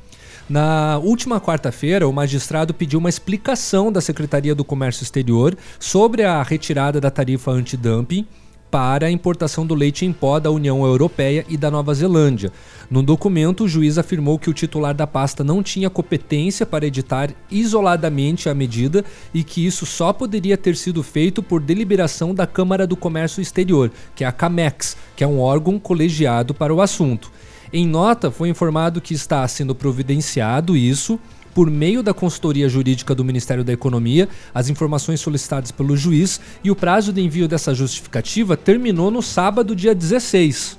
Na 0.49 0.97
última 0.99 1.39
quarta-feira, 1.39 2.09
o 2.09 2.13
magistrado 2.13 2.73
pediu 2.73 2.99
uma 2.99 3.11
explicação 3.11 3.93
da 3.93 4.01
Secretaria 4.01 4.55
do 4.55 4.65
Comércio 4.65 5.03
Exterior 5.03 5.55
sobre 5.79 6.25
a 6.25 6.43
retirada 6.43 6.99
da 6.99 7.11
tarifa 7.11 7.51
antidumping 7.51 8.27
para 8.71 9.07
a 9.07 9.11
importação 9.11 9.67
do 9.67 9.75
leite 9.75 10.07
em 10.07 10.13
pó 10.13 10.39
da 10.39 10.51
União 10.51 10.85
Europeia 10.85 11.45
e 11.49 11.57
da 11.57 11.71
Nova 11.71 11.93
Zelândia. 11.95 12.53
No 12.91 13.03
documento, 13.03 13.65
o 13.65 13.69
juiz 13.69 13.99
afirmou 13.99 14.39
que 14.39 14.49
o 14.49 14.55
titular 14.55 14.95
da 14.95 15.07
pasta 15.07 15.45
não 15.45 15.63
tinha 15.63 15.91
competência 15.91 16.65
para 16.65 16.87
editar 16.87 17.31
isoladamente 17.51 18.49
a 18.49 18.55
medida 18.55 19.05
e 19.33 19.45
que 19.45 19.65
isso 19.65 19.85
só 19.85 20.13
poderia 20.13 20.57
ter 20.57 20.77
sido 20.77 21.03
feito 21.03 21.43
por 21.43 21.61
deliberação 21.61 22.35
da 22.35 22.47
Câmara 22.47 22.87
do 22.87 22.97
Comércio 22.97 23.43
Exterior, 23.43 23.91
que 24.15 24.25
é 24.25 24.27
a 24.27 24.33
CAMEX, 24.33 24.97
que 25.15 25.25
é 25.25 25.27
um 25.27 25.41
órgão 25.41 25.79
colegiado 25.79 26.55
para 26.55 26.73
o 26.73 26.81
assunto. 26.81 27.31
Em 27.73 27.87
nota, 27.87 28.31
foi 28.31 28.49
informado 28.49 29.01
que 29.01 29.15
está 29.15 29.47
sendo 29.47 29.75
providenciado 29.75 30.77
isso 30.77 31.19
por 31.55 31.71
meio 31.71 32.03
da 32.03 32.15
consultoria 32.15 32.69
jurídica 32.69 33.15
do 33.15 33.25
Ministério 33.25 33.65
da 33.65 33.73
Economia, 33.73 34.29
as 34.55 34.69
informações 34.69 35.21
solicitadas 35.21 35.73
pelo 35.73 35.97
juiz 35.97 36.41
e 36.63 36.71
o 36.71 36.77
prazo 36.77 37.13
de 37.13 37.21
envio 37.21 37.49
dessa 37.49 37.75
justificativa 37.75 38.57
terminou 38.57 39.11
no 39.11 39.21
sábado, 39.21 39.75
dia 39.75 39.95
16. 39.95 40.79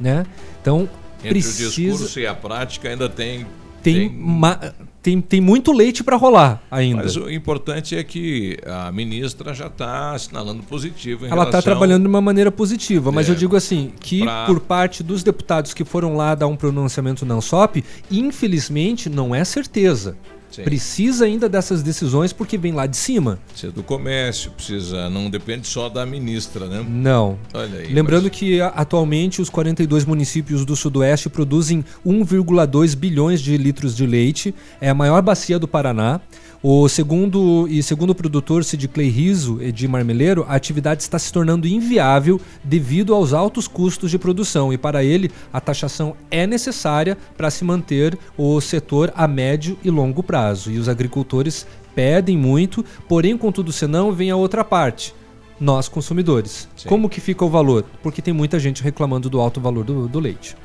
Né? 0.00 0.26
Então, 0.60 0.88
Entre 1.18 1.28
precisa... 1.28 1.68
o 1.68 1.70
discurso 1.70 2.18
e 2.18 2.26
a 2.26 2.34
prática 2.34 2.88
ainda 2.88 3.08
tem 3.08 3.46
tem, 3.92 4.08
tem... 4.08 4.72
tem, 5.02 5.20
tem 5.20 5.40
muito 5.40 5.72
leite 5.72 6.02
para 6.02 6.16
rolar 6.16 6.62
ainda. 6.70 7.02
Mas 7.02 7.16
o 7.16 7.30
importante 7.30 7.96
é 7.96 8.02
que 8.02 8.58
a 8.66 8.90
ministra 8.90 9.54
já 9.54 9.66
está 9.66 10.12
assinalando 10.12 10.62
positivo. 10.62 11.26
Ela 11.26 11.44
está 11.44 11.62
trabalhando 11.62 12.02
de 12.02 12.08
uma 12.08 12.20
maneira 12.20 12.50
positiva, 12.50 13.12
mas 13.12 13.28
é, 13.28 13.32
eu 13.32 13.34
digo 13.34 13.56
assim 13.56 13.92
que 14.00 14.22
pra... 14.22 14.46
por 14.46 14.60
parte 14.60 15.02
dos 15.02 15.22
deputados 15.22 15.72
que 15.72 15.84
foram 15.84 16.16
lá 16.16 16.34
dar 16.34 16.46
um 16.46 16.56
pronunciamento 16.56 17.24
na 17.24 17.34
ANSOP, 17.34 17.84
infelizmente 18.10 19.08
não 19.08 19.34
é 19.34 19.44
certeza. 19.44 20.16
Sim. 20.56 20.62
Precisa 20.62 21.26
ainda 21.26 21.50
dessas 21.50 21.82
decisões 21.82 22.32
porque 22.32 22.56
vem 22.56 22.72
lá 22.72 22.86
de 22.86 22.96
cima. 22.96 23.38
Precisa 23.46 23.70
do 23.70 23.82
comércio, 23.82 24.50
precisa. 24.52 25.10
Não 25.10 25.28
depende 25.28 25.66
só 25.66 25.90
da 25.90 26.06
ministra, 26.06 26.66
né? 26.66 26.82
Não. 26.88 27.38
Aí, 27.52 27.92
Lembrando 27.92 28.24
mas... 28.24 28.32
que 28.32 28.58
atualmente 28.62 29.42
os 29.42 29.50
42 29.50 30.06
municípios 30.06 30.64
do 30.64 30.74
Sudoeste 30.74 31.28
produzem 31.28 31.84
1,2 32.06 32.96
bilhões 32.96 33.42
de 33.42 33.54
litros 33.58 33.94
de 33.94 34.06
leite. 34.06 34.54
É 34.80 34.88
a 34.88 34.94
maior 34.94 35.20
bacia 35.20 35.58
do 35.58 35.68
Paraná. 35.68 36.22
O 36.62 36.88
segundo 36.88 37.68
e 37.68 37.82
segundo 37.82 38.10
o 38.10 38.14
produtor 38.14 38.64
Sid 38.64 38.88
Clay 38.88 39.08
Riso 39.08 39.58
de 39.72 39.86
Marmeleiro, 39.86 40.44
a 40.48 40.54
atividade 40.54 41.02
está 41.02 41.18
se 41.18 41.32
tornando 41.32 41.66
inviável 41.66 42.40
devido 42.64 43.14
aos 43.14 43.32
altos 43.32 43.68
custos 43.68 44.10
de 44.10 44.18
produção 44.18 44.72
e 44.72 44.78
para 44.78 45.04
ele 45.04 45.30
a 45.52 45.60
taxação 45.60 46.16
é 46.30 46.46
necessária 46.46 47.16
para 47.36 47.50
se 47.50 47.64
manter 47.64 48.18
o 48.36 48.60
setor 48.60 49.12
a 49.14 49.28
médio 49.28 49.78
e 49.84 49.90
longo 49.90 50.22
prazo. 50.22 50.70
E 50.70 50.78
os 50.78 50.88
agricultores 50.88 51.66
pedem 51.94 52.36
muito, 52.36 52.84
porém 53.08 53.36
contudo 53.36 53.72
senão 53.72 54.12
vem 54.12 54.30
a 54.30 54.36
outra 54.36 54.64
parte 54.64 55.14
nós 55.58 55.88
consumidores. 55.88 56.68
Sim. 56.76 56.88
Como 56.88 57.08
que 57.08 57.20
fica 57.20 57.44
o 57.44 57.48
valor? 57.48 57.84
Porque 58.02 58.20
tem 58.20 58.34
muita 58.34 58.58
gente 58.58 58.82
reclamando 58.82 59.30
do 59.30 59.40
alto 59.40 59.60
valor 59.60 59.84
do, 59.84 60.06
do 60.06 60.20
leite. 60.20 60.56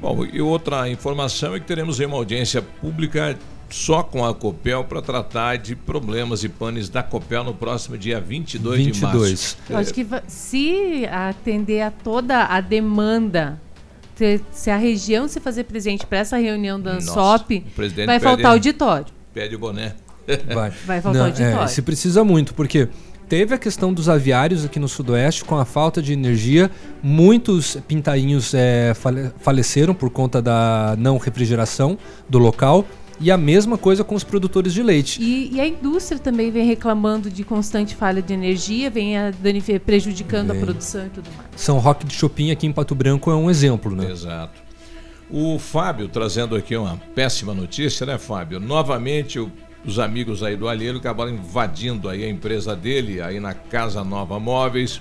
Bom, 0.00 0.24
e 0.24 0.40
outra 0.40 0.88
informação 0.88 1.54
é 1.54 1.60
que 1.60 1.66
teremos 1.66 1.98
uma 1.98 2.16
audiência 2.16 2.62
pública 2.62 3.36
só 3.68 4.02
com 4.02 4.24
a 4.24 4.34
Copel 4.34 4.84
para 4.84 5.02
tratar 5.02 5.56
de 5.56 5.74
problemas 5.74 6.44
e 6.44 6.48
panes 6.48 6.88
da 6.88 7.02
Copel 7.02 7.44
no 7.44 7.54
próximo 7.54 7.98
dia 7.98 8.20
22, 8.20 8.76
22. 8.78 8.92
de 8.94 9.00
março. 9.00 9.58
Eu 9.68 9.76
acho 9.76 9.92
que 9.92 10.06
se 10.26 11.06
atender 11.10 11.82
a 11.82 11.90
toda 11.90 12.44
a 12.44 12.60
demanda 12.60 13.60
se 14.50 14.70
a 14.70 14.76
região 14.76 15.28
se 15.28 15.40
fazer 15.40 15.64
presente 15.64 16.06
para 16.06 16.18
essa 16.18 16.38
reunião 16.38 16.80
da 16.80 16.92
ANSOP, 16.92 17.64
vai 18.06 18.18
faltar 18.18 18.52
auditório. 18.52 19.06
Pede 19.34 19.54
o 19.54 19.58
boné. 19.58 19.94
Vai, 20.52 20.72
vai 20.84 21.00
faltar 21.00 21.20
Não, 21.20 21.26
auditório. 21.26 21.60
É, 21.60 21.66
se 21.68 21.80
precisa 21.80 22.24
muito, 22.24 22.52
porque 22.52 22.88
teve 23.28 23.54
a 23.54 23.58
questão 23.58 23.94
dos 23.94 24.08
aviários 24.08 24.64
aqui 24.64 24.80
no 24.80 24.88
Sudoeste, 24.88 25.44
com 25.44 25.56
a 25.56 25.64
falta 25.64 26.02
de 26.02 26.12
energia, 26.12 26.68
muitos 27.00 27.76
pintainhos 27.86 28.52
é, 28.52 28.92
faleceram 29.38 29.94
por 29.94 30.10
conta 30.10 30.42
da 30.42 30.96
não 30.98 31.16
refrigeração 31.16 31.96
do 32.28 32.38
local. 32.38 32.84
E 33.20 33.30
a 33.30 33.36
mesma 33.36 33.78
coisa 33.78 34.04
com 34.04 34.14
os 34.14 34.22
produtores 34.22 34.72
de 34.72 34.82
leite. 34.82 35.22
E, 35.22 35.54
e 35.54 35.60
a 35.60 35.66
indústria 35.66 36.18
também 36.18 36.50
vem 36.50 36.66
reclamando 36.66 37.30
de 37.30 37.44
constante 37.44 37.94
falha 37.94 38.20
de 38.20 38.34
energia, 38.34 38.90
vem 38.90 39.16
a 39.16 39.32
prejudicando 39.84 40.50
a 40.50 40.54
produção 40.54 41.06
e 41.06 41.10
tudo 41.10 41.28
mais. 41.36 41.48
São 41.56 41.78
Roque 41.78 42.06
de 42.06 42.14
Chopin 42.14 42.50
aqui 42.50 42.66
em 42.66 42.72
Pato 42.72 42.94
Branco 42.94 43.30
é 43.30 43.34
um 43.34 43.50
exemplo, 43.50 43.94
né? 43.94 44.10
Exato. 44.10 44.60
O 45.30 45.58
Fábio 45.58 46.08
trazendo 46.08 46.54
aqui 46.54 46.76
uma 46.76 46.96
péssima 47.14 47.52
notícia, 47.52 48.06
né, 48.06 48.16
Fábio? 48.18 48.60
Novamente 48.60 49.40
o, 49.40 49.50
os 49.84 49.98
amigos 49.98 50.42
aí 50.42 50.56
do 50.56 50.68
Alheiro 50.68 50.98
acabaram 50.98 51.32
invadindo 51.32 52.08
aí 52.08 52.22
a 52.22 52.28
empresa 52.28 52.76
dele, 52.76 53.20
aí 53.20 53.40
na 53.40 53.54
Casa 53.54 54.04
Nova 54.04 54.38
Móveis. 54.38 55.00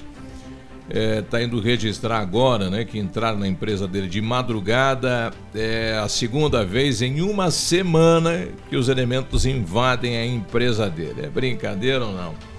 Está 0.89 1.39
é, 1.39 1.43
indo 1.43 1.59
registrar 1.59 2.19
agora, 2.19 2.69
né, 2.69 2.85
que 2.85 2.99
entraram 2.99 3.39
na 3.39 3.47
empresa 3.47 3.87
dele 3.87 4.07
de 4.07 4.21
madrugada, 4.21 5.31
é 5.53 5.99
a 6.01 6.07
segunda 6.07 6.63
vez 6.63 7.01
em 7.01 7.21
uma 7.21 7.49
semana 7.49 8.47
que 8.69 8.75
os 8.75 8.87
elementos 8.87 9.45
invadem 9.45 10.17
a 10.17 10.25
empresa 10.25 10.89
dele. 10.89 11.25
É 11.25 11.29
brincadeira 11.29 12.05
ou 12.05 12.13
não? 12.13 12.54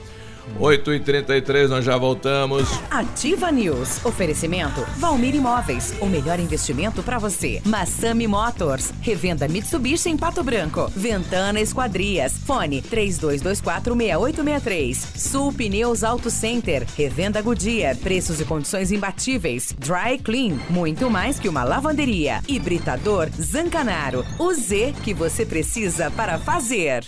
8h33, 0.58 1.68
nós 1.68 1.84
já 1.84 1.96
voltamos. 1.96 2.68
Ativa 2.90 3.52
News. 3.52 4.04
Oferecimento 4.04 4.84
Valmir 4.96 5.34
Imóveis. 5.34 5.94
O 6.00 6.06
melhor 6.06 6.40
investimento 6.40 7.02
para 7.02 7.18
você. 7.18 7.60
Massami 7.64 8.26
Motors. 8.26 8.92
Revenda 9.00 9.46
Mitsubishi 9.48 10.08
em 10.08 10.16
Pato 10.16 10.42
Branco. 10.42 10.90
Ventana 10.94 11.60
Esquadrias. 11.60 12.38
Fone 12.38 12.80
32246863. 12.82 14.96
Sul 15.16 15.52
Pneus 15.52 16.02
Auto 16.02 16.30
Center. 16.30 16.86
Revenda 16.96 17.42
Goodyear. 17.42 17.96
Preços 17.96 18.40
e 18.40 18.44
condições 18.44 18.90
imbatíveis. 18.90 19.74
Dry 19.78 20.18
Clean. 20.22 20.56
Muito 20.70 21.10
mais 21.10 21.38
que 21.38 21.48
uma 21.48 21.64
lavanderia. 21.64 22.40
Hibridador 22.48 23.28
Zancanaro. 23.40 24.24
O 24.38 24.52
Z 24.54 24.94
que 25.04 25.12
você 25.12 25.44
precisa 25.44 26.10
para 26.10 26.38
fazer. 26.38 27.04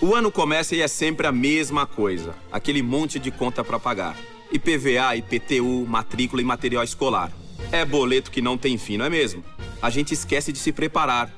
O 0.00 0.14
ano 0.14 0.30
começa 0.30 0.74
e 0.74 0.80
é 0.80 0.88
sempre 0.88 1.26
a 1.26 1.32
mesma 1.32 1.86
coisa. 1.86 2.34
Aquele 2.52 2.82
monte 2.82 3.18
de 3.18 3.30
conta 3.30 3.64
para 3.64 3.78
pagar. 3.78 4.16
IPVA, 4.50 5.16
IPTU, 5.16 5.84
matrícula 5.86 6.40
e 6.40 6.44
material 6.44 6.82
escolar. 6.82 7.32
É 7.70 7.84
boleto 7.84 8.30
que 8.30 8.40
não 8.40 8.56
tem 8.56 8.78
fim, 8.78 8.96
não 8.96 9.04
é 9.04 9.10
mesmo? 9.10 9.44
A 9.82 9.90
gente 9.90 10.14
esquece 10.14 10.52
de 10.52 10.58
se 10.58 10.72
preparar. 10.72 11.30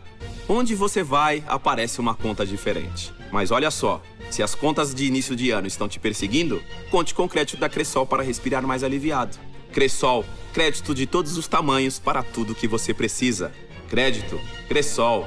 Onde 0.48 0.74
você 0.74 1.02
vai, 1.02 1.43
aparece 1.47 2.01
uma 2.01 2.15
conta 2.15 2.44
diferente. 2.44 3.12
Mas 3.32 3.51
olha 3.51 3.70
só, 3.70 4.02
se 4.31 4.43
as 4.43 4.55
contas 4.55 4.94
de 4.94 5.07
início 5.07 5.35
de 5.35 5.51
ano 5.51 5.66
estão 5.66 5.89
te 5.89 5.98
perseguindo, 5.98 6.62
conte 6.90 7.15
com 7.15 7.24
o 7.24 7.28
crédito 7.28 7.59
da 7.59 7.69
Cressol 7.69 8.07
para 8.07 8.23
respirar 8.23 8.66
mais 8.66 8.82
aliviado. 8.82 9.39
Cressol, 9.73 10.24
crédito 10.52 10.94
de 10.94 11.07
todos 11.07 11.36
os 11.36 11.47
tamanhos 11.47 11.98
para 11.98 12.23
tudo 12.23 12.55
que 12.55 12.69
você 12.69 12.93
precisa. 12.93 13.52
Crédito, 13.89 14.40
Cressol. 14.69 15.27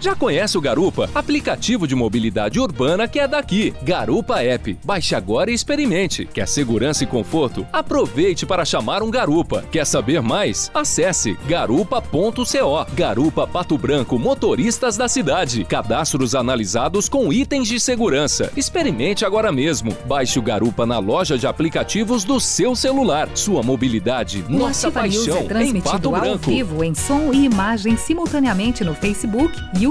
Já 0.00 0.16
conhece 0.16 0.56
o 0.56 0.62
Garupa? 0.62 1.10
Aplicativo 1.14 1.86
de 1.86 1.94
mobilidade 1.94 2.58
urbana 2.58 3.06
que 3.06 3.20
é 3.20 3.28
daqui. 3.28 3.74
Garupa 3.82 4.42
App. 4.42 4.78
Baixe 4.82 5.14
agora 5.14 5.50
e 5.50 5.54
experimente. 5.54 6.24
Quer 6.24 6.48
segurança 6.48 7.04
e 7.04 7.06
conforto? 7.06 7.66
Aproveite 7.70 8.46
para 8.46 8.64
chamar 8.64 9.02
um 9.02 9.10
Garupa. 9.10 9.62
Quer 9.70 9.84
saber 9.84 10.22
mais? 10.22 10.70
Acesse 10.72 11.36
garupa.co. 11.46 12.86
Garupa 12.94 13.46
Pato 13.46 13.76
Branco, 13.76 14.18
motoristas 14.18 14.96
da 14.96 15.06
cidade. 15.06 15.64
Cadastros 15.64 16.34
analisados 16.34 17.06
com 17.06 17.30
itens 17.30 17.68
de 17.68 17.78
segurança. 17.78 18.50
Experimente 18.56 19.26
agora 19.26 19.52
mesmo. 19.52 19.94
Baixe 20.06 20.38
o 20.38 20.42
Garupa 20.42 20.86
na 20.86 20.98
loja 20.98 21.36
de 21.36 21.46
aplicativos 21.46 22.24
do 22.24 22.40
seu 22.40 22.74
celular. 22.74 23.28
Sua 23.34 23.62
mobilidade, 23.62 24.42
o 24.48 24.52
nossa 24.52 24.88
Ativa 24.88 25.00
paixão 25.02 25.24
News 25.24 25.36
é 25.36 25.40
em 25.42 25.46
transmitido 25.46 25.90
Pato 25.90 26.14
ao 26.14 26.20
Branco. 26.22 26.50
vivo 26.50 26.82
em 26.82 26.94
som 26.94 27.34
e 27.34 27.44
imagem 27.44 27.98
simultaneamente 27.98 28.82
no 28.82 28.94
Facebook, 28.94 29.54
YouTube 29.78 29.89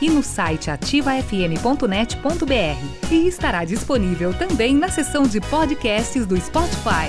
e 0.00 0.10
no 0.10 0.22
site 0.22 0.70
ativafm.net.br. 0.70 3.10
E 3.10 3.28
estará 3.28 3.64
disponível 3.64 4.32
também 4.34 4.74
na 4.74 4.88
seção 4.88 5.24
de 5.24 5.40
podcasts 5.40 6.26
do 6.26 6.38
Spotify. 6.40 7.08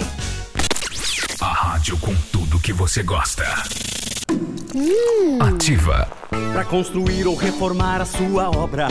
A 1.42 1.54
rádio 1.54 1.98
com 1.98 2.14
tudo 2.32 2.60
que 2.60 2.74
você 2.74 3.04
gosta. 3.04 3.46
Ativa. 5.40 6.08
Para 6.54 6.66
construir 6.66 7.28
ou 7.28 7.36
reformar 7.36 8.02
a 8.02 8.06
sua 8.06 8.50
obra. 8.50 8.88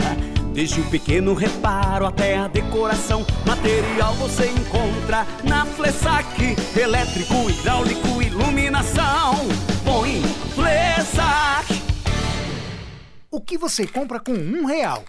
Desde 0.53 0.81
o 0.81 0.83
pequeno 0.85 1.33
reparo 1.33 2.05
até 2.05 2.37
a 2.37 2.47
decoração, 2.47 3.25
material 3.45 4.13
você 4.15 4.47
encontra 4.47 5.25
na 5.43 5.65
Flessac. 5.65 6.55
Elétrico, 6.75 7.49
hidráulico, 7.49 8.21
iluminação. 8.21 9.35
Põe 9.85 10.21
Flessac. 10.55 11.78
O 13.31 13.39
que 13.39 13.59
você 13.59 13.85
compra 13.85 14.19
com 14.19 14.33
um 14.33 14.65
real? 14.65 15.05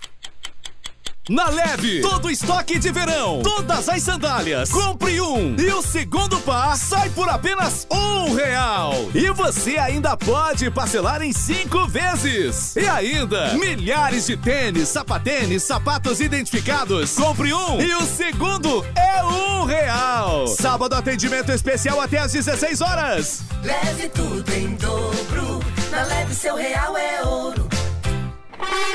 Na 1.27 1.49
Leve, 1.49 2.03
todo 2.03 2.31
estoque 2.31 2.79
de 2.79 2.91
verão, 2.91 3.41
todas 3.43 3.89
as 3.89 4.03
sandálias. 4.03 4.69
Compre 4.69 5.21
um 5.23 5.55
e 5.57 5.73
o 5.73 5.81
segundo 5.81 6.39
par 6.41 6.77
sai 6.77 7.09
por 7.11 7.31
apenas 7.31 7.87
um 7.91 8.35
real. 8.35 8.93
E 9.15 9.31
você 9.31 9.79
ainda 9.79 10.19
pode 10.19 10.71
parcelar 10.71 11.23
em 11.23 11.33
cinco 11.33 11.87
vezes. 11.87 12.77
E 12.77 12.87
ainda, 12.87 13.55
milhares 13.55 14.27
de 14.27 14.37
tênis, 14.37 14.91
sapatênis, 14.91 15.63
sapatos 15.63 16.21
identificados. 16.21 17.15
Compre 17.15 17.55
um 17.55 17.81
e 17.81 17.95
o 17.95 18.03
segundo 18.03 18.85
é 18.95 19.25
um 19.25 19.65
real. 19.65 20.47
Sábado 20.47 20.95
atendimento 20.95 21.53
especial 21.53 21.99
até 22.03 22.19
às 22.19 22.33
16 22.33 22.83
horas. 22.83 23.41
Leve 23.63 24.11
tudo 24.11 24.53
em 24.53 24.75
dobro. 24.75 25.61
Na 25.91 26.03
leve 26.05 26.35
seu 26.35 26.57
real 26.57 26.99
é 26.99 27.23
ouro. 27.23 27.60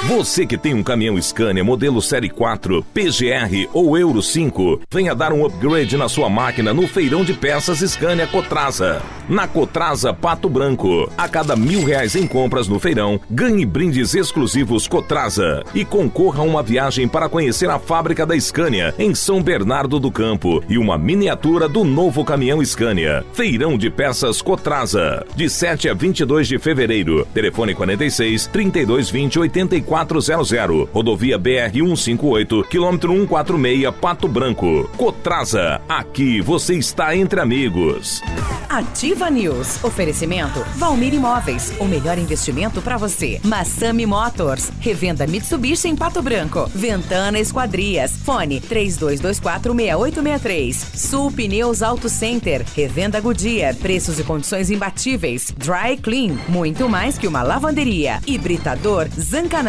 Você 0.08 0.46
que 0.46 0.56
tem 0.56 0.74
um 0.74 0.84
caminhão 0.84 1.20
Scania 1.20 1.64
modelo 1.64 2.00
Série 2.02 2.30
4, 2.30 2.86
PGR 2.94 3.68
ou 3.74 3.98
Euro 3.98 4.22
5, 4.22 4.82
venha 4.92 5.16
dar 5.16 5.34
um 5.34 5.44
upgrade 5.44 5.98
na 5.98 6.08
sua 6.08 6.30
máquina 6.30 6.74
no 6.74 6.88
feirão 6.88 7.24
de 7.24 7.34
peças 7.34 7.80
Scania 7.80 8.28
Cotrasa. 8.28 9.02
Na 9.28 9.48
Cotrasa 9.48 10.14
Pato 10.14 10.48
Branco, 10.48 11.12
a 11.18 11.28
cada 11.28 11.56
mil 11.56 11.84
reais 11.84 12.16
em 12.16 12.28
compras 12.28 12.68
no 12.68 12.80
feirão, 12.80 13.20
ganhe 13.32 13.66
brindes 13.66 14.14
exclusivos 14.14 14.88
Cotrasa 14.88 15.64
e 15.74 15.84
concorra 15.84 16.42
a 16.42 16.46
uma 16.46 16.62
viagem 16.62 17.08
para 17.08 17.28
conhecer 17.28 17.68
a 17.72 17.80
fábrica 17.80 18.24
da 18.28 18.40
Scania 18.40 18.94
em 19.00 19.16
São 19.16 19.42
Bernardo 19.42 20.00
do 20.00 20.12
Campo 20.12 20.64
e 20.70 20.78
uma 20.78 21.00
miniatura 21.00 21.68
do 21.68 21.84
novo 21.84 22.24
caminhão 22.24 22.64
Scania. 22.64 23.26
Feirão 23.34 23.76
de 23.76 23.90
peças 23.90 24.40
Cotrasa, 24.40 25.26
de 25.36 25.50
7 25.50 25.90
a 25.90 25.96
22 25.96 26.48
de 26.48 26.60
fevereiro. 26.60 27.28
Telefone 27.34 27.74
46 27.74 28.46
3220 28.46 29.40
8400. 29.82 30.90
Rodovia 30.94 31.38
BR 31.38 31.72
158, 31.74 32.64
quilômetro 32.70 33.12
146, 33.12 33.94
Pato 34.00 34.28
Branco. 34.28 34.90
Cotrasa, 34.98 35.82
aqui 35.88 36.42
você 36.42 36.76
está 36.76 37.16
entre 37.16 37.40
amigos. 37.40 38.22
Ativa 38.70 39.30
News. 39.30 39.84
Oferecimento 39.84 40.60
Valmir 40.76 41.14
Imóveis. 41.14 41.74
O 41.80 41.86
melhor 41.86 42.18
investimento 42.18 42.82
para 42.82 42.98
você. 42.98 43.40
Massami 43.44 44.06
Motors. 44.06 44.72
Revenda 44.80 45.26
Mitsubishi 45.28 45.88
em 45.88 45.96
Pato 45.96 46.22
Branco. 46.22 46.70
Ventana 46.74 47.40
Esquadrias. 47.40 48.12
Fone 48.24 48.60
32246863. 48.62 50.74
Sul 50.96 51.32
Pneus 51.32 51.82
Auto 51.82 52.10
Center. 52.10 52.66
Revenda 52.76 53.22
Goodyear. 53.22 53.76
Preços 53.76 54.20
e 54.20 54.24
condições 54.24 54.70
imbatíveis. 54.70 55.54
Dry 55.58 55.98
Clean. 56.02 56.36
Muito 56.50 56.90
mais 56.90 57.18
que 57.18 57.28
uma 57.28 57.44
lavanderia. 57.44 58.20
Hibridador 58.26 59.08
Zancanaro. 59.18 59.65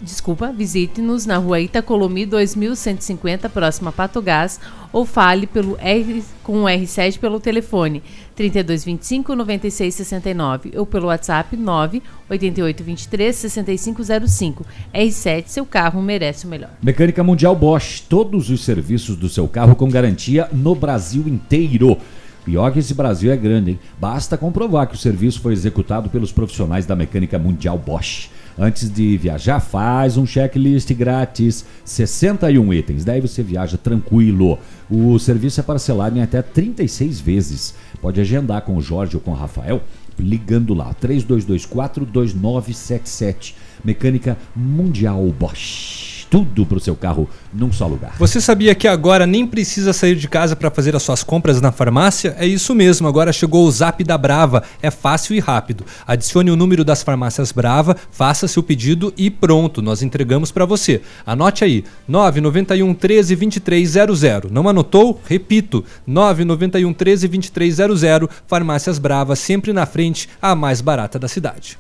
Desculpa, 0.03 0.51
visite-nos 0.51 1.27
na 1.27 1.37
rua 1.37 1.61
Itacolomi 1.61 2.25
2150, 2.25 3.51
próxima 3.51 3.91
a 3.91 3.93
Pato 3.93 4.23
Gás, 4.23 4.59
ou 4.91 5.05
fale 5.05 5.47
pelo 5.47 5.77
R, 5.79 6.25
com 6.43 6.63
o 6.63 6.67
R7 6.67 7.19
pelo 7.19 7.39
telefone 7.39 8.03
3225 8.41 9.37
9669 9.37 10.73
ou 10.79 10.87
pelo 10.87 11.09
WhatsApp 11.09 11.55
98823 11.55 13.37
6505. 13.37 14.65
R7, 14.95 15.45
seu 15.47 15.67
carro 15.67 16.01
merece 16.01 16.47
o 16.47 16.49
melhor. 16.49 16.71
Mecânica 16.83 17.23
Mundial 17.23 17.55
Bosch, 17.55 18.01
todos 18.09 18.49
os 18.49 18.65
serviços 18.65 19.15
do 19.17 19.29
seu 19.29 19.47
carro 19.47 19.77
com 19.77 19.91
garantia 19.91 20.49
no 20.53 20.75
Brasil 20.75 21.29
inteiro. 21.29 21.99
Pior 22.43 22.73
que 22.73 22.79
esse 22.79 22.95
Brasil 22.95 23.31
é 23.31 23.37
grande, 23.37 23.73
hein? 23.73 23.79
Basta 24.01 24.39
comprovar 24.39 24.87
que 24.87 24.95
o 24.95 24.99
serviço 24.99 25.41
foi 25.41 25.53
executado 25.53 26.09
pelos 26.09 26.33
profissionais 26.33 26.87
da 26.87 26.97
mecânica 26.97 27.39
mundial 27.39 27.77
Bosch. 27.77 28.31
Antes 28.59 28.91
de 28.91 29.17
viajar, 29.17 29.61
faz 29.61 30.17
um 30.17 30.27
checklist 30.27 30.93
grátis, 30.93 31.65
61 31.85 32.75
itens. 32.75 33.05
Daí 33.05 33.21
você 33.21 33.43
viaja 33.43 33.79
tranquilo. 33.79 34.59
O 34.91 35.19
serviço 35.19 35.61
é 35.61 35.63
parcelado 35.63 36.19
em 36.19 36.23
até 36.23 36.43
36 36.43 37.21
vezes. 37.21 37.75
Pode 38.01 38.21
agendar 38.21 38.63
com 38.63 38.77
o 38.77 38.83
Jorge 38.83 39.17
ou 39.17 39.21
com 39.21 39.33
o 39.33 39.35
Rafael 39.35 39.83
ligando 40.19 40.75
lá, 40.75 40.93
3224 40.95 42.05
2977. 42.05 43.57
Mecânica 43.85 44.37
Mundial 44.55 45.25
Bosch 45.39 46.10
tudo 46.31 46.65
para 46.65 46.79
o 46.79 46.81
seu 46.81 46.95
carro 46.95 47.29
num 47.53 47.73
só 47.73 47.89
lugar. 47.89 48.15
Você 48.17 48.41
sabia 48.41 48.75
que 48.75 48.87
agora 48.87 49.27
nem 49.27 49.45
precisa 49.45 49.93
sair 49.93 50.15
de 50.15 50.29
casa 50.29 50.55
para 50.55 50.71
fazer 50.71 50.95
as 50.95 51.03
suas 51.03 51.25
compras 51.25 51.61
na 51.61 51.73
farmácia? 51.73 52.37
É 52.39 52.47
isso 52.47 52.73
mesmo, 52.75 53.09
agora 53.09 53.33
chegou 53.33 53.67
o 53.67 53.71
Zap 53.71 54.03
da 54.05 54.17
Brava. 54.17 54.63
É 54.81 54.91
fácil 54.91 55.35
e 55.35 55.41
rápido. 55.41 55.85
Adicione 56.07 56.51
o 56.51 56.57
número 56.57 56.85
das 56.85 57.03
farmácias 57.03 57.51
Brava, 57.51 57.97
faça 58.13 58.47
seu 58.47 58.63
pedido 58.63 59.13
e 59.19 59.29
pronto, 59.29 59.83
nós 59.83 60.03
entregamos 60.03 60.53
para 60.53 60.65
você. 60.65 61.03
Anote 61.27 61.65
aí: 61.65 61.85
991 62.07 62.95
13 62.95 63.35
2300. 63.35 64.51
Não 64.53 64.69
anotou? 64.69 65.21
Repito: 65.27 65.85
991 66.07 66.93
13 66.93 67.29
2300. 67.29 68.29
Farmácias 68.47 68.99
Brava, 68.99 69.35
sempre 69.35 69.73
na 69.73 69.85
frente, 69.85 70.29
a 70.41 70.55
mais 70.55 70.81
barata 70.81 71.19
da 71.19 71.27
cidade. 71.27 71.77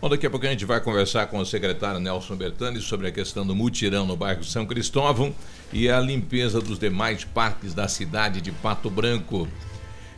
Bom, 0.00 0.08
daqui 0.08 0.26
a 0.26 0.30
pouco 0.30 0.46
a 0.46 0.48
gente 0.48 0.64
vai 0.64 0.80
conversar 0.80 1.26
com 1.26 1.38
o 1.38 1.44
secretário 1.44 2.00
Nelson 2.00 2.34
Bertani 2.34 2.80
sobre 2.80 3.08
a 3.08 3.12
questão 3.12 3.46
do 3.46 3.54
mutirão 3.54 4.06
no 4.06 4.16
bairro 4.16 4.42
São 4.42 4.64
Cristóvão 4.64 5.34
e 5.70 5.90
a 5.90 6.00
limpeza 6.00 6.58
dos 6.58 6.78
demais 6.78 7.22
parques 7.22 7.74
da 7.74 7.86
cidade 7.86 8.40
de 8.40 8.50
Pato 8.50 8.88
Branco. 8.88 9.46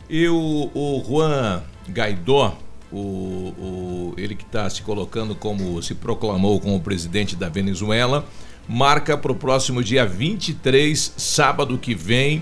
E 0.09 0.25
o, 0.29 0.71
o 0.73 1.03
Juan 1.05 1.61
Gaidó, 1.89 2.57
o, 2.89 2.97
o, 2.97 4.13
ele 4.17 4.35
que 4.35 4.45
está 4.45 4.69
se 4.69 4.81
colocando 4.83 5.35
como, 5.35 5.83
se 5.83 5.95
proclamou 5.95 6.61
como 6.61 6.79
presidente 6.79 7.35
da 7.35 7.49
Venezuela, 7.49 8.25
marca 8.65 9.17
para 9.17 9.33
o 9.33 9.35
próximo 9.35 9.83
dia 9.83 10.05
23, 10.05 11.13
sábado 11.17 11.77
que 11.77 11.93
vem, 11.93 12.41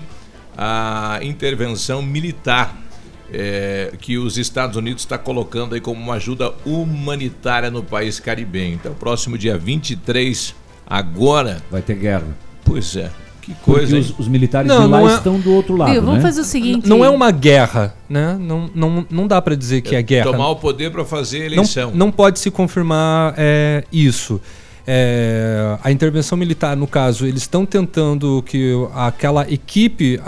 a 0.56 1.18
intervenção 1.22 2.02
militar 2.02 2.80
é, 3.32 3.92
que 3.98 4.18
os 4.18 4.36
Estados 4.36 4.76
Unidos 4.76 5.02
está 5.02 5.16
colocando 5.16 5.74
aí 5.74 5.80
como 5.80 6.00
uma 6.00 6.14
ajuda 6.14 6.52
humanitária 6.66 7.70
no 7.70 7.82
país 7.82 8.20
caribenho. 8.20 8.74
Então, 8.74 8.92
próximo 8.92 9.38
dia 9.38 9.56
23, 9.56 10.54
agora. 10.86 11.62
Vai 11.70 11.80
ter 11.80 11.94
guerra. 11.94 12.26
Pois 12.64 12.94
é. 12.94 13.10
Que 13.40 13.54
coisa. 13.54 13.98
Os, 13.98 14.18
os, 14.20 14.28
militares 14.28 14.68
não, 14.68 14.84
de 14.84 14.88
lá 14.88 15.02
é... 15.02 15.14
estão 15.14 15.40
do 15.40 15.52
outro 15.52 15.76
lado. 15.76 15.90
Viu, 15.90 16.02
vamos 16.02 16.18
né? 16.18 16.22
fazer 16.22 16.42
o 16.42 16.44
seguinte. 16.44 16.88
Não 16.88 17.04
é 17.04 17.10
uma 17.10 17.30
guerra, 17.32 17.92
né? 18.08 18.36
Não, 18.38 18.70
não, 18.72 19.06
não 19.10 19.26
dá 19.26 19.42
para 19.42 19.56
dizer 19.56 19.80
que 19.80 19.96
é, 19.96 19.98
é 19.98 20.02
guerra. 20.02 20.30
Tomar 20.30 20.50
o 20.50 20.56
poder 20.56 20.92
para 20.92 21.04
fazer 21.04 21.46
eleição. 21.46 21.90
Não, 21.90 21.96
não 21.96 22.12
pode 22.12 22.38
se 22.38 22.50
confirmar 22.52 23.34
é, 23.36 23.82
isso. 23.90 24.40
É, 24.86 25.76
a 25.82 25.90
intervenção 25.90 26.36
militar, 26.36 26.76
no 26.76 26.86
caso, 26.86 27.26
eles 27.26 27.42
estão 27.42 27.64
tentando 27.64 28.42
que 28.46 28.72
aquela 28.94 29.50
equipe 29.50 30.20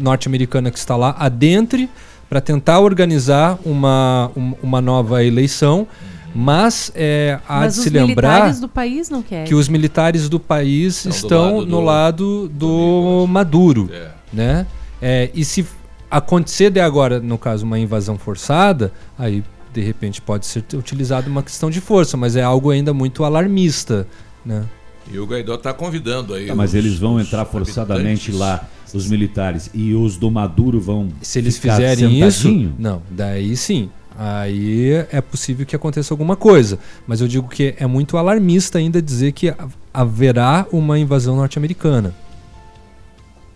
norte-americana 0.00 0.70
que 0.70 0.78
está 0.78 0.96
lá 0.96 1.14
adentre 1.18 1.88
para 2.28 2.40
tentar 2.40 2.80
organizar 2.80 3.58
uma, 3.64 4.30
uma 4.62 4.80
nova 4.80 5.24
eleição. 5.24 5.86
Mas 6.34 6.92
é, 6.94 7.38
há 7.48 7.60
mas 7.60 7.76
de 7.76 7.80
se 7.80 7.88
lembrar. 7.88 8.28
Os 8.28 8.34
militares 8.34 8.60
do 8.60 8.68
país 8.68 9.08
não 9.08 9.22
querem. 9.22 9.46
Que 9.46 9.54
os 9.54 9.68
militares 9.68 10.28
do 10.28 10.38
país 10.38 11.06
estão 11.06 11.64
do 11.64 11.64
lado 11.64 11.64
no 11.64 11.76
do, 11.78 11.80
lado 11.80 12.48
do, 12.48 13.22
do 13.22 13.26
Maduro. 13.26 13.90
É. 13.90 14.10
Né? 14.30 14.66
É, 15.00 15.30
e 15.32 15.44
se 15.46 15.66
acontecer 16.10 16.70
de 16.70 16.78
agora, 16.78 17.20
no 17.20 17.38
caso, 17.38 17.64
uma 17.64 17.78
invasão 17.78 18.18
forçada, 18.18 18.92
aí 19.18 19.42
de 19.72 19.80
repente 19.80 20.20
pode 20.20 20.46
ser 20.46 20.64
utilizada 20.74 21.28
uma 21.28 21.42
questão 21.42 21.70
de 21.70 21.80
força, 21.80 22.16
mas 22.16 22.36
é 22.36 22.42
algo 22.42 22.70
ainda 22.70 22.92
muito 22.92 23.24
alarmista. 23.24 24.06
Né? 24.44 24.62
E 25.10 25.18
o 25.18 25.26
Guaidó 25.26 25.54
está 25.54 25.72
convidando 25.72 26.34
aí. 26.34 26.46
Tá, 26.46 26.54
mas 26.54 26.74
eles 26.74 26.98
vão 26.98 27.20
entrar 27.20 27.44
forçadamente 27.44 28.32
lá 28.32 28.68
os 28.94 29.08
militares 29.08 29.70
e 29.74 29.94
os 29.94 30.16
do 30.16 30.30
Maduro 30.30 30.80
vão 30.80 31.08
se 31.20 31.38
eles 31.38 31.58
fizerem 31.58 32.24
isso 32.26 32.48
não 32.78 33.02
daí 33.10 33.56
sim 33.56 33.90
aí 34.16 34.92
é 35.12 35.20
possível 35.20 35.66
que 35.66 35.76
aconteça 35.76 36.14
alguma 36.14 36.36
coisa 36.36 36.78
mas 37.06 37.20
eu 37.20 37.28
digo 37.28 37.48
que 37.48 37.74
é 37.78 37.86
muito 37.86 38.16
alarmista 38.16 38.78
ainda 38.78 39.02
dizer 39.02 39.32
que 39.32 39.52
haverá 39.92 40.66
uma 40.72 40.98
invasão 40.98 41.36
norte-americana 41.36 42.14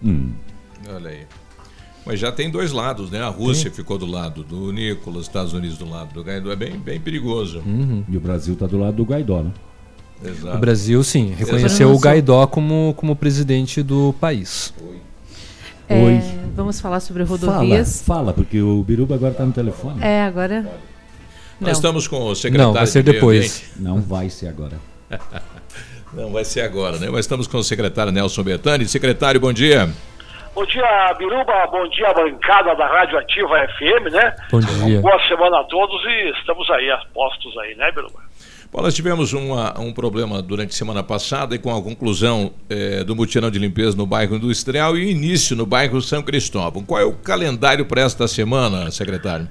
hum. 0.05 0.31
olha 0.95 1.11
aí 1.11 1.21
mas 2.05 2.19
já 2.19 2.33
tem 2.33 2.51
dois 2.51 2.73
lados, 2.73 3.11
né? 3.11 3.21
A 3.21 3.29
Rússia 3.29 3.71
ficou 3.71 3.99
do 3.99 4.07
lado 4.07 4.43
do 4.43 4.73
Nicolas, 4.73 5.27
Estados 5.27 5.53
Unidos 5.53 5.77
do 5.77 5.89
lado 5.89 6.13
do 6.13 6.23
Guaidó. 6.23 6.51
É 6.51 6.57
bem, 6.57 6.77
bem 6.79 6.99
perigoso. 6.99 7.63
Uhum. 7.65 8.03
E 8.09 8.17
o 8.17 8.21
Brasil 8.21 8.55
está 8.55 8.67
do 8.67 8.79
lado 8.79 8.97
do 8.97 9.05
Guaidó, 9.05 9.43
né? 9.43 9.53
Exato. 10.25 10.57
O 10.57 10.61
Brasil, 10.61 11.03
sim, 11.03 11.35
reconheceu 11.37 11.91
o 11.91 11.99
Guaidó 11.99 12.47
como, 12.47 12.95
como 12.97 13.17
presidente 13.17 13.83
do 13.83 14.15
país. 14.21 14.75
Oi. 14.81 15.01
É, 15.89 16.03
Oi. 16.03 16.21
Vamos 16.55 16.81
falar 16.81 17.01
sobre 17.01 17.23
rodovias. 17.23 18.03
Fala, 18.03 18.21
fala, 18.21 18.33
porque 18.33 18.61
o 18.61 18.83
Biruba 18.83 19.15
agora 19.15 19.33
está 19.33 19.45
no 19.45 19.53
telefone. 19.53 20.03
É, 20.03 20.23
agora. 20.23 20.63
Nós 21.59 21.69
Não. 21.69 21.71
estamos 21.73 22.07
com 22.07 22.23
o 22.27 22.35
secretário. 22.35 22.69
Não, 22.69 22.75
vai 22.75 22.87
ser 22.87 23.03
de 23.03 23.13
depois. 23.13 23.73
Não 23.77 24.01
vai 24.01 24.29
ser 24.31 24.49
agora. 24.49 24.79
Não 26.13 26.33
vai 26.33 26.45
ser 26.45 26.63
agora, 26.63 26.99
né? 26.99 27.09
Mas 27.09 27.21
estamos 27.21 27.47
com 27.47 27.59
o 27.59 27.63
secretário 27.63 28.11
Nelson 28.13 28.43
Bertani. 28.43 28.87
Secretário, 28.87 29.41
bom 29.41 29.53
dia. 29.53 29.89
Bom 30.55 30.65
dia, 30.67 31.15
Biruba. 31.17 31.67
Bom 31.71 31.89
dia, 31.89 32.13
bancada 32.13 32.75
da 32.75 32.87
Rádio 32.87 33.19
Ativa 33.19 33.67
FM, 33.79 34.13
né? 34.13 34.37
Bom 34.51 34.61
dia. 34.61 35.01
Boa 35.01 35.29
semana 35.29 35.61
a 35.61 35.65
todos 35.65 36.03
e 36.05 36.31
estamos 36.39 36.69
aí, 36.71 36.89
postos 37.15 37.57
aí, 37.59 37.77
né, 37.77 37.91
Biruba? 37.93 38.30
Bom, 38.73 38.83
nós 38.83 38.95
tivemos 38.95 39.33
uma, 39.33 39.77
um 39.81 39.93
problema 39.93 40.41
durante 40.41 40.69
a 40.69 40.73
semana 40.73 41.03
passada 41.03 41.57
e 41.57 41.59
com 41.59 41.77
a 41.77 41.83
conclusão 41.83 42.53
é, 42.71 43.03
do 43.03 43.17
mutirão 43.17 43.51
de 43.51 43.59
limpeza 43.59 43.97
no 43.97 44.07
bairro 44.07 44.37
Industrial 44.37 44.97
e 44.97 45.11
início 45.11 45.57
no 45.57 45.67
bairro 45.67 46.01
São 46.01 46.23
Cristóvão. 46.23 46.85
Qual 46.85 47.01
é 47.01 47.05
o 47.05 47.13
calendário 47.13 47.85
para 47.85 48.03
esta 48.03 48.29
semana, 48.29 48.89
secretário? 48.93 49.49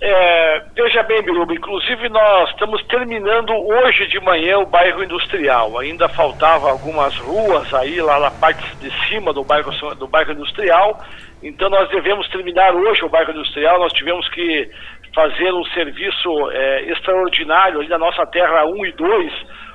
É, 0.00 0.62
veja 0.74 1.02
bem, 1.02 1.22
Biruba, 1.22 1.52
inclusive 1.52 2.08
nós 2.08 2.48
estamos 2.48 2.82
terminando 2.84 3.50
hoje 3.52 4.06
de 4.08 4.18
manhã 4.20 4.58
o 4.58 4.66
bairro 4.66 5.04
industrial. 5.04 5.78
Ainda 5.78 6.08
faltava 6.08 6.70
algumas 6.70 7.14
ruas 7.18 7.72
aí 7.74 8.00
lá 8.00 8.18
na 8.18 8.30
parte 8.30 8.64
de 8.76 8.90
cima 9.06 9.34
do 9.34 9.44
bairro, 9.44 9.70
do 9.96 10.08
bairro 10.08 10.32
industrial. 10.32 10.98
Então 11.42 11.68
nós 11.68 11.90
devemos 11.90 12.26
terminar 12.30 12.74
hoje 12.74 13.04
o 13.04 13.08
bairro 13.10 13.32
industrial. 13.32 13.78
Nós 13.78 13.92
tivemos 13.92 14.26
que 14.30 14.70
fazer 15.14 15.52
um 15.52 15.64
serviço 15.66 16.50
é, 16.50 16.90
extraordinário 16.90 17.80
ali 17.80 17.88
na 17.88 17.98
nossa 17.98 18.26
terra 18.26 18.64
1 18.66 18.86
e 18.86 18.92
2, 18.92 19.32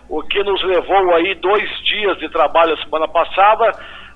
o 0.10 0.22
que 0.24 0.44
nos 0.44 0.64
levou 0.64 1.14
aí 1.16 1.36
dois 1.36 1.70
dias 1.84 2.18
de 2.18 2.30
trabalho 2.30 2.74
a 2.74 2.84
semana 2.84 3.08
passada. 3.08 3.72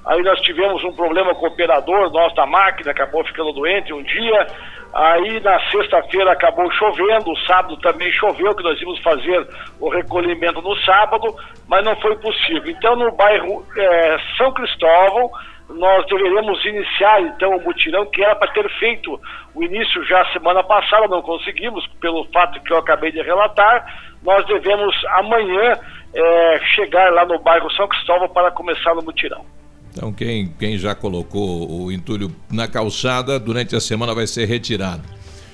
Aí 0.06 0.22
nós 0.23 0.41
tivemos 0.41 0.84
um 0.84 0.93
problema 0.93 1.35
com 1.35 1.45
o 1.45 1.49
operador 1.49 2.11
nosso 2.11 2.35
da 2.35 2.45
máquina, 2.45 2.91
acabou 2.91 3.23
ficando 3.26 3.53
doente 3.53 3.93
um 3.93 4.02
dia. 4.02 4.48
Aí 4.93 5.39
na 5.41 5.60
sexta-feira 5.69 6.31
acabou 6.31 6.69
chovendo, 6.72 7.38
sábado 7.45 7.77
também 7.77 8.11
choveu, 8.14 8.56
que 8.56 8.64
nós 8.64 8.81
íamos 8.81 8.99
fazer 9.02 9.48
o 9.80 9.89
recolhimento 9.89 10.61
no 10.61 10.76
sábado, 10.77 11.34
mas 11.68 11.85
não 11.85 11.95
foi 11.98 12.15
possível. 12.18 12.69
Então 12.72 12.95
no 12.95 13.11
bairro 13.15 13.64
é, 13.77 14.18
São 14.38 14.52
Cristóvão, 14.53 15.30
nós 15.76 16.06
deveremos 16.07 16.64
iniciar 16.65 17.22
então 17.22 17.56
o 17.57 17.64
mutirão 17.64 18.06
que 18.06 18.23
era 18.23 18.35
para 18.35 18.52
ter 18.52 18.69
feito 18.80 19.19
o 19.53 19.64
início 19.64 20.03
já 20.06 20.26
semana 20.31 20.64
passada, 20.64 21.07
não 21.07 21.22
conseguimos, 21.22 21.85
pelo 21.99 22.26
fato 22.31 22.61
que 22.61 22.72
eu 22.72 22.77
acabei 22.77 23.11
de 23.11 23.22
relatar. 23.22 23.85
Nós 24.23 24.45
devemos 24.45 24.95
amanhã 25.10 25.73
é, 26.14 26.60
chegar 26.76 27.11
lá 27.11 27.26
no 27.26 27.39
bairro 27.39 27.72
São 27.72 27.88
Cristóvão 27.88 28.30
para 28.30 28.52
começar 28.52 28.93
o 28.93 29.03
mutirão. 29.03 29.45
Então, 29.91 30.14
quem, 30.14 30.53
quem 30.57 30.77
já 30.77 30.95
colocou 30.95 31.69
o 31.69 31.91
entulho 31.91 32.31
na 32.49 32.68
calçada, 32.68 33.39
durante 33.39 33.76
a 33.76 33.80
semana 33.80 34.15
vai 34.15 34.26
ser 34.26 34.45
retirado. 34.45 35.03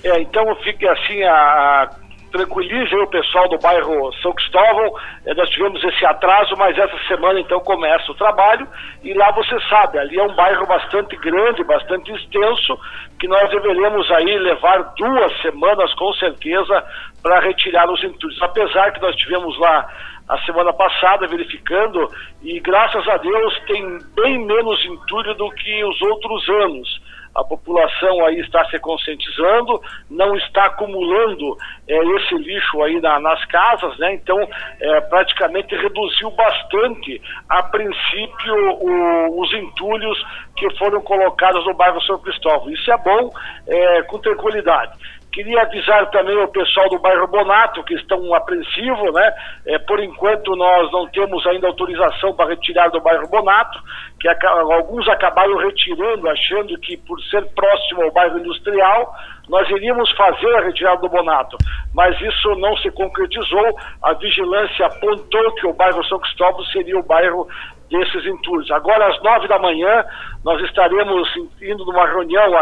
É, 0.03 0.21
então 0.21 0.43
fique 0.57 0.87
assim 0.87 1.23
a 1.23 1.89
tranquilize 2.37 2.95
o 2.95 3.07
pessoal 3.07 3.49
do 3.49 3.57
bairro 3.57 4.13
São 4.21 4.31
Cristóvão. 4.33 4.93
É, 5.25 5.33
nós 5.33 5.49
tivemos 5.49 5.83
esse 5.83 6.05
atraso, 6.05 6.55
mas 6.55 6.77
essa 6.77 6.97
semana 7.07 7.39
então 7.39 7.59
começa 7.61 8.11
o 8.11 8.15
trabalho. 8.15 8.67
E 9.03 9.13
lá 9.13 9.31
você 9.31 9.59
sabe, 9.67 9.97
ali 9.97 10.19
é 10.19 10.23
um 10.23 10.35
bairro 10.35 10.67
bastante 10.67 11.15
grande, 11.17 11.63
bastante 11.63 12.11
extenso, 12.13 12.77
que 13.19 13.27
nós 13.27 13.49
deveremos 13.49 14.09
aí 14.11 14.37
levar 14.37 14.93
duas 14.95 15.41
semanas 15.41 15.91
com 15.95 16.13
certeza 16.13 16.83
para 17.23 17.39
retirar 17.39 17.89
os 17.89 18.03
entulhos. 18.03 18.41
Apesar 18.41 18.91
que 18.91 19.01
nós 19.01 19.15
tivemos 19.15 19.57
lá 19.59 19.87
a 20.29 20.37
semana 20.39 20.73
passada 20.73 21.25
verificando 21.27 22.09
e 22.43 22.59
graças 22.59 23.07
a 23.07 23.17
Deus 23.17 23.59
tem 23.65 23.97
bem 24.15 24.45
menos 24.45 24.85
entulho 24.85 25.33
do 25.35 25.49
que 25.51 25.83
os 25.85 26.01
outros 26.01 26.49
anos. 26.49 27.06
A 27.35 27.43
população 27.43 28.25
aí 28.25 28.39
está 28.39 28.65
se 28.69 28.79
conscientizando, 28.79 29.79
não 30.09 30.35
está 30.35 30.65
acumulando 30.65 31.57
é, 31.87 31.97
esse 31.97 32.35
lixo 32.35 32.81
aí 32.81 32.99
na, 33.01 33.19
nas 33.19 33.43
casas, 33.45 33.97
né? 33.97 34.13
Então, 34.13 34.37
é, 34.79 35.01
praticamente 35.01 35.75
reduziu 35.75 36.31
bastante, 36.31 37.21
a 37.49 37.63
princípio, 37.63 38.55
o, 38.79 39.41
os 39.41 39.53
entulhos 39.53 40.17
que 40.55 40.69
foram 40.77 41.01
colocados 41.01 41.65
no 41.65 41.73
bairro 41.73 42.01
São 42.01 42.19
Cristóvão. 42.19 42.69
Isso 42.71 42.91
é 42.91 42.97
bom, 42.97 43.31
é, 43.67 44.01
com 44.03 44.19
tranquilidade. 44.19 44.93
Queria 45.37 45.61
avisar 45.61 46.09
também 46.09 46.35
o 46.35 46.47
pessoal 46.47 46.89
do 46.89 46.97
bairro 46.97 47.27
Bonato, 47.27 47.83
que 47.83 47.93
estão 47.93 48.33
apreensivos, 48.33 49.13
né? 49.13 49.35
É, 49.67 49.77
por 49.77 49.99
enquanto 49.99 50.55
nós 50.55 50.91
não 50.91 51.07
temos 51.09 51.45
ainda 51.45 51.67
autorização 51.67 52.33
para 52.33 52.49
retirar 52.49 52.89
do 52.89 52.99
bairro 52.99 53.29
Bonato, 53.29 53.79
que 54.19 54.27
alguns 54.27 55.07
acabaram 55.07 55.55
retirando, 55.57 56.27
achando 56.27 56.75
que 56.79 56.97
por 56.97 57.21
ser 57.25 57.45
próximo 57.53 58.01
ao 58.01 58.11
bairro 58.11 58.39
industrial, 58.39 59.13
nós 59.47 59.69
iríamos 59.69 60.09
fazer 60.17 60.55
a 60.55 60.61
retirada 60.61 61.01
do 61.01 61.07
Bonato, 61.09 61.55
mas 61.93 62.19
isso 62.19 62.55
não 62.55 62.75
se 62.77 62.89
concretizou. 62.89 63.77
A 64.01 64.13
vigilância 64.13 64.87
apontou 64.87 65.53
que 65.53 65.67
o 65.67 65.73
bairro 65.73 66.03
São 66.05 66.17
Cristóvão 66.17 66.63
seria 66.65 66.97
o 66.97 67.03
bairro 67.03 67.47
desses 67.89 68.25
entulhos. 68.25 68.69
Agora, 68.71 69.07
às 69.07 69.21
nove 69.21 69.47
da 69.47 69.59
manhã, 69.59 70.05
nós 70.43 70.61
estaremos 70.63 71.27
indo 71.61 71.85
numa 71.85 72.05
reunião 72.05 72.53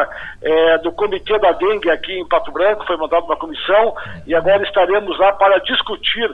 é, 0.41 0.77
do 0.80 0.91
Comitê 0.91 1.38
da 1.39 1.52
Dengue 1.53 1.89
aqui 1.89 2.14
em 2.14 2.27
Pato 2.27 2.52
Branco, 2.52 2.85
foi 2.85 2.97
montada 2.97 3.26
uma 3.26 3.35
comissão, 3.35 3.95
e 4.26 4.35
agora 4.35 4.64
estaremos 4.64 5.18
lá 5.19 5.34
para 5.34 5.60
discutir 5.60 6.30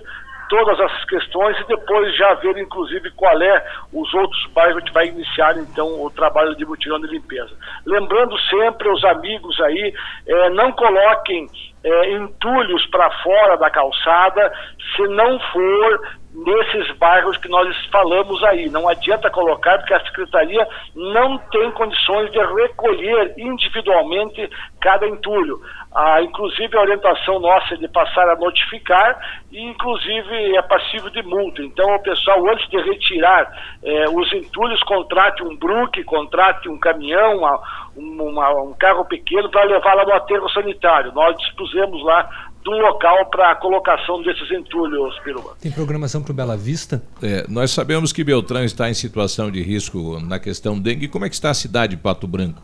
todas 0.51 0.77
essas 0.81 1.05
questões 1.05 1.57
e 1.61 1.63
depois 1.63 2.13
já 2.17 2.33
ver, 2.33 2.57
inclusive, 2.57 3.09
qual 3.11 3.41
é 3.41 3.65
os 3.93 4.13
outros 4.13 4.45
bairros 4.47 4.83
que 4.83 4.91
vai 4.91 5.07
iniciar, 5.07 5.57
então, 5.57 6.03
o 6.03 6.11
trabalho 6.11 6.53
de 6.57 6.65
mutirão 6.65 6.99
de 6.99 7.07
limpeza. 7.07 7.51
Lembrando 7.85 8.37
sempre 8.49 8.89
os 8.89 9.01
amigos 9.05 9.57
aí, 9.61 9.93
é, 10.27 10.49
não 10.49 10.73
coloquem 10.73 11.47
é, 11.83 12.11
entulhos 12.11 12.85
para 12.87 13.09
fora 13.23 13.55
da 13.55 13.69
calçada 13.69 14.51
se 14.93 15.07
não 15.07 15.39
for 15.39 16.01
nesses 16.33 16.97
bairros 16.97 17.37
que 17.37 17.49
nós 17.49 17.75
falamos 17.87 18.43
aí. 18.45 18.69
Não 18.69 18.87
adianta 18.87 19.29
colocar, 19.29 19.77
porque 19.79 19.93
a 19.93 20.05
Secretaria 20.05 20.67
não 20.95 21.37
tem 21.37 21.71
condições 21.71 22.31
de 22.31 22.39
recolher 22.39 23.33
individualmente 23.37 24.49
cada 24.79 25.07
entulho. 25.07 25.59
Ah, 25.93 26.21
inclusive, 26.21 26.75
a 26.77 26.81
orientação 26.81 27.39
nossa 27.39 27.73
é 27.73 27.77
de 27.77 27.87
passar 27.89 28.29
a 28.29 28.35
notificar 28.37 29.19
e, 29.51 29.61
inclusive, 29.61 30.55
é 30.55 30.61
passivo 30.61 31.09
de 31.11 31.21
multa. 31.21 31.61
Então, 31.61 31.93
o 31.95 32.01
pessoal, 32.01 32.47
antes 32.49 32.67
de 32.69 32.77
retirar 32.77 33.51
eh, 33.83 34.05
os 34.09 34.31
entulhos, 34.31 34.81
contrate 34.83 35.43
um 35.43 35.55
bruque, 35.57 36.03
contrate 36.05 36.69
um 36.69 36.79
caminhão, 36.79 37.39
uma, 37.39 37.59
uma, 37.97 38.63
um 38.63 38.73
carro 38.73 39.03
pequeno 39.05 39.49
para 39.49 39.65
levar 39.65 39.93
lá 39.95 40.05
no 40.05 40.13
aterro 40.13 40.49
sanitário. 40.49 41.11
Nós 41.11 41.35
dispusemos 41.37 42.01
lá 42.05 42.29
do 42.63 42.71
local 42.71 43.25
para 43.27 43.51
a 43.51 43.55
colocação 43.55 44.21
desses 44.21 44.49
entulhos, 44.51 45.17
Piruba. 45.19 45.55
Tem 45.61 45.71
programação 45.71 46.21
para 46.21 46.31
o 46.31 46.35
Bela 46.35 46.55
Vista? 46.55 47.01
É, 47.21 47.45
nós 47.49 47.71
sabemos 47.71 48.13
que 48.13 48.23
Beltrão 48.23 48.63
está 48.63 48.89
em 48.89 48.93
situação 48.93 49.49
de 49.49 49.61
risco 49.61 50.19
na 50.19 50.39
questão 50.39 50.79
dengue. 50.79 51.07
Como 51.07 51.25
é 51.25 51.29
que 51.29 51.35
está 51.35 51.49
a 51.49 51.53
cidade 51.53 51.95
de 51.95 52.01
Pato 52.01 52.27
Branco? 52.27 52.61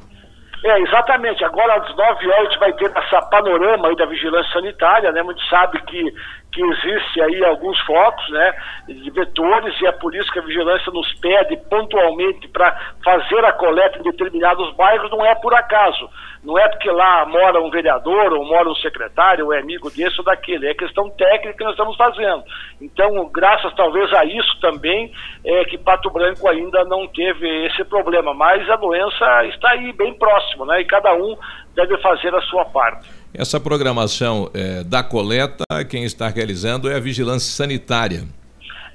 É, 0.64 0.82
exatamente. 0.82 1.44
Agora, 1.44 1.76
às 1.76 1.96
9 1.96 2.28
horas, 2.28 2.40
a 2.40 2.44
gente 2.44 2.60
vai 2.60 2.74
ter 2.74 2.92
essa 2.96 3.22
panorama 3.24 3.90
aí 3.90 3.96
da 3.96 4.06
vigilância 4.06 4.52
sanitária, 4.54 5.12
né? 5.12 5.22
A 5.22 5.24
gente 5.24 5.50
sabe 5.50 5.82
que, 5.84 6.14
que 6.58 6.64
existe 6.64 7.22
aí 7.22 7.46
alguns 7.46 7.80
focos, 7.82 8.28
né? 8.32 8.54
De 8.88 9.12
vetores, 9.12 9.80
e 9.80 9.86
é 9.86 9.92
por 9.92 10.16
isso 10.16 10.32
que 10.32 10.40
a 10.40 10.42
vigilância 10.42 10.92
nos 10.92 11.14
pede 11.20 11.56
pontualmente 11.70 12.48
para 12.48 12.76
fazer 13.04 13.46
a 13.46 13.54
coleta 13.54 14.00
em 14.00 14.04
determinados 14.04 14.76
bairros, 14.76 15.12
não 15.12 15.24
é 15.24 15.36
por 15.36 15.54
acaso. 15.54 16.10
Não 16.44 16.58
é 16.58 16.68
porque 16.70 16.90
lá 16.90 17.26
mora 17.26 17.62
um 17.62 17.70
vereador, 17.70 18.34
ou 18.34 18.46
mora 18.46 18.70
um 18.70 18.76
secretário, 18.76 19.46
ou 19.46 19.54
é 19.54 19.60
amigo 19.60 19.92
desse 19.92 20.18
ou 20.18 20.26
daquele. 20.26 20.68
É 20.68 20.74
questão 20.74 21.10
técnica 21.12 21.58
que 21.58 21.64
nós 21.64 21.74
estamos 21.74 21.96
fazendo. 21.96 22.44
Então, 22.82 23.30
graças 23.32 23.74
talvez 23.76 24.12
a 24.14 24.26
isso 24.26 24.60
também, 24.60 25.12
é 25.46 25.66
que 25.66 25.78
Pato 25.78 26.10
Branco 26.10 26.48
ainda 26.48 26.84
não 26.86 27.08
teve 27.08 27.68
esse 27.68 27.84
problema. 27.84 28.34
Mas 28.34 28.68
a 28.70 28.78
doença 28.78 29.46
está 29.46 29.72
aí 29.72 29.94
bem 29.94 30.14
próximo, 30.16 30.66
né? 30.66 30.82
E 30.82 30.86
cada 30.86 31.14
um 31.14 31.38
deve 31.76 31.98
fazer 32.00 32.34
a 32.34 32.42
sua 32.42 32.66
parte. 32.66 33.17
Essa 33.38 33.60
programação 33.60 34.50
é, 34.52 34.84
da 34.84 35.04
coleta, 35.04 35.64
quem 35.88 36.04
está 36.04 36.28
realizando 36.28 36.90
é 36.90 36.96
a 36.96 37.00
vigilância 37.00 37.52
sanitária. 37.54 38.24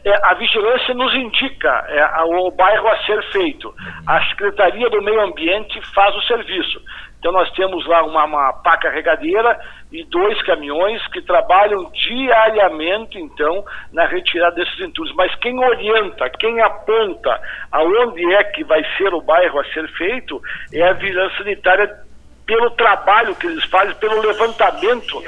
É, 0.04 0.12
a 0.26 0.34
vigilância 0.34 0.92
nos 0.94 1.14
indica 1.14 1.68
é, 1.88 2.04
o 2.24 2.50
bairro 2.50 2.88
a 2.88 2.98
ser 3.06 3.22
feito. 3.30 3.72
A 4.04 4.20
Secretaria 4.30 4.90
do 4.90 5.00
Meio 5.00 5.20
Ambiente 5.20 5.80
faz 5.94 6.12
o 6.16 6.22
serviço. 6.22 6.82
Então 7.20 7.30
nós 7.30 7.48
temos 7.52 7.86
lá 7.86 8.02
uma, 8.02 8.24
uma 8.24 8.52
pá 8.64 8.76
carregadeira 8.78 9.56
e 9.92 10.02
dois 10.06 10.42
caminhões 10.42 11.06
que 11.12 11.22
trabalham 11.22 11.88
diariamente, 11.92 13.20
então, 13.20 13.64
na 13.92 14.06
retirada 14.06 14.56
desses 14.56 14.80
entulhos. 14.80 15.14
Mas 15.14 15.32
quem 15.36 15.56
orienta, 15.56 16.28
quem 16.30 16.60
aponta 16.60 17.40
aonde 17.70 18.24
é 18.34 18.42
que 18.42 18.64
vai 18.64 18.82
ser 18.98 19.14
o 19.14 19.22
bairro 19.22 19.60
a 19.60 19.64
ser 19.66 19.88
feito 19.92 20.42
é 20.72 20.82
a 20.82 20.94
vigilância 20.94 21.38
sanitária 21.38 22.02
pelo 22.46 22.70
trabalho 22.70 23.34
que 23.36 23.46
eles 23.46 23.64
fazem, 23.64 23.94
pelo 23.96 24.20
levantamento 24.20 25.22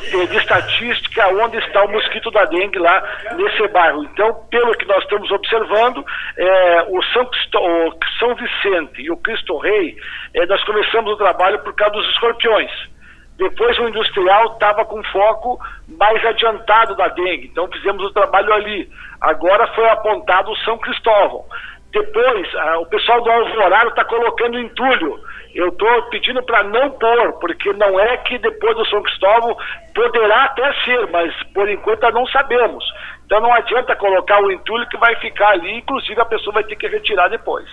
de, 0.00 0.26
de, 0.26 0.36
estatística 0.36 1.28
onde 1.28 1.56
está 1.58 1.84
o 1.84 1.90
mosquito 1.90 2.30
da 2.30 2.44
dengue 2.44 2.78
lá 2.78 3.02
nesse 3.36 3.66
bairro. 3.68 4.04
Então, 4.04 4.34
pelo 4.50 4.76
que 4.76 4.86
nós 4.86 5.02
estamos 5.02 5.30
observando, 5.30 6.04
é, 6.36 6.82
o, 6.88 7.02
São 7.04 7.22
o 7.22 7.94
São 8.18 8.34
Vicente 8.34 9.02
e 9.02 9.10
o 9.10 9.16
Cristo 9.16 9.56
Rei, 9.58 9.96
é, 10.34 10.46
nós 10.46 10.62
começamos 10.64 11.12
o 11.12 11.16
trabalho 11.16 11.58
por 11.60 11.74
causa 11.74 11.94
dos 11.94 12.08
escorpiões. 12.10 12.70
Depois 13.38 13.78
o 13.78 13.88
industrial 13.88 14.52
estava 14.54 14.84
com 14.84 15.00
foco 15.04 15.60
mais 15.86 16.24
adiantado 16.26 16.96
da 16.96 17.06
dengue, 17.08 17.46
então 17.46 17.68
fizemos 17.68 18.04
o 18.04 18.12
trabalho 18.12 18.52
ali. 18.52 18.90
Agora 19.20 19.66
foi 19.74 19.88
apontado 19.88 20.50
o 20.50 20.56
São 20.58 20.76
Cristóvão. 20.78 21.44
Depois, 21.92 22.48
o 22.80 22.86
pessoal 22.86 23.22
do 23.22 23.30
Alvorado 23.30 23.88
está 23.88 24.04
colocando 24.04 24.58
entulho 24.58 25.18
eu 25.54 25.68
estou 25.68 26.02
pedindo 26.04 26.42
para 26.42 26.62
não 26.64 26.90
pôr, 26.90 27.32
porque 27.40 27.72
não 27.72 27.98
é 27.98 28.16
que 28.18 28.38
depois 28.38 28.76
do 28.76 28.86
São 28.86 29.02
Cristóvão 29.02 29.56
poderá 29.94 30.44
até 30.44 30.72
ser, 30.84 31.06
mas 31.10 31.34
por 31.52 31.68
enquanto 31.68 32.08
não 32.12 32.26
sabemos. 32.26 32.84
Então 33.24 33.40
não 33.40 33.52
adianta 33.52 33.96
colocar 33.96 34.40
o 34.40 34.52
entulho 34.52 34.88
que 34.88 34.96
vai 34.98 35.16
ficar 35.16 35.48
ali, 35.50 35.78
inclusive 35.78 36.20
a 36.20 36.26
pessoa 36.26 36.54
vai 36.54 36.64
ter 36.64 36.76
que 36.76 36.86
retirar 36.86 37.28
depois. 37.28 37.66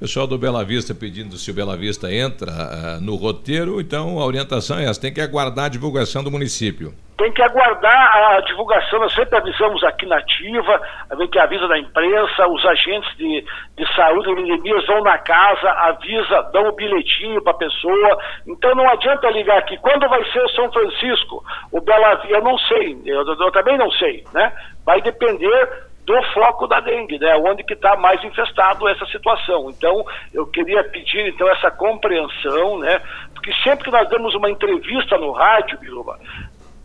Pessoal 0.00 0.26
do 0.26 0.38
Bela 0.38 0.64
Vista 0.64 0.94
pedindo 0.94 1.36
se 1.36 1.50
o 1.50 1.54
Bela 1.54 1.76
Vista 1.76 2.10
entra 2.10 2.50
uh, 2.50 3.04
no 3.04 3.16
roteiro, 3.16 3.82
então 3.82 4.18
a 4.18 4.24
orientação 4.24 4.78
é 4.78 4.84
essa, 4.84 4.98
tem 4.98 5.12
que 5.12 5.20
aguardar 5.20 5.66
a 5.66 5.68
divulgação 5.68 6.24
do 6.24 6.30
município. 6.30 6.94
Tem 7.18 7.30
que 7.30 7.42
aguardar 7.42 8.16
a 8.16 8.40
divulgação, 8.40 8.98
nós 8.98 9.12
sempre 9.12 9.36
avisamos 9.36 9.84
aqui 9.84 10.06
na 10.06 10.16
ativa, 10.16 10.80
a 11.10 11.16
gente 11.16 11.38
avisa 11.38 11.68
da 11.68 11.78
imprensa, 11.78 12.48
os 12.48 12.64
agentes 12.64 13.14
de, 13.18 13.44
de 13.76 13.94
saúde 13.94 14.30
endemias 14.40 14.86
vão 14.86 15.02
na 15.02 15.18
casa, 15.18 15.68
avisa, 15.68 16.48
dão 16.50 16.64
o 16.64 16.68
um 16.70 16.76
bilhetinho 16.76 17.42
para 17.42 17.52
a 17.52 17.58
pessoa. 17.58 18.18
Então 18.46 18.74
não 18.74 18.88
adianta 18.88 19.28
ligar 19.28 19.58
aqui. 19.58 19.76
Quando 19.82 20.08
vai 20.08 20.24
ser 20.32 20.40
o 20.40 20.48
São 20.48 20.72
Francisco? 20.72 21.44
O 21.72 21.80
Bela 21.82 22.14
Vista, 22.14 22.38
eu 22.38 22.42
não 22.42 22.56
sei, 22.56 22.98
eu, 23.04 23.20
eu 23.26 23.52
também 23.52 23.76
não 23.76 23.90
sei, 23.90 24.24
né? 24.32 24.50
Vai 24.86 25.02
depender 25.02 25.89
do 26.10 26.22
foco 26.32 26.66
da 26.66 26.80
dengue, 26.80 27.18
né? 27.18 27.36
Onde 27.36 27.62
que 27.62 27.74
está 27.74 27.96
mais 27.96 28.22
infestado 28.24 28.88
essa 28.88 29.06
situação. 29.06 29.70
Então, 29.70 30.04
eu 30.34 30.46
queria 30.46 30.82
pedir 30.82 31.28
então 31.28 31.48
essa 31.48 31.70
compreensão, 31.70 32.78
né? 32.78 33.00
Porque 33.32 33.52
sempre 33.62 33.84
que 33.84 33.90
nós 33.90 34.08
damos 34.08 34.34
uma 34.34 34.50
entrevista 34.50 35.16
no 35.16 35.30
rádio, 35.30 35.78
Biruba, 35.78 36.18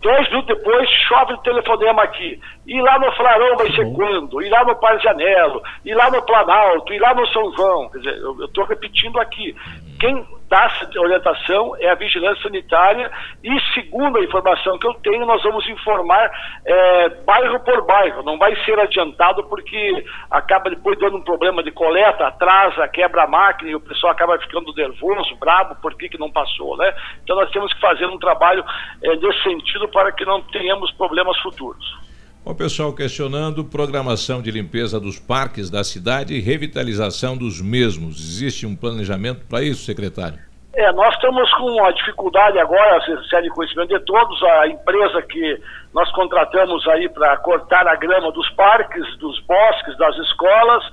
Dez 0.01 0.29
minutos 0.29 0.55
depois, 0.55 0.87
chove 1.07 1.33
o 1.33 1.37
telefonema 1.39 2.03
aqui. 2.03 2.39
E 2.67 2.79
lá 2.79 2.99
no 2.99 3.11
Flarão 3.13 3.57
vai 3.57 3.71
ser 3.71 3.91
quando? 3.91 4.39
E 4.39 4.49
lá 4.49 4.63
no 4.63 4.77
Janelo? 4.99 5.63
E 5.83 5.95
lá 5.95 6.11
no 6.11 6.21
Planalto? 6.21 6.93
E 6.93 6.99
lá 6.99 7.15
no 7.15 7.25
São 7.29 7.51
João? 7.55 7.89
Quer 7.89 7.97
dizer, 7.97 8.17
eu 8.17 8.45
estou 8.45 8.65
repetindo 8.65 9.19
aqui. 9.19 9.55
Quem 9.99 10.23
essa 10.49 10.99
orientação 10.99 11.75
é 11.79 11.89
a 11.89 11.95
vigilância 11.95 12.43
sanitária 12.43 13.11
e, 13.43 13.59
segundo 13.73 14.17
a 14.17 14.23
informação 14.23 14.77
que 14.77 14.87
eu 14.87 14.93
tenho, 14.95 15.25
nós 15.25 15.41
vamos 15.43 15.67
informar 15.67 16.31
é, 16.65 17.09
bairro 17.25 17.59
por 17.61 17.85
bairro. 17.85 18.23
Não 18.23 18.37
vai 18.37 18.55
ser 18.63 18.79
adiantado 18.79 19.43
porque 19.45 20.05
acaba 20.29 20.69
depois 20.69 20.97
dando 20.99 21.17
um 21.17 21.23
problema 21.23 21.63
de 21.63 21.71
coleta, 21.71 22.27
atrasa, 22.27 22.87
quebra 22.87 23.23
a 23.23 23.27
máquina 23.27 23.71
e 23.71 23.75
o 23.75 23.79
pessoal 23.79 24.13
acaba 24.13 24.37
ficando 24.39 24.73
nervoso, 24.73 25.35
bravo, 25.37 25.75
por 25.81 25.95
que, 25.95 26.09
que 26.09 26.19
não 26.19 26.31
passou, 26.31 26.77
né? 26.77 26.93
Então 27.23 27.35
nós 27.35 27.49
temos 27.51 27.73
que 27.73 27.81
fazer 27.81 28.05
um 28.05 28.19
trabalho 28.19 28.63
é, 29.03 29.15
nesse 29.15 29.43
sentido 29.43 29.87
para 29.89 30.11
que 30.11 30.25
não 30.25 30.41
tenhamos 30.41 30.91
problemas 30.91 31.37
futuros. 31.39 32.04
O 32.45 32.53
pessoal 32.53 32.93
questionando 32.93 33.65
programação 33.65 34.39
de 34.39 34.51
limpeza 34.51 34.99
dos 34.99 35.17
parques 35.17 35.71
da 35.71 35.83
cidade 35.83 36.35
e 36.35 36.39
revitalização 36.39 37.35
dos 37.35 37.59
mesmos. 37.59 38.19
Existe 38.19 38.67
um 38.67 38.75
planejamento 38.75 39.43
para 39.49 39.63
isso, 39.63 39.83
secretário? 39.83 40.37
É, 40.75 40.91
nós 40.91 41.15
estamos 41.15 41.51
com 41.55 41.71
uma 41.71 41.91
dificuldade 41.91 42.59
agora, 42.59 42.99
de 42.99 43.49
conhecimento 43.49 43.97
de 43.97 44.05
todos, 44.05 44.43
a 44.43 44.67
empresa 44.67 45.23
que 45.23 45.59
nós 45.91 46.11
contratamos 46.11 46.87
aí 46.89 47.09
para 47.09 47.35
cortar 47.37 47.87
a 47.87 47.95
grama 47.95 48.31
dos 48.31 48.47
parques, 48.51 49.17
dos 49.17 49.39
bosques, 49.47 49.97
das 49.97 50.15
escolas, 50.17 50.83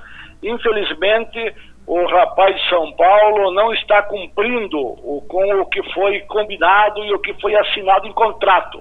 infelizmente 0.42 1.54
o 1.86 2.06
rapaz 2.06 2.56
de 2.56 2.68
São 2.70 2.92
Paulo 2.92 3.52
não 3.52 3.74
está 3.74 4.02
cumprindo 4.04 4.78
o, 4.78 5.22
com 5.28 5.60
o 5.60 5.66
que 5.66 5.82
foi 5.92 6.20
combinado 6.20 7.04
e 7.04 7.12
o 7.12 7.18
que 7.18 7.34
foi 7.34 7.54
assinado 7.54 8.06
em 8.06 8.12
contrato. 8.12 8.80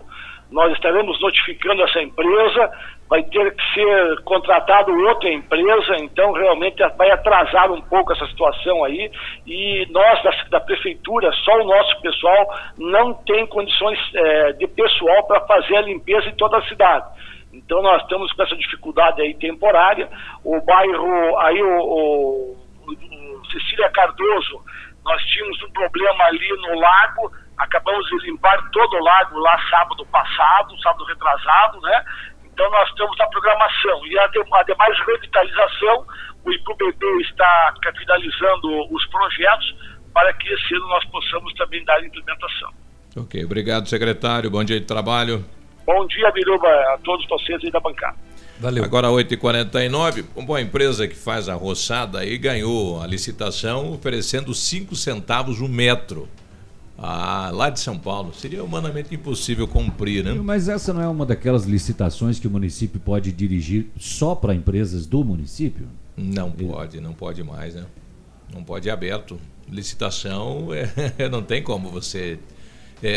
Nós 0.52 0.74
estaremos 0.74 1.20
notificando 1.22 1.82
essa 1.82 2.02
empresa, 2.02 2.70
vai 3.10 3.24
ter 3.24 3.56
que 3.56 3.74
ser 3.74 4.22
contratado 4.24 4.92
outra 4.92 5.30
empresa, 5.30 5.96
então 6.00 6.34
realmente 6.34 6.84
vai 6.98 7.10
atrasar 7.10 7.72
um 7.72 7.82
pouco 7.82 8.12
essa 8.12 8.28
situação 8.28 8.84
aí. 8.84 9.10
E 9.48 9.88
nós, 9.90 10.22
da, 10.24 10.32
da 10.50 10.60
prefeitura, 10.60 11.32
só 11.44 11.54
o 11.58 11.66
nosso 11.66 12.02
pessoal, 12.02 12.54
não 12.78 13.14
tem 13.14 13.48
condições 13.48 13.98
é, 14.14 14.54
de 14.54 14.68
pessoal 14.68 15.26
para 15.26 15.40
fazer 15.42 15.78
a 15.78 15.82
limpeza 15.82 16.28
em 16.28 16.36
toda 16.36 16.58
a 16.58 16.68
cidade. 16.68 17.06
Então 17.54 17.82
nós 17.82 18.02
estamos 18.02 18.32
com 18.34 18.44
essa 18.44 18.56
dificuldade 18.56 19.22
aí 19.22 19.34
temporária. 19.36 20.10
O 20.44 20.60
bairro, 20.62 21.40
aí 21.40 21.62
o, 21.62 21.80
o, 21.80 22.58
o 22.88 23.46
Cecília 23.52 23.90
Cardoso, 23.90 24.62
nós 25.04 25.22
tínhamos 25.26 25.62
um 25.64 25.72
problema 25.72 26.26
ali 26.26 26.50
no 26.50 26.80
lago, 26.80 27.32
acabamos 27.62 28.06
de 28.08 28.18
limpar 28.28 28.58
todo 28.72 28.96
o 28.96 29.04
lago 29.04 29.40
lá 29.40 29.58
sábado 29.70 30.06
passado, 30.08 30.80
sábado 30.82 31.06
retrasado, 31.06 31.80
né? 31.82 32.04
Então 32.44 32.70
nós 32.72 32.90
estamos 32.90 33.16
na 33.18 33.28
programação. 33.28 34.06
E 34.08 34.20
a, 34.20 34.26
a 34.26 34.64
demais 34.64 35.00
revitalização, 35.06 36.06
o 36.44 36.52
IPUBB 36.52 37.22
está 37.22 37.74
finalizando 37.98 38.94
os 38.94 39.06
projetos 39.08 39.76
para 40.14 40.34
que 40.34 40.52
esse 40.52 40.76
ano 40.76 40.88
nós 40.88 41.06
possamos 41.06 41.54
também 41.54 41.84
dar 41.86 42.04
implementação. 42.04 42.74
Ok, 43.16 43.44
obrigado 43.46 43.88
secretário, 43.88 44.50
bom 44.50 44.64
dia 44.64 44.80
de 44.80 44.86
trabalho. 44.86 45.46
Bom 45.86 46.06
dia, 46.08 46.32
Biruba, 46.32 46.68
a 46.68 46.98
todos 47.04 47.28
vocês 47.28 47.64
aí 47.64 47.72
da 47.72 47.80
bancada. 47.80 48.16
Valeu. 48.60 48.84
Agora 48.84 49.08
8h49, 49.08 50.26
uma 50.36 50.46
boa 50.46 50.62
empresa 50.62 51.08
que 51.08 51.16
faz 51.16 51.50
a 51.50 51.56
roçada 51.56 52.20
aí 52.20 52.38
ganhou 52.38 53.02
a 53.02 53.08
licitação 53.08 53.92
oferecendo 53.94 54.54
5 54.54 54.96
centavos 54.96 55.60
o 55.60 55.68
metro. 55.68 56.30
Ah, 57.04 57.50
lá 57.52 57.72
de 57.72 57.80
São 57.80 57.98
Paulo. 57.98 58.32
Seria 58.32 58.64
humanamente 58.64 59.16
impossível 59.16 59.68
cumprir, 59.68 60.24
né? 60.24 60.34
Mas 60.34 60.70
essa 60.70 60.94
não 60.94 61.02
é 61.02 61.08
uma 61.08 61.26
daquelas 61.26 61.66
licitações 61.66 62.40
que 62.40 62.48
o 62.48 62.52
município 62.52 63.00
pode 63.00 63.32
dirigir 63.32 63.88
só 64.00 64.36
para 64.36 64.54
empresas 64.54 65.08
do 65.08 65.24
município? 65.24 65.88
Não 66.16 66.52
pode, 66.52 67.02
não 67.02 67.14
pode 67.14 67.44
mais, 67.44 67.74
né? 67.74 67.86
Não 68.54 68.64
pode 68.64 68.88
ir 68.88 68.92
aberto. 68.92 69.40
Licitação 69.68 70.68
é, 71.18 71.28
não 71.28 71.42
tem 71.42 71.64
como 71.64 71.90
você 71.90 72.38
é, 73.02 73.10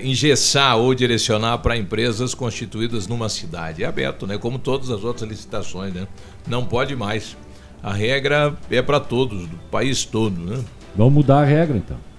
é, 0.00 0.06
engessar 0.06 0.76
ou 0.76 0.94
direcionar 0.94 1.58
para 1.58 1.78
empresas 1.78 2.34
constituídas 2.34 3.06
numa 3.08 3.30
cidade. 3.30 3.82
É 3.82 3.86
aberto, 3.86 4.26
né? 4.26 4.36
Como 4.36 4.58
todas 4.58 4.90
as 4.90 5.02
outras 5.02 5.26
licitações, 5.26 5.94
né? 5.94 6.06
Não 6.46 6.66
pode 6.66 6.94
mais. 6.94 7.38
A 7.82 7.94
regra 7.94 8.54
é 8.70 8.82
para 8.82 9.00
todos, 9.00 9.46
do 9.46 9.56
país 9.70 10.04
todo, 10.04 10.38
né? 10.38 10.62
Vamos 10.94 11.14
mudar 11.14 11.40
a 11.40 11.44
regra, 11.44 11.78
então. 11.78 12.09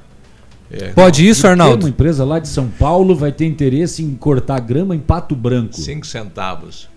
É, 0.71 0.89
pode 0.89 1.27
isso, 1.27 1.45
Arnaldo? 1.45 1.85
Uma 1.85 1.89
empresa 1.89 2.23
lá 2.23 2.39
de 2.39 2.47
São 2.47 2.67
Paulo 2.67 3.15
vai 3.15 3.31
ter 3.31 3.45
interesse 3.45 4.01
em 4.03 4.15
cortar 4.15 4.59
grama 4.59 4.95
em 4.95 4.99
Pato 4.99 5.35
Branco. 5.35 5.75
Cinco 5.75 6.07
centavos. 6.07 6.89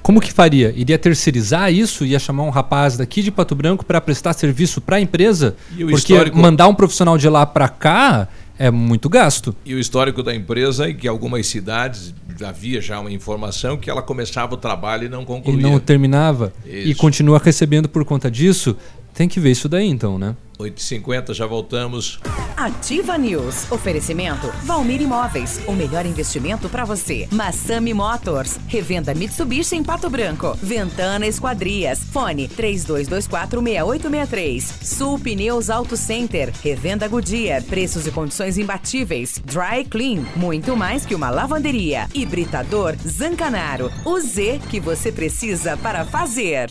Como 0.00 0.20
que 0.20 0.32
faria? 0.32 0.72
Iria 0.76 0.96
terceirizar 0.96 1.72
isso? 1.72 2.04
Ia 2.06 2.20
chamar 2.20 2.44
um 2.44 2.50
rapaz 2.50 2.96
daqui 2.96 3.22
de 3.22 3.32
Pato 3.32 3.56
Branco 3.56 3.84
para 3.84 4.00
prestar 4.00 4.32
serviço 4.34 4.80
para 4.80 4.96
a 4.96 5.00
empresa? 5.00 5.56
Porque 5.76 5.94
histórico... 5.94 6.38
mandar 6.38 6.68
um 6.68 6.74
profissional 6.76 7.18
de 7.18 7.28
lá 7.28 7.44
para 7.44 7.68
cá 7.68 8.28
é 8.56 8.70
muito 8.70 9.08
gasto. 9.08 9.54
E 9.64 9.74
o 9.74 9.80
histórico 9.80 10.22
da 10.22 10.32
empresa 10.32 10.88
é 10.88 10.94
que 10.94 11.08
algumas 11.08 11.46
cidades 11.48 12.14
havia 12.40 12.80
já 12.80 13.00
uma 13.00 13.10
informação 13.10 13.76
que 13.76 13.90
ela 13.90 14.02
começava 14.02 14.54
o 14.54 14.56
trabalho 14.56 15.06
e 15.06 15.08
não 15.08 15.24
concluía. 15.24 15.58
E 15.58 15.62
não 15.62 15.80
terminava. 15.80 16.52
Isso. 16.64 16.88
E 16.88 16.94
continua 16.94 17.40
recebendo 17.42 17.88
por 17.88 18.04
conta 18.04 18.30
disso. 18.30 18.76
Tem 19.16 19.26
que 19.26 19.40
ver 19.40 19.50
isso 19.52 19.66
daí 19.66 19.88
então, 19.88 20.18
né? 20.18 20.36
8h50, 20.58 21.32
já 21.32 21.46
voltamos. 21.46 22.20
Ativa 22.54 23.16
News. 23.16 23.72
Oferecimento 23.72 24.46
Valmir 24.64 25.00
Imóveis. 25.00 25.58
O 25.66 25.72
melhor 25.72 26.04
investimento 26.04 26.68
para 26.68 26.84
você. 26.84 27.26
Massami 27.32 27.94
Motors. 27.94 28.58
Revenda 28.68 29.14
Mitsubishi 29.14 29.74
em 29.74 29.82
Pato 29.82 30.10
Branco. 30.10 30.54
Ventana 30.62 31.26
Esquadrias. 31.26 32.04
Fone 32.04 32.46
32246863. 32.48 34.82
Sul 34.82 35.18
Pneus 35.18 35.70
Auto 35.70 35.96
Center. 35.96 36.52
Revenda 36.62 37.08
Goodyear. 37.08 37.62
Preços 37.62 38.06
e 38.06 38.10
condições 38.10 38.58
imbatíveis. 38.58 39.40
Dry 39.44 39.82
Clean. 39.88 40.26
Muito 40.36 40.76
mais 40.76 41.06
que 41.06 41.14
uma 41.14 41.30
lavanderia. 41.30 42.06
Hibridador 42.12 42.94
Zancanaro. 43.06 43.90
O 44.04 44.20
Z 44.20 44.60
que 44.70 44.78
você 44.78 45.10
precisa 45.10 45.74
para 45.78 46.04
fazer. 46.04 46.70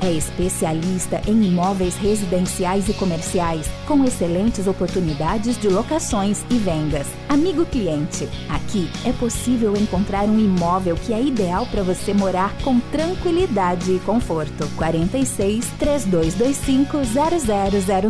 É 0.00 0.12
especialista 0.12 1.22
em 1.26 1.44
imóveis 1.44 1.96
residenciais 1.96 2.88
e 2.88 2.92
comerciais, 2.92 3.66
com 3.86 4.04
excelentes 4.04 4.66
oportunidades 4.66 5.58
de 5.58 5.68
locações 5.68 6.44
e 6.50 6.58
vendas. 6.58 7.06
Amigo 7.28 7.64
cliente, 7.64 8.28
aqui 8.48 8.90
é 9.04 9.12
possível 9.12 9.74
encontrar 9.74 10.24
um 10.24 10.38
imóvel 10.38 10.96
que 10.96 11.14
é 11.14 11.22
ideal 11.22 11.66
para 11.66 11.82
você 11.82 12.12
morar 12.12 12.54
com 12.62 12.78
tranquilidade 12.78 13.92
e 13.92 13.98
conforto. 14.00 14.68
46 14.76 15.66
3225 15.78 16.98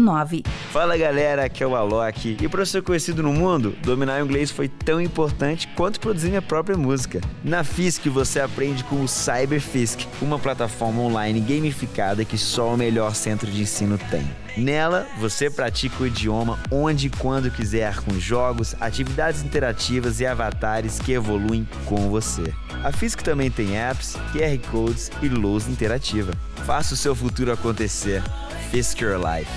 0009 0.01 0.43
Fala 0.71 0.97
galera, 0.97 1.45
aqui 1.45 1.63
é 1.63 1.67
o 1.67 1.77
Alok. 1.77 2.37
E 2.41 2.49
para 2.49 2.67
ser 2.67 2.83
conhecido 2.83 3.23
no 3.23 3.33
mundo, 3.33 3.75
dominar 3.83 4.21
o 4.21 4.25
inglês 4.25 4.51
foi 4.51 4.69
tão 4.69 5.01
importante 5.01 5.69
quanto 5.77 6.01
produzir 6.01 6.29
minha 6.29 6.43
própria 6.43 6.77
música. 6.77 7.21
Na 7.45 7.63
FISC 7.63 8.09
você 8.09 8.41
aprende 8.41 8.83
com 8.85 9.03
o 9.03 9.09
CyberFisk, 9.09 10.01
uma 10.21 10.39
plataforma 10.39 11.01
online 11.01 11.41
gamificada 11.41 11.76
que 12.25 12.39
só 12.39 12.73
o 12.73 12.77
melhor 12.77 13.15
centro 13.15 13.51
de 13.51 13.63
ensino 13.63 13.99
tem. 14.11 14.25
Nela, 14.57 15.07
você 15.19 15.51
pratica 15.51 16.03
o 16.03 16.07
idioma 16.07 16.59
onde 16.71 17.09
e 17.09 17.11
quando 17.11 17.51
quiser, 17.51 17.97
com 18.01 18.19
jogos, 18.19 18.75
atividades 18.81 19.43
interativas 19.43 20.21
e 20.21 20.27
avatares 20.27 20.99
que 20.99 21.13
evoluem 21.13 21.69
com 21.85 22.09
você. 22.09 22.55
A 22.83 22.91
Fisk 22.93 23.21
também 23.21 23.51
tem 23.51 23.77
apps, 23.77 24.17
QR 24.33 24.71
Codes 24.71 25.11
e 25.21 25.29
lousa 25.29 25.71
interativa. 25.71 26.33
Faça 26.65 26.95
o 26.95 26.97
seu 26.97 27.15
futuro 27.15 27.53
acontecer. 27.53 28.23
Fisk 28.71 29.01
Your 29.01 29.19
Life. 29.19 29.51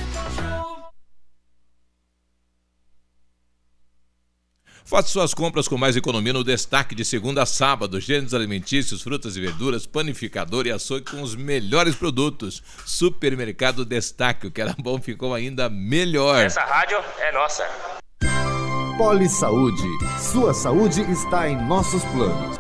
Faça 4.90 5.10
suas 5.10 5.36
compras 5.36 5.68
com 5.68 5.78
mais 5.78 5.96
economia 5.96 6.34
no 6.34 6.44
destaque 6.44 6.96
de 6.96 7.06
segunda 7.06 7.44
a 7.44 7.46
sábado. 7.46 8.02
Gêneros 8.02 8.34
alimentícios, 8.34 9.04
frutas 9.04 9.38
e 9.38 9.40
verduras, 9.40 9.86
panificador 9.86 10.66
e 10.66 10.72
açougue 10.72 11.12
com 11.12 11.22
os 11.22 11.36
melhores 11.36 11.94
produtos. 11.94 12.64
Supermercado 12.88 13.86
Destaque. 13.86 14.48
O 14.48 14.52
que 14.52 14.60
era 14.60 14.76
bom 14.80 15.00
ficou 15.00 15.36
ainda 15.36 15.70
melhor. 15.70 16.44
Essa 16.44 16.62
rádio 16.62 16.98
é 17.20 17.32
nossa. 17.32 17.64
Poli 18.98 19.30
Saúde. 19.30 19.88
Sua 20.20 20.56
saúde 20.56 21.02
está 21.02 21.48
em 21.48 21.56
nossos 21.68 22.04
planos. 22.06 22.58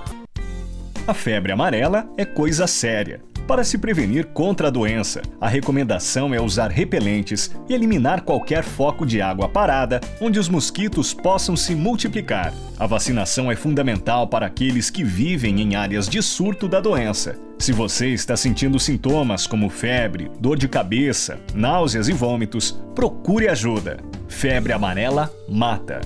A 1.07 1.15
febre 1.15 1.51
amarela 1.51 2.07
é 2.15 2.25
coisa 2.25 2.67
séria. 2.67 3.23
Para 3.49 3.63
se 3.63 3.79
prevenir 3.79 4.27
contra 4.27 4.67
a 4.67 4.69
doença, 4.69 5.23
a 5.41 5.47
recomendação 5.47 6.35
é 6.35 6.39
usar 6.39 6.69
repelentes 6.69 7.49
e 7.67 7.73
eliminar 7.73 8.21
qualquer 8.21 8.63
foco 8.63 9.07
de 9.07 9.23
água 9.23 9.49
parada 9.49 9.99
onde 10.21 10.37
os 10.37 10.47
mosquitos 10.47 11.15
possam 11.15 11.55
se 11.57 11.73
multiplicar. 11.73 12.53
A 12.77 12.85
vacinação 12.85 13.51
é 13.51 13.55
fundamental 13.55 14.27
para 14.27 14.45
aqueles 14.45 14.91
que 14.91 15.03
vivem 15.03 15.61
em 15.61 15.73
áreas 15.73 16.07
de 16.07 16.21
surto 16.21 16.67
da 16.67 16.79
doença. 16.79 17.39
Se 17.57 17.73
você 17.73 18.09
está 18.09 18.37
sentindo 18.37 18.79
sintomas 18.79 19.47
como 19.47 19.67
febre, 19.67 20.29
dor 20.39 20.55
de 20.55 20.67
cabeça, 20.67 21.39
náuseas 21.51 22.07
e 22.07 22.13
vômitos, 22.13 22.79
procure 22.93 23.47
ajuda. 23.47 23.97
Febre 24.27 24.73
amarela 24.73 25.33
mata. 25.49 26.01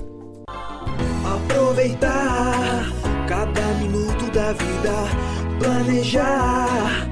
Aproveitar 1.26 2.86
cada 3.28 3.68
minuto 3.74 4.32
da 4.32 4.54
vida, 4.54 5.60
planejar 5.60 7.12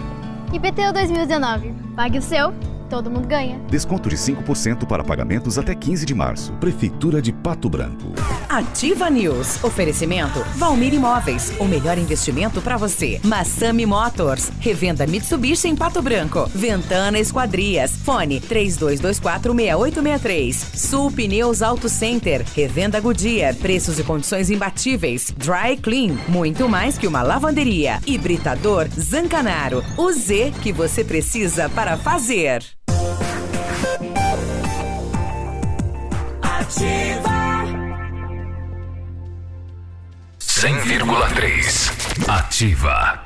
IPTU 0.52 0.92
2019. 0.92 1.72
Pague 1.96 2.18
o 2.18 2.22
seu 2.22 2.52
Todo 2.90 3.08
mundo 3.08 3.28
ganha. 3.28 3.56
Desconto 3.70 4.08
de 4.08 4.16
5% 4.16 4.84
para 4.84 5.04
pagamentos 5.04 5.56
até 5.56 5.76
15 5.76 6.04
de 6.04 6.12
março. 6.12 6.52
Prefeitura 6.54 7.22
de 7.22 7.32
Pato 7.32 7.70
Branco. 7.70 8.12
Ativa 8.48 9.08
News. 9.08 9.62
Oferecimento 9.62 10.40
Valmir 10.56 10.92
Imóveis. 10.92 11.52
O 11.60 11.66
melhor 11.66 11.96
investimento 11.98 12.60
para 12.60 12.76
você. 12.76 13.20
Massami 13.22 13.86
Motors. 13.86 14.50
Revenda 14.58 15.06
Mitsubishi 15.06 15.68
em 15.68 15.76
Pato 15.76 16.02
Branco. 16.02 16.50
Ventana 16.52 17.20
Esquadrias. 17.20 17.92
Fone 17.92 18.40
32246863. 18.40 20.74
Sul 20.74 21.12
Pneus 21.12 21.62
Auto 21.62 21.88
Center. 21.88 22.44
Revenda 22.56 22.98
Goodyear. 22.98 23.54
Preços 23.54 24.00
e 24.00 24.02
condições 24.02 24.50
imbatíveis. 24.50 25.32
Dry 25.36 25.76
Clean. 25.80 26.18
Muito 26.26 26.68
mais 26.68 26.98
que 26.98 27.06
uma 27.06 27.22
lavanderia. 27.22 28.00
Hibridador 28.04 28.88
Zancanaro. 28.98 29.84
O 29.96 30.10
Z 30.10 30.52
que 30.60 30.72
você 30.72 31.04
precisa 31.04 31.68
para 31.68 31.96
fazer. 31.96 32.79
Ativa 36.42 37.40
100,3 40.38 41.90
Ativa. 42.28 43.22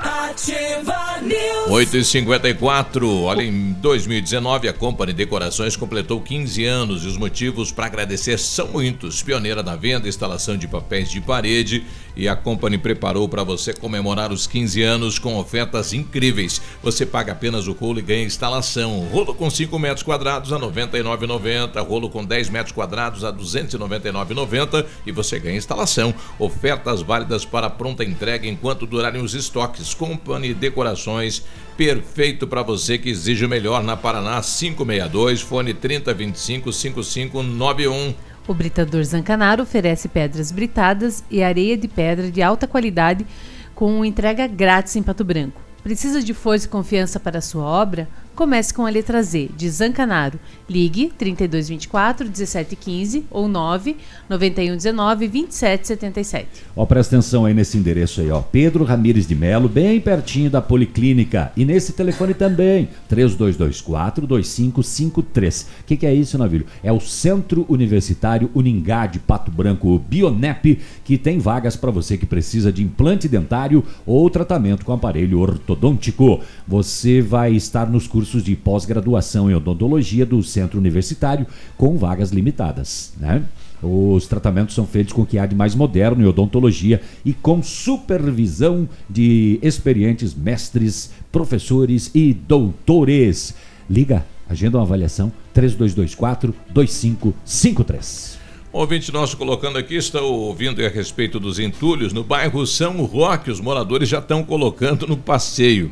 Ativa 0.00 1.20
News. 1.22 1.70
8 1.70 1.96
e 1.96 2.04
54 2.04 3.22
Olha, 3.22 3.42
em 3.42 3.72
2019 3.72 4.68
a 4.68 4.72
Company 4.72 5.12
Decorações 5.12 5.74
completou 5.74 6.20
15 6.20 6.64
anos 6.64 7.04
e 7.04 7.06
os 7.06 7.16
motivos 7.16 7.72
para 7.72 7.86
agradecer 7.86 8.38
são 8.38 8.68
muitos. 8.68 9.22
Pioneira 9.22 9.62
na 9.62 9.74
venda 9.74 10.06
e 10.06 10.10
instalação 10.10 10.56
de 10.56 10.68
papéis 10.68 11.10
de 11.10 11.20
parede 11.20 11.84
e 12.16 12.28
a 12.28 12.36
Company 12.36 12.78
preparou 12.78 13.28
para 13.28 13.44
você 13.44 13.72
comemorar 13.72 14.32
os 14.32 14.46
15 14.46 14.82
anos 14.82 15.18
com 15.18 15.36
ofertas 15.36 15.92
incríveis. 15.92 16.60
Você 16.82 17.06
paga 17.06 17.32
apenas 17.32 17.66
o 17.66 17.72
rolo 17.72 17.98
e 17.98 18.02
ganha 18.02 18.24
instalação. 18.24 19.00
Rolo 19.10 19.34
com 19.34 19.48
5 19.50 19.78
metros 19.78 20.02
quadrados 20.02 20.52
a 20.52 20.56
R$ 20.56 20.66
99,90, 20.66 21.86
rolo 21.86 22.10
com 22.10 22.24
10 22.24 22.50
metros 22.50 22.72
quadrados 22.72 23.24
a 23.24 23.30
R$ 23.30 23.36
299,90 23.36 24.86
e 25.06 25.12
você 25.12 25.38
ganha 25.38 25.56
instalação. 25.56 26.14
Ofertas 26.38 27.02
válidas 27.02 27.44
para 27.44 27.70
pronta 27.70 28.04
entrega 28.04 28.46
enquanto 28.46 28.86
durarem 28.86 29.22
os 29.22 29.34
estoques. 29.34 29.94
Company 29.94 30.54
Decorações, 30.54 31.42
perfeito 31.76 32.46
para 32.46 32.62
você 32.62 32.98
que 32.98 33.08
exige 33.08 33.44
o 33.44 33.48
melhor 33.48 33.82
na 33.82 33.96
Paraná 33.96 34.40
562, 34.42 35.40
fone 35.40 35.74
3025 35.74 36.72
5591. 36.72 38.29
O 38.46 38.54
Britador 38.54 39.04
Zancanaro 39.04 39.62
oferece 39.62 40.08
pedras 40.08 40.50
britadas 40.50 41.22
e 41.30 41.42
areia 41.42 41.76
de 41.76 41.86
pedra 41.86 42.30
de 42.30 42.42
alta 42.42 42.66
qualidade 42.66 43.26
com 43.74 44.04
entrega 44.04 44.46
grátis 44.46 44.96
em 44.96 45.02
Pato 45.02 45.24
Branco. 45.24 45.60
Precisa 45.82 46.22
de 46.22 46.34
força 46.34 46.66
e 46.66 46.68
confiança 46.68 47.18
para 47.18 47.40
sua 47.40 47.64
obra? 47.64 48.08
Comece 48.40 48.72
com 48.72 48.86
a 48.86 48.88
letra 48.88 49.22
Z, 49.22 49.50
de 49.54 49.68
Zancanaro. 49.68 50.40
Ligue 50.66 51.12
3224 51.18 52.24
1715 52.24 53.26
ou 53.30 53.46
9 53.46 53.98
9119 54.30 55.28
2777. 55.28 56.48
Ó, 56.74 56.86
presta 56.86 57.16
atenção 57.16 57.44
aí 57.44 57.52
nesse 57.52 57.76
endereço 57.76 58.22
aí, 58.22 58.30
ó. 58.30 58.40
Pedro 58.40 58.82
Ramires 58.82 59.26
de 59.26 59.34
Melo, 59.34 59.68
bem 59.68 60.00
pertinho 60.00 60.48
da 60.48 60.62
Policlínica. 60.62 61.52
E 61.54 61.66
nesse 61.66 61.92
telefone 61.92 62.32
também, 62.32 62.88
3224 63.10 64.26
2553. 64.26 65.68
O 65.82 65.84
que, 65.84 65.98
que 65.98 66.06
é 66.06 66.14
isso, 66.14 66.38
Navilho? 66.38 66.64
É 66.82 66.90
o 66.90 66.98
Centro 66.98 67.66
Universitário 67.68 68.50
Uningá 68.54 69.04
de 69.04 69.18
Pato 69.18 69.50
Branco, 69.50 69.88
o 69.88 69.98
Bionep, 69.98 70.78
que 71.04 71.18
tem 71.18 71.38
vagas 71.38 71.76
para 71.76 71.90
você 71.90 72.16
que 72.16 72.24
precisa 72.24 72.72
de 72.72 72.82
implante 72.82 73.28
dentário 73.28 73.84
ou 74.06 74.30
tratamento 74.30 74.86
com 74.86 74.94
aparelho 74.94 75.40
ortodôntico. 75.40 76.40
Você 76.66 77.20
vai 77.20 77.52
estar 77.52 77.90
nos 77.90 78.06
cursos 78.06 78.29
cursos 78.30 78.44
de 78.44 78.54
pós-graduação 78.54 79.50
em 79.50 79.54
odontologia 79.54 80.24
do 80.24 80.40
centro 80.40 80.78
universitário 80.78 81.44
com 81.76 81.98
vagas 81.98 82.30
limitadas, 82.30 83.12
né? 83.18 83.42
Os 83.82 84.28
tratamentos 84.28 84.74
são 84.74 84.86
feitos 84.86 85.12
com 85.12 85.22
o 85.22 85.26
que 85.26 85.36
há 85.38 85.46
de 85.46 85.56
mais 85.56 85.74
moderno 85.74 86.22
em 86.22 86.26
odontologia 86.26 87.00
e 87.24 87.32
com 87.32 87.60
supervisão 87.60 88.88
de 89.08 89.58
experientes 89.62 90.32
mestres, 90.32 91.10
professores 91.32 92.10
e 92.14 92.32
doutores. 92.32 93.54
Liga, 93.88 94.24
agenda 94.48 94.78
uma 94.78 94.84
avaliação 94.84 95.32
3224 95.52 96.54
2553. 96.72 98.38
Ouvinte 98.72 99.12
nosso 99.12 99.36
colocando 99.36 99.78
aqui, 99.78 99.96
está 99.96 100.20
ouvindo 100.20 100.84
a 100.84 100.88
respeito 100.88 101.40
dos 101.40 101.58
entulhos. 101.58 102.12
No 102.12 102.22
bairro 102.22 102.64
São 102.64 103.02
Roque, 103.04 103.50
os 103.50 103.60
moradores 103.60 104.08
já 104.08 104.20
estão 104.20 104.44
colocando 104.44 105.08
no 105.08 105.16
passeio. 105.16 105.90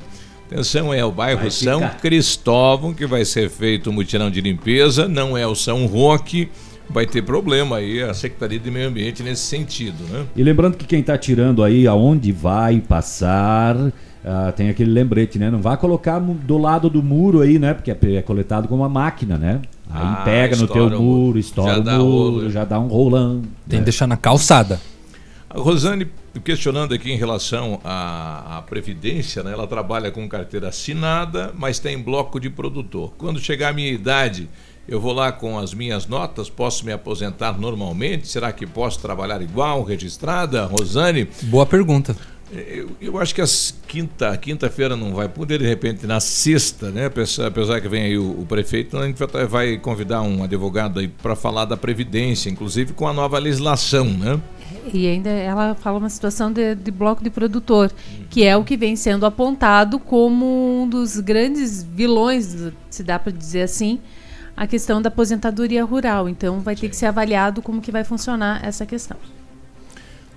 Atenção, 0.50 0.94
é 0.94 1.04
o 1.04 1.12
bairro 1.12 1.50
São 1.50 1.82
Cristóvão 2.00 2.94
que 2.94 3.06
vai 3.06 3.22
ser 3.22 3.50
feito 3.50 3.90
um 3.90 3.92
mutirão 3.92 4.30
de 4.30 4.40
limpeza, 4.40 5.06
não 5.06 5.36
é 5.36 5.46
o 5.46 5.54
São 5.54 5.84
Roque. 5.84 6.48
Vai 6.88 7.04
ter 7.04 7.20
problema 7.20 7.76
aí 7.76 8.02
a 8.02 8.14
Secretaria 8.14 8.58
de 8.58 8.70
Meio 8.70 8.88
Ambiente 8.88 9.22
nesse 9.22 9.42
sentido, 9.42 10.02
né? 10.10 10.24
E 10.34 10.42
lembrando 10.42 10.78
que 10.78 10.86
quem 10.86 11.00
está 11.00 11.18
tirando 11.18 11.62
aí 11.62 11.86
aonde 11.86 12.32
vai 12.32 12.80
passar, 12.80 13.76
uh, 13.76 13.92
tem 14.56 14.70
aquele 14.70 14.90
lembrete, 14.90 15.38
né? 15.38 15.50
Não 15.50 15.60
vai 15.60 15.76
colocar 15.76 16.18
do 16.18 16.56
lado 16.56 16.88
do 16.88 17.02
muro 17.02 17.42
aí, 17.42 17.58
né? 17.58 17.74
Porque 17.74 17.90
é, 17.90 18.14
é 18.14 18.22
coletado 18.22 18.68
com 18.68 18.74
uma 18.74 18.88
máquina, 18.88 19.36
né? 19.36 19.60
Aí 19.90 20.02
ah, 20.02 20.22
pega 20.24 20.56
no 20.56 20.66
teu 20.66 20.88
muro, 20.98 21.38
estoura 21.38 21.74
já 21.84 21.98
o 21.98 22.04
muro, 22.04 22.36
rolo. 22.36 22.50
já 22.50 22.64
dá 22.64 22.80
um 22.80 22.88
rolão. 22.88 23.42
Tem 23.68 23.78
né? 23.78 23.78
que 23.80 23.84
deixar 23.84 24.06
na 24.06 24.16
calçada. 24.16 24.80
A 25.50 25.58
Rosane 25.58 26.06
questionando 26.44 26.92
aqui 26.92 27.10
em 27.10 27.16
relação 27.16 27.80
à, 27.82 28.58
à, 28.58 28.62
Previdência, 28.62 29.42
né? 29.42 29.52
ela 29.52 29.66
trabalha 29.66 30.10
com 30.10 30.28
carteira 30.28 30.68
assinada, 30.68 31.54
mas 31.56 31.78
tem 31.78 31.98
bloco 31.98 32.38
de 32.38 32.50
produtor. 32.50 33.14
Quando 33.16 33.40
chegar 33.40 33.70
a 33.70 33.72
minha 33.72 33.90
idade, 33.90 34.48
eu 34.86 35.00
vou 35.00 35.12
lá 35.12 35.32
com 35.32 35.58
as 35.58 35.72
minhas 35.72 36.06
notas, 36.06 36.50
posso 36.50 36.84
me 36.84 36.92
aposentar 36.92 37.58
normalmente? 37.58 38.28
Será 38.28 38.52
que 38.52 38.66
posso 38.66 39.00
trabalhar 39.00 39.40
igual, 39.40 39.82
registrada? 39.84 40.66
Rosane? 40.66 41.28
Boa 41.44 41.64
pergunta. 41.64 42.14
Eu, 42.50 42.90
eu 43.00 43.18
acho 43.18 43.34
que 43.34 43.42
a 43.42 43.46
quinta, 43.86 44.34
quinta-feira 44.36 44.96
não 44.96 45.14
vai 45.14 45.28
poder, 45.28 45.58
de 45.58 45.66
repente, 45.66 46.06
na 46.06 46.18
sexta, 46.20 46.90
né? 46.90 47.06
Apesar, 47.06 47.46
apesar 47.46 47.80
que 47.80 47.88
vem 47.88 48.02
aí 48.04 48.18
o, 48.18 48.40
o, 48.40 48.46
prefeito, 48.46 48.96
a 48.96 49.06
gente 49.06 49.18
vai, 49.18 49.46
vai 49.46 49.76
convidar 49.78 50.22
um 50.22 50.42
advogado 50.42 51.00
aí 51.00 51.08
para 51.08 51.36
falar 51.36 51.66
da 51.66 51.76
Previdência, 51.76 52.48
inclusive 52.48 52.94
com 52.94 53.06
a 53.06 53.12
nova 53.12 53.38
legislação, 53.38 54.06
né? 54.06 54.40
E 54.92 55.06
ainda 55.06 55.30
ela 55.30 55.74
fala 55.74 55.98
uma 55.98 56.10
situação 56.10 56.52
de, 56.52 56.74
de 56.74 56.90
bloco 56.90 57.22
de 57.22 57.30
produtor, 57.30 57.92
que 58.30 58.44
é 58.44 58.56
o 58.56 58.64
que 58.64 58.76
vem 58.76 58.96
sendo 58.96 59.26
apontado 59.26 59.98
como 59.98 60.82
um 60.82 60.88
dos 60.88 61.20
grandes 61.20 61.82
vilões, 61.82 62.72
se 62.90 63.02
dá 63.02 63.18
para 63.18 63.32
dizer 63.32 63.62
assim, 63.62 64.00
a 64.56 64.66
questão 64.66 65.00
da 65.00 65.08
aposentadoria 65.08 65.84
rural. 65.84 66.28
Então 66.28 66.60
vai 66.60 66.74
ter 66.74 66.88
que 66.88 66.96
ser 66.96 67.06
avaliado 67.06 67.62
como 67.62 67.80
que 67.80 67.92
vai 67.92 68.04
funcionar 68.04 68.64
essa 68.64 68.84
questão. 68.84 69.16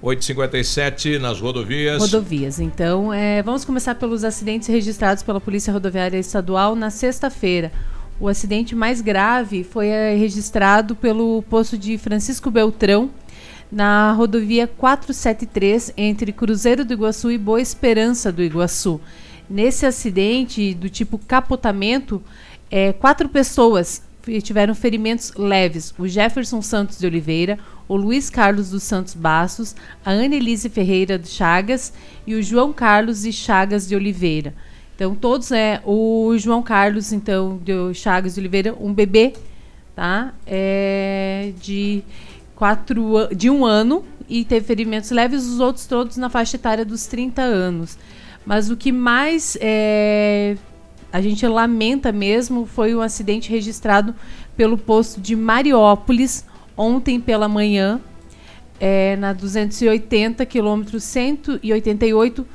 8h57 0.03 1.19
nas 1.19 1.39
rodovias. 1.39 2.01
Rodovias. 2.01 2.59
Então, 2.59 3.13
é, 3.13 3.43
vamos 3.43 3.63
começar 3.63 3.93
pelos 3.95 4.23
acidentes 4.23 4.67
registrados 4.67 5.21
pela 5.21 5.39
Polícia 5.39 5.71
Rodoviária 5.71 6.17
Estadual 6.17 6.75
na 6.75 6.89
sexta-feira. 6.89 7.71
O 8.19 8.27
acidente 8.27 8.75
mais 8.75 8.99
grave 8.99 9.63
foi 9.63 9.87
é, 9.87 10.15
registrado 10.15 10.95
pelo 10.95 11.43
posto 11.43 11.77
de 11.77 11.97
Francisco 11.97 12.49
Beltrão, 12.49 13.09
na 13.72 14.11
rodovia 14.11 14.68
473, 14.68 15.93
entre 15.95 16.34
Cruzeiro 16.34 16.84
do 16.84 16.93
Iguaçu 16.93 17.31
e 17.31 17.38
Boa 17.38 17.61
Esperança 17.61 18.31
do 18.31 18.43
Iguaçu. 18.43 18.99
Nesse 19.49 19.85
acidente 19.85 20.73
do 20.73 20.89
tipo 20.89 21.18
capotamento, 21.18 22.22
é, 22.69 22.91
quatro 22.93 23.30
pessoas 23.30 24.03
tiveram 24.43 24.76
ferimentos 24.76 25.34
leves: 25.35 25.93
o 25.98 26.07
Jefferson 26.07 26.61
Santos 26.61 26.99
de 26.99 27.06
Oliveira, 27.06 27.57
o 27.88 27.95
Luiz 27.95 28.30
Carlos 28.30 28.69
dos 28.69 28.84
Santos 28.84 29.14
Bastos, 29.14 29.76
a 30.06 30.11
Annelise 30.11 30.69
Ferreira 30.69 31.18
de 31.18 31.27
Chagas 31.27 31.93
e 32.27 32.35
o 32.35 32.43
João 32.43 32.72
Carlos 32.72 33.23
de 33.23 33.34
Chagas 33.34 33.88
de 33.88 33.95
Oliveira. 33.95 34.53
Então, 34.95 35.15
todos, 35.15 35.52
é, 35.52 35.81
o 35.84 36.35
João 36.38 36.61
Carlos, 36.61 37.11
então, 37.11 37.60
de 37.64 37.93
Chagas 37.95 38.35
de 38.35 38.39
Oliveira, 38.39 38.76
um 38.80 38.93
bebê, 38.93 39.34
tá? 39.95 40.34
É, 40.45 41.53
de, 41.60 42.03
quatro, 42.61 43.27
de 43.35 43.49
um 43.49 43.65
ano 43.65 44.05
e 44.29 44.45
teve 44.45 44.63
ferimentos 44.67 45.09
leves, 45.09 45.47
os 45.47 45.59
outros 45.59 45.88
todos 45.88 46.15
na 46.15 46.29
faixa 46.29 46.57
etária 46.57 46.85
dos 46.85 47.07
30 47.07 47.41
anos. 47.41 47.97
Mas 48.45 48.69
o 48.69 48.77
que 48.77 48.91
mais 48.91 49.57
é, 49.59 50.55
a 51.11 51.19
gente 51.19 51.47
lamenta 51.47 52.11
mesmo 52.11 52.67
foi 52.67 52.93
o 52.93 53.01
acidente 53.01 53.49
registrado 53.49 54.13
pelo 54.55 54.77
posto 54.77 55.19
de 55.19 55.35
Mariópolis, 55.35 56.45
ontem 56.77 57.19
pela 57.19 57.47
manhã, 57.47 57.99
é, 58.79 59.15
na 59.15 59.33
280 59.33 60.45
quilômetros 60.45 61.03
188 61.03 62.45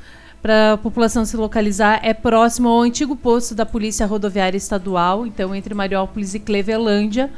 para 0.41 0.73
a 0.73 0.77
população 0.77 1.25
se 1.25 1.35
localizar, 1.35 1.99
é 2.01 2.13
próximo 2.13 2.69
ao 2.69 2.79
antigo 2.79 3.13
posto 3.13 3.53
da 3.53 3.65
Polícia 3.65 4.05
Rodoviária 4.05 4.57
Estadual, 4.57 5.27
então 5.27 5.53
entre 5.53 5.73
Mariópolis 5.73 6.33
e 6.33 6.39
Clevelândia, 6.39 7.29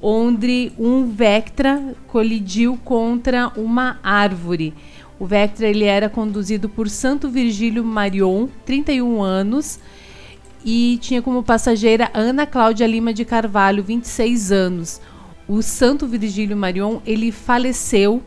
onde 0.00 0.72
um 0.78 1.06
Vectra 1.10 1.94
colidiu 2.06 2.78
contra 2.84 3.52
uma 3.56 3.98
árvore. 4.02 4.74
O 5.18 5.26
Vectra 5.26 5.66
ele 5.66 5.84
era 5.84 6.08
conduzido 6.08 6.68
por 6.68 6.88
Santo 6.88 7.28
Virgílio 7.28 7.84
Marion, 7.84 8.48
31 8.64 9.22
anos, 9.22 9.78
e 10.64 10.98
tinha 11.00 11.22
como 11.22 11.42
passageira 11.42 12.10
Ana 12.12 12.46
Cláudia 12.46 12.86
Lima 12.86 13.14
de 13.14 13.24
Carvalho, 13.24 13.82
26 13.82 14.52
anos 14.52 15.00
o 15.48 15.62
Santo 15.62 16.06
Virgílio 16.06 16.56
Marion, 16.56 16.98
ele 17.06 17.30
faleceu 17.30 18.22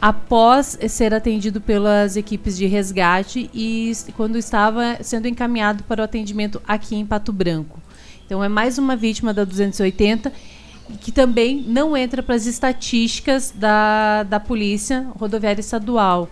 após 0.00 0.78
ser 0.88 1.14
atendido 1.14 1.60
pelas 1.60 2.16
equipes 2.16 2.56
de 2.56 2.66
resgate 2.66 3.50
e 3.54 3.92
quando 4.16 4.36
estava 4.36 4.98
sendo 5.02 5.28
encaminhado 5.28 5.84
para 5.84 6.00
o 6.00 6.04
atendimento 6.04 6.60
aqui 6.66 6.96
em 6.96 7.06
Pato 7.06 7.32
Branco. 7.32 7.80
Então 8.26 8.42
é 8.42 8.48
mais 8.48 8.78
uma 8.78 8.96
vítima 8.96 9.32
da 9.32 9.44
280 9.44 10.32
que 11.00 11.10
também 11.10 11.64
não 11.66 11.96
entra 11.96 12.22
para 12.22 12.34
as 12.34 12.46
estatísticas 12.46 13.52
da, 13.56 14.22
da 14.22 14.38
Polícia 14.38 15.06
Rodoviária 15.18 15.60
Estadual, 15.60 16.28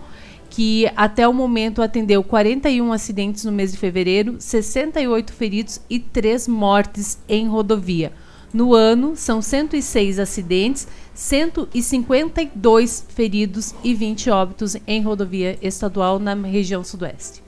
que 0.49 0.89
até 0.95 1.27
o 1.27 1.33
momento 1.33 1.81
atendeu 1.81 2.23
41 2.23 2.93
acidentes 2.93 3.43
no 3.43 3.51
mês 3.51 3.71
de 3.71 3.77
fevereiro, 3.77 4.35
68 4.37 5.33
feridos 5.33 5.81
e 5.89 5.99
3 5.99 6.47
mortes 6.47 7.17
em 7.27 7.47
rodovia. 7.47 8.11
No 8.53 8.75
ano, 8.75 9.15
são 9.15 9.41
106 9.41 10.19
acidentes, 10.19 10.87
152 11.15 13.05
feridos 13.09 13.73
e 13.83 13.95
20 13.95 14.29
óbitos 14.29 14.77
em 14.85 15.01
rodovia 15.01 15.57
estadual 15.59 16.19
na 16.19 16.35
região 16.35 16.83
sudoeste. 16.83 17.41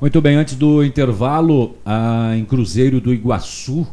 Muito 0.00 0.20
bem, 0.20 0.34
antes 0.34 0.56
do 0.56 0.82
intervalo, 0.82 1.76
ah, 1.84 2.32
em 2.34 2.44
Cruzeiro 2.44 3.00
do 3.00 3.12
Iguaçu, 3.12 3.86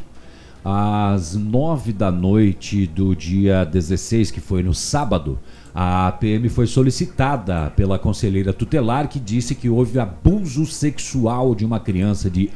às 0.70 1.34
9 1.34 1.94
da 1.94 2.12
noite 2.12 2.86
do 2.86 3.16
dia 3.16 3.64
16, 3.64 4.30
que 4.30 4.38
foi 4.40 4.62
no 4.62 4.74
sábado, 4.74 5.38
a 5.74 6.12
PM 6.12 6.46
foi 6.50 6.66
solicitada 6.66 7.70
pela 7.70 7.98
conselheira 7.98 8.52
tutelar 8.52 9.08
que 9.08 9.18
disse 9.18 9.54
que 9.54 9.70
houve 9.70 9.98
abuso 9.98 10.66
sexual 10.66 11.54
de 11.54 11.64
uma 11.64 11.80
criança 11.80 12.28
de 12.28 12.50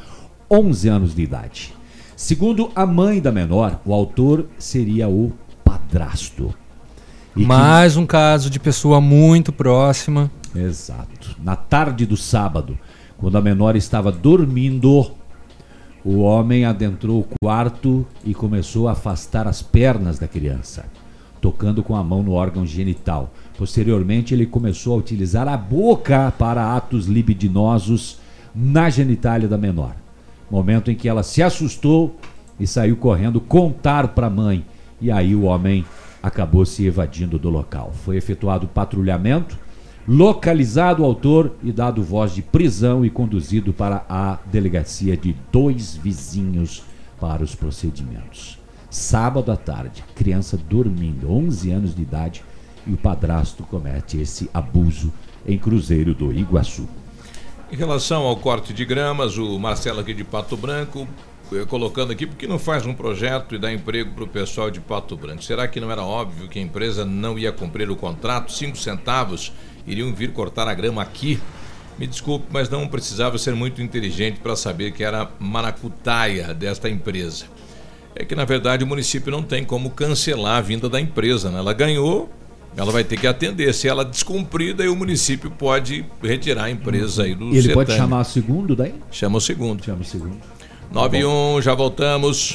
11 0.51 0.89
anos 0.89 1.15
de 1.15 1.23
idade. 1.23 1.75
Segundo 2.15 2.71
a 2.75 2.85
mãe 2.85 3.19
da 3.19 3.33
menor, 3.33 3.81
o 3.83 3.95
autor 3.95 4.47
seria 4.59 5.09
o 5.09 5.33
padrasto. 5.65 6.55
E 7.35 7.47
Mais 7.47 7.95
que... 7.95 7.99
um 7.99 8.05
caso 8.05 8.51
de 8.51 8.61
pessoa 8.61 9.01
muito 9.01 9.51
próxima. 9.55 10.31
Exato. 10.55 11.35
Na 11.43 11.57
tarde 11.57 12.05
do 12.05 12.19
sábado, 12.19 12.79
quando 13.17 13.39
a 13.39 13.41
menor 13.41 13.75
estava 13.75 14.13
dormindo, 14.13 15.13
o 16.05 16.19
homem 16.19 16.65
adentrou 16.65 17.21
o 17.21 17.27
quarto 17.41 18.05
e 18.25 18.35
começou 18.35 18.89
a 18.89 18.93
afastar 18.93 19.47
as 19.47 19.63
pernas 19.63 20.19
da 20.19 20.27
criança, 20.27 20.85
tocando 21.41 21.83
com 21.83 21.95
a 21.95 22.03
mão 22.03 22.23
no 22.23 22.33
órgão 22.33 22.67
genital. 22.67 23.33
Posteriormente, 23.57 24.35
ele 24.35 24.47
começou 24.47 24.95
a 24.95 24.99
utilizar 24.99 25.47
a 25.47 25.57
boca 25.57 26.33
para 26.37 26.75
atos 26.75 27.07
libidinosos 27.07 28.19
na 28.55 28.91
genitália 28.91 29.49
da 29.49 29.57
menor. 29.57 29.95
Momento 30.51 30.91
em 30.91 30.95
que 30.95 31.09
ela 31.09 31.23
se 31.23 31.43
assustou 31.43 32.17
e 32.59 32.67
saiu 32.67 32.97
correndo 32.97 33.41
contar 33.41 34.09
para 34.09 34.27
a 34.27 34.31
mãe. 34.31 34.65
E 35.01 35.11
aí 35.11 35.35
o 35.35 35.43
homem 35.43 35.85
acabou 36.23 36.65
se 36.65 36.85
evadindo 36.85 37.39
do 37.39 37.49
local. 37.49 37.93
Foi 38.05 38.17
efetuado 38.17 38.69
patrulhamento, 38.69 39.59
localizado 40.07 41.03
o 41.03 41.07
autor 41.07 41.53
e 41.63 41.71
dado 41.71 42.03
voz 42.03 42.35
de 42.35 42.43
prisão 42.43 43.05
e 43.05 43.11
conduzido 43.11 43.73
para 43.73 44.05
a 44.09 44.39
delegacia 44.47 45.17
de 45.17 45.35
dois 45.53 45.95
vizinhos 45.95 46.83
para 47.21 47.43
os 47.43 47.55
procedimentos. 47.55 48.59
Sábado 48.91 49.51
à 49.53 49.57
tarde, 49.57 50.05
criança 50.15 50.57
dormindo, 50.57 51.33
11 51.33 51.71
anos 51.71 51.95
de 51.95 52.03
idade, 52.03 52.45
e 52.87 52.93
o 52.93 52.97
padrasto 52.97 53.63
comete 53.63 54.21
esse 54.21 54.51
abuso 54.53 55.13
em 55.47 55.57
Cruzeiro 55.57 56.15
do 56.15 56.33
Iguaçu. 56.33 56.89
Em 57.71 57.77
relação 57.77 58.25
ao 58.25 58.37
corte 58.37 58.75
de 58.75 58.85
gramas, 58.85 59.39
o 59.39 59.59
Marcelo 59.59 60.01
aqui 60.01 60.13
de 60.13 60.25
Pato 60.25 60.57
Branco, 60.57 61.07
eh, 61.53 61.65
colocando 61.65 62.13
aqui, 62.13 62.27
porque 62.27 62.47
não 62.47 62.59
faz 62.59 62.85
um 62.85 62.93
projeto 62.93 63.55
e 63.55 63.59
dá 63.59 63.73
emprego 63.73 64.13
para 64.13 64.25
o 64.25 64.29
pessoal 64.29 64.71
de 64.71 64.81
Pato 64.81 65.17
Branco? 65.17 65.43
Será 65.43 65.67
que 65.69 65.81
não 65.81 65.91
era 65.91 66.03
óbvio 66.03 66.49
que 66.49 66.59
a 66.59 66.63
empresa 66.63 67.05
não 67.05 67.39
ia 67.39 67.53
cumprir 67.53 67.89
o 67.89 67.97
contrato? 67.97 68.53
Cinco 68.53 68.77
centavos 68.77 69.53
iriam 69.87 70.13
vir 70.13 70.33
cortar 70.33 70.69
a 70.69 70.75
grama 70.75 71.03
aqui? 71.03 71.41
Me 71.99 72.07
desculpe, 72.07 72.47
mas 72.51 72.69
não 72.71 72.89
precisava 72.89 73.37
ser 73.39 73.55
muito 73.55 73.83
inteligente 73.83 74.41
para 74.41 74.57
saber 74.57 74.93
que 74.93 75.05
era 75.05 75.31
maracutaia 75.39 76.55
desta 76.55 76.89
empresa. 76.89 77.45
É 78.15 78.25
que, 78.25 78.35
na 78.35 78.45
verdade, 78.45 78.85
o 78.85 78.87
município 78.87 79.31
não 79.31 79.43
tem 79.43 79.65
como 79.65 79.91
cancelar 79.91 80.59
a 80.59 80.61
vinda 80.61 80.89
da 80.89 81.01
empresa. 81.01 81.51
Né? 81.51 81.59
Ela 81.59 81.73
ganhou, 81.73 82.31
ela 82.77 82.91
vai 82.91 83.05
ter 83.05 83.19
que 83.19 83.27
atender. 83.27 83.73
Se 83.75 83.89
ela 83.89 84.05
descumprir, 84.05 84.75
daí 84.75 84.89
o 84.89 84.97
município 84.97 85.51
pode 85.51 86.05
retirar 86.23 86.65
a 86.65 86.71
empresa 86.71 87.25
aí 87.25 87.35
do 87.35 87.55
E 87.55 87.59
ele 87.59 87.73
pode 87.73 87.95
chamar 87.95 88.21
o 88.21 88.25
segundo 88.25 88.75
daí? 88.75 88.95
Chama 89.11 89.39
o 89.39 89.41
segundo. 89.41 89.85
Chama 89.85 90.01
o 90.01 90.05
segundo. 90.05 90.37
9 90.91 91.19
e 91.19 91.25
1, 91.25 91.63
já 91.63 91.75
voltamos. 91.75 92.55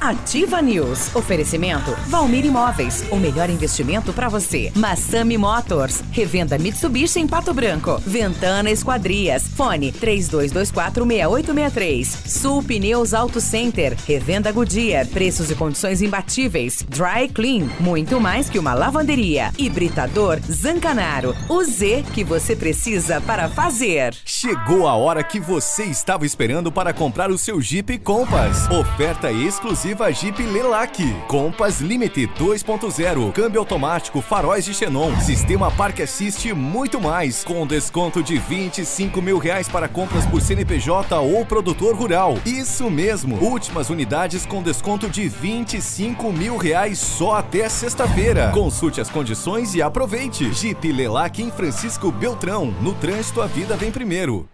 Ativa 0.00 0.62
News. 0.62 1.14
Oferecimento 1.14 1.94
Valmir 2.06 2.46
Imóveis. 2.46 3.04
O 3.10 3.16
melhor 3.16 3.50
investimento 3.50 4.12
para 4.12 4.28
você. 4.28 4.70
Massami 4.76 5.36
Motors. 5.36 6.04
Revenda 6.12 6.56
Mitsubishi 6.56 7.18
em 7.18 7.26
Pato 7.26 7.52
Branco. 7.52 8.00
Ventana 8.06 8.70
Esquadrias. 8.70 9.48
Fone 9.48 9.90
32246863. 9.92 12.28
Sul 12.28 12.62
Pneus 12.62 13.12
Auto 13.12 13.40
Center. 13.40 13.96
Revenda 14.06 14.52
Goodyear. 14.52 15.08
Preços 15.08 15.50
e 15.50 15.56
condições 15.56 16.00
imbatíveis. 16.00 16.86
Dry 16.88 17.28
Clean. 17.28 17.68
Muito 17.80 18.20
mais 18.20 18.48
que 18.48 18.58
uma 18.58 18.74
lavanderia. 18.74 19.50
Hibridador 19.58 20.38
Zancanaro. 20.50 21.34
O 21.48 21.64
Z 21.64 22.04
que 22.14 22.22
você 22.22 22.54
precisa 22.54 23.20
para 23.20 23.48
fazer. 23.48 24.14
Chegou 24.24 24.86
a 24.86 24.94
hora 24.94 25.24
que 25.24 25.40
você 25.40 25.82
estava 25.84 26.24
esperando 26.24 26.70
para 26.70 26.92
comprar 26.92 27.30
o 27.30 27.38
seu 27.38 27.60
Jeep 27.60 27.98
Compass. 27.98 28.68
Oferta 28.70 29.32
exclusiva 29.32 29.87
exclusiva 29.88 30.12
Jeep 30.12 30.42
Lelac. 30.42 31.14
Compass 31.26 31.80
Limite 31.80 32.26
2.0, 32.38 33.32
câmbio 33.32 33.60
automático, 33.60 34.20
faróis 34.20 34.64
de 34.64 34.74
xenon, 34.74 35.18
sistema 35.20 35.70
Park 35.70 36.00
Assist 36.00 36.46
e 36.46 36.52
muito 36.52 37.00
mais. 37.00 37.42
Com 37.44 37.66
desconto 37.66 38.22
de 38.22 38.38
25 38.38 39.22
mil 39.22 39.38
reais 39.38 39.68
para 39.68 39.88
compras 39.88 40.26
por 40.26 40.40
CNPJ 40.40 41.18
ou 41.18 41.44
produtor 41.44 41.94
rural. 41.94 42.38
Isso 42.44 42.90
mesmo, 42.90 43.36
últimas 43.36 43.88
unidades 43.88 44.44
com 44.44 44.62
desconto 44.62 45.08
de 45.08 45.28
25 45.28 46.32
mil 46.32 46.56
reais 46.56 46.98
só 46.98 47.36
até 47.36 47.68
sexta-feira. 47.68 48.50
Consulte 48.52 49.00
as 49.00 49.10
condições 49.10 49.74
e 49.74 49.80
aproveite. 49.80 50.52
Jeep 50.52 50.90
Lelac 50.92 51.42
em 51.42 51.50
Francisco 51.50 52.10
Beltrão. 52.10 52.74
No 52.82 52.94
trânsito, 52.94 53.40
a 53.40 53.46
vida 53.46 53.76
vem 53.76 53.90
primeiro. 53.90 54.48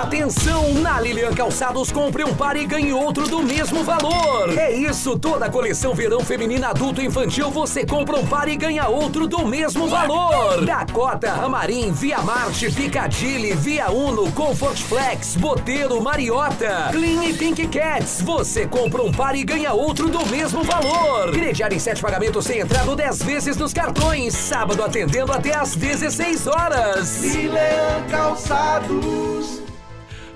Atenção! 0.00 0.74
Na 0.74 1.00
Lilian 1.00 1.34
Calçados, 1.34 1.90
compre 1.90 2.22
um 2.22 2.32
par 2.32 2.56
e 2.56 2.64
ganhe 2.64 2.92
outro 2.92 3.26
do 3.28 3.42
mesmo 3.42 3.82
valor. 3.82 4.56
É 4.56 4.72
isso, 4.72 5.18
toda 5.18 5.46
a 5.46 5.50
coleção 5.50 5.92
verão 5.92 6.20
feminina 6.20 6.68
adulto 6.68 7.02
infantil 7.02 7.50
você 7.50 7.84
compra 7.84 8.16
um 8.16 8.24
par 8.24 8.46
e 8.48 8.54
ganha 8.54 8.86
outro 8.86 9.26
do 9.26 9.44
mesmo 9.44 9.88
valor. 9.88 10.64
Dakota, 10.64 11.32
Ramarim, 11.32 11.90
Via 11.90 12.20
Marte, 12.20 12.70
Piccadilly, 12.70 13.54
Via 13.54 13.90
Uno, 13.90 14.30
Comfort 14.32 14.78
Flex, 14.78 15.34
Boteiro, 15.34 16.00
Mariota, 16.00 16.90
Clean 16.92 17.24
e 17.24 17.34
Pink 17.34 17.66
Cats. 17.66 18.22
Você 18.22 18.68
compra 18.68 19.02
um 19.02 19.10
par 19.10 19.34
e 19.34 19.42
ganha 19.42 19.72
outro 19.72 20.08
do 20.08 20.24
mesmo 20.26 20.62
valor. 20.62 21.32
Crediar 21.32 21.72
em 21.72 21.78
sete 21.80 22.00
pagamentos 22.00 22.44
sem 22.44 22.60
entrada 22.60 22.94
10 22.94 23.22
vezes 23.24 23.56
nos 23.56 23.72
cartões. 23.72 24.32
Sábado 24.32 24.80
atendendo 24.80 25.32
até 25.32 25.56
às 25.56 25.74
16 25.74 26.46
horas. 26.46 27.20
Lilian 27.20 28.06
Calçados. 28.08 29.67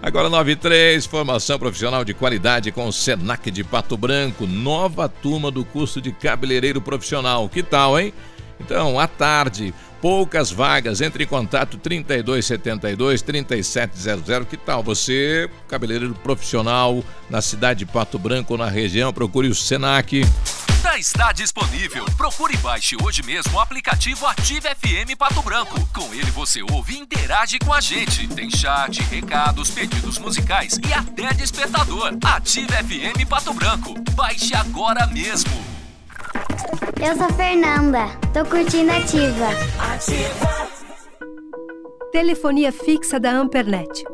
Agora 0.05 0.29
93, 0.29 1.07
formação 1.07 1.61
profissional 1.61 2.05
de 2.05 2.13
qualidade 2.13 2.73
com 2.73 2.89
o 2.89 2.93
Senac 2.93 3.49
de 3.53 3.63
Pato 3.63 3.97
Branco, 3.97 4.49
nova 4.49 5.09
turma 5.09 5.49
do 5.49 5.65
curso 5.65 6.01
de 6.01 6.11
cabeleireiro 6.11 6.81
profissional. 6.81 7.49
Que 7.49 7.63
tal, 7.63 7.97
hein? 7.97 8.13
Então, 8.59 8.99
à 8.99 9.07
tarde, 9.07 9.73
poucas 10.03 10.51
vagas, 10.51 11.01
entre 11.01 11.23
em 11.23 11.27
contato 11.27 11.79
3272 11.79 13.23
3700. 13.23 14.49
Que 14.49 14.57
tal 14.57 14.83
você, 14.83 15.49
cabeleireiro 15.69 16.15
profissional 16.17 17.03
na 17.31 17.41
cidade 17.41 17.79
de 17.79 17.87
Pato 17.87 18.19
Branco 18.19 18.57
na 18.57 18.69
região, 18.69 19.13
procure 19.13 19.49
o 19.49 19.55
Senac. 19.55 20.27
Já 20.83 20.99
está 20.99 21.33
disponível. 21.33 22.05
Procure 22.17 22.55
e 22.55 22.57
baixe 22.57 22.97
hoje 23.01 23.23
mesmo 23.23 23.55
o 23.55 23.61
aplicativo 23.61 24.27
Ative 24.27 24.69
FM 24.69 25.17
Pato 25.17 25.41
Branco. 25.41 25.81
Com 25.95 26.13
ele 26.13 26.31
você 26.33 26.61
ouve 26.63 26.95
e 26.95 26.99
interage 26.99 27.61
com 27.61 27.73
a 27.73 27.81
gente. 27.81 28.27
Tem 28.27 28.51
chat, 28.51 29.01
recados, 29.05 29.71
pedidos 29.71 30.19
musicais 30.19 30.81
e 30.87 30.93
até 30.93 31.33
despertador. 31.35 32.13
Ative 32.25 32.73
FM 32.73 33.29
Pato 33.29 33.55
Branco. 33.55 33.95
Baixe 34.15 34.55
agora 34.55 35.07
mesmo. 35.07 35.72
Eu 37.01 37.17
sou 37.17 37.29
Fernanda, 37.37 38.07
tô 38.33 38.45
curtindo 38.45 38.91
Ativa. 38.91 39.49
Ativa. 39.93 40.69
Telefonia 42.13 42.71
fixa 42.71 43.19
da 43.19 43.33
Ampernet. 43.33 44.05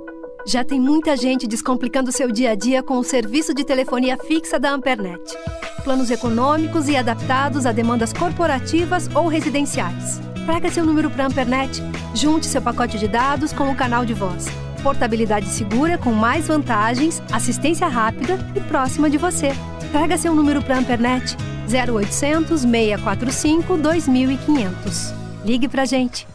Já 0.46 0.64
tem 0.64 0.80
muita 0.80 1.16
gente 1.16 1.46
descomplicando 1.46 2.10
seu 2.10 2.32
dia 2.32 2.52
a 2.52 2.54
dia 2.54 2.82
com 2.82 2.96
o 2.98 3.04
serviço 3.04 3.52
de 3.52 3.64
telefonia 3.64 4.16
fixa 4.16 4.58
da 4.58 4.70
Ampernet. 4.70 5.20
Planos 5.84 6.10
econômicos 6.10 6.88
e 6.88 6.96
adaptados 6.96 7.66
a 7.66 7.72
demandas 7.72 8.12
corporativas 8.12 9.08
ou 9.14 9.26
residenciais. 9.26 10.20
Traga 10.46 10.70
seu 10.70 10.84
número 10.84 11.10
para 11.10 11.24
a 11.24 11.26
Ampernet, 11.26 11.82
junte 12.14 12.46
seu 12.46 12.62
pacote 12.62 12.98
de 12.98 13.06
dados 13.06 13.52
com 13.52 13.70
o 13.70 13.76
canal 13.76 14.06
de 14.06 14.14
voz. 14.14 14.46
Portabilidade 14.82 15.46
segura 15.46 15.98
com 15.98 16.12
mais 16.12 16.46
vantagens, 16.46 17.20
assistência 17.32 17.86
rápida 17.86 18.38
e 18.54 18.60
próxima 18.60 19.10
de 19.10 19.18
você. 19.18 19.50
Traga 19.92 20.18
seu 20.18 20.34
número 20.34 20.62
para 20.62 20.76
a 20.76 20.78
Ampernet 20.78 21.36
0800 21.66 22.62
645 22.62 23.76
2500. 23.76 25.14
Ligue 25.44 25.68
pra 25.68 25.84
gente. 25.84 26.26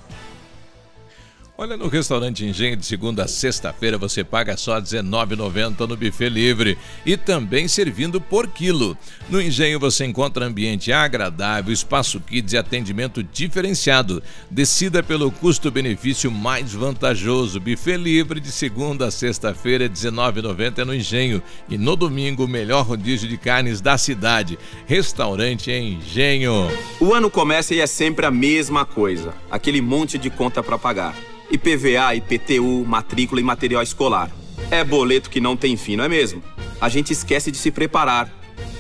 Olha, 1.56 1.78
no 1.78 1.88
restaurante 1.88 2.44
Engenho 2.44 2.76
de 2.76 2.84
segunda 2.84 3.26
a 3.26 3.28
sexta-feira 3.28 3.96
você 3.96 4.24
paga 4.24 4.58
só 4.58 4.74
R$19,90 4.74 5.88
no 5.88 5.96
buffet 5.96 6.28
livre 6.28 6.76
e 7.06 7.16
também 7.16 7.68
servindo 7.68 8.20
por 8.20 8.48
quilo. 8.48 8.98
No 9.30 9.40
Engenho 9.40 9.80
você 9.80 10.04
encontra 10.04 10.48
ambiente 10.48 10.92
agradável, 10.92 11.72
espaço 11.72 12.20
kids 12.20 12.54
e 12.54 12.58
atendimento 12.58 13.22
diferenciado. 13.22 14.24
Decida 14.50 15.04
pelo 15.04 15.32
custo-benefício 15.32 16.32
mais 16.32 16.74
vantajoso. 16.74 17.60
Buffet 17.60 17.98
livre 17.98 18.40
de 18.40 18.52
segunda 18.52 19.06
a 19.06 19.12
sexta-feira 19.12 19.84
é 19.84 19.88
R$19,90 19.88 20.84
no 20.84 20.96
Engenho 20.96 21.40
e 21.70 21.78
no 21.78 21.96
domingo 21.96 22.46
o 22.46 22.48
melhor 22.48 22.84
rodízio 22.84 23.30
de 23.30 23.38
carnes 23.38 23.80
da 23.80 23.96
cidade. 23.96 24.58
Restaurante 24.88 25.72
Engenho. 25.72 26.68
O 27.00 27.14
ano 27.14 27.30
começa 27.30 27.76
e 27.76 27.80
é 27.80 27.86
sempre 27.86 28.26
a 28.26 28.32
mesma 28.32 28.86
coisa, 28.86 29.36
aquele 29.52 29.82
monte 29.82 30.18
de 30.18 30.32
conta 30.32 30.64
para 30.64 30.80
pagar. 30.80 31.16
IPVA, 31.54 32.16
IPTU, 32.16 32.84
matrícula 32.84 33.40
e 33.40 33.44
material 33.44 33.84
escolar. 33.84 34.32
É 34.72 34.84
boleto 34.84 35.30
que 35.30 35.40
não 35.40 35.56
tem 35.56 35.78
fim, 35.78 35.96
não 35.96 36.04
é 36.04 36.10
mesmo? 36.10 36.42
A 36.82 36.90
gente 36.90 37.14
esquece 37.14 37.52
de 37.52 37.58
se 37.58 37.70
preparar. 37.70 38.28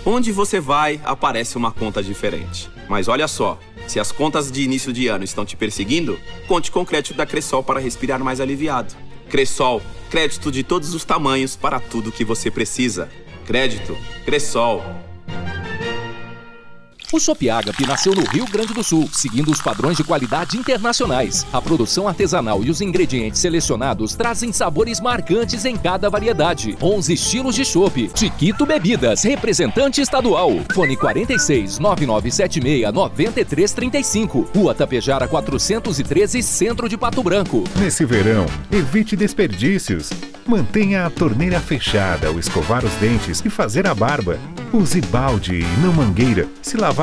Onde 0.03 0.31
você 0.31 0.59
vai, 0.59 0.99
aparece 1.03 1.55
uma 1.55 1.71
conta 1.71 2.01
diferente. 2.01 2.67
Mas 2.89 3.07
olha 3.07 3.27
só, 3.27 3.59
se 3.87 3.99
as 3.99 4.11
contas 4.11 4.51
de 4.51 4.63
início 4.63 4.91
de 4.91 5.07
ano 5.07 5.23
estão 5.23 5.45
te 5.45 5.55
perseguindo, 5.55 6.19
conte 6.47 6.71
com 6.71 6.81
o 6.81 6.85
crédito 6.85 7.13
da 7.13 7.27
Cressol 7.27 7.63
para 7.63 7.79
respirar 7.79 8.23
mais 8.23 8.41
aliviado. 8.41 8.95
Cressol, 9.29 9.79
crédito 10.09 10.51
de 10.51 10.63
todos 10.63 10.95
os 10.95 11.05
tamanhos 11.05 11.55
para 11.55 11.79
tudo 11.79 12.11
que 12.11 12.25
você 12.25 12.49
precisa. 12.49 13.07
Crédito, 13.45 13.95
Cressol. 14.25 14.81
O 17.13 17.19
Chopp 17.19 17.47
Agape 17.47 17.85
nasceu 17.85 18.15
no 18.15 18.23
Rio 18.23 18.47
Grande 18.47 18.73
do 18.73 18.83
Sul, 18.83 19.07
seguindo 19.13 19.51
os 19.51 19.61
padrões 19.61 19.95
de 19.95 20.03
qualidade 20.03 20.57
internacionais. 20.57 21.45
A 21.53 21.61
produção 21.61 22.07
artesanal 22.07 22.63
e 22.63 22.71
os 22.71 22.81
ingredientes 22.81 23.39
selecionados 23.39 24.15
trazem 24.15 24.51
sabores 24.51 24.99
marcantes 24.99 25.63
em 25.63 25.77
cada 25.77 26.09
variedade. 26.09 26.75
11 26.81 27.13
estilos 27.13 27.53
de 27.53 27.63
chopp. 27.63 28.09
Chiquito 28.15 28.65
Bebidas, 28.65 29.21
representante 29.21 30.01
estadual. 30.01 30.49
Fone 30.73 30.97
46 30.97 31.77
9976 31.77 32.91
9335. 32.91 34.49
Rua 34.55 34.73
Tapejara 34.73 35.27
413, 35.27 36.41
Centro 36.41 36.89
de 36.89 36.97
Pato 36.97 37.21
Branco. 37.21 37.63
Nesse 37.75 38.05
verão, 38.05 38.47
evite 38.71 39.15
desperdícios. 39.15 40.09
Mantenha 40.47 41.05
a 41.05 41.09
torneira 41.11 41.59
fechada 41.59 42.27
ao 42.27 42.39
escovar 42.39 42.83
os 42.83 42.93
dentes 42.95 43.39
e 43.45 43.51
fazer 43.51 43.85
a 43.85 43.93
barba. 43.93 44.39
Use 44.73 44.99
balde 45.01 45.59
e 45.59 45.81
não 45.81 45.93
mangueira 45.93 46.47
se 46.61 46.75
lavar 46.75 47.02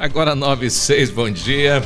Agora 0.00 0.34
96, 0.34 1.10
bom 1.10 1.30
dia. 1.30 1.82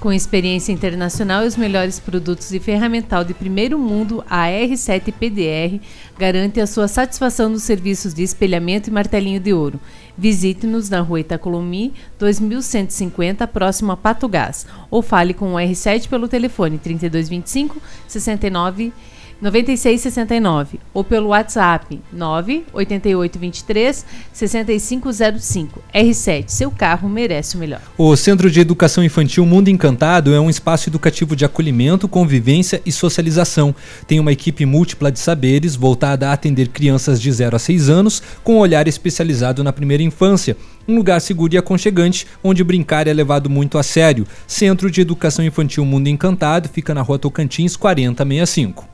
Com 0.00 0.10
experiência 0.10 0.72
internacional 0.72 1.44
e 1.44 1.46
os 1.46 1.54
melhores 1.54 2.00
produtos 2.00 2.50
e 2.50 2.58
ferramental 2.58 3.24
de 3.24 3.34
primeiro 3.34 3.78
mundo, 3.78 4.24
a 4.26 4.46
R7 4.46 5.12
PDR 5.12 5.78
garante 6.18 6.62
a 6.62 6.66
sua 6.66 6.88
satisfação 6.88 7.50
nos 7.50 7.62
serviços 7.62 8.14
de 8.14 8.22
espelhamento 8.22 8.88
e 8.88 8.92
martelinho 8.92 9.38
de 9.38 9.52
ouro. 9.52 9.78
Visite-nos 10.16 10.88
na 10.88 11.00
rua 11.00 11.20
Itacolomi, 11.20 11.92
2150, 12.18 13.46
próximo 13.46 13.92
a 13.92 13.98
Pato 13.98 14.26
Gás, 14.26 14.66
ou 14.90 15.02
fale 15.02 15.34
com 15.34 15.52
o 15.52 15.56
R7 15.58 16.08
pelo 16.08 16.28
telefone 16.28 16.78
3225 16.78 17.82
69 18.08 18.94
9669 19.42 20.78
ou 20.94 21.02
pelo 21.02 21.28
WhatsApp 21.30 22.00
98823 22.12 24.06
6505. 24.32 25.82
R7, 25.92 26.44
seu 26.46 26.70
carro 26.70 27.08
merece 27.08 27.56
o 27.56 27.58
melhor. 27.58 27.80
O 27.98 28.14
Centro 28.14 28.48
de 28.48 28.60
Educação 28.60 29.02
Infantil 29.02 29.44
Mundo 29.44 29.68
Encantado 29.68 30.32
é 30.32 30.38
um 30.38 30.48
espaço 30.48 30.88
educativo 30.88 31.34
de 31.34 31.44
acolhimento, 31.44 32.06
convivência 32.06 32.80
e 32.86 32.92
socialização. 32.92 33.74
Tem 34.06 34.20
uma 34.20 34.30
equipe 34.30 34.64
múltipla 34.64 35.10
de 35.10 35.18
saberes 35.18 35.74
voltada 35.74 36.28
a 36.28 36.32
atender 36.32 36.68
crianças 36.68 37.20
de 37.20 37.32
0 37.32 37.56
a 37.56 37.58
6 37.58 37.88
anos 37.88 38.22
com 38.44 38.54
um 38.54 38.60
olhar 38.60 38.86
especializado 38.86 39.64
na 39.64 39.72
primeira 39.72 40.04
infância. 40.04 40.56
Um 40.86 40.94
lugar 40.96 41.20
seguro 41.20 41.54
e 41.54 41.58
aconchegante, 41.58 42.26
onde 42.44 42.62
brincar 42.62 43.08
é 43.08 43.12
levado 43.12 43.50
muito 43.50 43.76
a 43.76 43.82
sério. 43.82 44.26
Centro 44.46 44.90
de 44.90 45.00
Educação 45.00 45.44
Infantil 45.44 45.84
Mundo 45.84 46.08
Encantado 46.08 46.68
fica 46.68 46.94
na 46.94 47.02
rua 47.02 47.18
Tocantins 47.18 47.76
4065. 47.76 48.91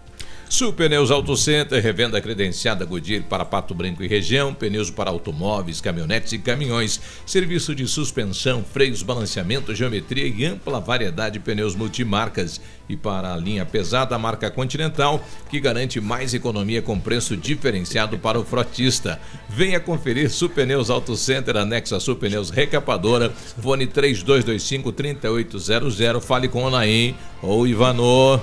Super 0.48 0.88
Pneus 0.88 1.10
Auto 1.10 1.36
Center, 1.36 1.80
revenda 1.82 2.20
credenciada 2.22 2.86
Goodyear 2.86 3.22
para 3.22 3.44
Pato 3.44 3.74
Branco 3.74 4.02
e 4.02 4.08
região, 4.08 4.54
pneus 4.54 4.90
para 4.90 5.10
automóveis, 5.10 5.78
caminhonetes 5.78 6.32
e 6.32 6.38
caminhões, 6.38 6.98
serviço 7.26 7.74
de 7.74 7.86
suspensão, 7.86 8.64
freios, 8.64 9.02
balanceamento, 9.02 9.74
geometria 9.74 10.26
e 10.26 10.46
ampla 10.46 10.80
variedade 10.80 11.34
de 11.34 11.40
pneus 11.40 11.76
multimarcas. 11.76 12.60
E 12.88 12.96
para 12.96 13.34
a 13.34 13.36
linha 13.36 13.66
pesada, 13.66 14.16
a 14.16 14.18
marca 14.18 14.50
Continental, 14.50 15.22
que 15.50 15.60
garante 15.60 16.00
mais 16.00 16.32
economia 16.32 16.80
com 16.80 16.98
preço 16.98 17.36
diferenciado 17.36 18.18
para 18.18 18.40
o 18.40 18.44
frotista. 18.44 19.20
Venha 19.50 19.78
conferir 19.78 20.30
Super 20.30 20.64
Pneus 20.64 20.88
Auto 20.88 21.14
Center, 21.14 21.58
anexo 21.58 21.94
a 21.94 22.14
Pneus 22.16 22.48
Recapadora, 22.48 23.30
fone 23.60 23.86
3225 23.86 24.92
3800, 24.92 26.24
fale 26.24 26.48
com 26.48 26.64
o 26.64 26.70
Naim 26.70 27.14
ou 27.42 27.66
Ivanor. 27.66 28.40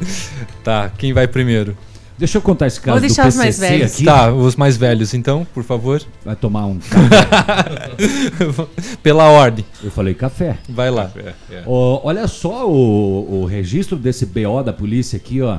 Tá, 0.64 0.90
quem 0.96 1.12
vai 1.12 1.28
primeiro? 1.28 1.76
Deixa 2.18 2.38
eu 2.38 2.42
contar 2.42 2.66
esse 2.66 2.80
caso 2.80 2.92
Vou 2.92 3.00
deixar 3.00 3.24
do 3.24 3.28
os 3.28 3.36
PCC 3.36 3.60
mais 3.60 3.70
velhos. 3.70 3.92
aqui. 3.94 4.04
Tá, 4.04 4.32
os 4.32 4.56
mais 4.56 4.76
velhos, 4.78 5.12
então, 5.12 5.46
por 5.52 5.62
favor. 5.62 6.02
Vai 6.24 6.34
tomar 6.34 6.64
um 6.64 6.78
Pela 9.02 9.24
ordem. 9.24 9.64
Eu 9.82 9.90
falei 9.90 10.14
café. 10.14 10.58
Vai 10.68 10.90
lá. 10.90 11.04
Café, 11.04 11.34
é. 11.50 11.62
Ó, 11.66 12.00
olha 12.04 12.26
só 12.26 12.68
o, 12.68 13.42
o 13.42 13.44
registro 13.44 13.96
desse 13.98 14.24
BO 14.26 14.62
da 14.64 14.72
polícia 14.72 15.16
aqui, 15.18 15.42
ó. 15.42 15.58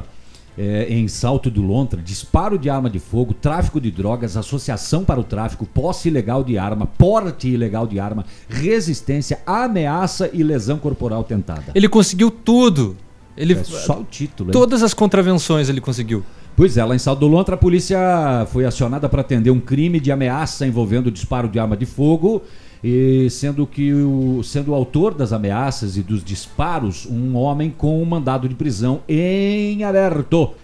é, 0.57 0.87
em 0.89 1.07
Salto 1.07 1.51
do 1.51 1.61
Lontra, 1.61 2.01
disparo 2.01 2.57
de 2.57 2.69
arma 2.71 2.89
de 2.89 2.97
fogo, 2.97 3.35
tráfico 3.35 3.79
de 3.79 3.91
drogas, 3.91 4.35
associação 4.35 5.05
para 5.05 5.19
o 5.19 5.23
tráfico, 5.23 5.63
posse 5.65 6.07
ilegal 6.07 6.43
de 6.43 6.57
arma, 6.57 6.87
porte 6.87 7.47
ilegal 7.47 7.85
de 7.85 7.99
arma, 7.99 8.25
resistência, 8.49 9.39
ameaça 9.45 10.27
e 10.33 10.41
lesão 10.41 10.79
corporal 10.79 11.23
tentada. 11.23 11.65
Ele 11.75 11.87
conseguiu 11.87 12.31
tudo. 12.31 12.97
Ele, 13.37 13.53
É 13.53 13.63
só 13.63 13.99
o 13.99 14.03
título, 14.03 14.49
hein? 14.49 14.53
Todas 14.53 14.81
as 14.81 14.93
contravenções 14.93 15.69
ele 15.69 15.79
conseguiu. 15.79 16.23
Pois 16.55 16.75
é, 16.75 16.83
lá 16.83 16.95
em 16.95 16.99
Salto 16.99 17.19
do 17.19 17.27
Lontra, 17.27 17.53
a 17.53 17.57
polícia 17.57 18.47
foi 18.51 18.65
acionada 18.65 19.07
para 19.07 19.21
atender 19.21 19.51
um 19.51 19.59
crime 19.59 19.99
de 19.99 20.11
ameaça 20.11 20.65
envolvendo 20.65 21.11
disparo 21.11 21.47
de 21.47 21.59
arma 21.59 21.77
de 21.77 21.85
fogo, 21.85 22.41
e 22.83 23.29
sendo 23.29 23.67
que 23.67 23.93
o, 23.93 24.41
sendo 24.43 24.71
o 24.71 24.73
autor 24.73 25.13
das 25.13 25.31
ameaças 25.31 25.97
e 25.97 26.01
dos 26.01 26.23
disparos 26.23 27.05
um 27.05 27.35
homem 27.35 27.69
com 27.69 28.01
um 28.01 28.05
mandado 28.05 28.49
de 28.49 28.55
prisão 28.55 29.01
em 29.07 29.83
aberto. 29.83 30.55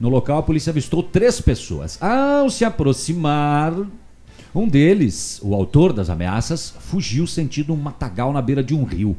No 0.00 0.08
local, 0.08 0.38
a 0.38 0.42
polícia 0.42 0.70
avistou 0.70 1.02
três 1.02 1.40
pessoas. 1.40 2.00
Ao 2.02 2.48
se 2.48 2.64
aproximar, 2.64 3.74
um 4.54 4.66
deles, 4.66 5.38
o 5.42 5.54
autor 5.54 5.92
das 5.92 6.08
ameaças, 6.08 6.74
fugiu 6.80 7.26
sentindo 7.26 7.74
um 7.74 7.76
matagal 7.76 8.32
na 8.32 8.40
beira 8.40 8.62
de 8.62 8.74
um 8.74 8.84
rio. 8.84 9.16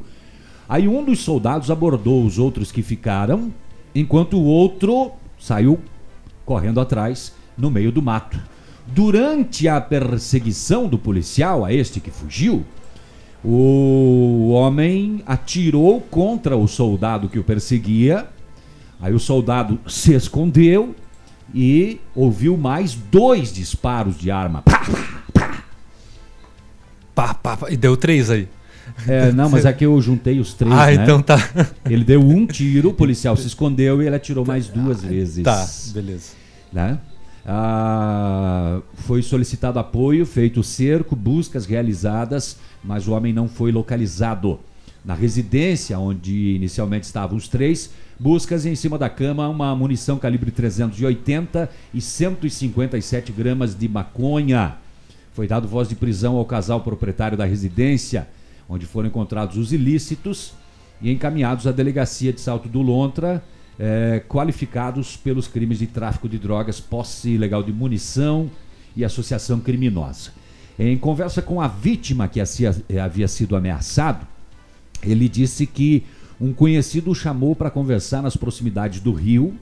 Aí 0.68 0.86
um 0.86 1.02
dos 1.02 1.20
soldados 1.20 1.70
abordou 1.70 2.24
os 2.24 2.38
outros 2.38 2.70
que 2.70 2.82
ficaram, 2.82 3.52
enquanto 3.94 4.36
o 4.36 4.44
outro 4.44 5.12
saiu 5.38 5.80
correndo 6.44 6.80
atrás 6.80 7.32
no 7.56 7.70
meio 7.70 7.90
do 7.90 8.02
mato. 8.02 8.38
Durante 8.86 9.68
a 9.68 9.80
perseguição 9.80 10.86
do 10.86 10.98
policial 10.98 11.64
a 11.64 11.72
este 11.72 12.00
que 12.00 12.10
fugiu, 12.10 12.64
o 13.44 14.50
homem 14.50 15.22
atirou 15.26 16.00
contra 16.00 16.56
o 16.56 16.66
soldado 16.66 17.28
que 17.28 17.38
o 17.38 17.44
perseguia. 17.44 18.28
Aí 19.00 19.14
o 19.14 19.18
soldado 19.18 19.78
se 19.86 20.12
escondeu 20.12 20.94
e 21.54 22.00
ouviu 22.14 22.56
mais 22.56 22.94
dois 22.94 23.52
disparos 23.52 24.18
de 24.18 24.30
arma. 24.30 24.62
Pá, 24.62 24.82
Pá, 27.14 27.34
pá, 27.34 27.56
pá, 27.56 27.70
e 27.70 27.76
deu 27.76 27.96
três 27.96 28.30
aí. 28.30 28.48
É, 29.06 29.32
não, 29.32 29.48
mas 29.48 29.66
aqui 29.66 29.84
eu 29.84 30.00
juntei 30.00 30.40
os 30.40 30.54
três. 30.54 30.72
Ah, 30.72 30.86
né? 30.86 30.94
então 30.94 31.22
tá. 31.22 31.36
Ele 31.88 32.04
deu 32.04 32.20
um 32.20 32.46
tiro, 32.46 32.90
o 32.90 32.94
policial 32.94 33.36
se 33.36 33.46
escondeu 33.46 34.02
e 34.02 34.06
ele 34.06 34.16
atirou 34.16 34.44
mais 34.44 34.68
duas 34.68 35.02
vezes. 35.02 35.44
Tá, 35.44 35.66
beleza. 35.92 36.32
Né? 36.72 36.98
Ah, 37.46 38.80
foi 38.94 39.22
solicitado 39.22 39.78
apoio, 39.78 40.26
feito 40.26 40.62
cerco, 40.62 41.16
buscas 41.16 41.64
realizadas, 41.64 42.58
mas 42.84 43.08
o 43.08 43.12
homem 43.12 43.32
não 43.32 43.48
foi 43.48 43.72
localizado. 43.72 44.60
Na 45.04 45.14
residência 45.14 45.98
onde 45.98 46.54
inicialmente 46.54 47.06
estavam 47.06 47.38
os 47.38 47.48
três, 47.48 47.90
buscas 48.18 48.66
em 48.66 48.74
cima 48.74 48.98
da 48.98 49.08
cama 49.08 49.48
uma 49.48 49.74
munição 49.74 50.18
calibre 50.18 50.50
380 50.50 51.70
e 51.94 52.00
157 52.00 53.32
gramas 53.32 53.74
de 53.74 53.88
maconha. 53.88 54.76
Foi 55.32 55.46
dado 55.46 55.68
voz 55.68 55.88
de 55.88 55.94
prisão 55.94 56.36
ao 56.36 56.44
casal 56.44 56.80
proprietário 56.80 57.38
da 57.38 57.44
residência, 57.44 58.28
onde 58.68 58.86
foram 58.86 59.08
encontrados 59.08 59.56
os 59.56 59.72
ilícitos 59.72 60.52
e 61.00 61.10
encaminhados 61.10 61.66
à 61.66 61.72
delegacia 61.72 62.32
de 62.32 62.40
Salto 62.40 62.68
do 62.68 62.82
Lontra, 62.82 63.42
eh, 63.78 64.22
qualificados 64.28 65.16
pelos 65.16 65.46
crimes 65.48 65.78
de 65.78 65.86
tráfico 65.86 66.28
de 66.28 66.38
drogas, 66.38 66.80
posse 66.80 67.30
ilegal 67.30 67.62
de 67.62 67.72
munição 67.72 68.50
e 68.96 69.04
associação 69.04 69.60
criminosa. 69.60 70.32
Em 70.78 70.96
conversa 70.98 71.40
com 71.40 71.60
a 71.60 71.68
vítima 71.68 72.28
que 72.28 72.40
havia, 72.40 72.76
havia 73.02 73.28
sido 73.28 73.56
ameaçado, 73.56 74.26
ele 75.02 75.28
disse 75.28 75.66
que 75.66 76.04
um 76.40 76.52
conhecido 76.52 77.10
o 77.10 77.14
chamou 77.14 77.54
para 77.56 77.70
conversar 77.70 78.22
nas 78.22 78.36
proximidades 78.36 79.00
do 79.00 79.12
rio 79.12 79.54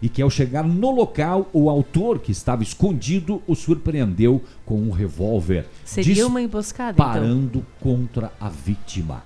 e 0.00 0.08
que 0.08 0.22
ao 0.22 0.30
chegar 0.30 0.64
no 0.64 0.90
local, 0.90 1.48
o 1.52 1.68
autor 1.68 2.20
que 2.20 2.30
estava 2.30 2.62
escondido 2.62 3.42
o 3.46 3.54
surpreendeu 3.54 4.42
com 4.64 4.80
um 4.80 4.90
revólver. 4.90 5.66
Seria 5.84 6.26
uma 6.26 6.40
emboscada, 6.40 6.92
então? 6.92 7.06
disparando 7.06 7.66
contra 7.80 8.32
a 8.40 8.48
vítima. 8.48 9.24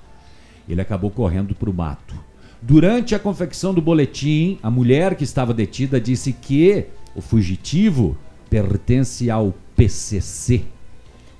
Ele 0.69 0.81
acabou 0.81 1.11
correndo 1.11 1.55
para 1.55 1.69
o 1.69 1.75
mato. 1.75 2.15
Durante 2.61 3.15
a 3.15 3.19
confecção 3.19 3.75
do 3.75 3.83
boletim, 3.83 4.59
a 4.63 4.71
mulher 4.71 5.17
que 5.17 5.25
estava 5.25 5.53
detida 5.53 6.01
disse 6.01 6.33
que 6.33 6.87
o 7.15 7.21
fugitivo 7.21 8.17
pertence 8.49 9.31
ao 9.31 9.53
PCC, 9.77 10.63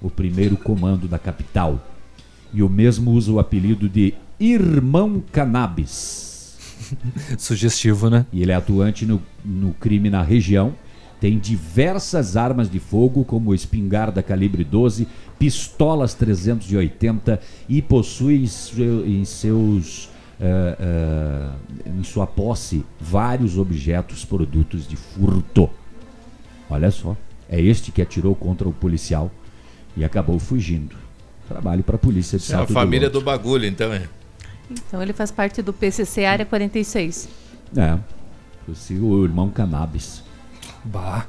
o 0.01 0.11
primeiro 0.11 0.57
comando 0.57 1.07
da 1.07 1.19
capital. 1.19 1.87
E 2.53 2.63
o 2.63 2.69
mesmo 2.69 3.13
usa 3.13 3.33
o 3.33 3.39
apelido 3.39 3.89
de 3.89 4.15
Irmão 4.39 5.23
Cannabis. 5.31 6.32
Sugestivo, 7.39 8.09
né? 8.11 8.27
E 8.33 8.43
ele 8.43 8.53
é 8.53 8.55
atuante 8.55 9.07
no, 9.07 9.23
no 9.45 9.73
crime 9.75 10.11
na 10.11 10.23
região. 10.23 10.75
Tem 11.21 11.39
diversas 11.39 12.37
armas 12.37 12.69
de 12.71 12.81
fogo, 12.81 13.25
como 13.25 13.55
espingarda 13.55 14.23
calibre 14.23 14.65
12, 14.65 15.07
pistolas 15.39 16.15
380 16.15 17.41
e 17.69 17.81
possui 17.81 18.43
em, 18.43 18.47
seu- 18.47 19.07
em 19.07 19.25
seus 19.25 20.09
eh, 20.41 20.77
eh, 20.81 21.51
em 21.99 22.03
sua 22.03 22.27
posse 22.27 22.85
vários 23.01 23.57
objetos 23.57 24.25
produtos 24.25 24.87
de 24.89 24.97
furto. 24.97 25.71
Olha 26.69 26.91
só, 26.91 27.17
é 27.49 27.61
este 27.61 27.93
que 27.93 28.03
atirou 28.03 28.35
contra 28.35 28.69
o 28.69 28.73
policial 28.73 29.31
e 29.97 30.05
acabou 30.05 30.39
fugindo. 30.41 30.97
Trabalho 31.47 31.85
para 31.85 31.95
a 31.97 31.99
polícia 31.99 32.37
de 32.39 32.45
É 32.51 32.55
a 32.55 32.59
Salto 32.59 32.73
família 32.73 33.09
do 33.09 33.21
do 33.21 33.25
bagulho, 33.25 33.67
então 33.67 33.93
é. 33.93 34.09
Então 34.71 35.03
ele 35.03 35.13
faz 35.13 35.31
parte 35.31 35.63
do 35.63 35.73
PCC 35.73 36.25
Área 36.25 36.45
46. 36.47 37.29
É, 37.77 37.99
o 38.91 39.25
irmão 39.25 39.51
Cannabis. 39.51 40.23
Bah. 40.85 41.27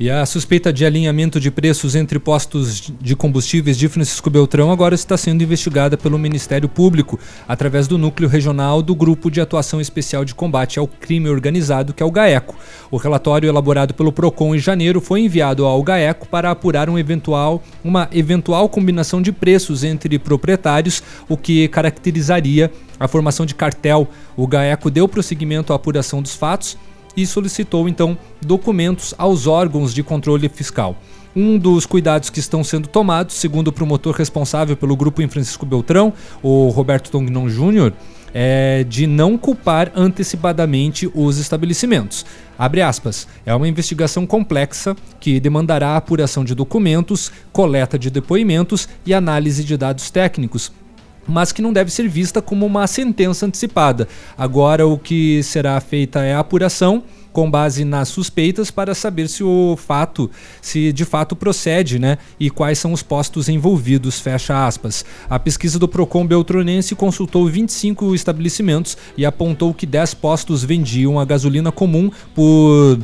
E 0.00 0.08
a 0.08 0.24
suspeita 0.24 0.72
de 0.72 0.86
alinhamento 0.86 1.38
de 1.38 1.50
preços 1.50 1.94
entre 1.94 2.18
postos 2.18 2.92
de 3.00 3.14
combustíveis 3.14 3.76
de 3.76 3.88
Francisco 3.88 4.30
Beltrão 4.30 4.72
agora 4.72 4.94
está 4.94 5.16
sendo 5.16 5.42
investigada 5.42 5.96
pelo 5.98 6.18
Ministério 6.18 6.68
Público 6.68 7.20
através 7.46 7.86
do 7.86 7.98
núcleo 7.98 8.28
regional 8.28 8.80
do 8.80 8.94
Grupo 8.94 9.30
de 9.30 9.40
Atuação 9.40 9.80
Especial 9.80 10.24
de 10.24 10.34
Combate 10.34 10.78
ao 10.78 10.86
Crime 10.86 11.28
Organizado, 11.28 11.92
que 11.92 12.02
é 12.02 12.06
o 12.06 12.10
GAECO. 12.10 12.54
O 12.90 12.96
relatório 12.96 13.48
elaborado 13.48 13.92
pelo 13.92 14.12
Procon 14.12 14.54
em 14.54 14.58
janeiro 14.58 15.00
foi 15.00 15.20
enviado 15.20 15.66
ao 15.66 15.82
GAECO 15.82 16.26
para 16.26 16.50
apurar 16.50 16.88
um 16.88 16.98
eventual, 16.98 17.62
uma 17.84 18.08
eventual 18.12 18.68
combinação 18.68 19.20
de 19.20 19.30
preços 19.30 19.84
entre 19.84 20.18
proprietários, 20.18 21.02
o 21.28 21.36
que 21.36 21.68
caracterizaria 21.68 22.72
a 22.98 23.06
formação 23.06 23.44
de 23.44 23.54
cartel. 23.54 24.08
O 24.36 24.46
GAECO 24.46 24.90
deu 24.90 25.06
prosseguimento 25.06 25.72
à 25.72 25.76
apuração 25.76 26.22
dos 26.22 26.34
fatos 26.34 26.78
e 27.16 27.26
solicitou 27.26 27.88
então 27.88 28.16
documentos 28.40 29.14
aos 29.18 29.46
órgãos 29.46 29.94
de 29.94 30.02
controle 30.02 30.48
fiscal. 30.48 30.96
Um 31.34 31.56
dos 31.56 31.86
cuidados 31.86 32.28
que 32.28 32.40
estão 32.40 32.62
sendo 32.62 32.88
tomados, 32.88 33.36
segundo 33.36 33.68
o 33.68 33.72
promotor 33.72 34.14
responsável 34.14 34.76
pelo 34.76 34.94
grupo 34.94 35.22
em 35.22 35.28
Francisco 35.28 35.64
Beltrão, 35.64 36.12
o 36.42 36.68
Roberto 36.68 37.10
Tongnon 37.10 37.48
Júnior, 37.48 37.92
é 38.34 38.84
de 38.84 39.06
não 39.06 39.36
culpar 39.36 39.92
antecipadamente 39.94 41.10
os 41.14 41.38
estabelecimentos. 41.38 42.24
Abre 42.58 42.82
aspas. 42.82 43.26
É 43.44 43.54
uma 43.54 43.68
investigação 43.68 44.26
complexa 44.26 44.96
que 45.20 45.40
demandará 45.40 45.96
apuração 45.96 46.44
de 46.44 46.54
documentos, 46.54 47.32
coleta 47.52 47.98
de 47.98 48.10
depoimentos 48.10 48.88
e 49.04 49.12
análise 49.12 49.64
de 49.64 49.76
dados 49.76 50.10
técnicos, 50.10 50.72
mas 51.26 51.52
que 51.52 51.62
não 51.62 51.72
deve 51.72 51.90
ser 51.90 52.08
vista 52.08 52.42
como 52.42 52.66
uma 52.66 52.86
sentença 52.86 53.46
antecipada. 53.46 54.08
Agora 54.36 54.86
o 54.86 54.98
que 54.98 55.42
será 55.42 55.80
feita 55.80 56.22
é 56.22 56.34
a 56.34 56.40
apuração 56.40 57.02
com 57.32 57.50
base 57.50 57.84
nas 57.84 58.08
suspeitas 58.08 58.70
para 58.70 58.94
saber 58.94 59.28
se 59.28 59.42
o 59.42 59.76
fato, 59.76 60.30
se 60.60 60.92
de 60.92 61.04
fato 61.04 61.34
procede, 61.34 61.98
né? 61.98 62.18
E 62.38 62.50
quais 62.50 62.78
são 62.78 62.92
os 62.92 63.02
postos 63.02 63.48
envolvidos, 63.48 64.20
fecha 64.20 64.66
aspas. 64.66 65.04
A 65.28 65.38
pesquisa 65.38 65.78
do 65.78 65.88
Procon 65.88 66.26
Beltronense 66.26 66.94
consultou 66.94 67.46
25 67.46 68.14
estabelecimentos 68.14 68.96
e 69.16 69.24
apontou 69.24 69.72
que 69.72 69.86
10 69.86 70.14
postos 70.14 70.62
vendiam 70.62 71.18
a 71.18 71.24
gasolina 71.24 71.72
comum 71.72 72.10
por 72.34 72.98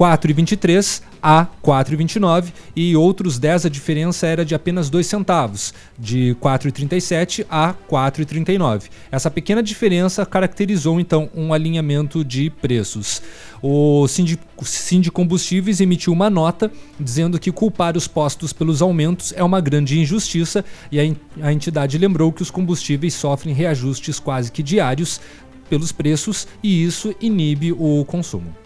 4,23 0.00 1.02
a 1.22 1.46
4,29 1.62 2.54
e 2.74 2.96
outros 2.96 3.38
10 3.38 3.66
a 3.66 3.68
diferença 3.68 4.26
era 4.26 4.46
de 4.46 4.54
apenas 4.54 4.88
2 4.88 5.06
centavos, 5.06 5.74
de 5.98 6.34
4,37 6.40 7.44
a 7.50 7.74
4,39. 7.74 8.84
Essa 9.12 9.30
pequena 9.30 9.62
diferença 9.62 10.24
caracterizou 10.24 10.98
então 10.98 11.28
um 11.34 11.52
alinhamento 11.52 12.24
de 12.24 12.48
preços. 12.48 13.20
O 13.62 14.06
Sindicombustíveis 14.08 15.82
emitiu 15.82 16.14
uma 16.14 16.30
nota 16.30 16.72
dizendo 16.98 17.38
que 17.38 17.52
culpar 17.52 17.94
os 17.94 18.08
postos 18.08 18.54
pelos 18.54 18.80
aumentos 18.80 19.34
é 19.36 19.44
uma 19.44 19.60
grande 19.60 20.00
injustiça 20.00 20.64
e 20.90 20.98
a 21.42 21.52
entidade 21.52 21.98
lembrou 21.98 22.32
que 22.32 22.40
os 22.40 22.50
combustíveis 22.50 23.12
sofrem 23.12 23.54
reajustes 23.54 24.18
quase 24.18 24.50
que 24.50 24.62
diários 24.62 25.20
pelos 25.68 25.92
preços 25.92 26.48
e 26.62 26.82
isso 26.82 27.14
inibe 27.20 27.70
o 27.72 28.02
consumo. 28.06 28.59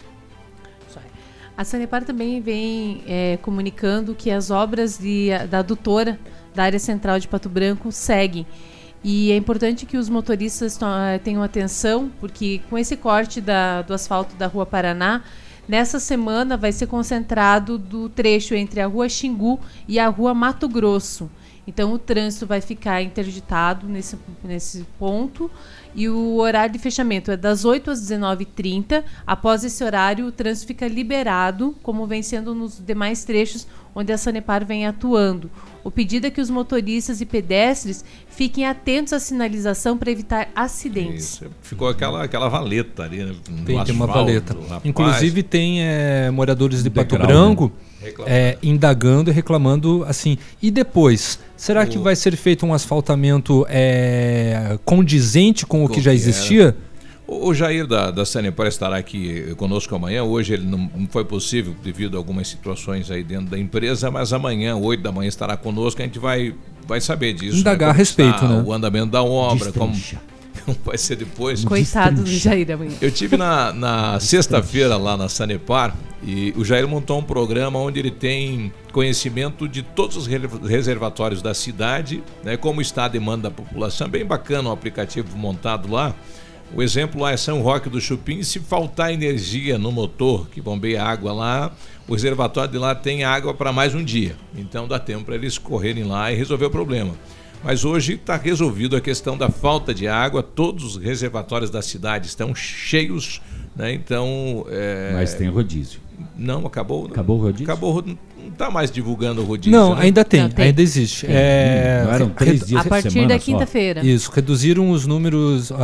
A 1.57 1.63
Sanepar 1.63 2.03
também 2.03 2.41
vem 2.41 3.01
é, 3.07 3.37
comunicando 3.41 4.13
que 4.13 4.29
as 4.29 4.51
obras 4.51 4.97
de, 4.97 5.29
da 5.49 5.59
adutora 5.59 6.19
da 6.53 6.63
área 6.63 6.79
central 6.79 7.19
de 7.19 7.27
Pato 7.27 7.47
Branco 7.47 7.91
seguem. 7.91 8.45
E 9.03 9.31
é 9.31 9.37
importante 9.37 9.85
que 9.85 9.97
os 9.97 10.09
motoristas 10.09 10.79
eh, 10.81 11.19
tenham 11.19 11.43
atenção, 11.43 12.11
porque 12.19 12.59
com 12.71 12.75
esse 12.75 12.97
corte 12.97 13.39
da, 13.39 13.83
do 13.83 13.93
asfalto 13.93 14.35
da 14.35 14.47
Rua 14.47 14.65
Paraná, 14.65 15.21
nessa 15.67 15.99
semana 15.99 16.57
vai 16.57 16.71
ser 16.71 16.87
concentrado 16.87 17.77
do 17.77 18.09
trecho 18.09 18.55
entre 18.55 18.81
a 18.81 18.87
Rua 18.87 19.07
Xingu 19.07 19.59
e 19.87 19.99
a 19.99 20.07
Rua 20.07 20.33
Mato 20.33 20.67
Grosso. 20.67 21.29
Então 21.67 21.93
o 21.93 21.99
trânsito 21.99 22.47
vai 22.47 22.61
ficar 22.61 22.99
interditado 23.03 23.87
nesse, 23.87 24.17
nesse 24.43 24.85
ponto 24.97 25.51
e 25.95 26.09
o 26.09 26.35
horário 26.37 26.73
de 26.73 26.79
fechamento 26.79 27.31
é 27.31 27.37
das 27.37 27.63
8 27.63 27.89
às 27.89 28.01
19h30. 28.01 29.03
Após 29.25 29.63
esse 29.63 29.83
horário, 29.83 30.25
o 30.27 30.31
trânsito 30.31 30.67
fica 30.67 30.87
liberado, 30.87 31.73
como 31.81 32.05
vem 32.05 32.21
sendo 32.21 32.53
nos 32.53 32.79
demais 32.85 33.23
trechos 33.23 33.65
onde 33.95 34.11
a 34.11 34.17
Sanepar 34.17 34.65
vem 34.65 34.85
atuando. 34.85 35.49
O 35.81 35.89
pedido 35.89 36.27
é 36.27 36.31
que 36.31 36.41
os 36.41 36.49
motoristas 36.49 37.21
e 37.21 37.25
pedestres 37.25 38.03
fiquem 38.27 38.65
atentos 38.65 39.13
à 39.13 39.19
sinalização 39.19 39.97
para 39.97 40.11
evitar 40.11 40.49
acidentes. 40.53 41.35
Isso. 41.35 41.45
Ficou 41.61 41.87
aquela, 41.87 42.23
aquela 42.23 42.49
valeta 42.49 43.03
ali, 43.03 43.23
né? 43.23 43.33
Tem, 43.65 43.79
asfalto, 43.79 43.93
uma 43.93 44.07
valeta. 44.07 44.53
Rapaz. 44.53 44.81
Inclusive 44.83 45.43
tem 45.43 45.81
é, 45.81 46.29
moradores 46.29 46.83
de 46.83 46.89
Pato 46.89 47.17
Branco 47.17 47.71
né? 48.01 48.11
é, 48.25 48.57
indagando 48.61 49.29
e 49.29 49.33
reclamando 49.33 50.03
assim. 50.05 50.37
E 50.61 50.69
depois, 50.69 51.39
será 51.55 51.83
o... 51.83 51.87
que 51.87 51.97
vai 51.97 52.15
ser 52.15 52.35
feito 52.35 52.65
um 52.65 52.73
asfaltamento 52.73 53.65
é, 53.69 54.77
condizente 54.85 55.65
com 55.65 55.83
o 55.83 55.89
que 55.89 56.01
já 56.01 56.13
existia? 56.13 56.75
O 57.27 57.55
Jair 57.55 57.87
da, 57.87 58.11
da 58.11 58.23
Sanepar 58.23 58.67
estará 58.67 58.97
aqui 58.97 59.55
conosco 59.57 59.95
amanhã. 59.95 60.23
Hoje 60.23 60.53
ele 60.53 60.65
não, 60.65 60.89
não, 60.95 61.07
foi 61.09 61.25
possível 61.25 61.75
devido 61.83 62.15
a 62.15 62.19
algumas 62.19 62.47
situações 62.47 63.09
aí 63.09 63.23
dentro 63.23 63.47
da 63.47 63.57
empresa, 63.57 64.11
mas 64.11 64.31
amanhã, 64.31 64.75
8 64.75 65.01
da 65.01 65.11
manhã, 65.11 65.27
estará 65.27 65.57
conosco. 65.57 66.01
A 66.01 66.05
gente 66.05 66.19
vai, 66.19 66.53
vai 66.87 67.01
saber 67.01 67.33
disso. 67.33 67.57
Indagar 67.57 67.87
né? 67.87 67.95
a 67.95 67.97
respeito, 67.97 68.45
né? 68.47 68.63
O 68.63 68.71
andamento 68.71 69.07
da 69.07 69.23
obra, 69.23 69.71
como, 69.71 69.91
como 69.91 70.34
vai 70.83 70.97
ser 70.97 71.15
depois. 71.15 71.63
Coitado 71.63 72.23
do 72.23 72.31
Jair 72.31 72.71
amanhã. 72.71 72.93
Eu 73.01 73.11
tive 73.11 73.37
na, 73.37 73.71
na 73.73 74.19
sexta-feira 74.19 74.97
lá 74.97 75.15
na 75.15 75.29
Sanepar 75.29 75.95
e 76.23 76.53
o 76.57 76.65
Jair 76.65 76.87
montou 76.87 77.19
um 77.19 77.23
programa 77.23 77.79
onde 77.79 77.99
ele 77.99 78.11
tem 78.11 78.73
conhecimento 78.91 79.67
de 79.67 79.83
todos 79.83 80.17
os 80.17 80.27
reservatórios 80.27 81.41
da 81.41 81.53
cidade, 81.53 82.23
né, 82.43 82.57
como 82.57 82.81
está 82.81 83.05
a 83.05 83.07
demanda 83.07 83.49
da 83.49 83.51
população. 83.51 84.07
Bem 84.07 84.25
bacana 84.25 84.69
o 84.69 84.71
aplicativo 84.71 85.37
montado 85.37 85.91
lá. 85.91 86.15
O 86.73 86.81
exemplo 86.81 87.21
lá 87.21 87.31
é 87.31 87.37
São 87.37 87.61
Roque 87.61 87.89
do 87.89 88.01
Chupim. 88.01 88.41
Se 88.41 88.59
faltar 88.59 89.13
energia 89.13 89.77
no 89.77 89.91
motor 89.91 90.47
que 90.49 90.59
bombeia 90.59 91.03
água 91.03 91.31
lá, 91.31 91.71
o 92.07 92.13
reservatório 92.13 92.71
de 92.71 92.77
lá 92.77 92.95
tem 92.95 93.23
água 93.23 93.53
para 93.53 93.71
mais 93.71 93.93
um 93.93 94.03
dia. 94.03 94.35
Então 94.57 94.87
dá 94.87 94.97
tempo 94.97 95.25
para 95.25 95.35
eles 95.35 95.57
correrem 95.57 96.03
lá 96.03 96.31
e 96.31 96.35
resolver 96.35 96.65
o 96.65 96.71
problema. 96.71 97.13
Mas 97.63 97.83
hoje 97.83 98.13
está 98.13 98.37
resolvido 98.37 98.95
a 98.95 99.01
questão 99.01 99.37
da 99.37 99.49
falta 99.49 99.93
de 99.93 100.07
água. 100.07 100.43
Todos 100.43 100.95
os 100.95 101.03
reservatórios 101.03 101.69
da 101.69 101.81
cidade 101.81 102.27
estão 102.27 102.53
cheios, 102.53 103.41
né? 103.75 103.93
Então. 103.93 104.65
É... 104.69 105.11
Mas 105.13 105.33
tem 105.33 105.49
rodízio. 105.49 105.99
Não, 106.37 106.65
acabou. 106.65 107.07
Acabou 107.07 107.39
o 107.39 107.41
rodízio? 107.41 107.65
Acabou 107.65 108.03
não 108.45 108.53
está 108.53 108.69
mais 108.69 108.91
divulgando 108.91 109.41
o 109.41 109.45
rodízio. 109.45 109.71
Não, 109.71 109.95
né? 109.95 110.03
ainda 110.03 110.23
tem, 110.23 110.43
não, 110.43 110.49
tem, 110.49 110.65
ainda 110.65 110.81
existe. 110.81 111.25
É, 111.27 112.03
não 112.05 112.13
eram 112.13 112.29
três 112.29 112.65
dias 112.65 112.85
A 112.85 112.89
partir 112.89 113.27
da 113.27 113.39
quinta-feira. 113.39 114.05
Isso, 114.05 114.31
reduziram 114.31 114.91
os 114.91 115.05
números, 115.05 115.71
uh, 115.71 115.75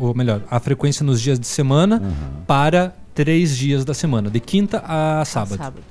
ou 0.00 0.14
melhor, 0.14 0.42
a 0.50 0.60
frequência 0.60 1.04
nos 1.04 1.20
dias 1.20 1.38
de 1.38 1.46
semana 1.46 2.00
uhum. 2.02 2.42
para 2.46 2.94
três 3.14 3.56
dias 3.56 3.84
da 3.84 3.94
semana, 3.94 4.30
de 4.30 4.40
quinta 4.40 4.82
a 4.86 5.24
sábado. 5.24 5.54
A 5.54 5.64
sábado. 5.64 5.82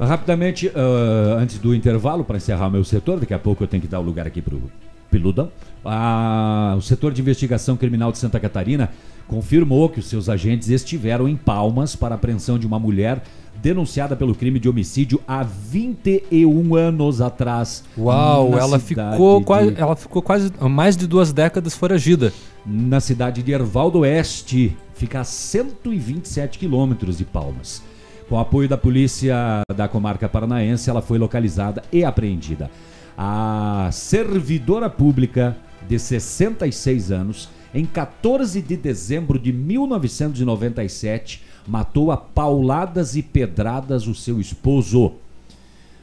Rapidamente, 0.00 0.68
uh, 0.68 1.38
antes 1.38 1.58
do 1.58 1.74
intervalo, 1.74 2.24
para 2.24 2.38
encerrar 2.38 2.70
meu 2.70 2.82
setor, 2.82 3.20
daqui 3.20 3.34
a 3.34 3.38
pouco 3.38 3.62
eu 3.62 3.68
tenho 3.68 3.82
que 3.82 3.88
dar 3.88 4.00
o 4.00 4.02
lugar 4.02 4.26
aqui 4.26 4.40
para 4.40 4.54
o 4.54 4.62
Piludão. 5.10 5.50
Ah, 5.84 6.74
o 6.78 6.80
setor 6.80 7.12
de 7.12 7.20
investigação 7.20 7.76
criminal 7.76 8.12
de 8.12 8.18
Santa 8.18 8.38
Catarina 8.38 8.90
confirmou 9.26 9.88
que 9.88 10.00
os 10.00 10.06
seus 10.06 10.28
agentes 10.28 10.68
estiveram 10.68 11.28
em 11.28 11.36
Palmas 11.36 11.94
para 11.94 12.14
a 12.14 12.16
apreensão 12.16 12.58
de 12.58 12.66
uma 12.66 12.78
mulher 12.78 13.22
denunciada 13.60 14.16
pelo 14.16 14.34
crime 14.34 14.58
de 14.58 14.68
homicídio 14.68 15.20
há 15.28 15.42
21 15.42 16.74
anos 16.74 17.20
atrás. 17.20 17.84
Uau, 17.98 18.58
ela 18.58 18.78
ficou, 18.78 19.40
de... 19.40 19.44
quase, 19.44 19.74
ela 19.76 19.96
ficou 19.96 20.22
quase 20.22 20.50
mais 20.60 20.96
de 20.96 21.06
duas 21.06 21.32
décadas 21.32 21.74
foragida. 21.74 22.32
Na 22.64 23.00
cidade 23.00 23.42
de 23.42 23.52
Ervaldo 23.52 24.00
Oeste, 24.00 24.76
fica 24.94 25.20
a 25.20 25.24
127 25.24 26.58
quilômetros 26.58 27.18
de 27.18 27.24
Palmas. 27.24 27.82
Com 28.30 28.38
apoio 28.38 28.68
da 28.68 28.78
polícia 28.78 29.62
da 29.74 29.88
comarca 29.88 30.28
paranaense, 30.28 30.88
ela 30.88 31.02
foi 31.02 31.18
localizada 31.18 31.82
e 31.92 32.04
apreendida. 32.04 32.70
A 33.18 33.88
servidora 33.90 34.88
pública 34.88 35.56
de 35.88 35.98
66 35.98 37.10
anos, 37.10 37.48
em 37.74 37.84
14 37.84 38.62
de 38.62 38.76
dezembro 38.76 39.36
de 39.36 39.52
1997, 39.52 41.42
matou 41.66 42.12
a 42.12 42.16
pauladas 42.16 43.16
e 43.16 43.22
pedradas 43.22 44.06
o 44.06 44.14
seu 44.14 44.40
esposo. 44.40 45.14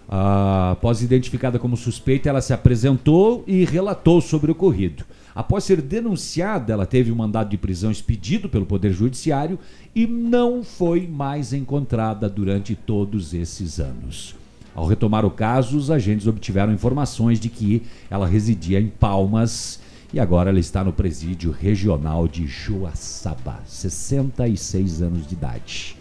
Ah, 0.10 0.72
após 0.74 1.02
identificada 1.02 1.58
como 1.58 1.78
suspeita, 1.78 2.28
ela 2.28 2.42
se 2.42 2.52
apresentou 2.52 3.46
e 3.48 3.64
relatou 3.64 4.20
sobre 4.20 4.52
o 4.52 4.54
ocorrido. 4.54 5.06
Após 5.38 5.66
ser 5.66 5.84
denunciada, 5.84 6.74
ela 6.74 6.88
teve 6.88 7.12
um 7.12 7.16
mandado 7.16 7.52
de 7.52 7.60
prisão 7.60 7.92
expedido 7.92 8.50
pelo 8.50 8.66
Poder 8.66 8.92
Judiciário 8.92 9.60
e 9.94 10.08
não 10.08 10.64
foi 10.64 11.06
mais 11.06 11.54
encontrada 11.54 12.28
durante 12.28 12.74
todos 12.74 13.36
esses 13.36 13.80
anos. 13.80 14.34
Ao 14.74 14.88
retomar 14.88 15.24
o 15.26 15.30
caso, 15.30 15.78
os 15.78 15.92
agentes 15.92 16.26
obtiveram 16.26 16.74
informações 16.74 17.40
de 17.40 17.50
que 17.50 17.84
ela 18.10 18.26
residia 18.26 18.82
em 18.82 18.88
Palmas 18.88 19.80
e 20.12 20.20
agora 20.20 20.50
ela 20.50 20.60
está 20.60 20.84
no 20.84 20.92
presídio 20.92 21.52
regional 21.52 22.28
de 22.28 22.48
Joaçaba, 22.48 23.60
66 23.68 25.04
anos 25.04 25.28
de 25.28 25.36
idade. 25.36 25.96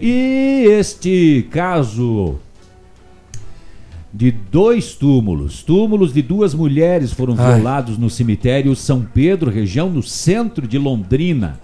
E 0.00 0.66
este 0.68 1.46
caso 1.52 2.36
de 4.12 4.30
dois 4.30 4.94
túmulos, 4.94 5.62
túmulos 5.62 6.12
de 6.12 6.20
duas 6.20 6.54
mulheres 6.54 7.12
foram 7.12 7.34
Ai. 7.38 7.54
violados 7.54 7.96
no 7.96 8.10
cemitério 8.10 8.76
São 8.76 9.02
Pedro, 9.02 9.50
região 9.50 9.88
no 9.88 10.02
centro 10.02 10.66
de 10.66 10.78
Londrina. 10.78 11.58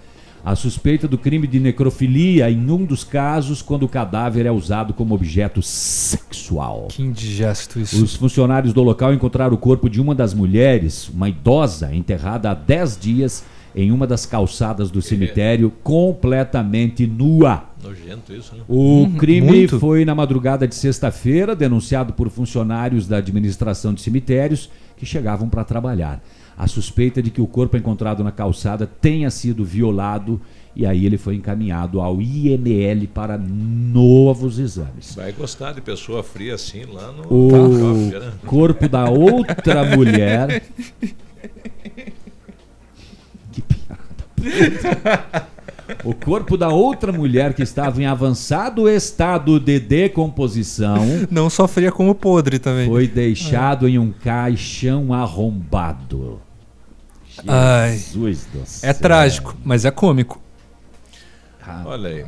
A 0.44 0.54
suspeita 0.54 1.06
do 1.06 1.18
crime 1.18 1.46
de 1.46 1.60
necrofilia 1.60 2.50
em 2.50 2.70
um 2.70 2.84
dos 2.84 3.04
casos, 3.04 3.60
quando 3.60 3.82
o 3.82 3.88
cadáver 3.88 4.46
é 4.46 4.50
usado 4.50 4.94
como 4.94 5.14
objeto 5.14 5.60
sexual. 5.60 6.86
Que 6.88 7.02
indigesto 7.02 7.78
isso. 7.78 8.02
Os 8.02 8.14
funcionários 8.14 8.72
do 8.72 8.82
local 8.82 9.12
encontraram 9.12 9.54
o 9.54 9.58
corpo 9.58 9.90
de 9.90 10.00
uma 10.00 10.14
das 10.14 10.32
mulheres, 10.32 11.10
uma 11.10 11.28
idosa, 11.28 11.94
enterrada 11.94 12.50
há 12.50 12.54
10 12.54 12.98
dias 12.98 13.44
em 13.74 13.93
uma 13.93 14.07
das 14.07 14.27
calçadas 14.27 14.90
do 14.90 15.01
cemitério, 15.03 15.73
completamente 15.82 17.07
nua. 17.07 17.65
Nojento 17.82 18.32
isso, 18.32 18.55
né? 18.55 18.62
O 18.69 19.03
uhum, 19.03 19.12
crime 19.16 19.47
muito. 19.47 19.78
foi 19.78 20.05
na 20.05 20.15
madrugada 20.15 20.66
de 20.66 20.74
sexta-feira, 20.74 21.55
denunciado 21.55 22.12
por 22.12 22.28
funcionários 22.28 23.07
da 23.07 23.19
administração 23.19 23.95
de 23.95 24.01
cemitérios 24.01 24.70
que 24.97 25.07
chegavam 25.07 25.49
para 25.49 25.65
trabalhar 25.65 26.20
a 26.59 26.66
suspeita 26.66 27.23
de 27.23 27.31
que 27.31 27.40
o 27.40 27.47
corpo 27.47 27.77
encontrado 27.77 28.24
na 28.24 28.32
calçada 28.32 28.85
tenha 28.85 29.31
sido 29.31 29.65
violado 29.65 30.40
e 30.74 30.85
aí 30.85 31.07
ele 31.07 31.16
foi 31.16 31.36
encaminhado 31.36 32.01
ao 32.01 32.20
IML 32.20 33.07
para 33.09 33.39
novos 33.39 34.59
exames. 34.59 35.15
Vai 35.15 35.31
gostar 35.32 35.73
de 35.73 35.81
pessoa 35.81 36.23
fria 36.23 36.55
assim 36.55 36.85
lá 36.85 37.13
no 37.13 37.32
o 37.32 38.11
né? 38.11 38.32
corpo 38.45 38.88
da 38.88 39.09
outra 39.09 39.85
mulher. 39.97 40.64
O 46.04 46.14
corpo 46.14 46.56
da 46.56 46.68
outra 46.68 47.10
mulher 47.10 47.54
que 47.54 47.62
estava 47.62 48.02
em 48.02 48.06
avançado 48.06 48.88
estado 48.88 49.58
de 49.58 49.80
decomposição. 49.80 51.26
Não 51.30 51.48
sofria 51.48 51.90
como 51.90 52.14
podre 52.14 52.58
também. 52.58 52.86
Foi 52.86 53.08
deixado 53.08 53.86
é. 53.86 53.90
em 53.90 53.98
um 53.98 54.12
caixão 54.12 55.14
arrombado. 55.14 56.40
Ai, 57.46 57.92
Jesus 57.92 58.46
do 58.52 58.66
céu. 58.66 58.90
É 58.90 58.92
trágico, 58.92 59.56
mas 59.64 59.84
é 59.84 59.90
cômico. 59.90 60.40
Olha 61.84 62.08
aí. 62.08 62.26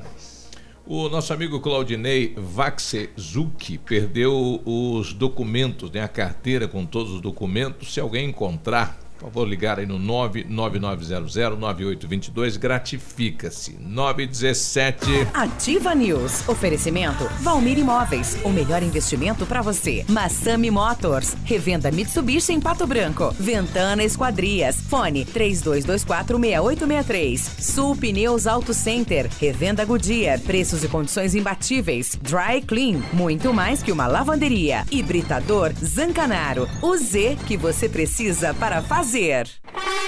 O 0.86 1.08
nosso 1.08 1.32
amigo 1.32 1.60
Claudinei 1.60 2.34
Vaxezuki 2.36 3.78
perdeu 3.78 4.60
os 4.64 5.12
documentos, 5.12 5.90
né, 5.90 6.02
a 6.02 6.08
carteira 6.08 6.66
com 6.66 6.84
todos 6.84 7.12
os 7.12 7.20
documentos. 7.20 7.94
Se 7.94 8.00
alguém 8.00 8.28
encontrar, 8.28 8.98
por 9.20 9.26
favor, 9.26 9.46
ligar 9.46 9.78
aí 9.78 9.84
no 9.84 9.98
999009822, 9.98 12.58
gratifica-se. 12.58 13.76
917. 13.78 15.28
Ativa 15.34 15.94
News. 15.94 16.48
Oferecimento 16.48 17.28
Valmir 17.40 17.78
Imóveis, 17.78 18.38
o 18.42 18.48
melhor 18.48 18.82
investimento 18.82 19.44
para 19.44 19.60
você. 19.60 20.06
Massami 20.08 20.70
Motors, 20.70 21.36
revenda 21.44 21.90
Mitsubishi 21.90 22.54
em 22.54 22.60
Pato 22.60 22.86
Branco. 22.86 23.34
Ventana 23.38 24.02
Esquadrias. 24.02 24.76
Fone 24.88 25.26
32246863. 25.26 27.60
Sul 27.60 27.94
Pneus 27.94 28.46
Auto 28.46 28.72
Center, 28.72 29.28
revenda 29.38 29.84
Goodyear, 29.84 30.40
preços 30.40 30.82
e 30.82 30.88
condições 30.88 31.34
imbatíveis. 31.34 32.18
Dry 32.22 32.62
Clean, 32.66 33.02
muito 33.12 33.52
mais 33.52 33.82
que 33.82 33.92
uma 33.92 34.06
lavanderia. 34.06 34.86
Hibridador 34.90 35.74
Zancanaro, 35.84 36.66
o 36.80 36.96
Z 36.96 37.36
que 37.46 37.58
você 37.58 37.86
precisa 37.86 38.54
para 38.54 38.80
fazer 38.80 39.09
prazer. 39.10 39.48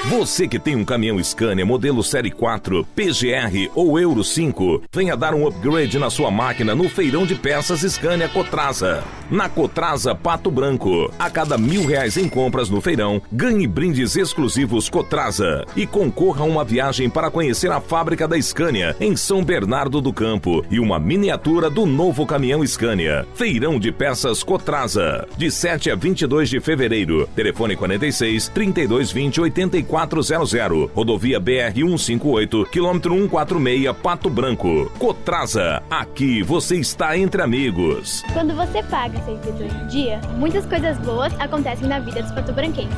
Você 0.07 0.49
que 0.49 0.59
tem 0.59 0.75
um 0.75 0.85
caminhão 0.85 1.23
Scania 1.23 1.65
modelo 1.65 2.03
Série 2.03 2.31
4, 2.31 2.85
PGR 2.95 3.71
ou 3.73 3.99
Euro 3.99 4.25
5, 4.25 4.83
venha 4.93 5.17
dar 5.17 5.33
um 5.33 5.47
upgrade 5.47 5.97
na 5.97 6.11
sua 6.11 6.29
máquina 6.29 6.75
no 6.75 6.89
feirão 6.89 7.25
de 7.25 7.37
peças 7.37 7.81
Scania 7.81 8.29
Cotraza. 8.29 9.05
Na 9.31 9.49
Cotraza 9.49 10.13
Pato 10.13 10.51
Branco, 10.51 11.13
a 11.19 11.31
cada 11.31 11.57
mil 11.57 11.87
reais 11.87 12.17
em 12.17 12.29
compras 12.29 12.69
no 12.69 12.81
feirão, 12.81 13.23
ganhe 13.31 13.67
brindes 13.67 14.17
exclusivos 14.17 14.91
Cotraza 14.91 15.65
e 15.77 15.87
concorra 15.87 16.43
a 16.43 16.47
uma 16.47 16.65
viagem 16.65 17.09
para 17.09 17.31
conhecer 17.31 17.71
a 17.71 17.81
fábrica 17.81 18.27
da 18.27 18.41
Scania 18.41 18.97
em 19.01 19.17
São 19.17 19.45
Bernardo 19.45 20.01
do 20.01 20.13
Campo 20.13 20.65
e 20.69 20.81
uma 20.81 20.99
miniatura 20.99 21.71
do 21.71 21.87
novo 21.87 22.27
caminhão 22.27 22.67
Scania. 22.67 23.25
Feirão 23.35 23.79
de 23.79 23.93
peças 23.93 24.43
Cotraza, 24.43 25.29
de 25.37 25.51
7 25.51 25.93
a 25.93 25.95
22 25.95 26.51
de 26.51 26.61
fevereiro. 26.61 27.29
Telefone 27.37 27.77
46 27.77 28.49
32 28.49 28.92
3220 28.93 29.41
8400. 29.41 30.91
Rodovia 30.95 31.41
BR 31.41 31.73
158, 31.75 32.67
quilômetro 32.67 33.15
146, 33.15 33.97
Pato 34.03 34.29
Branco. 34.29 34.91
Cotraza, 34.99 35.83
aqui 35.91 36.43
você 36.43 36.77
está 36.77 37.17
entre 37.17 37.41
amigos. 37.41 38.23
Quando 38.33 38.55
você 38.55 38.83
paga 38.83 39.19
serviço 39.25 39.63
em 39.63 39.87
dia, 39.87 40.21
muitas 40.37 40.67
coisas 40.67 40.99
boas 40.99 41.33
acontecem 41.41 41.89
na 41.89 41.99
vida 42.01 42.23
dos 42.23 42.33
patobranquenses. 42.33 42.93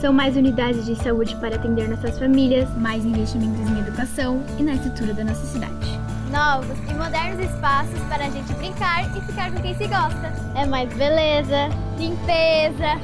São 0.00 0.12
mais 0.12 0.36
unidades 0.36 0.84
de 0.86 0.96
saúde 0.96 1.34
para 1.36 1.56
atender 1.56 1.88
nossas 1.88 2.18
famílias, 2.18 2.68
mais 2.78 3.04
investimentos 3.04 3.70
em 3.70 3.80
educação 3.80 4.42
e 4.58 4.62
na 4.62 4.74
estrutura 4.74 5.12
da 5.12 5.24
nossa 5.24 5.46
cidade. 5.46 6.00
Novos 6.30 6.78
e 6.88 6.94
modernos 6.94 7.40
espaços 7.44 7.98
para 8.08 8.26
a 8.26 8.30
gente 8.30 8.52
brincar 8.54 9.04
e 9.16 9.20
ficar 9.22 9.52
com 9.52 9.60
quem 9.60 9.74
se 9.74 9.86
gosta. 9.88 10.32
É 10.54 10.64
mais 10.64 10.88
beleza, 10.94 11.68
limpeza, 11.98 12.98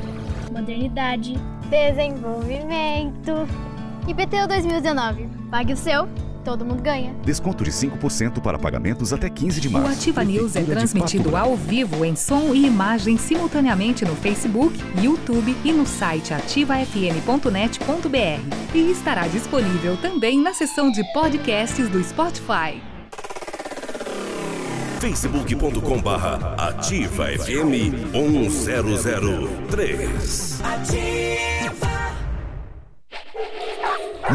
modernidade, 0.51 1.35
desenvolvimento. 1.67 3.47
IPTU 4.07 4.47
2019. 4.49 5.29
Pague 5.51 5.73
o 5.73 5.77
seu, 5.77 6.09
todo 6.45 6.65
mundo 6.65 6.83
ganha. 6.83 7.15
Desconto 7.25 7.65
de 7.65 7.71
5% 7.71 8.41
para 8.41 8.59
pagamentos 8.59 9.13
até 9.13 9.29
15 9.29 9.61
de 9.61 9.69
março. 9.69 9.89
O 9.89 9.93
Ativa 9.93 10.25
News 10.25 10.57
é 10.57 10.63
transmitido 10.63 11.37
ao 11.37 11.57
vivo 11.57 12.05
em 12.05 12.15
som 12.15 12.55
e 12.55 12.67
imagem 12.67 13.17
simultaneamente 13.17 14.05
no 14.05 14.15
Facebook, 14.15 14.79
YouTube 15.03 15.57
e 15.65 15.73
no 15.73 15.87
site 15.87 16.33
ativafm.net.br. 16.33 18.75
E 18.75 18.91
estará 18.91 19.27
disponível 19.27 19.97
também 19.97 20.41
na 20.41 20.55
seção 20.55 20.91
de 20.91 21.03
podcasts 21.13 21.89
do 21.89 22.03
Spotify 22.03 22.81
facebook.com 25.07 26.01
barra 26.01 26.55
ativa 26.57 27.27
FM 27.27 28.13
1003. 28.13 30.61
Ativa. 30.65 31.26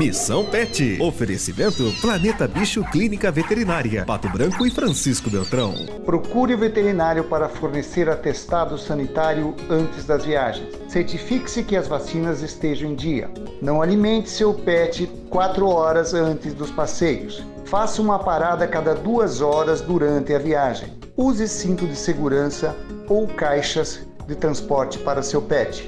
Missão 0.01 0.43
Pet. 0.43 0.97
Oferecimento 0.99 1.93
Planeta 2.01 2.47
Bicho 2.47 2.83
Clínica 2.85 3.31
Veterinária. 3.31 4.03
Pato 4.03 4.27
Branco 4.29 4.65
e 4.65 4.71
Francisco 4.71 5.29
Beltrão. 5.29 5.75
Procure 6.03 6.55
o 6.55 6.57
veterinário 6.57 7.25
para 7.25 7.47
fornecer 7.47 8.09
atestado 8.09 8.79
sanitário 8.79 9.55
antes 9.69 10.03
das 10.03 10.25
viagens. 10.25 10.67
Certifique-se 10.87 11.61
que 11.61 11.77
as 11.77 11.87
vacinas 11.87 12.41
estejam 12.41 12.89
em 12.89 12.95
dia. 12.95 13.29
Não 13.61 13.79
alimente 13.79 14.31
seu 14.31 14.55
pet 14.55 15.05
quatro 15.29 15.67
horas 15.67 16.15
antes 16.15 16.55
dos 16.55 16.71
passeios. 16.71 17.45
Faça 17.65 18.01
uma 18.01 18.17
parada 18.17 18.67
cada 18.67 18.95
duas 18.95 19.39
horas 19.39 19.81
durante 19.81 20.33
a 20.33 20.39
viagem. 20.39 20.91
Use 21.15 21.47
cinto 21.47 21.85
de 21.85 21.95
segurança 21.95 22.75
ou 23.07 23.27
caixas 23.27 23.99
de 24.25 24.35
transporte 24.35 24.97
para 24.97 25.21
seu 25.21 25.43
pet. 25.43 25.87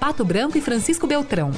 Pato 0.01 0.25
Branco 0.25 0.57
e 0.57 0.61
Francisco 0.61 1.05
Beltrão. 1.05 1.51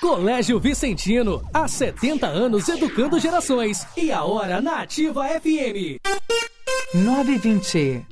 Colégio 0.00 0.60
Vicentino, 0.60 1.42
há 1.52 1.66
70 1.66 2.28
anos 2.28 2.68
educando 2.68 3.18
gerações. 3.18 3.84
E 3.96 4.12
a 4.12 4.22
hora 4.22 4.60
na 4.60 4.82
Ativa 4.82 5.24
FM. 5.24 5.98
920. 6.94 8.06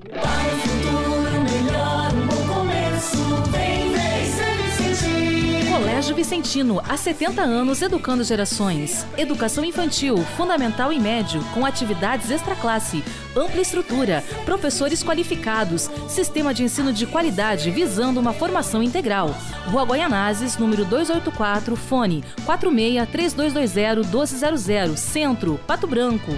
Colégio 6.12 6.16
Vicentino, 6.16 6.82
há 6.86 6.96
70 6.96 7.40
anos 7.42 7.80
educando 7.80 8.22
gerações. 8.22 9.06
Educação 9.16 9.64
infantil, 9.64 10.18
fundamental 10.36 10.92
e 10.92 11.00
médio, 11.00 11.42
com 11.54 11.64
atividades 11.64 12.30
extra 12.30 12.54
classe, 12.54 13.02
ampla 13.34 13.60
estrutura, 13.60 14.22
professores 14.44 15.02
qualificados, 15.02 15.88
sistema 16.08 16.52
de 16.52 16.64
ensino 16.64 16.92
de 16.92 17.06
qualidade 17.06 17.70
visando 17.70 18.20
uma 18.20 18.34
formação 18.34 18.82
integral. 18.82 19.34
Rua 19.70 19.84
Goianazes, 19.84 20.58
número 20.58 20.84
284, 20.84 21.76
fone 21.76 22.22
46 22.44 23.08
3220 23.08 24.06
1200, 24.08 25.00
Centro, 25.00 25.60
Pato 25.66 25.86
Branco. 25.86 26.32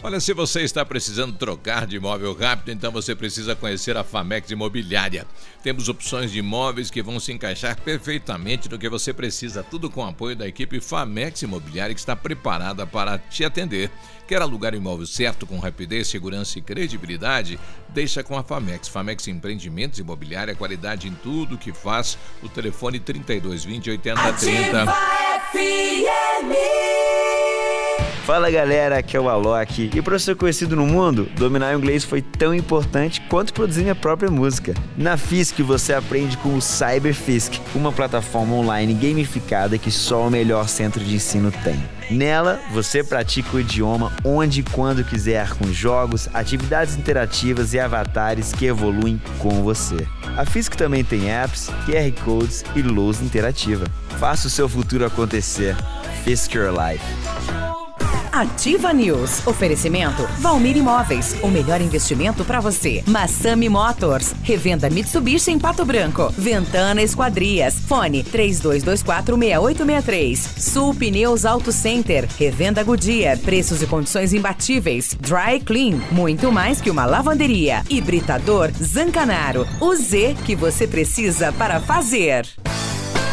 Olha, 0.00 0.20
se 0.20 0.32
você 0.32 0.62
está 0.62 0.84
precisando 0.84 1.36
trocar 1.36 1.84
de 1.84 1.96
imóvel 1.96 2.32
rápido, 2.32 2.70
então 2.70 2.92
você 2.92 3.16
precisa 3.16 3.56
conhecer 3.56 3.96
a 3.96 4.04
Famex 4.04 4.48
Imobiliária. 4.48 5.26
Temos 5.60 5.88
opções 5.88 6.30
de 6.30 6.38
imóveis 6.38 6.88
que 6.88 7.02
vão 7.02 7.18
se 7.18 7.32
encaixar 7.32 7.76
perfeitamente 7.80 8.70
no 8.70 8.78
que 8.78 8.88
você 8.88 9.12
precisa, 9.12 9.64
tudo 9.64 9.90
com 9.90 10.02
o 10.02 10.08
apoio 10.08 10.36
da 10.36 10.46
equipe 10.46 10.80
Famex 10.80 11.42
Imobiliária 11.42 11.94
que 11.94 12.00
está 12.00 12.14
preparada 12.14 12.86
para 12.86 13.18
te 13.18 13.44
atender. 13.44 13.90
Quer 14.28 14.40
alugar 14.40 14.72
o 14.72 14.76
imóvel 14.76 15.06
certo 15.06 15.44
com 15.46 15.58
rapidez, 15.58 16.06
segurança 16.06 16.60
e 16.60 16.62
credibilidade? 16.62 17.58
Deixa 17.88 18.22
com 18.22 18.38
a 18.38 18.44
Famex. 18.44 18.86
Famex 18.86 19.26
Empreendimentos 19.26 19.98
Imobiliária, 19.98 20.54
qualidade 20.54 21.08
em 21.08 21.14
tudo 21.14 21.58
que 21.58 21.72
faz. 21.72 22.16
O 22.40 22.48
telefone 22.48 23.00
3220 23.00 23.90
8030. 23.90 24.82
Ativa 24.82 24.92
FM. 25.50 26.68
Fala 28.28 28.50
galera, 28.50 28.98
aqui 28.98 29.16
é 29.16 29.20
o 29.20 29.26
Alok. 29.26 29.90
E 29.94 30.02
para 30.02 30.18
ser 30.18 30.36
conhecido 30.36 30.76
no 30.76 30.86
mundo, 30.86 31.26
dominar 31.34 31.74
o 31.74 31.78
inglês 31.78 32.04
foi 32.04 32.20
tão 32.20 32.54
importante 32.54 33.22
quanto 33.22 33.54
produzir 33.54 33.80
minha 33.80 33.94
própria 33.94 34.30
música. 34.30 34.74
Na 34.98 35.16
FISC 35.16 35.62
você 35.62 35.94
aprende 35.94 36.36
com 36.36 36.54
o 36.54 36.60
CyberFisk, 36.60 37.54
uma 37.74 37.90
plataforma 37.90 38.54
online 38.54 38.92
gamificada 38.92 39.78
que 39.78 39.90
só 39.90 40.26
o 40.26 40.30
melhor 40.30 40.68
centro 40.68 41.02
de 41.02 41.14
ensino 41.14 41.50
tem. 41.64 41.82
Nela, 42.10 42.60
você 42.70 43.02
pratica 43.02 43.56
o 43.56 43.60
idioma 43.60 44.12
onde 44.22 44.60
e 44.60 44.62
quando 44.62 45.02
quiser, 45.02 45.48
com 45.54 45.72
jogos, 45.72 46.28
atividades 46.34 46.96
interativas 46.98 47.72
e 47.72 47.80
avatares 47.80 48.52
que 48.52 48.66
evoluem 48.66 49.18
com 49.38 49.62
você. 49.62 50.06
A 50.36 50.44
FISC 50.44 50.76
também 50.76 51.02
tem 51.02 51.30
apps, 51.30 51.70
QR 51.86 52.12
Codes 52.26 52.62
e 52.76 52.82
luz 52.82 53.22
interativa. 53.22 53.86
Faça 54.20 54.48
o 54.48 54.50
seu 54.50 54.68
futuro 54.68 55.06
acontecer. 55.06 55.74
Fisk 56.24 56.54
Your 56.54 56.70
Life. 56.70 57.87
Ativa 58.32 58.92
News. 58.92 59.46
Oferecimento 59.46 60.26
Valmir 60.38 60.76
Imóveis. 60.76 61.36
O 61.42 61.48
melhor 61.48 61.80
investimento 61.80 62.44
para 62.44 62.60
você. 62.60 63.02
Massami 63.06 63.68
Motors. 63.68 64.32
Revenda 64.42 64.88
Mitsubishi 64.88 65.50
em 65.50 65.58
Pato 65.58 65.84
Branco. 65.84 66.32
Ventana 66.38 67.02
Esquadrias. 67.02 67.80
Fone 67.80 68.22
32246863. 68.24 70.36
Sul 70.36 70.94
Pneus 70.94 71.44
Auto 71.44 71.72
Center. 71.72 72.28
Revenda 72.38 72.84
Goodyear. 72.84 73.36
Preços 73.38 73.82
e 73.82 73.86
condições 73.86 74.32
imbatíveis. 74.32 75.16
Dry 75.20 75.58
Clean. 75.60 75.98
Muito 76.12 76.52
mais 76.52 76.80
que 76.80 76.90
uma 76.90 77.04
lavanderia. 77.06 77.82
Hibridador 77.90 78.70
Zancanaro. 78.80 79.66
O 79.80 79.96
Z 79.96 80.36
que 80.46 80.54
você 80.54 80.86
precisa 80.86 81.52
para 81.52 81.80
fazer. 81.80 82.46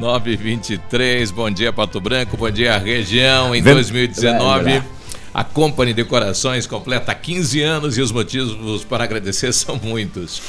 923, 0.00 1.30
bom 1.30 1.50
dia 1.50 1.70
Pato 1.70 2.00
Branco, 2.00 2.34
bom 2.34 2.50
dia 2.50 2.78
região. 2.78 3.54
Em 3.54 3.62
2019, 3.62 4.82
a 5.34 5.44
Company 5.44 5.92
Decorações 5.92 6.66
completa 6.66 7.14
15 7.14 7.60
anos 7.60 7.98
e 7.98 8.00
os 8.00 8.10
motivos 8.10 8.82
para 8.82 9.04
agradecer 9.04 9.52
são 9.52 9.76
muitos. 9.76 10.40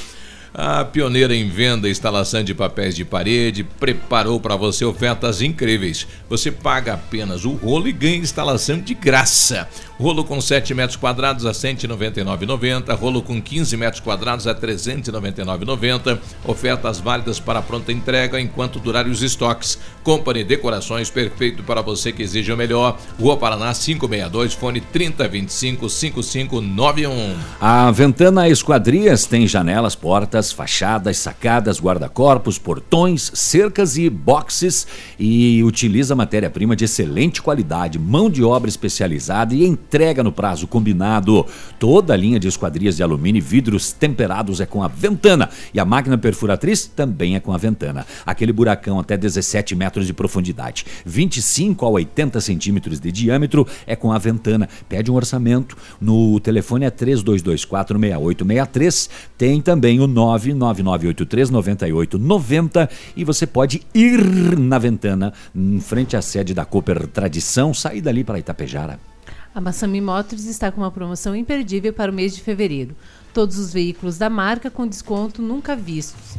A 0.53 0.85
pioneira 0.85 1.35
em 1.35 1.49
venda 1.49 1.87
e 1.87 1.91
instalação 1.91 2.43
de 2.43 2.53
papéis 2.53 2.95
de 2.95 3.03
parede 3.03 3.63
preparou 3.63 4.39
para 4.39 4.55
você 4.55 4.85
ofertas 4.85 5.41
incríveis. 5.41 6.07
Você 6.29 6.49
paga 6.49 6.93
apenas 6.93 7.43
o 7.43 7.51
rolo 7.51 7.89
e 7.89 7.91
ganha 7.91 8.17
instalação 8.17 8.79
de 8.79 8.93
graça. 8.93 9.67
Rolo 10.01 10.23
com 10.23 10.41
7 10.41 10.73
metros 10.73 10.95
quadrados 10.95 11.45
a 11.45 11.49
R$ 11.49 11.55
199,90. 11.55 12.97
Rolo 12.97 13.21
com 13.21 13.39
15 13.39 13.77
metros 13.77 13.99
quadrados 13.99 14.47
a 14.47 14.51
R$ 14.51 14.59
399,90. 14.59 16.17
Ofertas 16.43 16.99
válidas 16.99 17.39
para 17.39 17.61
pronta 17.61 17.91
entrega 17.91 18.41
enquanto 18.41 18.79
durarem 18.79 19.11
os 19.11 19.21
estoques. 19.21 19.77
Company 20.03 20.43
Decorações, 20.43 21.11
perfeito 21.11 21.61
para 21.61 21.83
você 21.83 22.11
que 22.11 22.23
exige 22.23 22.51
o 22.51 22.57
melhor. 22.57 22.97
Rua 23.19 23.37
Paraná 23.37 23.75
562, 23.75 24.55
fone 24.55 24.81
3025-5591. 24.91 27.35
A 27.59 27.91
Ventana 27.91 28.49
Esquadrias 28.49 29.27
tem 29.27 29.45
janelas, 29.45 29.93
portas, 29.93 30.51
fachadas, 30.51 31.17
sacadas, 31.17 31.79
guarda-corpos, 31.79 32.57
portões, 32.57 33.31
cercas 33.35 33.97
e 33.97 34.09
boxes 34.09 34.87
e 35.19 35.63
utiliza 35.63 36.15
matéria-prima 36.15 36.75
de 36.75 36.85
excelente 36.85 37.39
qualidade, 37.39 37.99
mão 37.99 38.31
de 38.31 38.43
obra 38.43 38.67
especializada 38.67 39.53
e 39.53 39.63
entrega 39.91 40.23
no 40.23 40.31
prazo 40.31 40.65
combinado. 40.67 41.45
Toda 41.77 42.13
a 42.13 42.17
linha 42.17 42.39
de 42.39 42.47
esquadrias 42.47 42.95
de 42.95 43.03
alumínio 43.03 43.39
e 43.39 43.41
vidros 43.41 43.91
temperados 43.91 44.61
é 44.61 44.65
com 44.65 44.81
a 44.81 44.87
Ventana 44.87 45.49
e 45.73 45.81
a 45.81 45.85
máquina 45.85 46.17
perfuratriz 46.17 46.85
também 46.85 47.35
é 47.35 47.41
com 47.41 47.51
a 47.51 47.57
Ventana. 47.57 48.05
Aquele 48.25 48.53
buracão 48.53 49.01
até 49.01 49.17
17 49.17 49.75
metros 49.75 50.07
de 50.07 50.13
profundidade, 50.13 50.85
25 51.05 51.85
a 51.85 51.89
80 51.89 52.39
centímetros 52.39 53.01
de 53.01 53.11
diâmetro 53.11 53.67
é 53.85 53.93
com 53.93 54.13
a 54.13 54.17
Ventana. 54.17 54.69
Pede 54.87 55.11
um 55.11 55.15
orçamento 55.15 55.75
no 55.99 56.39
telefone 56.39 56.85
é 56.85 56.89
3224 56.89 57.99
6863. 57.99 59.09
Tem 59.37 59.59
também 59.59 59.99
o 59.99 60.07
999839890 60.07 62.89
e 63.17 63.25
você 63.25 63.45
pode 63.45 63.81
ir 63.93 64.23
na 64.57 64.79
Ventana, 64.79 65.33
em 65.53 65.81
frente 65.81 66.15
à 66.15 66.21
sede 66.21 66.53
da 66.53 66.63
Cooper 66.63 67.07
Tradição, 67.07 67.73
sair 67.73 67.99
dali 67.99 68.23
para 68.23 68.39
Itapejara. 68.39 69.10
A 69.53 69.59
Massami 69.59 69.99
Motors 69.99 70.45
está 70.45 70.71
com 70.71 70.79
uma 70.79 70.89
promoção 70.89 71.35
imperdível 71.35 71.91
para 71.91 72.09
o 72.09 72.13
mês 72.13 72.33
de 72.33 72.41
fevereiro. 72.41 72.95
Todos 73.33 73.57
os 73.57 73.73
veículos 73.73 74.17
da 74.17 74.29
marca 74.29 74.71
com 74.71 74.87
desconto 74.87 75.41
nunca 75.41 75.75
vistos. 75.75 76.37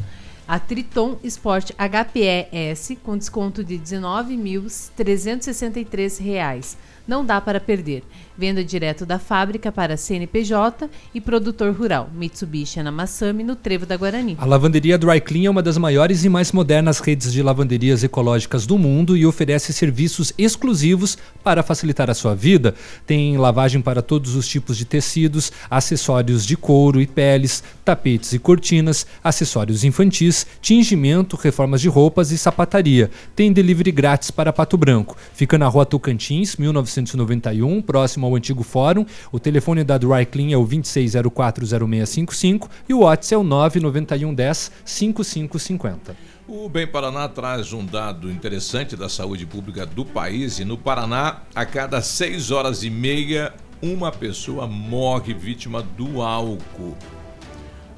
A 0.48 0.58
Triton 0.58 1.18
Sport 1.22 1.72
HPE-S 1.72 2.96
com 2.96 3.18
desconto 3.18 3.62
de 3.62 3.76
R$ 3.76 3.82
19.363. 3.82 6.76
Não 7.12 7.22
dá 7.22 7.42
para 7.42 7.60
perder. 7.60 8.02
Venda 8.38 8.64
direto 8.64 9.04
da 9.04 9.18
fábrica 9.18 9.70
para 9.70 9.98
CNPJ 9.98 10.88
e 11.14 11.20
produtor 11.20 11.70
rural. 11.74 12.08
Mitsubishi 12.14 12.80
é 12.80 12.82
na 12.82 12.90
Massami, 12.90 13.44
no 13.44 13.54
Trevo 13.54 13.84
da 13.84 13.94
Guarani. 13.98 14.34
A 14.40 14.46
lavanderia 14.46 14.96
Dry 14.96 15.20
Clean 15.20 15.48
é 15.48 15.50
uma 15.50 15.62
das 15.62 15.76
maiores 15.76 16.24
e 16.24 16.30
mais 16.30 16.50
modernas 16.50 16.98
redes 17.00 17.30
de 17.30 17.42
lavanderias 17.42 18.02
ecológicas 18.02 18.64
do 18.64 18.78
mundo 18.78 19.14
e 19.14 19.26
oferece 19.26 19.74
serviços 19.74 20.32
exclusivos 20.38 21.18
para 21.44 21.62
facilitar 21.62 22.08
a 22.08 22.14
sua 22.14 22.34
vida. 22.34 22.74
Tem 23.06 23.36
lavagem 23.36 23.82
para 23.82 24.00
todos 24.00 24.34
os 24.34 24.48
tipos 24.48 24.78
de 24.78 24.86
tecidos, 24.86 25.52
acessórios 25.70 26.46
de 26.46 26.56
couro 26.56 26.98
e 26.98 27.06
peles, 27.06 27.62
tapetes 27.84 28.32
e 28.32 28.38
cortinas, 28.38 29.06
acessórios 29.22 29.84
infantis, 29.84 30.46
tingimento, 30.62 31.36
reformas 31.36 31.82
de 31.82 31.88
roupas 31.90 32.30
e 32.30 32.38
sapataria. 32.38 33.10
Tem 33.36 33.52
delivery 33.52 33.92
grátis 33.92 34.30
para 34.30 34.54
Pato 34.54 34.78
Branco. 34.78 35.14
Fica 35.34 35.58
na 35.58 35.68
rua 35.68 35.84
Tocantins, 35.84 36.56
1991, 37.02 37.82
próximo 37.82 38.26
ao 38.26 38.34
antigo 38.34 38.62
fórum. 38.62 39.04
O 39.30 39.38
telefone 39.38 39.84
da 39.84 39.98
Dry 39.98 40.26
Clean 40.26 40.52
é 40.52 40.56
o 40.56 40.66
26040655 40.66 42.68
e 42.88 42.94
o 42.94 43.00
WhatsApp 43.00 43.34
é 43.34 43.38
o 43.38 43.42
99110 43.42 44.72
5550. 44.84 46.16
O 46.48 46.68
Bem 46.68 46.86
Paraná 46.86 47.28
traz 47.28 47.72
um 47.72 47.84
dado 47.84 48.30
interessante 48.30 48.96
da 48.96 49.08
saúde 49.08 49.46
pública 49.46 49.86
do 49.86 50.04
país 50.04 50.58
e 50.58 50.64
no 50.64 50.76
Paraná, 50.76 51.42
a 51.54 51.64
cada 51.64 52.02
seis 52.02 52.50
horas 52.50 52.82
e 52.82 52.90
meia, 52.90 53.54
uma 53.80 54.10
pessoa 54.10 54.66
morre 54.66 55.32
vítima 55.32 55.82
do 55.82 56.20
álcool. 56.20 56.96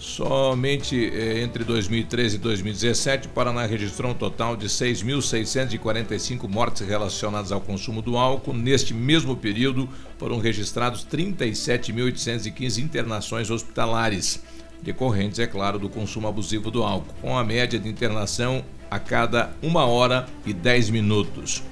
Somente 0.04 1.10
eh, 1.14 1.40
entre 1.42 1.64
2013 1.64 2.36
e 2.36 2.38
2017, 2.38 3.26
o 3.26 3.30
Paraná 3.30 3.64
registrou 3.64 4.12
um 4.12 4.14
total 4.14 4.54
de 4.54 4.66
6.645 4.66 6.46
mortes 6.46 6.86
relacionadas 6.86 7.50
ao 7.50 7.60
consumo 7.60 8.02
do 8.02 8.18
álcool. 8.18 8.52
Neste 8.52 8.92
mesmo 8.92 9.34
período, 9.34 9.88
foram 10.18 10.38
registrados 10.38 11.06
37.815 11.10 12.82
internações 12.82 13.50
hospitalares, 13.50 14.44
decorrentes, 14.82 15.38
é 15.38 15.46
claro, 15.46 15.78
do 15.78 15.88
consumo 15.88 16.28
abusivo 16.28 16.70
do 16.70 16.82
álcool, 16.82 17.14
com 17.22 17.38
a 17.38 17.42
média 17.42 17.78
de 17.78 17.88
internação 17.88 18.62
a 18.90 18.98
cada 18.98 19.54
uma 19.62 19.86
hora 19.86 20.26
e 20.44 20.52
10 20.52 20.90
minutos. 20.90 21.62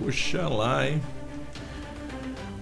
Puxa 0.00 0.48
lá, 0.48 0.88
hein? 0.88 1.00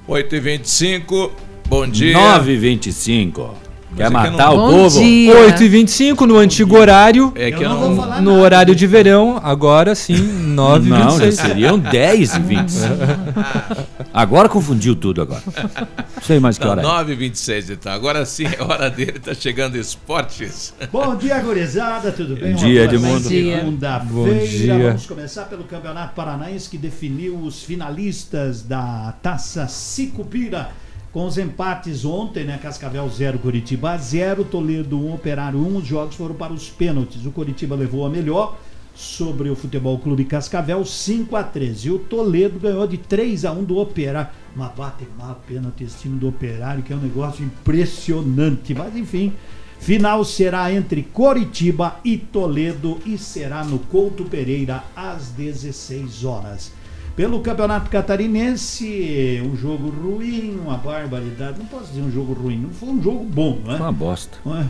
8h25, 0.07 1.31
bom 1.67 1.89
dia. 1.89 2.15
9h25. 2.15 3.70
Quer 3.97 4.09
matar 4.11 4.53
o 4.53 4.57
Bom 4.57 4.71
povo? 4.71 5.01
dia. 5.01 5.35
8 5.37 5.63
e 5.65 5.69
25 5.69 6.27
no 6.27 6.39
antigo 6.39 6.77
horário. 6.79 7.33
É 7.35 7.51
que 7.51 7.63
eu 7.63 7.69
no, 7.69 7.75
não 7.81 7.89
vou 7.95 7.97
falar 8.05 8.23
no 8.23 8.39
horário 8.41 8.75
de 8.75 8.87
verão, 8.87 9.39
agora 9.43 9.95
sim, 9.95 10.17
9 10.55 10.87
e 10.87 10.91
Não, 10.91 11.11
26. 11.11 11.37
já 11.37 11.43
seriam 11.47 11.79
10 11.79 12.35
e 12.37 12.41
25. 12.41 12.89
Agora 14.13 14.49
confundiu 14.49 14.97
tudo 14.97 15.23
agora. 15.23 15.41
Não 15.47 16.23
sei 16.23 16.41
mais 16.41 16.59
que 16.59 16.65
Tá, 16.65 16.71
hora 16.73 16.83
é. 16.83 16.85
9h26 16.85 17.71
então. 17.75 17.93
Agora 17.93 18.27
sim 18.27 18.45
é 18.45 18.61
hora 18.61 18.91
dele, 18.91 19.21
tá 19.21 19.33
chegando 19.35 19.77
esportes. 19.77 20.75
Bom 20.93 21.15
dia, 21.15 21.39
gurizada, 21.39 22.11
tudo 22.11 22.35
bem? 22.35 22.53
Bom 22.55 22.59
dia, 22.59 22.87
boa 22.89 22.95
Edmundo. 22.95 23.29
Segunda-feira. 23.29 24.11
Bom 24.11 24.47
dia. 24.47 24.79
Vamos 24.89 25.07
começar 25.07 25.45
pelo 25.45 25.63
Campeonato 25.63 26.15
Paranaense 26.17 26.69
que 26.69 26.77
definiu 26.77 27.37
os 27.37 27.63
finalistas 27.63 28.63
da 28.63 29.15
Taça 29.23 29.69
Sicupira. 29.69 30.71
Com 31.13 31.27
os 31.27 31.37
empates 31.39 32.05
ontem, 32.05 32.45
né? 32.45 32.57
Cascavel 32.57 33.09
0, 33.09 33.41
Curitiba 33.41 33.97
0, 33.97 34.45
Toledo 34.45 34.97
1, 34.97 35.15
Operário 35.15 35.59
1. 35.59 35.77
Os 35.77 35.87
jogos 35.87 36.15
foram 36.15 36.37
para 36.37 36.53
os 36.53 36.71
pênaltis. 36.71 37.27
O 37.27 37.33
Curitiba 37.33 37.75
levou 37.75 38.07
a 38.07 38.09
melhor. 38.09 38.57
sobre 38.95 39.49
o 39.49 39.57
Futebol 39.57 39.99
Clube 39.99 40.25
Cascavel, 40.25 40.85
5 40.85 41.35
a 41.35 41.43
13 41.43 41.89
E 41.89 41.91
o 41.91 41.99
Toledo 41.99 42.59
ganhou 42.59 42.87
de 42.87 42.99
3 42.99 43.45
a 43.45 43.53
1 43.53 43.65
do 43.65 43.79
Operário. 43.79 44.31
Uma 44.55 44.69
bate 44.69 45.07
uma 45.17 45.35
pênalti 45.35 45.85
esse 45.85 46.01
time 46.01 46.19
do 46.19 46.29
Operário, 46.29 46.83
que 46.83 46.93
é 46.93 46.97
um 46.97 47.01
negócio 47.01 47.45
impressionante. 47.45 48.75
Mas 48.75 48.95
enfim, 48.97 49.33
final 49.79 50.25
será 50.25 50.73
entre 50.73 51.03
Coritiba 51.03 51.97
e 52.05 52.19
Toledo 52.19 52.99
e 53.07 53.17
será 53.17 53.65
no 53.65 53.79
Couto 53.79 54.25
Pereira 54.25 54.85
às 54.95 55.29
16 55.29 56.25
horas. 56.25 56.73
Pelo 57.21 57.41
Campeonato 57.41 57.91
Catarinense, 57.91 59.43
um 59.45 59.55
jogo 59.55 59.91
ruim, 59.91 60.59
uma 60.65 60.79
barbaridade. 60.79 61.59
Não 61.59 61.67
posso 61.67 61.89
dizer 61.89 62.01
um 62.01 62.11
jogo 62.11 62.33
ruim, 62.33 62.57
não 62.57 62.71
foi 62.71 62.89
um 62.89 63.03
jogo 63.03 63.25
bom, 63.25 63.59
não 63.63 63.75
é? 63.75 63.77
Foi 63.77 63.87
uma 63.87 63.93
bosta. 63.93 64.39
Não 64.43 64.57
é? 64.57 64.65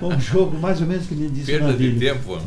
um 0.02 0.18
jogo 0.18 0.58
mais 0.58 0.80
ou 0.80 0.86
menos 0.86 1.06
que 1.06 1.14
me 1.14 1.28
disse 1.28 1.52
Perda 1.52 1.74
de 1.74 1.90
tempo. 1.92 2.38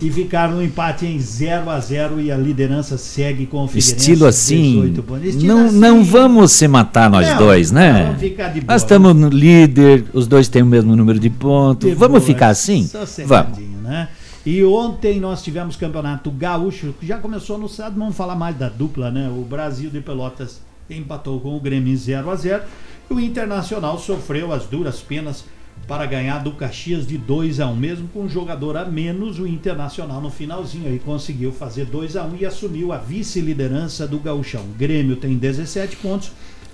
e 0.00 0.08
ficaram 0.08 0.54
no 0.54 0.62
empate 0.62 1.04
em 1.04 1.18
0 1.18 1.68
a 1.68 1.80
0 1.80 2.20
e 2.20 2.30
a 2.30 2.36
liderança 2.36 2.96
segue 2.96 3.44
com 3.44 3.64
o 3.64 3.66
Figueirense. 3.66 3.96
Estilo 3.96 4.26
assim. 4.26 4.94
Estilo 5.24 5.44
não, 5.44 5.66
assim. 5.66 5.76
não 5.76 6.04
vamos 6.04 6.52
se 6.52 6.68
matar 6.68 7.10
nós 7.10 7.28
Não, 7.28 7.38
dois, 7.38 7.72
né? 7.72 8.04
vamos 8.04 8.20
ficar 8.20 8.52
de 8.52 8.60
boa. 8.60 8.72
Nós 8.72 8.82
estamos 8.82 9.16
no 9.16 9.28
líder, 9.30 10.04
os 10.12 10.28
dois 10.28 10.46
têm 10.46 10.62
o 10.62 10.66
mesmo 10.66 10.94
número 10.94 11.18
de 11.18 11.28
pontos. 11.28 11.90
De 11.90 11.96
vamos 11.96 12.20
boa, 12.20 12.24
ficar 12.24 12.50
assim? 12.50 12.88
Vamos. 12.92 13.08
sossegadinho, 13.10 13.78
né? 13.82 14.08
E 14.46 14.62
ontem 14.62 15.18
nós 15.18 15.42
tivemos 15.42 15.74
campeonato 15.74 16.30
gaúcho, 16.30 16.94
que 17.00 17.06
já 17.06 17.16
começou 17.16 17.56
no 17.56 17.66
sábado, 17.66 17.98
vamos 17.98 18.14
falar 18.14 18.34
mais 18.34 18.54
da 18.54 18.68
dupla, 18.68 19.10
né? 19.10 19.30
O 19.30 19.42
Brasil 19.42 19.88
de 19.88 20.02
Pelotas 20.02 20.60
empatou 20.90 21.40
com 21.40 21.56
o 21.56 21.60
Grêmio 21.60 21.90
em 21.90 21.96
0 21.96 22.30
a 22.30 22.36
0 22.36 22.62
e 23.10 23.14
o 23.14 23.20
Internacional 23.20 23.98
sofreu 23.98 24.52
as 24.52 24.66
duras 24.66 25.00
penas 25.00 25.46
para 25.88 26.04
ganhar 26.04 26.40
do 26.40 26.52
Caxias 26.52 27.06
de 27.06 27.16
2 27.16 27.58
a 27.58 27.68
1 27.68 27.76
mesmo 27.76 28.08
com 28.08 28.20
um 28.24 28.28
jogador 28.28 28.76
a 28.76 28.84
menos, 28.84 29.38
o 29.38 29.46
Internacional 29.46 30.20
no 30.20 30.30
finalzinho 30.30 30.88
aí 30.88 30.98
conseguiu 30.98 31.50
fazer 31.50 31.86
2 31.86 32.14
a 32.14 32.24
1 32.24 32.36
e 32.36 32.44
assumiu 32.44 32.92
a 32.92 32.98
vice-liderança 32.98 34.06
do 34.06 34.18
Gauchão. 34.18 34.62
O 34.62 34.78
Grêmio 34.78 35.16
tem 35.16 35.38
17 35.38 35.96
pontos, 35.96 36.32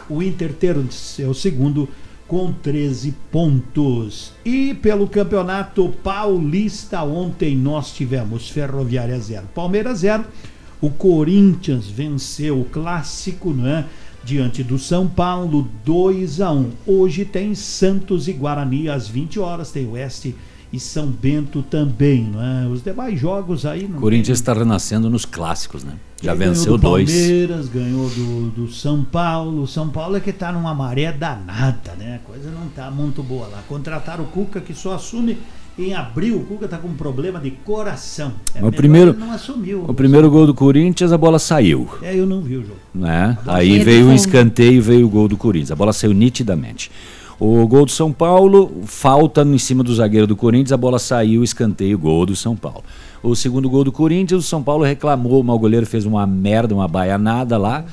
o 0.09 0.21
Inter 0.21 0.53
ter 0.53 0.77
o 0.77 0.91
seu 0.91 1.33
segundo 1.33 1.89
com 2.31 2.53
13 2.53 3.13
pontos. 3.33 4.31
E 4.45 4.73
pelo 4.75 5.09
Campeonato 5.09 5.93
Paulista, 6.01 7.03
ontem 7.03 7.57
nós 7.57 7.93
tivemos 7.93 8.49
Ferroviária 8.49 9.19
0, 9.19 9.49
Palmeiras 9.53 9.99
0. 9.99 10.25
O 10.81 10.91
Corinthians 10.91 11.89
venceu 11.89 12.61
o 12.61 12.65
clássico, 12.65 13.53
né? 13.53 13.85
Diante 14.23 14.63
do 14.63 14.79
São 14.79 15.09
Paulo, 15.09 15.69
2 15.85 16.41
a 16.41 16.53
1. 16.53 16.71
Hoje 16.87 17.25
tem 17.25 17.53
Santos 17.57 18.29
e 18.29 18.33
Guarani 18.33 18.89
às 18.89 19.09
20 19.09 19.41
horas, 19.41 19.73
tem 19.73 19.89
Oeste 19.89 20.37
e 20.73 20.79
São 20.79 21.09
Bento 21.09 21.65
também, 21.65 22.23
não 22.23 22.41
é? 22.41 22.69
Os 22.69 22.81
demais 22.81 23.19
jogos 23.19 23.67
aí 23.67 23.89
não 23.89 23.99
Corinthians 23.99 24.39
está 24.39 24.53
renascendo 24.53 25.11
nos 25.11 25.25
clássicos, 25.25 25.83
né? 25.83 25.95
Já 26.23 26.33
Ele 26.33 26.41
ganhou 26.41 26.55
venceu 26.55 26.73
do 26.73 26.79
dois. 26.79 27.11
Palmeiras, 27.11 27.69
ganhou 27.69 28.09
do, 28.11 28.51
do 28.51 28.73
São 28.73 29.03
Paulo. 29.03 29.67
São 29.67 29.89
Paulo 29.89 30.17
é 30.17 30.21
que 30.21 30.33
tá 30.33 30.53
numa 30.53 30.75
maré 30.75 31.13
danada, 31.13 31.95
né? 31.99 32.21
A 32.23 32.27
coisa 32.31 32.51
não 32.51 32.69
tá 32.69 32.91
muito 32.91 33.23
boa 33.23 33.47
lá. 33.47 33.63
Contrataram 33.69 34.25
o 34.25 34.27
Cuca 34.27 34.61
que 34.61 34.75
só 34.75 34.95
assume 34.95 35.39
em 35.79 35.95
abril. 35.95 36.39
O 36.39 36.45
Cuca 36.45 36.69
tá 36.69 36.77
com 36.77 36.89
um 36.89 36.95
problema 36.95 37.41
de 37.41 37.51
coração. 37.51 38.33
É 38.55 38.63
o 38.63 38.71
primeiro, 38.71 39.13
ele 39.13 39.19
não 39.19 39.33
assumiu. 39.33 39.85
o 39.89 39.95
primeiro 39.95 40.31
gol 40.31 40.47
do 40.47 40.55
Corinthians, 40.55 41.11
a 41.11 41.19
bola 41.19 41.39
saiu. 41.39 41.89
É, 42.03 42.15
eu 42.15 42.27
não 42.27 42.43
vi 42.43 42.57
o 42.57 42.63
jogo. 42.63 42.79
Né? 42.95 43.39
Aí 43.47 43.79
veio 43.83 44.07
um 44.07 44.15
escanteio 44.15 44.75
e 44.75 44.81
veio 44.81 45.07
o 45.07 45.11
gol 45.11 45.27
do 45.27 45.37
Corinthians. 45.39 45.71
A 45.71 45.77
bola 45.77 45.93
saiu 45.93 46.13
nitidamente. 46.13 46.91
O 47.41 47.67
gol 47.67 47.87
do 47.87 47.91
São 47.91 48.13
Paulo, 48.13 48.71
falta 48.85 49.43
em 49.43 49.57
cima 49.57 49.83
do 49.83 49.95
zagueiro 49.95 50.27
do 50.27 50.37
Corinthians, 50.37 50.73
a 50.73 50.77
bola 50.77 50.99
saiu, 50.99 51.43
escanteio, 51.43 51.99
gol 51.99 52.27
do 52.27 52.37
São 52.37 52.55
Paulo. 52.55 52.85
O 53.23 53.35
segundo 53.35 53.69
gol 53.71 53.83
do 53.83 53.91
Corinthians, 53.91 54.45
o 54.45 54.47
São 54.47 54.63
Paulo 54.63 54.85
reclamou, 54.85 55.43
mas 55.43 55.57
o 55.57 55.59
goleiro 55.59 55.87
fez 55.87 56.05
uma 56.05 56.27
merda, 56.27 56.75
uma 56.75 56.87
baianada 56.87 57.57
lá. 57.57 57.85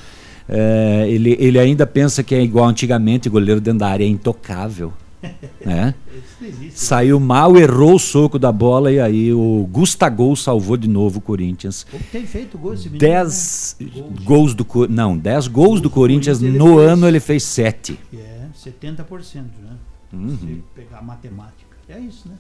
É, 0.50 1.06
ele, 1.10 1.38
ele 1.40 1.58
ainda 1.60 1.88
pensa 1.88 2.24
que 2.24 2.36
é 2.36 2.42
igual 2.44 2.66
antigamente, 2.68 3.30
o 3.30 3.32
goleiro 3.32 3.62
dentro 3.62 3.80
da 3.80 3.88
área 3.88 4.04
é 4.04 4.08
intocável. 4.08 4.92
né? 5.66 5.96
Saiu 6.76 7.20
mal, 7.20 7.58
errou 7.58 7.96
o 7.96 8.00
soco 8.00 8.38
da 8.38 8.52
bola 8.52 8.92
e 8.92 9.00
aí 9.00 9.34
o 9.34 9.68
Gustagol 9.72 10.36
salvou 10.36 10.78
de 10.78 10.88
novo 10.88 11.18
o 11.20 11.22
Corinthians. 11.22 11.88
Tem 12.12 12.26
feito 12.26 12.58
gol 12.58 12.74
esse 12.74 12.84
menino? 12.90 13.00
10 13.00 13.78
gols 14.24 14.54
do 14.54 14.64
Cor- 14.64 14.88
não, 14.90 15.18
10 15.18 15.48
gols 15.48 15.82
do 15.82 15.90
Corinthians 15.90 16.42
ele 16.42 16.58
no 16.58 16.76
fez- 16.78 16.90
ano 16.92 17.08
ele 17.08 17.20
fez 17.20 17.44
7. 17.44 17.98
É, 18.14 18.37
70%, 18.72 19.44
né? 19.62 19.78
Uhum. 20.14 20.38
Se 20.38 20.64
pegar 20.76 21.00
a 21.00 21.02
matemática. 21.02 21.78
É 21.90 22.00
isso, 22.00 22.28
né? 22.28 22.36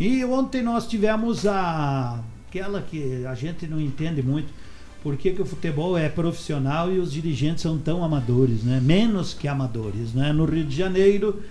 E 0.00 0.24
ontem 0.24 0.62
nós 0.62 0.86
tivemos 0.86 1.46
a 1.46 2.22
aquela 2.48 2.80
que 2.80 3.26
a 3.26 3.34
gente 3.34 3.66
não 3.66 3.80
entende 3.80 4.22
muito. 4.22 4.52
Por 5.02 5.16
que, 5.16 5.32
que 5.32 5.42
o 5.42 5.44
futebol 5.44 5.98
é 5.98 6.08
profissional 6.08 6.90
e 6.90 6.98
os 6.98 7.12
dirigentes 7.12 7.62
são 7.62 7.76
tão 7.76 8.02
amadores, 8.02 8.62
né? 8.62 8.80
Menos 8.80 9.34
que 9.34 9.46
amadores, 9.46 10.14
né? 10.14 10.32
No 10.32 10.44
Rio 10.44 10.64
de 10.64 10.74
Janeiro, 10.74 11.42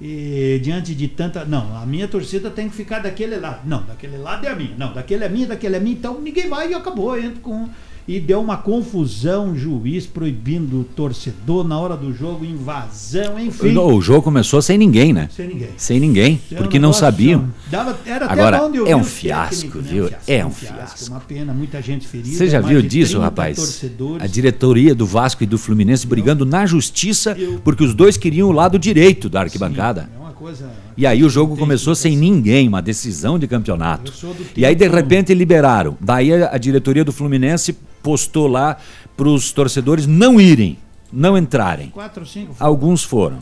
e 0.00 0.58
diante 0.62 0.94
de 0.94 1.08
tanta. 1.08 1.44
Não, 1.44 1.76
a 1.76 1.84
minha 1.84 2.08
torcida 2.08 2.50
tem 2.50 2.68
que 2.68 2.74
ficar 2.74 3.00
daquele 3.00 3.36
lado. 3.36 3.68
Não, 3.68 3.82
daquele 3.84 4.16
lado 4.16 4.46
é 4.46 4.50
a 4.50 4.56
minha. 4.56 4.74
Não, 4.76 4.92
daquele 4.92 5.24
é 5.24 5.28
minha, 5.28 5.46
daquele 5.46 5.76
é 5.76 5.80
minha. 5.80 5.94
Então 5.94 6.20
ninguém 6.20 6.48
vai 6.48 6.70
e 6.70 6.74
acabou. 6.74 7.18
Entra 7.18 7.40
com. 7.40 7.68
E 8.06 8.18
deu 8.18 8.40
uma 8.40 8.56
confusão, 8.56 9.56
juiz 9.56 10.06
proibindo 10.06 10.80
o 10.80 10.84
torcedor 10.84 11.66
na 11.66 11.78
hora 11.78 11.96
do 11.96 12.12
jogo, 12.12 12.44
invasão, 12.44 13.38
enfim. 13.38 13.76
O 13.76 14.00
jogo 14.00 14.22
começou 14.22 14.60
sem 14.60 14.76
ninguém, 14.76 15.12
né? 15.12 15.28
Sem 15.34 15.46
ninguém. 15.48 15.68
Sem 15.76 16.00
ninguém, 16.00 16.40
É 16.50 16.56
porque 16.56 16.78
não 16.78 16.92
sabiam. 16.92 17.48
Dava, 17.70 17.96
era 18.04 18.24
até 18.26 18.34
Agora, 18.34 18.56
é 18.86 18.96
um 18.96 19.00
os 19.00 19.08
fiasco, 19.08 19.54
técnicos, 19.54 19.82
né? 19.84 19.88
viu? 19.90 20.04
Um 20.06 20.10
É 20.26 20.44
um 20.46 20.50
fiasco. 20.50 21.10
Uma 21.10 21.20
pena, 21.20 21.54
muita 21.54 21.80
gente 21.80 22.06
ferida. 22.08 22.36
Você 22.36 22.48
já 22.48 22.60
viu 22.60 22.82
disso, 22.82 23.12
30 23.12 23.24
rapaz? 23.24 23.56
torcedores. 23.56 24.22
A 24.22 24.26
diretoria 24.26 24.94
do 24.94 25.06
Vasco 25.06 25.44
e 25.44 25.46
do 25.46 25.56
Fluminense 25.56 26.06
brigando 26.06 26.44
na 26.44 26.66
justiça 26.66 27.36
porque 27.62 27.84
os 27.84 27.94
dois 27.94 28.16
queriam 28.16 28.48
o 28.48 28.52
lado 28.52 28.78
direito 28.78 29.28
da 29.28 29.42
arquibancada. 29.42 30.08
É 30.14 30.18
uma 30.18 30.21
coisa. 30.42 30.68
E 30.96 31.06
aí 31.06 31.22
o 31.22 31.30
jogo 31.30 31.56
começou 31.56 31.94
sem 31.94 32.16
ninguém, 32.16 32.66
uma 32.66 32.82
decisão 32.82 33.38
de 33.38 33.46
campeonato. 33.46 34.12
E 34.56 34.66
aí 34.66 34.74
de 34.74 34.88
repente 34.88 35.32
liberaram. 35.32 35.96
Daí 36.00 36.32
a, 36.32 36.58
diretoria 36.58 37.04
do 37.04 37.12
Fluminense 37.12 37.72
postou 38.02 38.48
lá 38.48 38.76
para 39.16 39.28
os 39.28 39.52
torcedores 39.52 40.04
não 40.06 40.40
irem, 40.40 40.76
não 41.12 41.38
entrarem. 41.38 41.90
Quatro, 41.90 42.26
cinco. 42.26 42.54
foram. 42.54 42.68
Alguns 42.70 43.04
foram. 43.04 43.38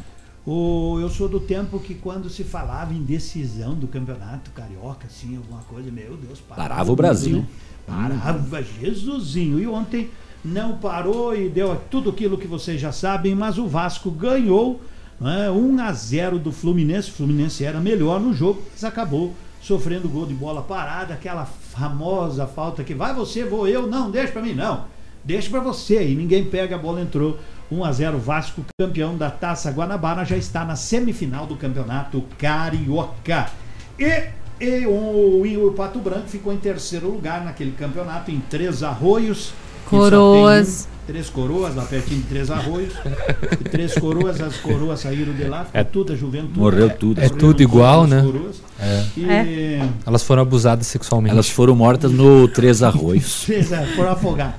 O, 0.46 0.98
eu 1.00 1.08
sou 1.08 1.28
do 1.28 1.40
tempo 1.40 1.78
que 1.78 1.94
quando 1.94 2.28
se 2.28 2.44
falava 2.44 2.92
em 2.92 3.02
decisão 3.02 3.74
do 3.74 3.86
campeonato 3.86 4.50
carioca, 4.50 5.06
assim, 5.06 5.36
alguma 5.36 5.60
coisa, 5.62 5.90
meu 5.90 6.16
Deus, 6.16 6.40
parava, 6.40 6.68
Parava 6.68 6.82
o 6.82 6.86
tudo, 6.92 6.96
Brasil. 6.96 7.36
né? 7.38 7.46
Parava, 7.86 8.62
Jesusinho. 8.62 9.58
E 9.58 9.66
ontem 9.66 10.10
não 10.44 10.76
parou 10.76 11.34
e 11.34 11.48
deu 11.48 11.80
tudo 11.90 12.10
aquilo 12.10 12.36
que 12.36 12.46
vocês 12.46 12.80
já 12.80 12.92
sabem, 12.92 13.34
mas 13.34 13.58
o 13.58 13.66
Vasco 13.66 14.10
ganhou 14.10 14.80
né, 15.20 15.50
1 15.50 15.80
a 15.80 15.92
0 15.92 16.38
do 16.38 16.50
Fluminense. 16.50 17.10
O 17.10 17.14
Fluminense 17.14 17.64
era 17.64 17.78
melhor 17.78 18.18
no 18.18 18.32
jogo, 18.32 18.62
mas 18.72 18.82
acabou 18.84 19.34
sofrendo 19.60 20.08
gol 20.08 20.26
de 20.26 20.34
bola 20.34 20.62
parada, 20.62 21.14
aquela 21.14 21.44
famosa 21.44 22.46
falta 22.46 22.82
que 22.82 22.94
vai 22.94 23.14
você, 23.14 23.44
vou 23.44 23.68
eu, 23.68 23.86
não, 23.86 24.10
deixa 24.10 24.32
pra 24.32 24.42
mim, 24.42 24.54
não. 24.54 24.84
Deixa 25.22 25.50
pra 25.50 25.60
você 25.60 26.08
e 26.08 26.14
ninguém 26.14 26.46
pega, 26.46 26.76
a 26.76 26.78
bola 26.78 27.00
entrou. 27.00 27.38
1 27.70 27.84
a 27.84 27.92
0 27.92 28.18
Vasco, 28.18 28.64
campeão 28.78 29.16
da 29.16 29.30
Taça 29.30 29.70
Guanabara, 29.70 30.24
já 30.24 30.36
está 30.36 30.64
na 30.64 30.74
semifinal 30.74 31.46
do 31.46 31.56
Campeonato 31.56 32.24
Carioca. 32.36 33.48
E, 33.98 34.24
e 34.60 34.86
o, 34.86 35.46
e 35.46 35.56
o 35.56 35.72
Pato 35.72 36.00
Branco 36.00 36.26
ficou 36.26 36.52
em 36.52 36.56
terceiro 36.56 37.08
lugar 37.08 37.44
naquele 37.44 37.72
campeonato, 37.72 38.30
em 38.30 38.40
Três 38.40 38.82
Arroios. 38.82 39.52
Coroas. 39.88 40.88
Três 41.10 41.28
coroas, 41.28 41.74
lá 41.74 41.84
pertinho 41.84 42.20
de 42.20 42.26
Três 42.28 42.50
Arroios. 42.52 42.92
E 43.60 43.64
três 43.68 43.94
coroas, 43.94 44.40
as 44.40 44.56
coroas 44.58 45.00
saíram 45.00 45.32
de 45.32 45.42
lá, 45.44 45.64
ficou 45.64 45.80
É- 45.80 45.82
tudo 45.84 46.12
a 46.12 46.16
juventude. 46.16 46.58
Morreu 46.60 46.88
tudo. 46.88 47.18
É 47.18 47.22
Morreram 47.24 47.38
tudo 47.38 47.62
igual, 47.62 48.06
né? 48.06 48.24
É. 48.78 49.04
E, 49.16 49.82
Elas 50.06 50.22
foram 50.22 50.42
abusadas 50.42 50.86
sexualmente. 50.86 51.32
Elas 51.32 51.48
foram 51.50 51.74
mortas 51.74 52.12
no 52.12 52.46
Três 52.46 52.80
Arroios. 52.82 53.46
É, 53.50 53.86
foram 53.96 54.10
afogar. 54.12 54.56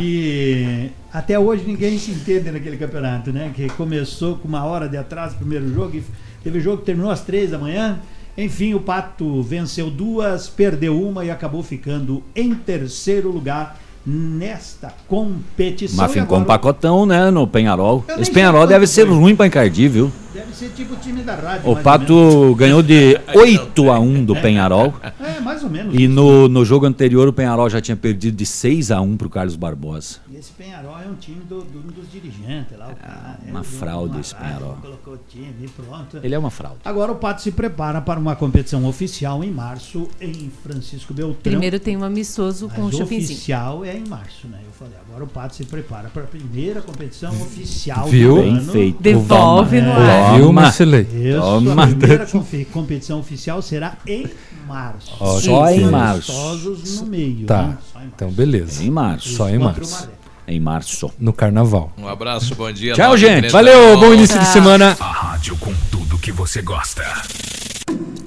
E 0.00 0.90
até 1.12 1.38
hoje 1.38 1.64
ninguém 1.66 1.98
se 1.98 2.10
entende 2.10 2.50
naquele 2.50 2.76
campeonato, 2.76 3.32
né? 3.32 3.52
Que 3.54 3.68
começou 3.70 4.36
com 4.36 4.48
uma 4.48 4.64
hora 4.64 4.88
de 4.88 4.96
atraso 4.96 5.34
o 5.34 5.38
primeiro 5.38 5.72
jogo 5.72 5.96
e 5.96 6.02
teve 6.42 6.60
jogo 6.60 6.78
que 6.78 6.84
terminou 6.84 7.10
às 7.10 7.20
três 7.20 7.50
da 7.52 7.58
manhã. 7.58 8.00
Enfim, 8.36 8.74
o 8.74 8.80
Pato 8.80 9.40
venceu 9.42 9.88
duas, 9.90 10.48
perdeu 10.48 11.00
uma 11.00 11.24
e 11.24 11.30
acabou 11.30 11.62
ficando 11.62 12.22
em 12.34 12.54
terceiro 12.54 13.30
lugar 13.30 13.78
nesta 14.06 14.94
competição. 15.08 15.96
Mas 15.96 16.12
ficou 16.12 16.38
um 16.38 16.42
agora 16.42 16.58
pacotão, 16.58 17.04
né, 17.04 17.30
no 17.30 17.46
Penharol. 17.46 18.04
Eu 18.08 18.20
Esse 18.20 18.30
Penharol 18.30 18.66
deve 18.66 18.86
ser 18.86 19.06
foi. 19.06 19.16
ruim 19.16 19.34
pra 19.34 19.46
encardir, 19.46 19.90
viu? 19.90 20.12
Deve 20.32 20.54
ser 20.54 20.68
tipo 20.68 20.92
o 20.92 20.96
time 20.98 21.22
da 21.22 21.34
rádio. 21.34 21.70
O 21.70 21.76
Pato 21.76 22.54
ganhou 22.56 22.82
de 22.82 23.18
8 23.34 23.90
a 23.90 23.98
1 23.98 24.24
do 24.24 24.36
Penharol. 24.36 24.92
É, 25.18 25.40
mais 25.40 25.64
ou 25.64 25.70
menos. 25.70 25.94
E 25.98 26.06
no, 26.06 26.46
no 26.46 26.62
jogo 26.62 26.84
anterior 26.84 27.26
o 27.26 27.32
Penharol 27.32 27.70
já 27.70 27.80
tinha 27.80 27.96
perdido 27.96 28.36
de 28.36 28.44
6 28.44 28.90
a 28.90 29.00
1 29.00 29.16
pro 29.16 29.30
Carlos 29.30 29.56
Barbosa. 29.56 30.18
E 30.30 30.36
esse 30.36 30.52
Penharol 30.52 30.98
é 30.98 31.08
um 31.08 31.14
time 31.14 31.40
do, 31.48 31.62
do, 31.62 31.78
um 31.78 31.90
dos 31.90 32.10
dirigentes 32.12 32.78
lá. 32.78 32.88
O 32.88 32.96
cara, 32.96 33.38
uma 33.48 33.60
é, 33.60 33.62
fraude 33.62 34.20
esse 34.20 34.34
Penharol. 34.34 34.76
Colocou 34.82 35.14
o 35.14 35.18
time 35.26 35.54
e 35.62 35.68
pronto. 35.68 36.18
Ele 36.22 36.34
é 36.34 36.38
uma 36.38 36.50
fraude. 36.50 36.80
Agora 36.84 37.12
o 37.12 37.16
Pato 37.16 37.40
se 37.40 37.50
prepara 37.50 38.02
para 38.02 38.20
uma 38.20 38.36
competição 38.36 38.84
oficial 38.84 39.42
em 39.42 39.50
março 39.50 40.06
em 40.20 40.52
Francisco 40.62 41.14
Beltrão. 41.14 41.40
Primeiro 41.42 41.80
tem 41.80 41.96
um 41.96 42.04
amistoso 42.04 42.68
com 42.68 42.82
o 42.82 42.92
Chopinzinho. 42.92 43.24
oficial 43.24 43.84
é 43.84 43.95
em 43.96 44.08
março, 44.08 44.46
né? 44.48 44.58
Eu 44.64 44.72
falei, 44.72 44.94
agora 45.08 45.24
o 45.24 45.26
Pato 45.26 45.54
se 45.56 45.64
prepara 45.64 46.08
para 46.08 46.22
a 46.22 46.26
primeira 46.26 46.80
competição 46.80 47.30
oficial 47.42 48.06
Viu? 48.08 48.36
do 48.36 48.42
Bem 48.42 48.56
ano. 48.58 48.72
feito. 48.72 49.02
Devolve 49.02 49.80
no 49.80 49.92
ar. 49.92 50.36
Viu, 50.36 50.52
Marcelei? 50.52 51.02
Isso, 51.12 51.40
Toma. 51.40 51.84
a 51.84 51.86
primeira 51.86 52.26
competição 52.72 53.18
oficial 53.20 53.60
será 53.62 53.96
em 54.06 54.26
março. 54.66 55.12
Ó, 55.20 55.38
Só 55.40 55.66
Sem 55.68 55.80
em 55.80 55.90
março. 55.90 56.32
no 56.32 57.06
meio. 57.06 57.46
Tá. 57.46 57.62
né? 57.62 57.78
Só 57.92 57.98
em 57.98 58.02
março. 58.02 58.12
Então, 58.14 58.30
beleza. 58.30 58.82
Em 58.84 58.90
março. 58.90 59.28
Só 59.30 59.48
em 59.48 59.58
março. 59.58 60.08
Em 60.48 60.60
março. 60.60 61.10
No 61.18 61.32
carnaval. 61.32 61.92
Um 61.98 62.06
abraço, 62.06 62.54
bom 62.54 62.70
dia. 62.70 62.94
Tchau, 62.94 63.14
9h39. 63.14 63.18
gente. 63.18 63.48
Valeu, 63.50 63.98
bom 63.98 64.14
início 64.14 64.38
de 64.38 64.46
semana. 64.46 64.96
A 65.00 65.12
rádio 65.12 65.56
com 65.56 65.74
tudo 65.90 66.16
que 66.18 66.30
você 66.30 66.62
gosta. 66.62 67.02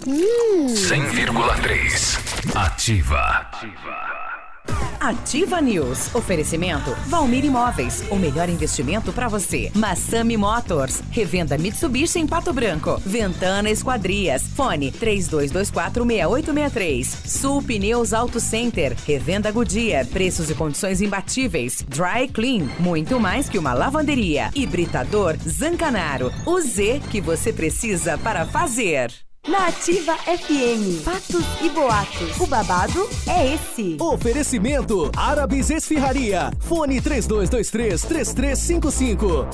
100,3. 0.05 2.19
Ativa. 2.55 3.19
Ativa 3.19 4.18
News. 5.61 6.13
Oferecimento 6.13 6.93
Valmir 7.07 7.45
Imóveis. 7.45 8.03
O 8.09 8.15
melhor 8.15 8.49
investimento 8.49 9.13
para 9.13 9.27
você. 9.27 9.71
Massami 9.75 10.35
Motors. 10.37 11.01
Revenda 11.11 11.55
Mitsubishi 11.57 12.19
em 12.19 12.27
Pato 12.27 12.53
Branco. 12.53 13.01
Ventana 13.05 13.69
Esquadrias. 13.69 14.43
Fone 14.55 14.91
32246863. 14.91 17.05
Sul 17.25 17.61
Pneus 17.61 18.13
Auto 18.13 18.39
Center. 18.39 18.95
Revenda 19.05 19.51
Goodyear. 19.51 20.07
Preços 20.07 20.49
e 20.49 20.55
condições 20.55 21.01
imbatíveis. 21.01 21.85
Dry 21.87 22.27
Clean. 22.27 22.67
Muito 22.79 23.19
mais 23.19 23.47
que 23.49 23.59
uma 23.59 23.73
lavanderia. 23.73 24.49
Hibridador 24.55 25.35
Zancanaro. 25.47 26.31
O 26.45 26.59
Z 26.61 27.01
que 27.09 27.21
você 27.21 27.53
precisa 27.53 28.17
para 28.17 28.45
fazer. 28.45 29.28
Na 29.47 29.67
Ativa 29.67 30.17
FM, 30.17 31.01
fatos 31.03 31.45
e 31.61 31.69
boatos. 31.69 32.37
O 32.39 32.45
babado 32.45 33.07
é 33.25 33.53
esse. 33.53 33.95
Oferecimento 33.99 35.09
Árabes 35.15 35.69
Esfirraria. 35.69 36.51
Fone 36.59 37.01
3223-3355. 37.01 39.47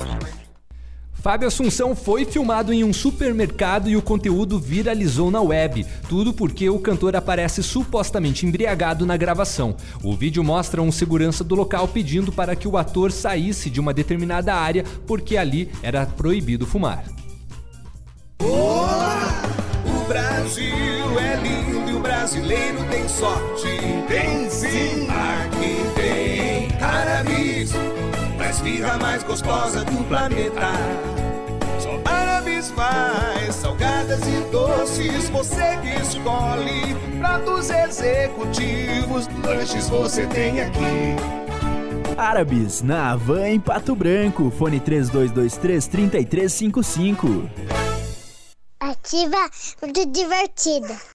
Fábio 1.13 1.47
Assunção 1.47 1.95
foi 1.95 2.25
filmado 2.25 2.73
em 2.73 2.83
um 2.83 2.91
supermercado 2.91 3.87
e 3.87 3.95
o 3.95 4.01
conteúdo 4.01 4.59
viralizou 4.59 5.31
na 5.31 5.41
web. 5.41 5.85
Tudo 6.09 6.33
porque 6.33 6.69
o 6.69 6.79
cantor 6.79 7.15
aparece 7.15 7.63
supostamente 7.63 8.45
embriagado 8.45 9.05
na 9.05 9.15
gravação. 9.15 9.77
O 10.03 10.15
vídeo 10.15 10.43
mostra 10.43 10.81
um 10.81 10.91
segurança 10.91 11.43
do 11.43 11.55
local 11.55 11.87
pedindo 11.87 12.31
para 12.31 12.55
que 12.55 12.67
o 12.67 12.77
ator 12.77 13.11
saísse 13.11 13.69
de 13.69 13.79
uma 13.79 13.93
determinada 13.93 14.53
área 14.53 14.83
porque 15.07 15.37
ali 15.37 15.71
era 15.81 16.05
proibido 16.05 16.65
fumar. 16.65 17.05
O 20.05 20.07
Brasil 20.07 21.19
é 21.19 21.35
lindo 21.37 21.89
e 21.89 21.95
o 21.95 21.99
brasileiro 21.99 22.77
tem 22.91 23.07
sorte. 23.07 23.79
Tem 24.07 24.47
sim, 24.51 25.07
aqui 25.09 25.77
tem 25.95 26.67
Arabis, 26.79 27.71
a 28.39 28.49
esfirra 28.51 28.99
mais 28.99 29.23
gostosa 29.23 29.83
do 29.83 30.07
planeta. 30.07 30.73
Só 31.79 31.99
Arabis 32.05 32.69
faz 32.69 33.55
salgadas 33.55 34.19
e 34.27 34.41
doces, 34.51 35.27
você 35.29 35.75
que 35.81 35.99
escolhe. 35.99 36.95
Pratos 37.17 37.71
executivos, 37.71 39.27
lanches 39.43 39.89
você 39.89 40.27
tem 40.27 40.61
aqui. 40.61 41.15
Árabes, 42.15 42.83
na 42.83 43.13
Havan 43.13 43.49
em 43.49 43.59
Pato 43.59 43.95
Branco. 43.95 44.51
Fone 44.51 44.79
3223-3355. 44.81 47.49
Ativa 48.79 49.49
muito 49.81 50.05
divertida. 50.07 50.99